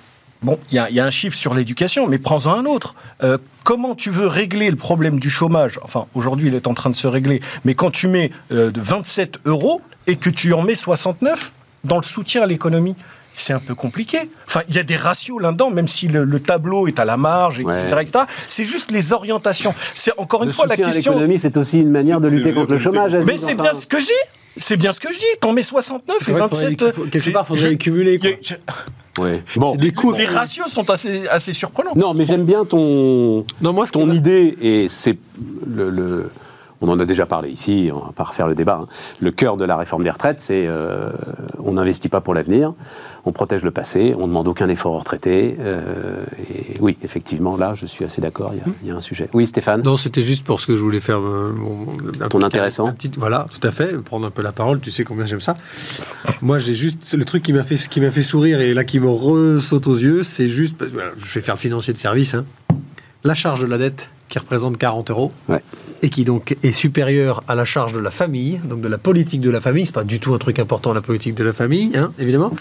Bon, 0.42 0.58
il 0.72 0.76
y, 0.76 0.80
a- 0.80 0.90
il 0.90 0.96
y 0.96 1.00
a 1.02 1.06
un 1.06 1.10
chiffre 1.10 1.36
sur 1.36 1.54
l'éducation, 1.54 2.08
mais 2.08 2.18
prends-en 2.18 2.54
un 2.54 2.66
autre. 2.66 2.96
Euh, 3.24 3.38
comment 3.66 3.94
tu 3.94 4.10
veux 4.10 4.28
régler 4.28 4.70
le 4.70 4.78
problème 4.78 5.20
du 5.20 5.30
chômage? 5.30 5.80
Enfin, 5.84 6.06
aujourd'hui, 6.16 6.48
il 6.48 6.56
est 6.56 6.66
en 6.68 6.74
train 6.74 6.90
de 6.90 6.96
se 6.96 7.08
régler. 7.08 7.42
Mais 7.66 7.76
quand 7.76 7.92
tu 7.92 8.08
mets 8.08 8.32
euh, 8.54 8.72
de 8.72 8.80
27 8.80 9.40
euros 9.46 9.82
et 10.08 10.16
que 10.16 10.30
tu 10.30 10.54
en 10.54 10.62
mets 10.62 10.76
69 10.76 11.52
dans 11.84 11.98
le 11.98 12.04
soutien 12.04 12.44
à 12.44 12.46
l'économie, 12.46 12.96
c'est 13.36 13.52
un 13.54 13.60
peu 13.60 13.76
compliqué. 13.76 14.30
Enfin, 14.48 14.62
il 14.70 14.76
y 14.76 14.80
a 14.80 14.84
des 14.84 14.96
ratios 14.96 15.42
là-dedans, 15.42 15.72
même 15.72 15.88
si 15.90 16.08
le, 16.08 16.24
le 16.24 16.40
tableau 16.42 16.88
est 16.88 17.00
à 17.00 17.06
la 17.06 17.18
marge, 17.18 17.60
etc. 17.60 17.74
Ouais. 17.94 18.02
etc. 18.04 18.24
C'est 18.48 18.66
juste 18.66 18.92
les 18.92 19.12
orientations. 19.14 19.74
C'est 19.96 20.12
encore 20.18 20.44
une 20.44 20.50
le 20.50 20.54
fois 20.54 20.68
la 20.68 20.76
soutien 20.76 20.88
à 20.90 20.92
question. 20.94 21.12
l'économie, 21.14 21.40
c'est 21.40 21.58
aussi 21.58 21.80
une 21.80 21.92
manière 21.92 22.22
de 22.22 22.30
lutter 22.30 22.54
contre 22.54 22.72
le 22.72 22.80
chômage. 22.80 23.12
lutter 23.14 23.26
Mais 23.26 23.38
c'est 23.38 23.56
bien 23.56 23.74
ce 23.74 23.86
que 23.88 24.00
je 24.00 24.06
dis. 24.06 24.12
C'est 24.58 24.78
bien 24.78 24.92
ce 24.94 25.00
que 25.02 25.12
je 25.14 25.20
dis. 25.20 25.26
T'en 25.42 25.54
mets 25.54 25.64
69 25.64 26.18
et 26.22 26.24
C'est 26.26 26.32
vrai 26.32 26.42
qu'il 26.42 26.50
faudrait 26.50 26.64
27. 26.72 26.78
qu'il 26.78 26.92
faut- 26.94 27.02
quelque 27.10 27.20
c'est- 27.20 27.32
part, 27.32 27.46
faudrait 27.48 27.70
les 27.70 27.78
cumuler, 27.78 28.20
quoi. 28.20 28.30
Ouais. 29.18 29.44
Bon. 29.56 29.76
des 29.76 29.92
coûts. 29.92 30.14
Les 30.14 30.26
ratios 30.26 30.68
sont 30.72 30.90
assez, 30.90 31.28
assez 31.28 31.52
surprenants. 31.54 31.92
Non, 31.96 32.14
mais 32.14 32.26
j'aime 32.26 32.46
bien 32.46 32.64
ton, 32.66 33.46
Non, 33.62 33.74
moi, 33.74 33.86
ton 33.88 34.12
idée, 34.12 34.58
et 34.62 34.88
c'est 34.90 35.18
le, 35.68 35.90
le- 35.90 36.32
On 36.82 36.88
en 36.88 36.98
a 37.00 37.06
déjà 37.06 37.26
parlé 37.26 37.50
ici, 37.50 37.92
on 37.94 38.00
va 38.00 38.12
pas 38.14 38.24
refaire 38.24 38.48
le 38.48 38.56
débat. 38.56 38.80
hein. 38.84 38.88
Le 39.20 39.32
cœur 39.32 39.58
de 39.58 39.66
la 39.66 39.76
réforme 39.76 40.04
des 40.04 40.10
retraites, 40.12 40.40
c'est 40.40 40.66
euh, 40.68 41.10
on 41.62 41.74
n'investit 41.74 42.08
pas 42.08 42.22
pour 42.22 42.34
l'avenir, 42.34 42.74
on 43.26 43.34
protège 43.34 43.64
le 43.64 43.72
passé, 43.72 44.14
on 44.18 44.22
ne 44.22 44.28
demande 44.28 44.48
aucun 44.48 44.70
effort 44.70 44.94
aux 44.94 45.00
retraités. 45.00 45.58
euh, 45.60 46.24
et 46.50 46.78
oui, 46.80 46.98
effectivement, 47.04 47.58
là, 47.58 47.74
je 47.76 47.86
suis 47.86 48.06
assez 48.06 48.22
d'accord, 48.22 48.52
il 48.54 48.60
y 48.60 48.62
a- 48.62 48.74
il 48.84 48.88
y, 48.88 48.92
a 48.92 48.96
un 48.96 49.02
sujet. 49.02 49.28
Oui, 49.34 49.46
Stéphane? 49.46 49.82
Non, 49.84 49.98
c'était 49.98 50.24
juste 50.24 50.46
pour 50.46 50.62
ce 50.62 50.68
que 50.68 50.74
je 50.78 50.82
voulais 50.82 51.02
faire. 51.02 51.20
euh, 51.20 51.52
mon- 51.52 51.86
un 52.22 52.30
Ton 52.30 52.38
petit- 52.40 52.46
intéressant. 52.46 52.88
un 52.88 52.94
petit- 52.94 53.12
voilà, 53.18 53.48
tout 53.60 53.68
à 53.68 53.72
fait. 53.72 53.98
Prendre 54.02 54.26
un 54.28 54.32
peu 54.32 54.42
la 54.42 54.54
parole. 54.54 54.80
Tu 54.80 54.90
sais 54.92 55.04
combien 55.04 55.26
j'aime 55.26 55.42
ça. 55.42 55.58
Moi, 56.42 56.60
j'ai 56.60 56.76
juste 56.76 57.14
le 57.14 57.26
truc 57.26 57.44
qui 57.44 57.52
m'a 57.52 57.64
fait 57.64 57.76
qui 57.76 58.00
fait 58.00 58.22
sourire 58.22 58.62
et 58.62 58.74
là 58.74 58.86
qui 58.86 59.00
me 59.02 59.10
ressaute 59.10 59.86
aux 59.88 59.98
yeux, 59.98 60.24
c'est 60.24 60.48
juste. 60.48 60.78
parce 60.78 60.92
voilà, 60.92 61.10
je 61.18 61.34
vais 61.34 61.42
faire 61.42 61.56
le 61.56 61.60
financier 61.60 61.94
de 61.94 61.98
service. 62.00 62.36
hein. 62.36 62.46
La 63.26 63.36
charge 63.36 63.62
de 63.62 63.66
la 63.68 63.78
dette 63.78 64.10
qui 64.30 64.40
représente 64.40 64.78
40 64.78 65.10
euros 65.12 65.34
Ouais. 65.50 65.62
Et 66.02 66.10
qui 66.10 66.24
donc 66.24 66.56
est 66.64 66.72
supérieure 66.72 67.44
à 67.48 67.56
la 67.56 67.66
charge 67.66 67.94
de 67.94 68.00
la 68.00 68.12
famille, 68.12 68.60
donc 68.64 68.82
de 68.82 68.88
la 68.88 68.98
politique 68.98 69.42
de 69.42 69.50
la 69.50 69.62
famille. 69.62 69.86
C'est 69.86 69.94
pas 69.94 70.04
du 70.04 70.20
tout 70.20 70.34
un 70.34 70.38
truc 70.38 70.60
important 70.60 70.94
la 70.94 71.02
politique 71.02 71.36
de 71.36 71.44
la 71.44 71.54
famille, 71.54 71.92
hein, 71.96 72.12
évidemment. 72.20 72.54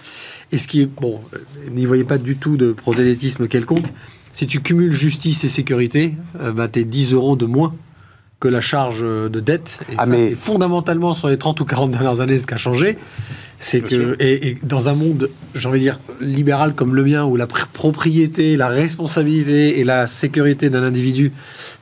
Et 0.53 0.59
ce 0.59 0.66
qui 0.68 0.80
est 0.82 0.86
bon, 0.86 1.20
euh, 1.34 1.39
n'y 1.70 1.86
voyez 1.86 2.05
pas 2.05 2.18
du 2.18 2.36
tout 2.36 2.57
de 2.57 2.72
prosélytisme 2.72 3.49
quelconque. 3.49 3.86
Si 4.32 4.47
tu 4.47 4.61
cumules 4.61 4.93
justice 4.93 5.45
et 5.45 5.49
sécurité, 5.49 6.14
euh, 6.41 6.53
bah, 6.53 6.68
t'es 6.68 6.84
10 6.84 7.12
euros 7.12 7.36
de 7.36 7.47
moins 7.47 7.74
que 8.41 8.49
la 8.49 8.61
charge 8.61 9.03
de 9.03 9.41
dette. 9.41 9.80
Et 9.91 9.95
Ah, 9.99 10.05
ça, 10.05 10.12
mais- 10.12 10.30
c'est 10.30 10.34
fondamentalement 10.36 11.12
sur 11.12 11.28
les 11.28 11.39
30 11.39 11.61
ou 11.61 11.64
40 11.64 11.91
dernières 11.91 12.20
années 12.20 12.39
ce 12.39 12.47
qui 12.47 12.55
a 12.55 12.57
changé. 12.57 12.97
C'est 13.61 13.80
que, 13.80 14.16
et, 14.20 14.50
et 14.50 14.59
dans 14.62 14.88
un 14.88 14.94
monde, 14.94 15.30
j'ai 15.54 15.68
envie 15.68 15.80
de 15.80 15.84
dire, 15.84 15.98
libéral 16.20 16.74
comme 16.74 16.94
le 16.94 17.02
mien, 17.04 17.24
où 17.24 17.34
la 17.34 17.46
pr- 17.46 17.66
propriété, 17.72 18.56
la 18.56 18.68
responsabilité 18.68 19.80
et 19.80 19.84
la 19.84 20.06
sécurité 20.06 20.70
d'un 20.70 20.84
individu 20.84 21.32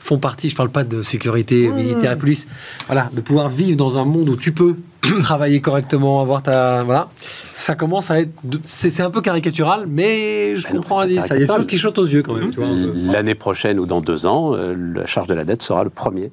font 0.01 0.17
partie, 0.19 0.49
je 0.49 0.57
parle 0.57 0.71
pas 0.71 0.85
de 0.85 1.03
sécurité 1.03 1.69
militaire 1.69 2.13
et 2.13 2.17
police, 2.17 2.47
voilà, 2.87 3.11
de 3.13 3.21
pouvoir 3.21 3.51
vivre 3.51 3.77
dans 3.77 3.99
un 3.99 4.07
monde 4.07 4.31
où 4.31 4.37
tu 4.37 4.53
peux 4.53 4.77
travailler 5.21 5.61
correctement, 5.61 6.23
avoir 6.23 6.43
ta. 6.43 6.83
Voilà. 6.83 7.09
Ça 7.53 7.75
commence 7.75 8.11
à 8.11 8.21
être. 8.21 8.31
C'est 8.65 9.01
un 9.03 9.11
peu 9.11 9.21
caricatural, 9.21 9.85
mais 9.87 10.57
je 10.57 10.63
Ben 10.63 10.71
non, 10.71 10.77
comprends 10.81 11.01
Aziz. 11.01 11.21
Ça, 11.21 11.37
Il 11.37 11.41
y 11.41 11.43
a 11.43 11.47
des 11.47 11.47
caricatural. 11.47 11.59
choses 11.59 11.67
qui 11.67 11.79
sautent 11.79 11.99
aux 11.99 12.07
yeux 12.07 12.23
quand 12.23 12.35
même. 12.35 12.53
L'année 13.13 13.35
prochaine 13.35 13.79
ou 13.79 13.85
dans 13.85 14.01
deux 14.01 14.25
ans, 14.25 14.55
euh, 14.55 14.75
la 14.95 15.05
charge 15.07 15.29
de 15.29 15.35
la 15.35 15.45
dette 15.45 15.61
sera 15.63 15.85
le 15.85 15.91
premier 15.91 16.31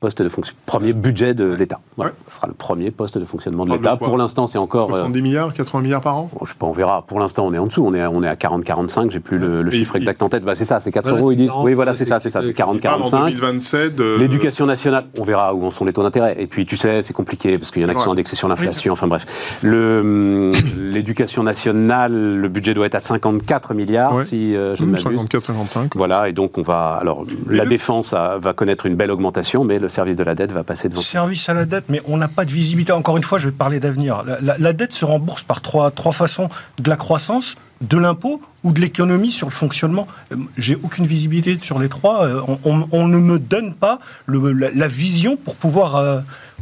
poste 0.00 0.22
de 0.22 0.28
fonction, 0.28 0.54
premier 0.64 0.92
budget 0.92 1.34
de 1.34 1.44
l'État. 1.52 1.80
Voilà, 1.96 2.12
Ouais. 2.12 2.16
Ce 2.24 2.36
sera 2.36 2.46
le 2.46 2.52
premier 2.54 2.92
poste 2.92 3.18
de 3.18 3.24
fonctionnement 3.24 3.64
de 3.64 3.70
de 3.70 3.76
l'État. 3.76 3.96
Pour 3.96 4.16
l'instant, 4.16 4.46
c'est 4.46 4.58
encore. 4.58 4.90
euh, 4.92 4.94
70 4.94 5.22
milliards, 5.22 5.52
80 5.52 5.82
milliards 5.82 6.00
par 6.00 6.16
an? 6.16 6.30
Bon, 6.32 6.44
je 6.44 6.50
sais 6.50 6.56
pas, 6.56 6.66
on 6.66 6.72
verra. 6.72 7.02
Pour 7.02 7.18
l'instant, 7.18 7.44
on 7.46 7.52
est 7.52 7.58
en 7.58 7.66
dessous. 7.66 7.84
On 7.84 7.92
est, 7.94 8.02
à- 8.02 8.08
on 8.10 8.22
est 8.22 8.28
à 8.28 8.36
40-45. 8.36 9.10
J'ai 9.10 9.18
plus 9.18 9.38
le, 9.38 9.68
chiffre 9.72 9.96
il- 9.96 9.98
exact 9.98 10.22
en 10.22 10.28
tête. 10.28 10.44
Bah, 10.44 10.54
c'est 10.54 10.64
ça, 10.64 10.78
c'est 10.78 10.92
4 10.92 11.04
Voilà, 11.08 11.18
euros. 11.20 11.32
Ils 11.32 11.36
disent. 11.36 11.48
40, 11.48 11.64
Oui, 11.64 11.74
voilà, 11.74 11.94
c'est- 11.94 12.04
ça, 12.04 12.20
c'est 12.20 12.30
ça. 12.30 12.40
c'est- 12.42 12.46
C'est 12.46 12.52
il 12.52 12.54
Parle 12.54 12.76
en 12.76 12.78
40-45. 12.78 13.24
2027. 13.30 13.98
euh, 14.00 14.18
L'éducation 14.18 14.66
nationale, 14.66 15.06
on 15.18 15.24
verra 15.24 15.52
où 15.52 15.64
en 15.64 15.72
sont 15.72 15.84
les 15.84 15.92
taux 15.92 16.04
d'intérêt. 16.04 16.36
Et 16.38 16.46
puis, 16.46 16.64
tu 16.64 16.76
sais, 16.76 17.02
c'est 17.02 17.12
compliqué 17.14 17.58
parce 17.58 17.72
qu'il 17.72 17.82
y 17.82 17.84
en 17.84 17.88
a 17.88 17.92
qui 17.92 17.98
Ouais. 17.98 18.04
sont 18.04 18.12
indexés 18.12 18.36
sur 18.36 18.46
l'inflation. 18.46 18.92
Enfin 18.92 19.08
bref, 19.08 19.26
hum, 19.64 20.52
l'éducation 20.78 21.42
nationale, 21.42 22.36
le 22.36 22.48
budget 22.48 22.72
doit 22.74 22.86
être 22.86 22.94
à 22.94 23.00
54 23.00 23.74
milliards, 23.74 24.14
Ouais. 24.14 24.24
si 24.24 24.54
euh, 24.56 24.76
je 24.76 24.82
ne 24.82 24.86
hum, 24.86 24.92
m'abuse. 24.92 25.04
54, 25.18 25.42
55. 25.42 25.96
Voilà, 25.96 26.28
et 26.28 26.32
donc 26.32 26.56
on 26.58 26.62
va. 26.62 26.98
Alors, 27.00 27.24
la 27.48 27.66
défense 27.66 28.12
a- 28.12 28.38
va 28.38 28.52
connaître 28.52 28.86
une 28.86 28.94
belle 28.94 29.10
augmentation, 29.10 29.64
mais 29.64 29.78
le 29.78 29.87
service 29.88 30.16
de 30.16 30.24
la 30.24 30.34
dette 30.34 30.52
va 30.52 30.64
passer 30.64 30.88
devant. 30.88 31.00
Service 31.00 31.48
à 31.48 31.54
la 31.54 31.64
dette, 31.64 31.84
mais 31.88 32.02
on 32.06 32.16
n'a 32.16 32.28
pas 32.28 32.44
de 32.44 32.50
visibilité. 32.50 32.92
Encore 32.92 33.16
une 33.16 33.24
fois, 33.24 33.38
je 33.38 33.46
vais 33.48 33.54
parler 33.54 33.80
d'avenir. 33.80 34.22
La, 34.24 34.38
la- 34.40 34.58
la 34.58 34.72
dette 34.72 34.92
se 34.92 35.04
rembourse 35.04 35.42
par 35.44 35.60
trois, 35.60 35.90
trois 35.90 36.12
façons 36.12 36.48
de 36.78 36.88
la 36.90 36.96
croissance, 36.96 37.54
de 37.80 37.96
l'impôt 37.96 38.40
ou 38.64 38.72
de 38.72 38.80
l'économie 38.80 39.30
sur 39.30 39.46
le 39.46 39.52
fonctionnement. 39.52 40.06
Euh, 40.32 40.36
J'ai 40.56 40.76
aucune 40.82 41.06
visibilité 41.06 41.58
sur 41.62 41.78
les 41.78 41.88
trois. 41.88 42.24
Euh, 42.26 42.40
On, 42.48 42.58
on- 42.64 42.88
on 42.92 43.08
ne 43.08 43.18
me 43.18 43.38
donne 43.38 43.74
pas 43.74 44.00
le- 44.26 44.52
la, 44.52 44.70
la 44.74 44.88
vision 44.88 45.36
pour 45.36 45.54
pouvoir 45.54 45.94
euh, 45.96 46.20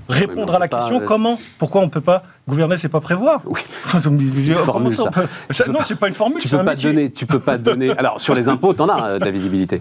répondre 0.09 0.55
à 0.55 0.59
la 0.59 0.69
pas, 0.69 0.77
question 0.77 1.01
euh, 1.01 1.05
comment 1.07 1.39
Pourquoi 1.59 1.81
on 1.81 1.85
ne 1.87 1.91
peut 1.91 2.01
pas 2.03 2.23
gouverner, 2.49 2.77
c'est 2.77 2.89
pas 2.91 3.01
prévoir 3.01 3.41
Oui. 3.47 3.61
Comment 3.91 4.19
une 4.21 4.55
formule, 4.55 4.93
ça, 4.95 5.05
ça. 5.05 5.11
peut- 5.11 5.27
ça- 5.51 5.67
Non, 5.67 5.79
c'est 5.83 5.99
pas 5.99 6.09
une 6.09 6.15
formule, 6.15 6.41
Tu 6.43 6.49
c'est 6.49 6.57
peux 6.57 6.63
un 6.63 6.65
pas 6.67 6.71
métier. 6.73 6.93
donner. 6.93 7.11
Tu 7.11 7.27
peux 7.27 7.41
pas 7.41 7.57
donner. 7.59 7.97
Alors, 7.97 8.21
sur 8.21 8.35
les 8.35 8.49
impôts, 8.49 8.73
t'en 8.75 8.89
as 8.89 9.05
euh, 9.05 9.19
de 9.19 9.25
la 9.25 9.31
visibilité. 9.31 9.81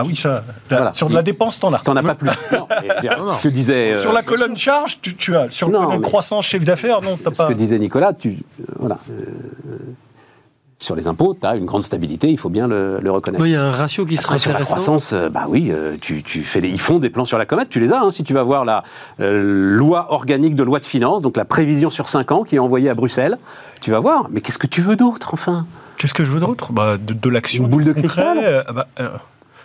Ah 0.00 0.04
oui, 0.06 0.16
ça. 0.16 0.42
Voilà. 0.68 0.92
Sur 0.92 1.08
de 1.08 1.14
la 1.14 1.22
dépense, 1.22 1.58
t'en 1.60 1.72
as. 1.72 1.78
T'en 1.80 1.96
as 1.96 2.02
pas 2.02 2.14
plus. 2.14 2.30
Non, 2.52 2.66
et, 2.82 2.88
je 2.88 2.94
veux 2.94 3.00
dire, 3.00 3.16
non. 3.18 3.36
Ce 3.38 3.42
que 3.42 3.48
disait. 3.48 3.92
euh, 3.92 3.94
Sur 3.94 4.12
la 4.12 4.22
colonne 4.22 4.56
charge, 4.56 5.00
tu, 5.00 5.14
tu 5.16 5.36
as. 5.36 5.48
Sur 5.50 5.68
Non, 5.68 5.92
le 5.94 6.00
croissance 6.00 6.46
chiffre 6.46 6.64
d'affaires, 6.64 7.00
non, 7.02 7.16
t'as 7.22 7.30
ce 7.30 7.36
pas. 7.36 7.48
que 7.48 7.52
disait 7.54 7.78
Nicolas, 7.78 8.12
tu, 8.12 8.30
euh, 8.60 8.64
voilà, 8.78 8.98
euh, 9.10 9.24
sur 10.78 10.96
les 10.96 11.06
impôts, 11.08 11.36
tu 11.38 11.46
as 11.46 11.56
une 11.56 11.66
grande 11.66 11.84
stabilité, 11.84 12.28
il 12.28 12.38
faut 12.38 12.48
bien 12.48 12.66
le, 12.66 12.98
le 13.00 13.10
reconnaître. 13.10 13.44
Il 13.46 13.52
y 13.52 13.56
a 13.56 13.62
un 13.62 13.70
ratio 13.70 14.06
qui 14.06 14.16
serait 14.16 14.36
Après, 14.36 14.38
sur 14.38 14.52
la 14.52 14.60
croissance, 14.64 15.12
euh, 15.12 15.28
bah 15.28 15.44
oui, 15.46 15.68
euh, 15.70 15.94
tu, 16.00 16.22
tu 16.22 16.42
fais 16.42 16.62
des, 16.62 16.68
ils 16.70 16.80
font 16.80 16.98
des 16.98 17.10
plans 17.10 17.26
sur 17.26 17.36
la 17.36 17.44
comète, 17.44 17.68
tu 17.68 17.80
les 17.80 17.92
as, 17.92 18.00
hein, 18.00 18.10
si 18.10 18.24
tu 18.24 18.32
vas 18.32 18.42
voir 18.42 18.64
la 18.64 18.82
euh, 19.20 19.42
loi 19.76 20.06
organique 20.10 20.54
de 20.54 20.62
loi 20.62 20.80
de 20.80 20.86
finances, 20.86 21.20
donc 21.20 21.36
la 21.36 21.44
prévision 21.44 21.90
sur 21.90 22.08
5 22.08 22.32
ans 22.32 22.44
qui 22.44 22.56
est 22.56 22.60
envoyée 22.60 22.88
à 22.88 22.94
Bruxelles, 22.94 23.36
tu 23.82 23.90
vas 23.90 24.00
voir, 24.00 24.28
mais 24.30 24.40
qu'est-ce 24.40 24.58
que 24.58 24.66
tu 24.66 24.80
veux 24.80 24.96
d'autre, 24.96 25.30
enfin? 25.34 25.66
Qu'est-ce 25.98 26.14
que 26.14 26.24
je 26.24 26.32
veux 26.32 26.40
d'autre? 26.40 26.72
Bah, 26.72 26.96
De, 26.96 27.12
de 27.12 27.28
l'action. 27.28 27.64
Une 27.64 27.68
boule 27.70 27.84
de 27.84 27.92
cristal 27.92 28.38
euh, 28.42 28.62
bah, 28.72 28.86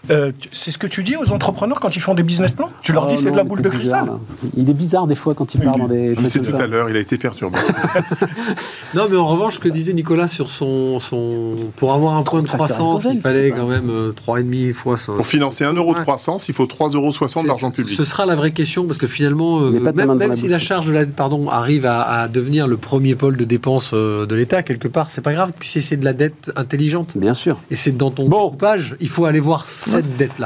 euh, 0.09 0.31
C'est 0.51 0.71
ce 0.71 0.77
que 0.77 0.87
tu 0.87 1.03
dis 1.03 1.15
aux 1.15 1.31
entrepreneurs 1.31 1.79
quand 1.79 1.95
ils 1.95 1.99
font 2.01 2.13
des 2.13 2.23
business 2.23 2.53
plans 2.53 2.69
Tu 2.83 2.93
leur 2.93 3.07
dis 3.07 3.15
Oh 3.17 3.21
c'est 3.21 3.31
de 3.31 3.37
la 3.37 3.43
boule 3.43 3.61
de 3.61 3.69
bizarre, 3.69 4.05
cristal 4.05 4.05
là. 4.05 4.49
Il 4.57 4.69
est 4.69 4.73
bizarre 4.73 5.07
des 5.07 5.15
fois 5.15 5.33
quand 5.33 5.53
il 5.55 5.61
part 5.61 5.77
dans 5.77 5.87
des 5.87 6.15
Je 6.19 6.25
sais 6.25 6.39
tout 6.39 6.51
ça. 6.57 6.63
à 6.63 6.67
l'heure, 6.67 6.89
il 6.89 6.95
a 6.95 6.99
été 6.99 7.17
perturbé. 7.17 7.57
Non, 8.93 9.07
mais 9.09 9.17
en 9.17 9.27
revanche, 9.27 9.55
ce 9.55 9.59
que 9.59 9.67
disait 9.69 9.93
Nicolas 9.93 10.27
sur 10.27 10.49
son. 10.49 10.99
son 10.99 11.55
pour 11.75 11.93
avoir 11.93 12.15
un 12.15 12.23
point 12.23 12.41
de 12.41 12.47
croissance, 12.47 13.07
il 13.11 13.19
fallait 13.19 13.51
quand 13.51 13.67
même 13.67 13.89
euh, 13.89 14.11
3,5 14.13 14.73
fois 14.73 14.97
ça. 14.97 15.13
Pour 15.13 15.27
financer 15.27 15.65
1 15.65 15.73
euro 15.73 15.93
de 15.93 15.99
croissance, 15.99 16.47
il 16.47 16.53
faut 16.53 16.65
3,60 16.65 16.95
euros 16.95 17.47
d'argent 17.47 17.71
public. 17.71 17.95
Ce 17.95 18.03
sera 18.05 18.25
la 18.25 18.35
vraie 18.35 18.51
question 18.51 18.85
parce 18.85 18.97
que 18.97 19.07
finalement, 19.07 19.59
euh, 19.61 19.71
même, 19.71 19.95
même 19.95 20.29
la 20.29 20.35
si 20.35 20.47
la 20.47 20.59
charge 20.59 20.87
de 20.87 20.93
la 20.93 21.05
dette 21.05 21.15
pardon, 21.15 21.49
arrive 21.49 21.85
à, 21.85 22.01
à 22.03 22.27
devenir 22.27 22.67
le 22.67 22.77
premier 22.77 23.15
pôle 23.15 23.35
de 23.37 23.43
dépenses 23.43 23.91
euh, 23.93 24.25
de 24.25 24.35
l'État, 24.35 24.63
quelque 24.63 24.87
part, 24.87 25.09
c'est 25.11 25.21
pas 25.21 25.33
grave 25.33 25.51
si 25.59 25.81
c'est 25.81 25.97
de 25.97 26.05
la 26.05 26.13
dette 26.13 26.51
intelligente. 26.55 27.17
Bien 27.17 27.33
sûr. 27.33 27.57
Et 27.71 27.75
c'est 27.75 27.91
dans 27.95 28.11
ton 28.11 28.27
Bon. 28.29 28.45
découpage, 28.45 28.95
il 29.01 29.09
faut 29.09 29.25
aller 29.25 29.39
voir 29.39 29.65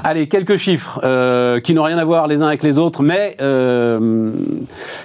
Allez, 0.04 0.28
quelques 0.28 0.58
chiffres 0.58 1.00
euh, 1.04 1.60
qui 1.60 1.74
n'ont 1.74 1.84
rien 1.84 1.97
à 1.97 2.06
voir 2.06 2.28
les 2.28 2.41
uns 2.41 2.47
avec 2.47 2.64
les 2.64 2.78
autres, 2.78 3.04
mais 3.04 3.36
euh, 3.41 4.32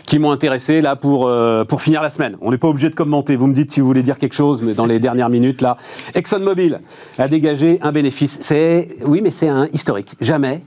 qui 0.07 0.19
m'ont 0.19 0.31
intéressé 0.31 0.81
là 0.81 0.97
pour, 0.97 1.27
euh, 1.27 1.65
pour 1.65 1.83
finir 1.83 2.03
la 2.03 2.11
semaine. 2.11 2.37
On 2.41 2.51
n'est 2.51 2.59
pas 2.59 2.69
obligé 2.69 2.91
de 2.91 2.95
commenter. 2.95 3.37
Vous 3.37 3.47
me 3.47 3.55
dites 3.55 3.71
si 3.71 3.81
vous 3.81 3.87
voulez 3.87 4.03
dire 4.03 4.19
quelque 4.19 4.35
chose, 4.35 4.63
mais 4.63 4.75
dans 4.75 4.87
les 4.87 4.99
dernières 4.99 5.31
minutes 5.31 5.61
là, 5.61 5.77
ExxonMobil 6.15 6.81
a 7.19 7.29
dégagé 7.29 7.79
un 7.83 7.93
bénéfice. 7.93 8.39
C'est 8.41 8.89
oui, 9.05 9.21
mais 9.23 9.31
c'est 9.31 9.49
un 9.49 9.69
historique. 9.73 10.15
Jamais 10.21 10.63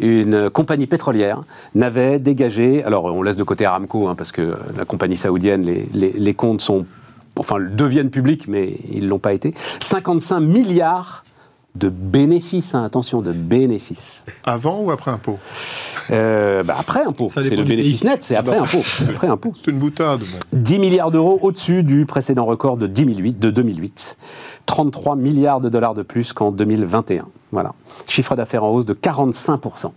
une 0.00 0.48
compagnie 0.50 0.86
pétrolière 0.86 1.42
n'avait 1.74 2.18
dégagé. 2.20 2.84
Alors, 2.84 3.06
on 3.06 3.22
laisse 3.22 3.36
de 3.36 3.42
côté 3.42 3.64
Aramco 3.64 4.06
hein, 4.06 4.14
parce 4.14 4.30
que 4.30 4.54
la 4.76 4.84
compagnie 4.84 5.16
saoudienne, 5.16 5.62
les, 5.62 6.12
les- 6.12 6.34
comptes 6.34 6.60
sont 6.60 6.86
enfin 7.36 7.56
deviennent 7.60 8.10
publics, 8.10 8.46
mais 8.48 8.74
ils 8.92 9.08
l'ont 9.08 9.18
pas 9.18 9.32
été. 9.32 9.54
55 9.80 10.40
milliards 10.40 11.24
de 11.78 11.88
bénéfices, 11.88 12.74
hein, 12.74 12.84
attention, 12.84 13.22
de 13.22 13.32
bénéfices. 13.32 14.24
Avant 14.44 14.80
ou 14.80 14.90
après 14.90 15.10
impôt? 15.10 15.38
Euh, 16.10 16.62
bah, 16.62 16.76
après 16.78 17.02
impôt, 17.04 17.30
c'est 17.32 17.56
le 17.56 17.64
bénéfice 17.64 18.04
net, 18.04 18.24
c'est 18.24 18.36
après 18.36 18.56
impôt. 18.56 18.80
C'est 18.82 19.08
après 19.08 19.28
impôt. 19.28 19.52
C'est 19.56 19.70
une 19.70 19.78
boutade. 19.78 20.20
bon. 20.20 20.26
10 20.52 20.78
milliards 20.78 21.10
d'euros 21.10 21.38
au-dessus 21.42 21.82
du 21.82 22.06
précédent 22.06 22.44
record 22.44 22.76
de 22.76 22.86
2008, 22.86 23.38
de 23.38 23.50
2008. 23.50 24.16
33 24.66 25.16
milliards 25.16 25.60
de 25.60 25.68
dollars 25.68 25.94
de 25.94 26.02
plus 26.02 26.32
qu'en 26.32 26.52
2021. 26.52 27.26
Voilà. 27.52 27.72
Chiffre 28.06 28.36
d'affaires 28.36 28.64
en 28.64 28.70
hausse 28.70 28.86
de 28.86 28.94
45%. 28.94 29.92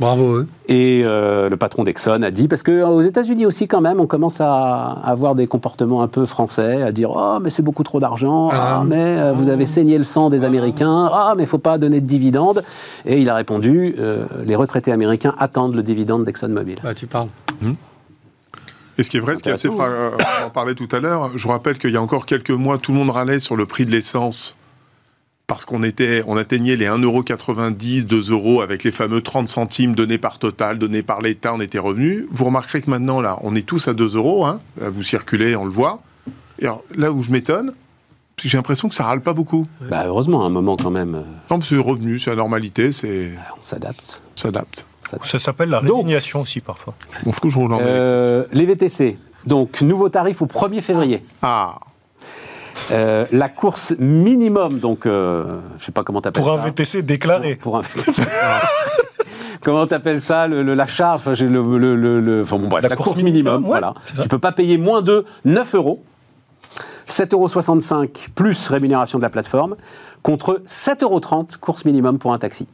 Bravo 0.00 0.34
eux. 0.36 0.48
Et 0.68 1.02
euh, 1.04 1.48
le 1.48 1.56
patron 1.56 1.84
d'Exxon 1.84 2.22
a 2.22 2.30
dit, 2.30 2.48
parce 2.48 2.62
qu'aux 2.62 3.02
États-Unis 3.02 3.46
aussi, 3.46 3.68
quand 3.68 3.80
même, 3.80 4.00
on 4.00 4.06
commence 4.06 4.40
à 4.40 4.90
avoir 5.04 5.34
des 5.34 5.46
comportements 5.46 6.02
un 6.02 6.08
peu 6.08 6.26
français, 6.26 6.82
à 6.82 6.90
dire 6.92 7.10
Oh, 7.14 7.38
mais 7.40 7.50
c'est 7.50 7.62
beaucoup 7.62 7.84
trop 7.84 8.00
d'argent, 8.00 8.48
Ah. 8.52 8.78
ah, 8.80 8.84
mais 8.84 8.96
euh, 9.18 9.32
vous 9.32 9.48
avez 9.48 9.66
saigné 9.66 9.98
le 9.98 10.04
sang 10.04 10.30
des 10.30 10.44
Américains, 10.44 11.08
ah, 11.12 11.34
mais 11.36 11.42
il 11.42 11.46
ne 11.46 11.50
faut 11.50 11.58
pas 11.58 11.78
donner 11.78 12.00
de 12.00 12.06
dividendes. 12.06 12.64
Et 13.04 13.20
il 13.20 13.28
a 13.28 13.34
répondu 13.34 13.94
euh, 13.98 14.24
Les 14.44 14.56
retraités 14.56 14.92
américains 14.92 15.34
attendent 15.38 15.74
le 15.76 15.82
dividende 15.82 16.24
d'ExxonMobil. 16.24 16.78
Bah, 16.82 16.94
tu 16.94 17.06
parles. 17.06 17.28
Et 18.98 19.02
ce 19.02 19.10
qui 19.10 19.16
est 19.16 19.20
vrai, 19.20 19.36
ce 19.36 19.42
qui 19.42 19.48
est 19.48 19.52
assez 19.52 19.68
fra- 19.70 19.88
euh, 19.88 20.10
on 20.42 20.46
en 20.46 20.50
parlait 20.50 20.74
tout 20.74 20.88
à 20.92 21.00
l'heure, 21.00 21.30
je 21.34 21.42
vous 21.42 21.48
rappelle 21.50 21.78
qu'il 21.78 21.90
y 21.90 21.96
a 21.96 22.02
encore 22.02 22.26
quelques 22.26 22.50
mois, 22.50 22.76
tout 22.78 22.92
le 22.92 22.98
monde 22.98 23.10
râlait 23.10 23.40
sur 23.40 23.56
le 23.56 23.64
prix 23.66 23.86
de 23.86 23.90
l'essence 23.90 24.56
parce 25.46 25.64
qu'on 25.64 25.82
était, 25.82 26.22
on 26.26 26.36
atteignait 26.36 26.76
les 26.76 26.86
1,90€, 26.86 28.04
2 28.06 28.30
euros 28.30 28.60
avec 28.62 28.84
les 28.84 28.92
fameux 28.92 29.20
30 29.20 29.48
centimes 29.48 29.94
donnés 29.94 30.18
par 30.18 30.38
Total, 30.38 30.78
donnés 30.78 31.02
par 31.02 31.20
l'État, 31.20 31.52
on 31.54 31.60
était 31.60 31.78
revenu. 31.78 32.26
Vous 32.30 32.44
remarquerez 32.46 32.80
que 32.80 32.88
maintenant, 32.90 33.20
là, 33.20 33.38
on 33.42 33.54
est 33.54 33.66
tous 33.66 33.88
à 33.88 33.92
2 33.94 34.16
euros, 34.16 34.46
hein. 34.46 34.60
Là, 34.80 34.88
vous 34.90 35.02
circulez, 35.02 35.54
on 35.56 35.64
le 35.64 35.70
voit. 35.70 36.00
Et 36.58 36.64
alors, 36.66 36.82
là 36.94 37.12
où 37.12 37.22
je 37.22 37.30
m'étonne, 37.30 37.72
c'est 38.38 38.44
que 38.44 38.48
j'ai 38.48 38.56
l'impression 38.58 38.88
que 38.88 38.94
ça 38.94 39.04
râle 39.04 39.20
pas 39.20 39.34
beaucoup. 39.34 39.66
Bah, 39.90 40.04
heureusement, 40.06 40.42
à 40.42 40.46
un 40.46 40.50
moment, 40.50 40.76
quand 40.76 40.90
même, 40.90 41.14
euh, 41.16 41.22
Non, 41.50 41.60
c'est 41.60 41.76
revenu, 41.76 42.18
c'est 42.18 42.30
la 42.30 42.36
normalité, 42.36 42.90
c'est 42.92 43.30
on 43.60 43.64
s'adapte. 43.64 44.20
s'adapte. 44.34 44.86
Ça 45.24 45.38
s'appelle 45.38 45.68
la 45.68 45.80
Donc- 45.80 45.98
résignation 45.98 46.40
aussi 46.40 46.60
parfois. 46.60 46.94
Bon, 47.24 47.32
faut 47.32 47.40
que 47.42 47.48
je 47.50 47.58
roule 47.58 47.74
en 47.74 47.78
Euh, 47.82 48.44
les 48.52 48.64
VTC. 48.64 49.18
Donc, 49.44 49.82
nouveau 49.82 50.08
tarif 50.08 50.40
au 50.40 50.46
1er 50.46 50.80
février. 50.80 51.22
Ah, 51.42 51.78
Euh, 52.90 53.26
la 53.32 53.48
course 53.48 53.94
minimum, 53.98 54.78
donc, 54.78 55.06
euh, 55.06 55.58
je 55.78 55.84
sais 55.84 55.92
pas 55.92 56.02
comment 56.04 56.20
t'appelles 56.20 56.42
Pour 56.42 56.52
un 56.52 56.58
ça. 56.58 56.64
VTC 56.66 57.02
déclaré. 57.02 57.56
Pour 57.56 57.76
un 57.78 57.82
Comment 59.62 59.86
t'appelles 59.86 60.20
ça 60.20 60.48
le, 60.48 60.62
le- 60.62 60.74
La 60.74 60.86
charge 60.86 61.20
enfin, 61.20 61.34
le, 61.34 61.46
le- 61.78 61.94
le- 61.96 62.20
le- 62.20 62.42
enfin, 62.42 62.58
bon, 62.58 62.68
bref, 62.68 62.82
La 62.82 62.88
la, 62.88 62.96
course 62.96 63.10
course, 63.10 63.22
minimum, 63.22 63.60
minimum, 63.60 63.62
ouais, 63.64 63.68
voilà. 63.80 63.94
ça. 64.12 64.22
Tu 64.22 64.28
peux 64.28 64.38
pas 64.38 64.52
payer 64.52 64.76
moins 64.78 65.02
de 65.02 65.24
9 65.44 65.74
euros. 65.76 66.02
7,65 67.08 67.94
euros 67.94 68.06
plus 68.34 68.68
rémunération 68.68 69.18
de 69.18 69.22
la 69.22 69.30
plateforme, 69.30 69.76
contre 70.22 70.62
7,30 70.68 71.02
euros 71.04 71.20
course 71.60 71.84
minimum 71.84 72.18
pour 72.18 72.32
un 72.32 72.38
taxi. 72.38 72.66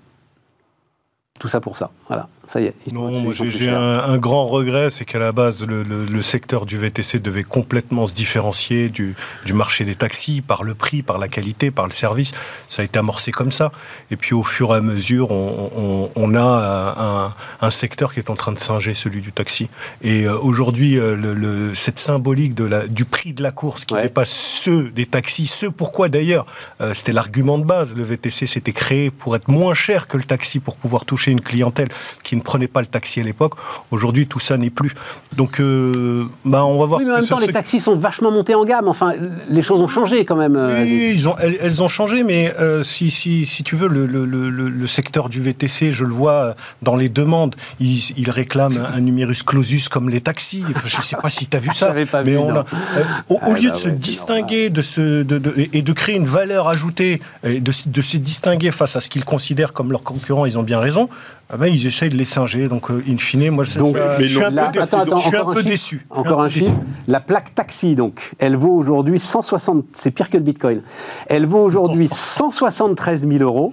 Tout 1.40 1.48
ça 1.48 1.60
pour 1.60 1.76
ça. 1.76 1.90
Voilà, 2.08 2.28
ça 2.50 2.60
y 2.62 2.64
est. 2.64 2.74
Non, 2.92 3.30
j'ai 3.32 3.68
un, 3.68 3.98
un 3.98 4.16
grand 4.16 4.46
regret, 4.46 4.88
c'est 4.88 5.04
qu'à 5.04 5.18
la 5.18 5.32
base, 5.32 5.66
le, 5.66 5.82
le- 5.82 6.06
le 6.06 6.22
secteur 6.22 6.64
du 6.64 6.78
VTC 6.78 7.18
devait 7.18 7.42
complètement 7.44 8.06
se 8.06 8.14
différencier 8.14 8.88
du, 8.88 9.14
du 9.44 9.52
marché 9.52 9.84
des 9.84 9.94
taxis 9.94 10.40
par 10.40 10.62
le 10.64 10.74
prix, 10.74 11.02
par 11.02 11.18
la 11.18 11.28
qualité, 11.28 11.70
par 11.70 11.84
le 11.86 11.92
service. 11.92 12.32
Ça 12.70 12.80
a 12.80 12.84
été 12.86 12.98
amorcé 12.98 13.32
comme 13.32 13.52
ça. 13.52 13.70
Et 14.10 14.16
puis 14.16 14.34
au 14.34 14.42
fur 14.44 14.72
et 14.74 14.78
à 14.78 14.80
mesure, 14.80 15.30
on, 15.30 15.70
on- 15.76 16.10
on 16.16 16.34
a 16.34 17.34
un, 17.60 17.66
un 17.66 17.70
secteur 17.70 18.14
qui 18.14 18.20
est 18.20 18.30
en 18.30 18.34
train 18.34 18.52
de 18.52 18.58
singer 18.58 18.94
celui 18.94 19.20
du 19.20 19.30
taxi. 19.32 19.68
Et 20.00 20.24
euh, 20.24 20.38
aujourd'hui, 20.38 20.98
euh, 20.98 21.14
le- 21.16 21.74
cette 21.74 21.98
symbolique 21.98 22.54
de 22.54 22.64
la, 22.64 22.86
du 22.86 23.04
prix 23.04 23.34
de 23.34 23.42
la 23.42 23.50
course 23.52 23.84
qui 23.84 23.92
Ouais. 23.94 24.04
dépasse 24.04 24.30
ceux 24.30 24.90
des 24.90 25.04
taxis, 25.06 25.46
ce 25.46 25.66
pourquoi 25.66 26.08
d'ailleurs, 26.08 26.46
euh, 26.80 26.94
c'était 26.94 27.12
l'argument 27.12 27.58
de 27.58 27.64
base. 27.64 27.94
Le 27.94 28.04
VTC 28.04 28.46
s'était 28.46 28.72
créé 28.72 29.10
pour 29.10 29.36
être 29.36 29.48
moins 29.48 29.74
cher 29.74 30.06
que 30.08 30.16
le 30.16 30.22
taxi, 30.24 30.60
pour 30.60 30.76
pouvoir 30.76 31.04
toucher 31.04 31.30
une 31.30 31.40
clientèle 31.42 31.88
qui 32.22 32.37
ne 32.38 32.42
prenait 32.42 32.66
pas 32.68 32.80
le 32.80 32.86
taxi 32.86 33.20
à 33.20 33.22
l'époque. 33.22 33.52
Aujourd'hui, 33.90 34.26
tout 34.26 34.40
ça 34.40 34.56
n'est 34.56 34.70
plus. 34.70 34.94
Donc, 35.36 35.60
euh, 35.60 36.24
bah, 36.44 36.64
on 36.64 36.78
va 36.78 36.86
voir 36.86 37.00
Oui, 37.00 37.06
mais 37.06 37.12
en 37.12 37.18
même 37.18 37.26
temps, 37.26 37.38
les 37.38 37.52
taxis 37.52 37.80
sont 37.80 37.96
vachement 37.96 38.30
montés 38.30 38.54
en 38.54 38.64
gamme. 38.64 38.88
Enfin, 38.88 39.12
les 39.50 39.62
choses 39.62 39.82
ont 39.82 39.88
changé 39.88 40.24
quand 40.24 40.36
même. 40.36 40.56
euh. 40.56 40.82
Oui, 40.84 41.10
ils 41.14 41.28
ont, 41.28 41.36
elles, 41.38 41.56
elles 41.60 41.82
ont 41.82 41.88
changé, 41.88 42.24
mais 42.24 42.54
euh, 42.58 42.82
si, 42.82 43.10
si, 43.10 43.44
si 43.46 43.62
tu 43.62 43.76
veux, 43.76 43.88
le, 43.88 44.06
le- 44.06 44.24
le- 44.24 44.50
le- 44.50 44.68
le 44.68 44.86
secteur 44.86 45.28
du 45.28 45.40
VTC, 45.40 45.92
je 45.92 46.04
le 46.04 46.12
vois 46.12 46.54
dans 46.82 46.96
les 46.96 47.08
demandes, 47.08 47.54
ils, 47.80 48.00
ils 48.16 48.30
réclament 48.30 48.86
un 48.94 49.00
numerus 49.00 49.42
clausus 49.42 49.88
comme 49.88 50.08
les 50.08 50.20
taxis. 50.20 50.64
Je 50.84 50.96
ne 50.96 51.02
sais 51.02 51.16
pas 51.20 51.30
si 51.30 51.46
tu 51.46 51.56
as 51.56 51.60
vu 51.60 51.70
ça, 51.74 51.92
pas 52.10 52.22
mais 52.22 52.30
vu, 52.32 52.38
on 52.38 52.54
a- 52.54 52.64
euh, 52.96 53.02
au, 53.28 53.38
Ah 53.42 53.50
lieu 53.50 53.68
bah 53.70 53.74
de 53.74 53.80
se 53.80 53.88
ouais, 53.88 53.94
distinguer 53.94 54.70
de 54.70 54.82
ce, 54.82 55.22
de, 55.22 55.38
de- 55.38 55.54
et 55.72 55.82
de 55.82 55.92
créer 55.92 56.16
une 56.16 56.24
valeur 56.24 56.68
ajoutée, 56.68 57.20
et 57.44 57.60
de, 57.60 57.72
de 57.86 58.02
se 58.02 58.16
distinguer 58.16 58.70
face 58.70 58.96
à 58.96 59.00
ce 59.00 59.08
qu'ils 59.08 59.24
considèrent 59.24 59.72
comme 59.72 59.90
leurs 59.90 60.02
concurrents, 60.02 60.46
ils 60.46 60.58
ont 60.58 60.62
bien 60.62 60.78
raison, 60.80 61.08
ah 61.50 61.56
ben, 61.56 61.66
ils 61.66 61.86
essayent 61.86 62.10
de 62.10 62.16
les 62.16 62.26
singer, 62.26 62.68
donc 62.68 62.90
euh, 62.90 63.02
in 63.08 63.16
fine, 63.16 63.50
moi 63.50 63.64
je, 63.64 63.78
Donc, 63.78 63.96
ça- 63.96 64.16
mais 64.18 64.26
je 64.28 64.36
suis 64.36 64.44
un 64.44 64.50
là- 64.50 64.66
peu, 64.72 64.80
attends, 64.82 64.98
attends, 64.98 65.16
je 65.16 65.28
suis 65.28 65.36
un 65.36 65.40
encore 65.40 65.54
peu 65.54 65.58
un 65.60 65.62
chiffre. 65.62 65.70
déçu. 65.70 66.06
Encore 66.10 66.42
un 66.42 66.48
déçu. 66.48 66.60
chiffre. 66.60 66.72
La 67.06 67.20
plaque 67.20 67.54
taxi, 67.54 67.94
donc, 67.94 68.32
elle 68.38 68.54
vaut 68.56 68.74
aujourd'hui 68.74 69.18
160, 69.18 69.84
c'est 69.94 70.10
pire 70.10 70.28
que 70.28 70.36
le 70.36 70.42
bitcoin. 70.42 70.82
Elle 71.26 71.46
vaut 71.46 71.60
aujourd'hui 71.64 72.08
173 72.12 73.26
000 73.26 73.42
euros 73.42 73.72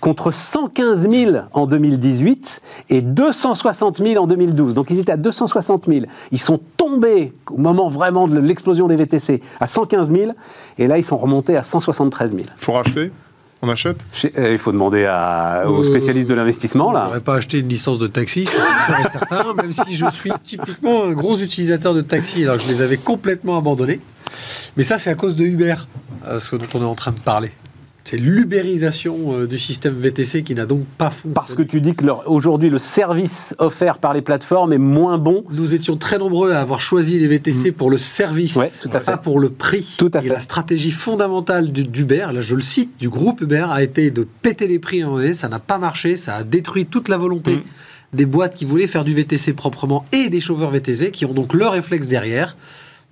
contre 0.00 0.30
115 0.30 1.08
000 1.10 1.32
en 1.52 1.66
2018 1.66 2.62
et 2.90 3.00
260 3.00 3.98
000 3.98 4.22
en 4.22 4.26
2012. 4.28 4.74
Donc 4.74 4.90
ils 4.90 5.00
étaient 5.00 5.10
à 5.12 5.16
260 5.16 5.86
000. 5.88 6.06
Ils 6.30 6.40
sont 6.40 6.60
tombés 6.76 7.32
au 7.50 7.58
moment 7.58 7.88
vraiment 7.88 8.28
de 8.28 8.38
l'explosion 8.38 8.86
des 8.86 8.94
VTC 8.96 9.42
à 9.58 9.66
115 9.66 10.12
000 10.12 10.32
et 10.78 10.86
là 10.86 10.98
ils 10.98 11.04
sont 11.04 11.16
remontés 11.16 11.56
à 11.56 11.62
173 11.64 12.30
000. 12.36 12.42
faut 12.56 12.72
racheter? 12.72 13.10
On 13.66 13.70
achète 13.70 14.06
Je- 14.12 14.28
euh, 14.38 14.52
il 14.52 14.58
faut 14.58 14.70
demander 14.70 15.06
à- 15.06 15.64
aux 15.68 15.80
Euh, 15.80 15.82
spécialistes 15.82 16.28
de 16.28 16.34
l'investissement 16.34 16.92
là. 16.92 17.06
n'aurais 17.06 17.20
pas 17.20 17.34
acheté 17.34 17.58
une 17.58 17.68
licence 17.68 17.98
de 17.98 18.06
taxi, 18.06 18.46
ça, 18.46 18.52
c'est 18.52 18.92
sûr 18.94 19.06
et 19.06 19.10
certain, 19.10 19.54
même 19.54 19.72
si 19.72 19.96
je 19.96 20.06
suis 20.12 20.30
typiquement 20.44 21.04
un 21.04 21.12
gros 21.12 21.36
utilisateur 21.38 21.92
de 21.92 22.00
taxi, 22.00 22.44
alors 22.44 22.58
que 22.58 22.62
je 22.62 22.68
les 22.68 22.80
avais 22.82 22.96
complètement 22.96 23.58
abandonnés. 23.58 24.00
Mais 24.76 24.84
ça, 24.84 24.98
c'est 24.98 25.10
à 25.10 25.14
cause 25.16 25.34
de 25.34 25.44
Uber, 25.44 25.74
euh, 26.28 26.38
ce 26.38 26.54
dont 26.54 26.66
on 26.74 26.80
est 26.82 26.84
en 26.84 26.94
train 26.94 27.10
de 27.12 27.18
parler. 27.18 27.50
C'est 28.08 28.16
l'ubérisation 28.18 29.16
euh, 29.34 29.46
du 29.48 29.58
système 29.58 29.94
VTC 29.94 30.44
qui 30.44 30.54
n'a 30.54 30.64
donc 30.64 30.84
pas 30.96 31.10
fonctionné. 31.10 31.34
Parce 31.34 31.54
que 31.54 31.62
tu 31.62 31.80
dis 31.80 31.94
que 31.96 32.04
aujourd'hui 32.26 32.70
le 32.70 32.78
service 32.78 33.54
offert 33.58 33.98
par 33.98 34.14
les 34.14 34.22
plateformes 34.22 34.72
est 34.72 34.78
moins 34.78 35.18
bon. 35.18 35.42
Nous 35.50 35.74
étions 35.74 35.96
très 35.96 36.16
nombreux 36.18 36.52
à 36.52 36.60
avoir 36.60 36.80
choisi 36.80 37.18
les 37.18 37.26
VTC 37.26 37.72
pour 37.72 37.90
le 37.90 37.98
service, 37.98 38.54
Ouais, 38.54 38.70
tout 38.80 38.88
à 38.92 39.00
pas 39.00 39.12
fait. 39.16 39.22
pour 39.22 39.40
le 39.40 39.50
prix. 39.50 39.96
Tout 39.98 40.10
à 40.14 40.20
Et 40.20 40.22
fait. 40.22 40.28
la 40.28 40.38
stratégie 40.40 40.92
fondamentale 40.92 41.72
du- 41.72 41.82
d'Uber, 41.84 42.28
là 42.32 42.40
je 42.40 42.54
le 42.54 42.62
cite, 42.62 42.92
du 43.00 43.08
groupe 43.08 43.40
Uber, 43.40 43.66
a 43.68 43.82
été 43.82 44.12
de 44.12 44.24
péter 44.42 44.68
les 44.68 44.78
prix 44.78 45.02
en 45.02 45.16
donné. 45.16 45.34
Ça 45.34 45.48
n'a 45.48 45.58
pas 45.58 45.78
marché, 45.78 46.14
ça 46.14 46.36
a 46.36 46.42
détruit 46.44 46.86
toute 46.86 47.08
la 47.08 47.16
volonté 47.16 47.58
des 48.12 48.24
boîtes 48.24 48.54
qui 48.54 48.64
voulaient 48.64 48.86
faire 48.86 49.02
du 49.04 49.14
VTC 49.14 49.52
proprement 49.52 50.06
et 50.12 50.28
des 50.28 50.40
chauffeurs 50.40 50.70
VTC 50.70 51.10
qui 51.10 51.26
ont 51.26 51.34
donc 51.34 51.52
leur 51.54 51.72
réflexe 51.72 52.06
derrière. 52.06 52.56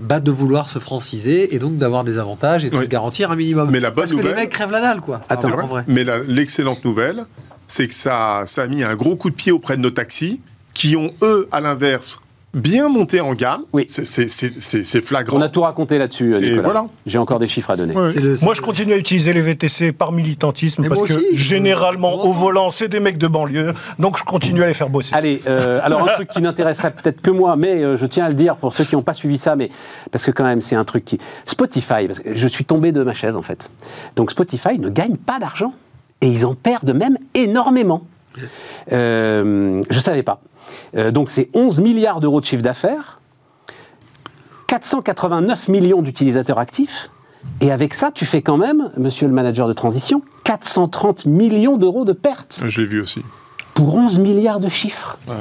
Bah, 0.00 0.20
de 0.20 0.30
vouloir 0.30 0.68
se 0.68 0.78
franciser 0.78 1.54
et 1.54 1.58
donc 1.58 1.78
d'avoir 1.78 2.04
des 2.04 2.18
avantages 2.18 2.64
et 2.64 2.70
de 2.70 2.76
Oui. 2.76 2.88
garantir 2.88 3.30
un 3.30 3.36
minimum. 3.36 3.70
Mais 3.70 3.80
la 3.80 3.90
bonne 3.90 4.02
Parce 4.02 4.10
que 4.10 4.16
les 4.16 4.22
nouvelle- 4.22 4.36
mecs 4.36 4.50
crèvent 4.50 4.70
la 4.72 4.80
dalle, 4.80 5.00
quoi. 5.00 5.20
Attends. 5.28 5.50
Ah, 5.58 5.66
vrai. 5.66 5.84
Mais 5.86 6.04
l'excellente 6.26 6.84
nouvelle, 6.84 7.24
c'est 7.66 7.88
que 7.88 7.94
ça, 7.94 8.42
ça 8.46 8.62
a 8.62 8.66
mis 8.66 8.82
un 8.82 8.94
gros 8.96 9.16
coup 9.16 9.30
de 9.30 9.34
pied 9.34 9.52
auprès 9.52 9.76
de 9.76 9.82
nos 9.82 9.90
taxis, 9.90 10.40
qui 10.74 10.96
ont, 10.96 11.14
eux, 11.22 11.48
à 11.52 11.60
l'inverse, 11.60 12.18
bien 12.54 12.88
monté 12.88 13.20
en 13.20 13.34
gamme. 13.34 13.62
Oui. 13.72 13.84
C'est- 13.88 15.00
flagrant. 15.02 15.38
On 15.38 15.40
a 15.40 15.48
tout 15.48 15.62
raconté 15.62 15.98
là-dessus, 15.98 16.34
euh, 16.34 16.38
Et 16.40 16.50
Nicolas. 16.50 16.62
voilà. 16.62 16.86
J'ai 17.06 17.18
encore 17.18 17.38
des 17.38 17.48
chiffres 17.48 17.70
à 17.70 17.76
donner. 17.76 17.94
Ouais. 17.94 18.10
C'est 18.12 18.20
le- 18.20 18.36
Moi, 18.42 18.54
je 18.54 18.60
continue 18.60 18.92
à 18.92 18.96
utiliser 18.96 19.32
les 19.32 19.40
VTC 19.40 19.92
par 19.92 20.12
militantisme 20.12 20.82
Mais 20.82 20.88
parce 20.88 21.02
que 21.02 21.14
aussi, 21.14 21.24
généralement, 21.36 22.24
au 22.24 22.32
volant, 22.32 22.70
c'est 22.70 22.88
des 22.88 23.00
mecs 23.00 23.18
de 23.18 23.26
banlieue. 23.26 23.74
Donc, 23.98 24.18
je 24.18 24.24
continue 24.24 24.62
à 24.62 24.66
les 24.66 24.74
faire 24.74 24.88
bosser. 24.90 25.14
Allez, 25.14 25.42
euh, 25.48 25.80
alors 25.82 26.02
un 26.02 26.12
truc 26.14 26.28
qui 26.30 26.40
n'intéresserait 26.40 26.92
peut-être 26.92 27.20
que 27.20 27.30
moi, 27.30 27.56
mais 27.56 27.82
euh, 27.82 27.96
je 27.98 28.06
tiens 28.06 28.24
à 28.26 28.28
le 28.28 28.34
dire 28.34 28.56
pour 28.56 28.72
ceux 28.74 28.84
qui 28.84 28.94
n'ont 28.94 29.02
pas 29.02 29.14
suivi 29.14 29.38
ça, 29.38 29.56
mais 29.56 29.70
parce 30.10 30.24
que 30.24 30.30
quand 30.30 30.44
même 30.44 30.62
c'est 30.62 30.76
un 30.76 30.84
truc 30.84 31.04
qui 31.04 31.18
Spotify, 31.46 32.06
parce 32.06 32.20
que 32.20 32.34
je 32.34 32.48
suis 32.48 32.64
tombé 32.64 32.92
de 32.92 33.02
ma 33.02 33.14
chaise 33.14 33.36
en 33.36 33.42
fait. 33.42 33.70
Donc 34.16 34.30
Spotify 34.30 34.78
ne 34.78 34.88
gagne 34.88 35.16
pas 35.16 35.38
d'argent 35.38 35.72
et 36.20 36.28
ils 36.28 36.46
en 36.46 36.54
perdent 36.54 36.94
même 36.94 37.18
énormément. 37.34 38.02
Euh, 38.92 39.82
je 39.90 40.00
savais 40.00 40.22
pas. 40.22 40.40
Euh, 40.96 41.10
donc 41.10 41.30
c'est 41.30 41.48
11 41.54 41.80
milliards 41.80 42.20
d'euros 42.20 42.40
de 42.40 42.46
chiffre 42.46 42.62
d'affaires, 42.62 43.20
489 44.66 45.68
millions 45.68 46.02
d'utilisateurs 46.02 46.58
actifs. 46.58 47.10
Et 47.60 47.70
avec 47.70 47.94
ça, 47.94 48.10
tu 48.10 48.24
fais 48.24 48.40
quand 48.42 48.56
même, 48.56 48.90
monsieur 48.96 49.26
le 49.26 49.34
manager 49.34 49.68
de 49.68 49.74
transition, 49.74 50.22
430 50.44 51.26
millions 51.26 51.76
d'euros 51.76 52.04
de 52.04 52.12
pertes 52.12 52.62
Je 52.66 52.80
l'ai 52.80 52.86
vu 52.86 53.00
aussi. 53.02 53.20
pour 53.74 53.94
11 53.96 54.18
milliards 54.18 54.60
de 54.60 54.70
chiffres. 54.70 55.18
Ouais. 55.28 55.34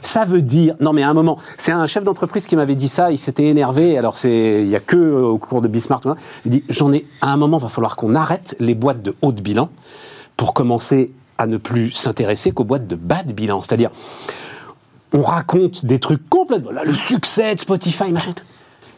Ça 0.00 0.24
veut 0.24 0.40
dire. 0.40 0.74
Non, 0.80 0.94
mais 0.94 1.02
à 1.02 1.10
un 1.10 1.14
moment, 1.14 1.36
c'est 1.58 1.72
un 1.72 1.86
chef 1.86 2.02
d'entreprise 2.02 2.46
qui 2.46 2.56
m'avait 2.56 2.76
dit 2.76 2.88
ça, 2.88 3.12
il 3.12 3.18
s'était 3.18 3.44
énervé. 3.44 3.98
Alors, 3.98 4.16
c'est 4.16 4.62
il 4.62 4.68
n'y 4.68 4.76
a 4.76 4.80
que 4.80 4.96
euh, 4.96 5.22
au 5.26 5.36
cours 5.38 5.60
de 5.60 5.68
Bismarck. 5.68 6.04
Il 6.46 6.50
dit 6.50 6.64
J'en 6.70 6.92
ai. 6.92 7.04
À 7.20 7.30
un 7.30 7.36
moment, 7.36 7.58
il 7.58 7.62
va 7.62 7.68
falloir 7.68 7.96
qu'on 7.96 8.14
arrête 8.14 8.56
les 8.58 8.74
boîtes 8.74 9.02
de 9.02 9.14
haut 9.20 9.32
de 9.32 9.42
bilan 9.42 9.68
pour 10.38 10.54
commencer 10.54 11.12
à 11.36 11.46
ne 11.46 11.58
plus 11.58 11.90
s'intéresser 11.90 12.52
qu'aux 12.52 12.64
boîtes 12.64 12.86
de 12.86 12.96
bas 12.96 13.22
de 13.22 13.32
bilan. 13.34 13.60
C'est-à-dire, 13.62 13.90
on 15.14 15.22
raconte 15.22 15.84
des 15.84 15.98
trucs 15.98 16.28
complètement. 16.28 16.70
Là, 16.70 16.82
le 16.84 16.94
succès 16.94 17.54
de 17.54 17.60
Spotify, 17.60 18.12
machin. 18.12 18.34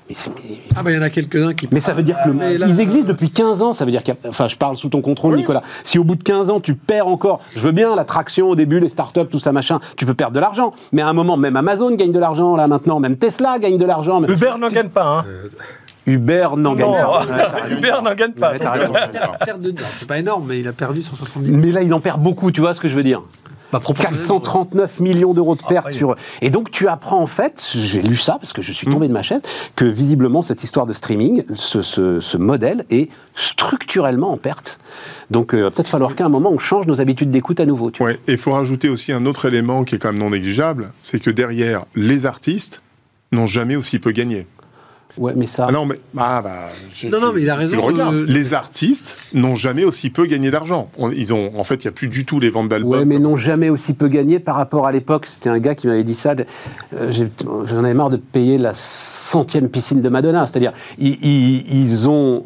Mais, 0.08 0.14
c'est- 0.14 0.30
mais- 0.30 0.58
Ah, 0.76 0.82
bah, 0.82 0.90
il 0.90 0.94
y 0.96 0.98
en 0.98 1.02
a 1.02 1.10
quelques-uns 1.10 1.54
qui. 1.54 1.68
mais 1.72 1.80
ça 1.80 1.92
veut 1.92 2.02
dire 2.02 2.16
que 2.22 2.28
le- 2.28 2.34
mais 2.34 2.58
là- 2.58 2.66
ils 2.68 2.80
existent 2.80 3.06
depuis 3.08 3.30
15 3.30 3.62
ans. 3.62 3.72
Ça 3.72 3.84
veut 3.84 3.90
dire 3.90 4.02
qu'il 4.02 4.14
y 4.14 4.26
a- 4.26 4.28
Enfin, 4.28 4.46
je 4.46 4.56
parle 4.56 4.76
sous 4.76 4.88
ton 4.88 5.00
contrôle, 5.00 5.32
Oui. 5.32 5.38
Nicolas. 5.40 5.62
Si 5.84 5.98
au 5.98 6.04
bout 6.04 6.14
de 6.16 6.22
15 6.22 6.50
ans, 6.50 6.60
tu 6.60 6.74
perds 6.74 7.08
encore. 7.08 7.40
Je 7.56 7.60
veux 7.60 7.72
bien 7.72 7.96
la 7.96 8.04
traction 8.04 8.48
au 8.48 8.54
début, 8.56 8.78
les 8.78 8.88
startups, 8.88 9.26
tout 9.30 9.38
ça, 9.38 9.52
machin. 9.52 9.80
Tu 9.96 10.04
peux 10.06 10.14
perdre 10.14 10.34
de 10.34 10.40
l'argent. 10.40 10.72
Mais 10.92 11.02
à 11.02 11.08
un 11.08 11.12
moment, 11.12 11.36
même 11.36 11.56
Amazon 11.56 11.94
gagne 11.94 12.12
de 12.12 12.18
l'argent, 12.18 12.54
là, 12.56 12.66
maintenant. 12.68 13.00
Même 13.00 13.16
Tesla 13.16 13.58
gagne 13.58 13.78
de 13.78 13.84
l'argent. 13.86 14.22
Uber 14.22 14.52
n'en 14.58 14.68
gagne 14.68 14.88
pas, 14.90 15.04
hein. 15.20 15.24
Uber 16.06 16.48
n'en 16.56 16.74
gagne 16.74 16.92
pas. 16.92 17.22
Uber 17.70 17.92
n'en 18.02 18.14
gagne 18.14 18.32
pas. 18.32 18.52
C'est 19.92 20.08
pas 20.08 20.18
énorme, 20.18 20.44
mais 20.48 20.60
il 20.60 20.68
a 20.68 20.72
perdu 20.72 21.02
170 21.02 21.50
Mais 21.50 21.70
là, 21.72 21.82
il 21.82 21.92
en 21.94 22.00
perd 22.00 22.20
beaucoup, 22.20 22.50
tu 22.50 22.60
vois 22.60 22.74
ce 22.74 22.80
que 22.80 22.88
je 22.88 22.94
veux 22.96 23.02
dire 23.04 23.22
Bah, 23.72 23.80
proportionnellement, 23.80 24.18
439 24.18 25.00
millions 25.00 25.32
d'euros 25.34 25.56
de 25.56 25.62
pertes 25.62 25.86
oui. 25.88 25.94
sur. 25.94 26.14
Et 26.42 26.50
donc 26.50 26.70
tu 26.70 26.88
apprends 26.88 27.20
en 27.22 27.26
fait, 27.26 27.66
j'ai 27.74 28.02
lu 28.02 28.16
ça 28.16 28.34
parce 28.34 28.52
que 28.52 28.60
je 28.62 28.70
suis 28.70 28.86
tombé 28.86 29.08
de 29.08 29.12
ma 29.12 29.22
chaise, 29.22 29.40
que 29.76 29.84
visiblement 29.86 30.42
cette 30.42 30.62
histoire 30.62 30.84
de 30.86 30.92
streaming, 30.92 31.42
ce, 31.54 31.80
ce- 31.82 32.20
ce 32.20 32.36
modèle 32.36 32.84
est 32.90 33.08
structurellement 33.34 34.32
en 34.32 34.36
perte. 34.36 34.78
Donc 35.30 35.54
euh, 35.54 35.58
il 35.58 35.62
va 35.62 35.70
peut-être 35.70 35.88
falloir 35.88 36.14
qu'à 36.14 36.26
un 36.26 36.28
moment 36.28 36.50
on 36.50 36.58
change 36.58 36.86
nos 36.86 37.00
habitudes 37.00 37.30
d'écoute 37.30 37.60
à 37.60 37.66
nouveau. 37.66 37.90
Tu 37.90 37.98
vois. 38.02 38.12
Ouais. 38.12 38.18
Et 38.28 38.32
il 38.32 38.38
faut 38.38 38.52
rajouter 38.52 38.88
aussi 38.88 39.12
un 39.12 39.24
autre 39.26 39.46
élément 39.46 39.84
qui 39.84 39.94
est 39.94 39.98
quand 39.98 40.12
même 40.12 40.20
non 40.20 40.30
négligeable, 40.30 40.92
c'est 41.00 41.20
que 41.20 41.30
derrière, 41.30 41.84
les 41.94 42.26
artistes 42.26 42.82
n'ont 43.32 43.46
jamais 43.46 43.76
aussi 43.76 43.98
peu 43.98 44.12
gagné. 44.12 44.46
Ouais, 45.18 45.34
mais 45.36 45.46
ça. 45.46 45.66
Ah 45.68 45.72
non, 45.72 45.84
mais 45.84 46.00
ah, 46.16 46.40
bah, 46.42 46.68
je- 46.94 47.08
Non, 47.08 47.20
non, 47.20 47.32
mais 47.34 47.42
il 47.42 47.50
a 47.50 47.54
raison, 47.54 47.76
le 47.88 48.00
euh, 48.00 48.24
Les 48.28 48.54
artistes 48.54 49.26
n'ont 49.34 49.54
jamais 49.54 49.84
aussi 49.84 50.08
peu 50.10 50.24
gagné 50.26 50.50
d'argent. 50.50 50.90
On- 50.98 51.10
Ils 51.10 51.34
ont, 51.34 51.52
en 51.58 51.64
fait, 51.64 51.76
il 51.84 51.86
n'y 51.86 51.90
a 51.90 51.92
plus 51.92 52.08
du 52.08 52.24
tout 52.24 52.40
les 52.40 52.48
ventes 52.50 52.68
d'albums. 52.68 52.90
Ouais, 52.90 53.04
mais 53.04 53.18
n'ont 53.18 53.36
jamais 53.36 53.68
aussi 53.68 53.92
peu 53.92 54.08
gagné 54.08 54.38
par 54.38 54.56
rapport 54.56 54.86
à 54.86 54.92
l'époque. 54.92 55.26
C'était 55.26 55.50
un 55.50 55.58
gars 55.58 55.74
qui 55.74 55.86
m'avait 55.86 56.04
dit 56.04 56.14
ça. 56.14 56.34
euh, 56.94 57.12
J'en 57.66 57.84
avais 57.84 57.94
marre 57.94 58.10
de 58.10 58.16
payer 58.16 58.56
la 58.58 58.72
centième 58.74 59.68
piscine 59.68 60.00
de 60.00 60.08
Madonna. 60.08 60.46
C'est-à-dire, 60.46 60.72
ils, 60.98 61.18
ils- 61.22 61.80
ils 61.82 62.08
ont 62.08 62.44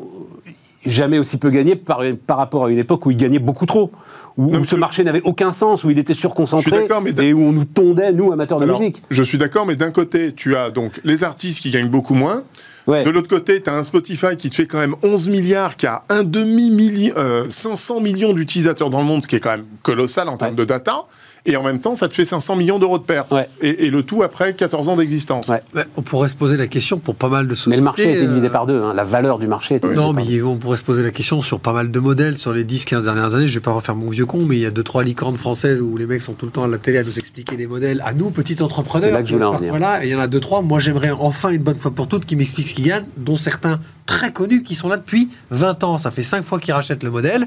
jamais 0.85 1.19
aussi 1.19 1.37
peu 1.39 1.51
gagné 1.51 1.75
par, 1.77 2.01
par 2.27 2.37
rapport 2.39 2.65
à 2.67 2.71
une 2.71 2.79
époque 2.79 3.07
où 3.07 3.11
ils 3.11 3.17
gagnaient 3.17 3.39
beaucoup 3.41 3.67
trop. 3.67 3.91
Où, 4.37 4.51
Non, 4.51 4.61
où 4.61 4.65
ce 4.65 4.77
marché 4.77 5.03
n'avait 5.03 5.23
aucun 5.23 5.51
sens, 5.53 5.83
où 5.85 5.91
il 5.91 5.99
était 5.99 6.15
surconcentré 6.15 6.87
et 7.23 7.33
où 7.33 7.41
on 7.43 7.53
nous 7.53 7.65
tondait, 7.65 8.13
nous, 8.13 8.33
amateurs 8.33 8.59
de 8.59 8.65
Alors, 8.65 8.79
musique. 8.81 9.03
Je 9.11 9.23
suis 9.23 9.39
d'accord, 9.39 9.65
mais 9.67 9.77
d'un 9.77 9.91
côté, 9.91 10.35
tu 10.35 10.57
as 10.57 10.71
donc 10.71 11.01
les 11.05 11.25
artistes 11.25 11.61
qui 11.63 11.71
gagnent 11.71 11.89
beaucoup 11.89 12.15
moins. 12.15 12.43
Ouais. 12.87 13.03
De 13.03 13.11
l'autre 13.11 13.29
côté, 13.29 13.63
tu 13.63 13.69
as 13.71 13.75
un 13.75 13.83
Spotify 13.83 14.37
qui 14.39 14.49
te 14.51 14.55
fait 14.55 14.67
quand 14.67 14.79
même 14.79 14.95
11 15.03 15.29
milliards, 15.29 15.77
qui 15.77 15.87
a 15.87 16.05
un 16.09 16.23
demi-million, 16.23 17.15
euh, 17.17 17.47
500 17.51 18.01
millions 18.01 18.33
d'utilisateurs 18.33 18.91
dans 18.91 19.01
le 19.01 19.07
monde, 19.07 19.25
ce 19.25 19.29
qui 19.29 19.37
est 19.37 19.41
quand 19.41 19.51
même 19.51 19.65
colossal 19.83 20.29
en 20.29 20.37
termes 20.37 20.53
Ouais. 20.53 20.57
de 20.59 20.65
data. 20.65 21.05
Et 21.49 21.57
en 21.57 21.63
même 21.63 21.81
temps, 21.81 21.95
ça 21.95 22.09
te 22.09 22.15
fait 22.15 22.25
500 22.25 22.57
millions 22.57 22.79
d'euros 22.79 22.99
de 22.99 23.05
pertes. 23.05 23.33
Ouais. 23.33 23.49
Et, 23.63 23.87
et 23.87 23.91
le 23.91 24.03
tout 24.03 24.23
après 24.25 24.53
14 24.55 24.89
ans 24.89 24.97
d'existence. 24.97 25.49
Ouais. 25.49 25.63
On 25.97 26.03
pourrait 26.03 26.29
se 26.29 26.35
poser 26.35 26.57
la 26.57 26.67
question 26.67 26.99
pour 26.99 27.15
pas 27.15 27.29
mal 27.29 27.47
de 27.47 27.55
sociétés. 27.55 27.71
Mais 27.71 27.77
le 27.79 27.85
marché 27.85 28.07
a 28.07 28.11
été 28.11 28.25
euh, 28.25 28.27
divisé 28.29 28.51
par 28.51 28.67
deux. 28.67 28.83
hein. 28.83 28.93
La 28.95 29.05
valeur 29.05 29.39
du 29.39 29.47
marché 29.47 29.77
été 29.77 29.87
Non, 29.89 30.13
mais 30.13 30.43
on 30.43 30.57
pourrait 30.57 30.77
se 30.77 30.83
poser 30.83 31.03
la 31.05 31.11
question 31.13 31.41
sur 31.43 31.61
pas 31.61 31.73
mal 31.73 31.91
de 31.93 32.01
modèles 32.01 32.37
sur 32.37 32.53
les 32.53 32.65
10-15 32.65 33.05
dernières 33.05 33.35
années. 33.37 33.47
Je 33.47 33.55
vais 33.55 33.61
pas 33.63 33.71
refaire 33.71 33.95
mon 33.95 34.11
vieux 34.11 34.27
con, 34.27 34.45
mais 34.45 34.57
il 34.57 34.61
y 34.63 34.67
a 34.67 34.71
deux 34.73 34.83
trois 34.83 35.05
licornes 35.05 35.37
françaises 35.37 35.81
où 35.81 35.97
les 35.97 36.07
mecs 36.07 36.23
sont 36.23 36.33
tout 36.35 36.47
le 36.47 36.53
temps 36.53 36.65
à 36.65 36.69
la 36.69 36.79
télé 36.79 36.99
à 36.99 37.05
nous 37.05 37.19
expliquer 37.19 37.57
des 37.57 37.67
modèles. 37.69 38.03
À 38.05 38.13
nous, 38.13 38.31
petits 38.33 38.61
entrepreneurs. 38.63 39.09
C'est 39.09 39.15
là 39.15 39.23
que 39.23 39.29
je 39.29 39.35
voulais 39.35 39.45
en 39.45 39.53
venir. 39.53 39.71
Voilà, 39.71 40.05
il 40.05 40.11
y 40.11 40.15
en 40.17 40.21
a 40.21 40.27
deux 40.27 40.41
trois. 40.41 40.63
Moi, 40.63 40.81
j'aimerais 40.81 41.11
enfin 41.13 41.51
une 41.51 41.63
bonne 41.63 41.77
fois 41.77 41.93
pour 41.93 42.09
toutes 42.09 42.27
qui 42.27 42.35
m'expliquent 42.35 42.69
ce 42.69 42.75
qu'ils 42.75 42.87
gagnent, 42.89 43.07
dont 43.17 43.37
certains 43.37 43.79
très 44.07 44.33
connus 44.33 44.65
qui 44.65 44.75
sont 44.75 44.89
là 44.89 44.97
depuis 44.97 45.29
20 45.51 45.85
ans. 45.85 45.97
Ça 45.99 46.11
fait 46.11 46.23
5 46.25 46.45
fois 46.45 46.59
qu'ils 46.59 46.75
rachètent 46.75 47.05
le 47.05 47.11
modèle. 47.11 47.47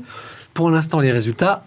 Pour 0.54 0.72
l'instant, 0.72 1.00
les 1.00 1.12
résultats. 1.12 1.64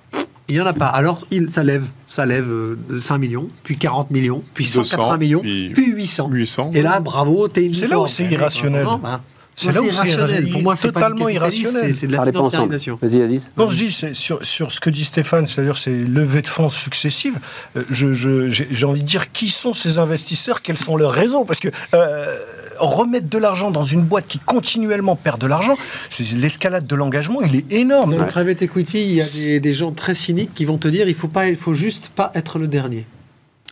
Il 0.49 0.57
n'y 0.57 0.61
en 0.61 0.67
a 0.67 0.73
pas. 0.73 0.87
Alors, 0.87 1.25
il, 1.31 1.51
ça 1.51 1.63
lève, 1.63 1.89
ça 2.09 2.27
lève 2.27 2.51
euh, 2.51 2.77
5 3.01 3.19
millions, 3.19 3.49
puis 3.63 3.77
40 3.77 4.11
millions, 4.11 4.43
puis 4.55 4.65
200, 4.65 4.85
180 4.85 5.17
millions, 5.19 5.41
puis 5.41 5.71
puis 5.71 5.93
800. 5.93 6.29
800. 6.31 6.71
Et 6.75 6.83
là, 6.83 7.01
bravo, 7.01 7.49
t'es 7.49 7.65
une 7.65 7.73
C'est 7.73 7.87
là 7.87 8.01
où 8.01 8.07
c'est 8.07 8.25
irrationnel. 8.25 8.85
non, 8.85 8.99
bah, 8.99 9.21
C'est 9.55 9.71
là 9.73 9.81
où 9.81 9.85
c'est 9.85 9.91
irrationnel. 9.93 10.19
irrationnel. 10.21 10.53
Pour 10.53 10.63
moi, 10.63 10.77
c'est 10.77 10.93
pas 10.93 11.01
Totalement 11.03 11.29
irrationnel. 11.29 11.95
c'est- 11.95 12.07
de 12.07 12.13
la 12.17 12.25
financiarisation. 12.25 12.99
Vas-y, 13.03 13.23
Aziz. 13.23 13.51
Non, 13.57 13.69
je 13.69 13.77
dis, 13.77 13.91
sur, 14.15 14.45
sur 14.45 14.73
ce 14.73 14.81
que 14.81 14.89
dit 14.91 15.05
Stéphane, 15.05 15.47
c'est-à-dire 15.47 15.77
ces 15.77 15.95
levées 15.95 16.41
de 16.43 16.47
fonds 16.47 16.71
successives, 16.71 17.39
euh, 17.77 17.85
je- 17.91 18.13
je- 18.13 18.49
j'ai 18.49 18.87
envie 18.87 19.03
de 19.03 19.07
dire 19.07 19.31
qui 19.33 19.51
sont 19.51 19.75
ces 19.75 19.99
investisseurs, 19.99 20.63
quels 20.63 20.79
sont 20.79 20.97
leurs 20.97 21.13
raisons? 21.13 21.45
Parce 21.45 21.59
que 21.61 21.69
euh, 21.95 22.35
remettre 22.79 23.29
de 23.29 23.39
l'argent 23.39 23.71
dans 23.71 23.83
une 23.85 24.03
boîte 24.03 24.27
qui 24.27 24.39
continuellement 24.39 25.17
perd 25.17 25.39
de 25.41 25.47
l'argent, 25.47 25.77
c'est 26.11 26.33
l'escalade 26.33 26.87
de 26.87 26.95
l'engagement, 26.97 27.41
il 27.43 27.57
est 27.57 27.73
énorme. 27.73 28.13
Dans 28.17 28.23
le 28.23 28.27
private 28.27 28.63
equity, 28.63 29.03
il 29.03 29.15
y 29.17 29.21
a 29.21 29.29
des, 29.29 29.61
des 29.61 29.73
gens 29.75 29.93
très 29.93 30.15
cyniques 30.15 30.55
qui 30.55 30.65
vont 30.65 30.79
te 30.79 30.89
dire 30.89 31.07
il 31.09 31.15
faut 31.15 31.29
pas, 31.29 31.49
il 31.49 31.57
faut 31.57 31.75
juste 31.75 32.09
pas 32.15 32.33
être 32.35 32.59
le 32.59 32.67
dernier. 32.69 33.07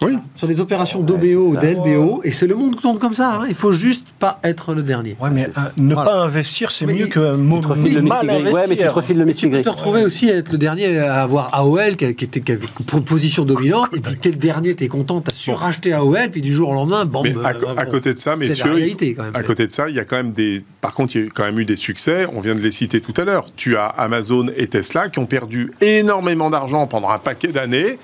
Oui. 0.03 0.17
sur 0.35 0.49
des 0.49 0.61
opérations 0.61 1.01
d'OBO 1.01 1.51
ou 1.51 1.55
ça. 1.55 1.61
d'LBO, 1.61 2.21
et 2.25 2.31
c'est 2.31 2.47
le 2.47 2.55
monde 2.55 2.77
qui 2.77 2.83
tourne 2.83 2.99
comme 2.99 3.15
ça. 3.15 3.41
hein. 3.43 3.47
Il 3.49 3.55
faut 3.55 3.73
juste 3.73 4.09
pas 4.19 4.41
être 4.45 4.75
le 4.75 4.83
dernier. 4.83 5.17
Ouais, 5.21 5.31
mais 5.31 5.45
euh, 5.47 5.61
ne 5.77 5.95
Voilà. 5.95 6.11
pas 6.11 6.17
investir, 6.19 6.71
c'est 6.71 6.87
Mais 6.87 6.95
mieux 6.95 7.07
que 7.07 7.35
mo- 7.37 7.57
Tu 7.57 7.63
te 7.63 7.69
refiles 7.69 7.95
le 7.95 8.03
mal. 8.03 8.27
Ouais, 8.27 8.33
mais 8.33 8.45
tu 8.45 8.51
te 8.53 8.57
investir. 8.59 8.95
refiles 8.95 9.19
le 9.19 9.25
Mais 9.27 9.35
tu 9.35 9.51
peux 9.51 9.63
te 9.63 9.69
retrouver 9.69 10.05
aussi 10.05 10.31
à 10.31 10.37
être 10.37 10.53
le 10.53 10.59
dernier 10.59 10.99
à 10.99 11.23
avoir 11.23 11.55
AOL 11.55 11.97
qui, 11.97 12.15
qui 12.15 12.25
était 12.25 12.41
qui 12.41 12.53
avait 12.53 12.67
une 12.95 13.05
position 13.05 13.45
dominante 13.45 13.89
et 13.95 14.01
puis 14.01 14.17
t'es 14.17 14.31
le 14.31 14.37
dernier, 14.37 14.75
t'es 14.75 14.89
content, 14.89 15.21
t'as 15.21 15.35
surracheté 15.35 15.93
AOL 15.93 16.31
puis 16.31 16.41
du 16.43 16.53
jour 16.53 16.71
au 16.71 16.75
lendemain, 16.75 17.05
bam. 17.05 17.23
Mais 17.25 17.35
à, 17.45 17.51
euh, 17.51 17.75
à 17.77 17.85
bon. 17.85 17.91
côté 17.91 18.15
de 18.15 18.19
ça, 18.19 18.37
la 18.37 18.45
il 18.47 18.63
réalité 18.63 19.15
quand 19.15 19.25
même. 19.25 19.37
à 19.37 19.43
côté 19.43 19.67
de 19.67 19.73
ça, 19.73 19.89
il 19.91 19.97
y 19.97 20.01
a 20.01 20.05
quand 20.05 20.17
même 20.17 20.33
des. 20.33 20.65
Par 20.81 20.95
contre, 20.95 21.15
il 21.17 21.25
y 21.25 21.27
a 21.27 21.31
quand 21.31 21.45
même 21.45 21.59
eu 21.59 21.65
des 21.67 21.77
succès. 21.77 22.27
On 22.35 22.41
vient 22.41 22.55
de 22.55 22.61
les 22.61 22.71
citer 22.71 23.01
tout 23.03 23.15
à 23.21 23.25
l'heure. 23.25 23.47
Tu 23.55 23.77
as 23.77 23.87
Amazon 23.87 24.47
et 24.57 24.67
Tesla 24.67 25.09
qui 25.11 25.19
ont 25.19 25.27
perdu 25.27 25.73
énormément 25.83 26.49
d'argent 26.49 26.87
pendant 26.87 27.11
un 27.11 27.19
paquet 27.19 27.49
d'années 27.49 27.99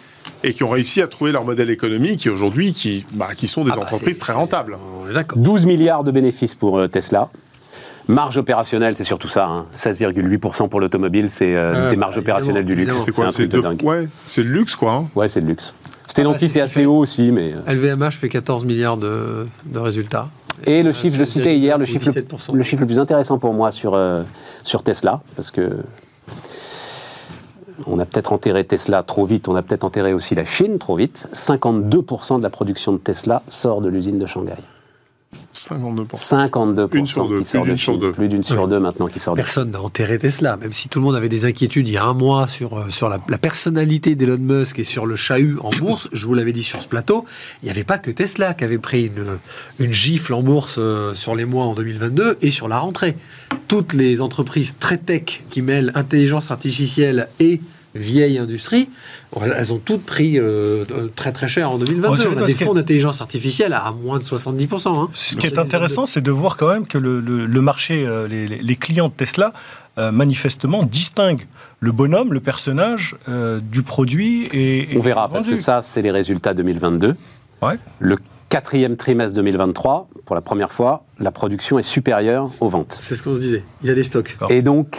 et 0.45 0.55
qui 0.55 0.63
ont 0.65 0.69
réussi 0.69 1.03
à 1.03 1.07
trouver 1.07 1.33
leur 1.33 1.45
modèle 1.45 1.71
économique 1.71 2.27
et 2.27 2.31
aujourd'hui 2.31 2.73
qui, 2.73 3.05
bah, 3.13 3.29
qui 3.37 3.49
sont 3.49 3.65
des 3.65 3.71
Ah 3.73 3.77
bah, 3.77 3.83
entreprises 3.83 4.19
très 4.19 4.33
rentables. 4.33 4.77
On 5.05 5.11
est 5.11 5.15
d'accord. 5.15 5.39
12 5.39 5.67
milliards 5.67 6.05
de 6.05 6.11
bénéfices 6.11 6.55
pour 6.55 6.79
euh, 6.79 6.89
Tesla. 6.89 7.29
Marge 8.09 8.37
opérationnelle, 8.37 8.95
c'est 8.95 9.03
surtout 9.05 9.29
ça. 9.29 9.47
hein. 9.47 9.67
16,8% 9.75 10.69
pour 10.69 10.81
l'automobile, 10.81 11.29
c'est 11.29 11.57
euh, 11.57 11.73
Ah, 11.87 11.91
des 11.91 11.97
bah, 11.97 12.07
marges 12.07 12.19
opérationnelles 12.19 12.65
du 12.65 12.75
luxe. 12.77 12.97
C'est 12.99 13.11
quoi 13.13 13.27
un 13.27 13.31
C'est 13.31 13.49
de 13.49 13.59
ouais, 13.85 14.09
c'est 14.29 14.43
le 14.45 14.51
luxe 14.51 14.77
quoi. 14.77 14.93
hein. 14.93 15.09
Ouais, 15.17 15.29
c'est 15.29 15.41
le 15.41 15.49
luxe. 15.49 15.73
Stellantis, 16.07 16.37
Ah 16.37 16.39
bah, 16.39 16.39
c'est 16.41 16.49
c'est 16.49 16.61
ce 16.61 16.65
assez 16.65 16.87
haut 16.87 16.99
aussi, 16.99 17.33
mais. 17.33 17.53
euh, 17.67 17.73
LVMH 17.75 18.13
fait 18.13 18.29
14 18.29 18.65
milliards 18.65 18.97
de, 18.97 19.49
de 19.67 19.79
résultats. 19.81 20.29
Et 20.65 20.85
le 20.85 20.91
Euh, 20.91 20.93
chiffre, 20.95 21.15
je 21.17 21.21
le 21.21 21.27
citais 21.27 21.57
hier, 21.59 21.77
le 21.79 21.85
chiffre, 21.85 22.09
17%. 22.09 22.55
le 22.55 22.63
chiffre 22.63 22.81
le 22.81 22.87
plus 22.87 22.99
intéressant 23.01 23.39
pour 23.39 23.53
moi 23.53 23.73
sur, 23.73 23.95
euh, 23.95 24.23
sur 24.63 24.85
Tesla, 24.85 25.21
parce 25.35 25.51
que 25.51 25.71
on 27.87 27.99
a 27.99 28.05
peut-être 28.05 28.33
enterré 28.33 28.65
Tesla 28.65 29.03
trop 29.03 29.27
vite, 29.27 29.49
on 29.49 29.57
a 29.57 29.63
peut-être 29.63 29.85
enterré 29.85 30.13
aussi 30.13 30.35
la 30.35 30.45
Chine 30.45 30.79
trop 30.79 30.97
vite. 30.97 31.29
52% 31.35 32.39
de 32.39 32.43
la 32.43 32.51
production 32.51 32.93
de 32.93 32.99
Tesla 32.99 33.43
sort 33.49 33.81
de 33.81 33.89
l'usine 33.89 34.19
de 34.19 34.27
Shanghai. 34.27 34.57
52%. 35.55 36.07
52% 36.15 36.89
Une 36.97 37.07
sur 37.07 37.29
deux, 37.29 37.41
qui 37.41 37.45
sort 37.47 37.63
plus 37.63 37.71
de 37.71 37.75
d'une 37.75 37.79
sur 37.79 37.99
deux. 37.99 38.13
Plus 38.13 38.29
d'une 38.29 38.43
sur 38.43 38.63
Oui. 38.63 38.69
deux 38.69 38.79
maintenant 38.81 39.07
qui 39.09 39.19
sort 39.21 39.35
Personne 39.35 39.71
n'a 39.71 39.81
enterré 39.81 40.19
Tesla, 40.19 40.57
même 40.57 40.73
si 40.73 40.89
tout 40.89 40.99
le 40.99 41.05
monde 41.05 41.17
avait 41.17 41.29
des 41.29 41.45
inquiétudes 41.45 41.89
il 41.89 41.93
y 41.95 41.97
a 41.97 42.05
un 42.05 42.15
mois 42.15 42.47
sur, 42.47 42.79
euh, 42.79 42.91
sur 42.91 43.09
la, 43.09 43.19
la 43.29 43.39
personnalité 43.39 44.15
d'Elon 44.15 44.37
Musk 44.41 44.79
et 44.79 44.85
sur 44.85 45.07
le 45.07 45.17
chahut 45.17 45.57
en 45.63 45.71
bourse. 45.71 46.09
Je 46.13 46.27
vous 46.27 46.35
l'avais 46.35 46.53
dit 46.53 46.63
sur 46.63 46.83
ce 46.83 46.89
plateau, 46.89 47.25
il 47.63 47.67
n'y 47.67 47.71
avait 47.71 47.85
pas 47.85 47.99
que 47.99 48.11
Tesla 48.11 48.55
qui 48.55 48.65
avait 48.65 48.79
pris 48.79 49.07
une, 49.07 49.39
une 49.79 49.93
gifle 49.93 50.35
en 50.35 50.43
bourse 50.43 50.77
euh, 50.79 51.15
sur 51.15 51.35
les 51.35 51.45
mois 51.45 51.65
en 51.67 51.75
2022 51.75 52.39
et 52.43 52.51
sur 52.51 52.69
la 52.69 52.79
rentrée. 52.79 53.17
Toutes 53.69 53.93
les 53.93 54.21
entreprises 54.21 54.77
très 54.79 54.99
tech 54.99 55.45
qui 55.51 55.63
mêlent 55.63 55.93
intelligence 55.95 56.51
artificielle 56.51 57.29
et 57.41 57.61
vieille 57.97 58.39
industrie, 58.39 58.89
elles 59.43 59.73
ont 59.73 59.79
toutes 59.79 60.05
pris 60.05 60.39
euh, 60.39 60.85
très 61.17 61.33
très 61.33 61.49
cher 61.49 61.71
en 61.71 61.79
2022. 61.79 62.09
Oh, 62.09 62.17
c'est 62.17 62.29
On 62.29 62.43
a 62.43 62.47
des 62.47 62.55
que- 62.55 62.65
fonds 62.65 62.75
d'intelligence 62.75 63.21
artificielle 63.21 63.73
à 63.73 63.93
moins 63.93 64.19
de 64.19 64.25
70%. 64.25 64.89
hein. 65.03 65.09
Ce 65.15 65.37
qui 65.37 65.47
est 65.47 65.59
intéressant, 65.59 66.07
c'est 66.07 66.21
de 66.21 66.31
voir 66.31 66.57
quand 66.57 66.69
même 66.69 66.87
que 66.87 66.99
le, 66.99 67.21
le- 67.21 67.47
le 67.47 67.61
marché, 67.61 68.05
euh, 68.07 68.27
les, 68.29 68.77
clients 68.77 69.09
de 69.09 69.13
Tesla, 69.15 69.53
euh, 69.99 70.13
manifestement, 70.13 70.83
distinguent 70.85 71.47
le 71.81 71.93
bonhomme, 71.93 72.33
le 72.33 72.41
personnage, 72.41 73.17
euh, 73.29 73.61
du 73.61 73.83
produit 73.83 74.45
et. 74.53 74.95
et 74.95 74.97
On 74.97 75.01
verra, 75.01 75.29
parce 75.29 75.47
que 75.47 75.57
ça, 75.57 75.83
c'est 75.83 76.03
les 76.03 76.11
résultats 76.11 76.55
2022. 76.55 77.15
Ouais. 77.63 77.75
Le 77.99 78.17
quatrième 78.49 78.97
trimestre 78.97 79.35
2023, 79.35 80.09
pour 80.25 80.35
la 80.37 80.41
première 80.43 80.73
fois, 80.73 81.05
la 81.19 81.31
production 81.33 81.79
est 81.79 81.83
supérieure 81.83 82.49
aux 82.61 82.69
ventes. 82.69 82.95
C'est 82.99 83.15
ce 83.15 83.23
qu'on 83.23 83.35
se 83.35 83.41
disait. 83.41 83.65
Il 83.83 83.89
y 83.89 83.91
a 83.91 83.95
des 83.95 84.03
stocks. 84.05 84.37
Et 84.51 84.63
donc, 84.63 84.97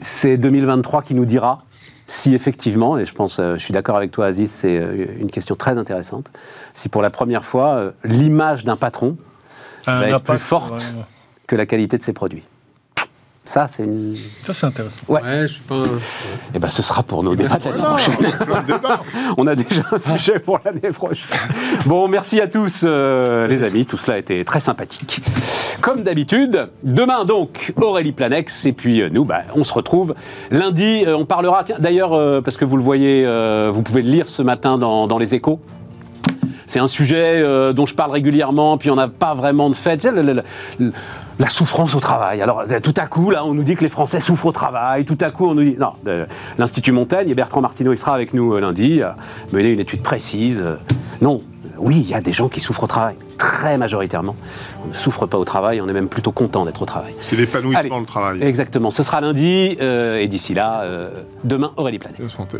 c'est 0.00 0.36
2023 0.36 1.02
qui 1.02 1.14
nous 1.14 1.24
dira 1.24 1.58
si 2.06 2.34
effectivement, 2.34 2.98
et 2.98 3.06
je 3.06 3.14
pense, 3.14 3.38
euh, 3.38 3.54
je 3.54 3.64
suis 3.64 3.72
d'accord 3.72 3.96
avec 3.96 4.10
toi 4.10 4.26
Aziz, 4.26 4.50
c'est 4.50 4.78
euh, 4.78 5.06
une 5.18 5.30
question 5.30 5.54
très 5.54 5.78
intéressante, 5.78 6.30
si 6.74 6.88
pour 6.88 7.02
la 7.02 7.10
première 7.10 7.44
fois, 7.44 7.74
euh, 7.76 7.90
l'image 8.04 8.64
d'un 8.64 8.76
patron 8.76 9.16
Un 9.86 10.00
va 10.00 10.06
être 10.08 10.14
impact, 10.16 10.38
plus 10.38 10.38
forte 10.38 10.94
ouais. 10.96 11.04
que 11.46 11.56
la 11.56 11.66
qualité 11.66 11.96
de 11.96 12.02
ses 12.02 12.12
produits. 12.12 12.42
Ça, 13.46 13.66
c'est 13.70 13.82
une... 13.84 14.14
Ça, 14.42 14.54
c'est 14.54 14.64
intéressant. 14.66 15.00
Ouais. 15.06 15.20
Ouais, 15.22 15.42
je 15.42 15.46
suis 15.54 15.62
pas. 15.62 15.74
un- 15.74 15.84
Eh 16.54 16.58
ben, 16.58 16.70
ce 16.70 16.82
sera 16.82 17.02
pour 17.02 17.22
nos 17.22 17.36
débats 17.36 17.58
l'année 17.62 17.82
prochaine. 17.82 18.14
On 19.36 19.46
a 19.46 19.54
déjà 19.54 19.82
un 19.92 19.98
sujet 19.98 20.38
pour 20.38 20.60
l'année 20.64 20.80
prochaine. 20.94 21.26
Bon, 21.84 22.08
merci 22.08 22.40
à 22.40 22.46
tous, 22.46 22.82
euh, 22.84 23.46
les 23.46 23.62
amis. 23.62 23.84
Tout 23.84 23.98
cela 23.98 24.16
a 24.16 24.18
été 24.18 24.42
très 24.46 24.60
sympathique. 24.60 25.20
Comme 25.82 26.02
d'habitude, 26.02 26.70
demain 26.84 27.26
donc, 27.26 27.74
Aurélie 27.82 28.12
Planex. 28.12 28.64
Et 28.64 28.72
puis 28.72 29.02
euh, 29.02 29.10
nous, 29.12 29.26
bah, 29.26 29.42
on 29.54 29.62
se 29.62 29.74
retrouve 29.74 30.14
lundi. 30.50 31.04
Euh, 31.06 31.14
on 31.14 31.26
parlera, 31.26 31.64
tiens, 31.64 31.76
d'ailleurs, 31.78 32.14
euh, 32.14 32.40
parce 32.40 32.56
que 32.56 32.64
vous 32.64 32.78
le 32.78 32.82
voyez, 32.82 33.24
euh, 33.26 33.70
vous 33.72 33.82
pouvez 33.82 34.00
le 34.00 34.10
lire 34.10 34.30
ce 34.30 34.40
matin 34.40 34.78
dans, 34.78 35.06
dans 35.06 35.18
les 35.18 35.34
échos. 35.34 35.60
C'est 36.66 36.78
un 36.80 36.88
sujet 36.88 37.24
euh, 37.42 37.74
dont 37.74 37.84
je 37.84 37.94
parle 37.94 38.10
régulièrement, 38.10 38.78
puis 38.78 38.90
on 38.90 38.96
n'a 38.96 39.08
pas 39.08 39.34
vraiment 39.34 39.68
de 39.68 39.74
fait. 39.76 40.08
La 41.38 41.48
souffrance 41.48 41.94
au 41.94 42.00
travail. 42.00 42.40
Alors, 42.42 42.62
euh, 42.70 42.80
tout 42.80 42.94
à 42.96 43.06
coup, 43.06 43.30
là, 43.30 43.44
on 43.44 43.54
nous 43.54 43.64
dit 43.64 43.74
que 43.74 43.82
les 43.82 43.88
Français 43.88 44.20
souffrent 44.20 44.46
au 44.46 44.52
travail. 44.52 45.04
Tout 45.04 45.18
à 45.20 45.30
coup, 45.30 45.46
on 45.46 45.54
nous 45.54 45.64
dit. 45.64 45.76
Non, 45.78 45.92
euh, 46.06 46.26
l'Institut 46.58 46.92
Montaigne, 46.92 47.28
et 47.28 47.34
Bertrand 47.34 47.60
Martineau, 47.60 47.92
il 47.92 47.98
sera 47.98 48.14
avec 48.14 48.34
nous 48.34 48.54
euh, 48.54 48.60
lundi, 48.60 49.00
mené 49.52 49.72
une 49.72 49.80
étude 49.80 50.02
précise. 50.02 50.60
Euh, 50.60 50.76
non, 51.20 51.42
oui, 51.78 52.02
il 52.04 52.08
y 52.08 52.14
a 52.14 52.20
des 52.20 52.32
gens 52.32 52.48
qui 52.48 52.60
souffrent 52.60 52.84
au 52.84 52.86
travail. 52.86 53.16
Très 53.36 53.76
majoritairement. 53.78 54.36
On 54.84 54.88
ne 54.88 54.94
souffre 54.94 55.26
pas 55.26 55.38
au 55.38 55.44
travail, 55.44 55.80
on 55.80 55.88
est 55.88 55.92
même 55.92 56.08
plutôt 56.08 56.30
content 56.30 56.64
d'être 56.64 56.82
au 56.82 56.86
travail. 56.86 57.14
C'est 57.20 57.36
l'épanouissement, 57.36 57.98
le 57.98 58.06
travail. 58.06 58.42
Exactement. 58.42 58.92
Ce 58.92 59.02
sera 59.02 59.20
lundi, 59.20 59.76
et 59.80 60.28
d'ici 60.28 60.54
là, 60.54 60.86
demain, 61.42 61.72
Aurélie 61.76 61.98
Planet. 61.98 62.30
Santé. 62.30 62.58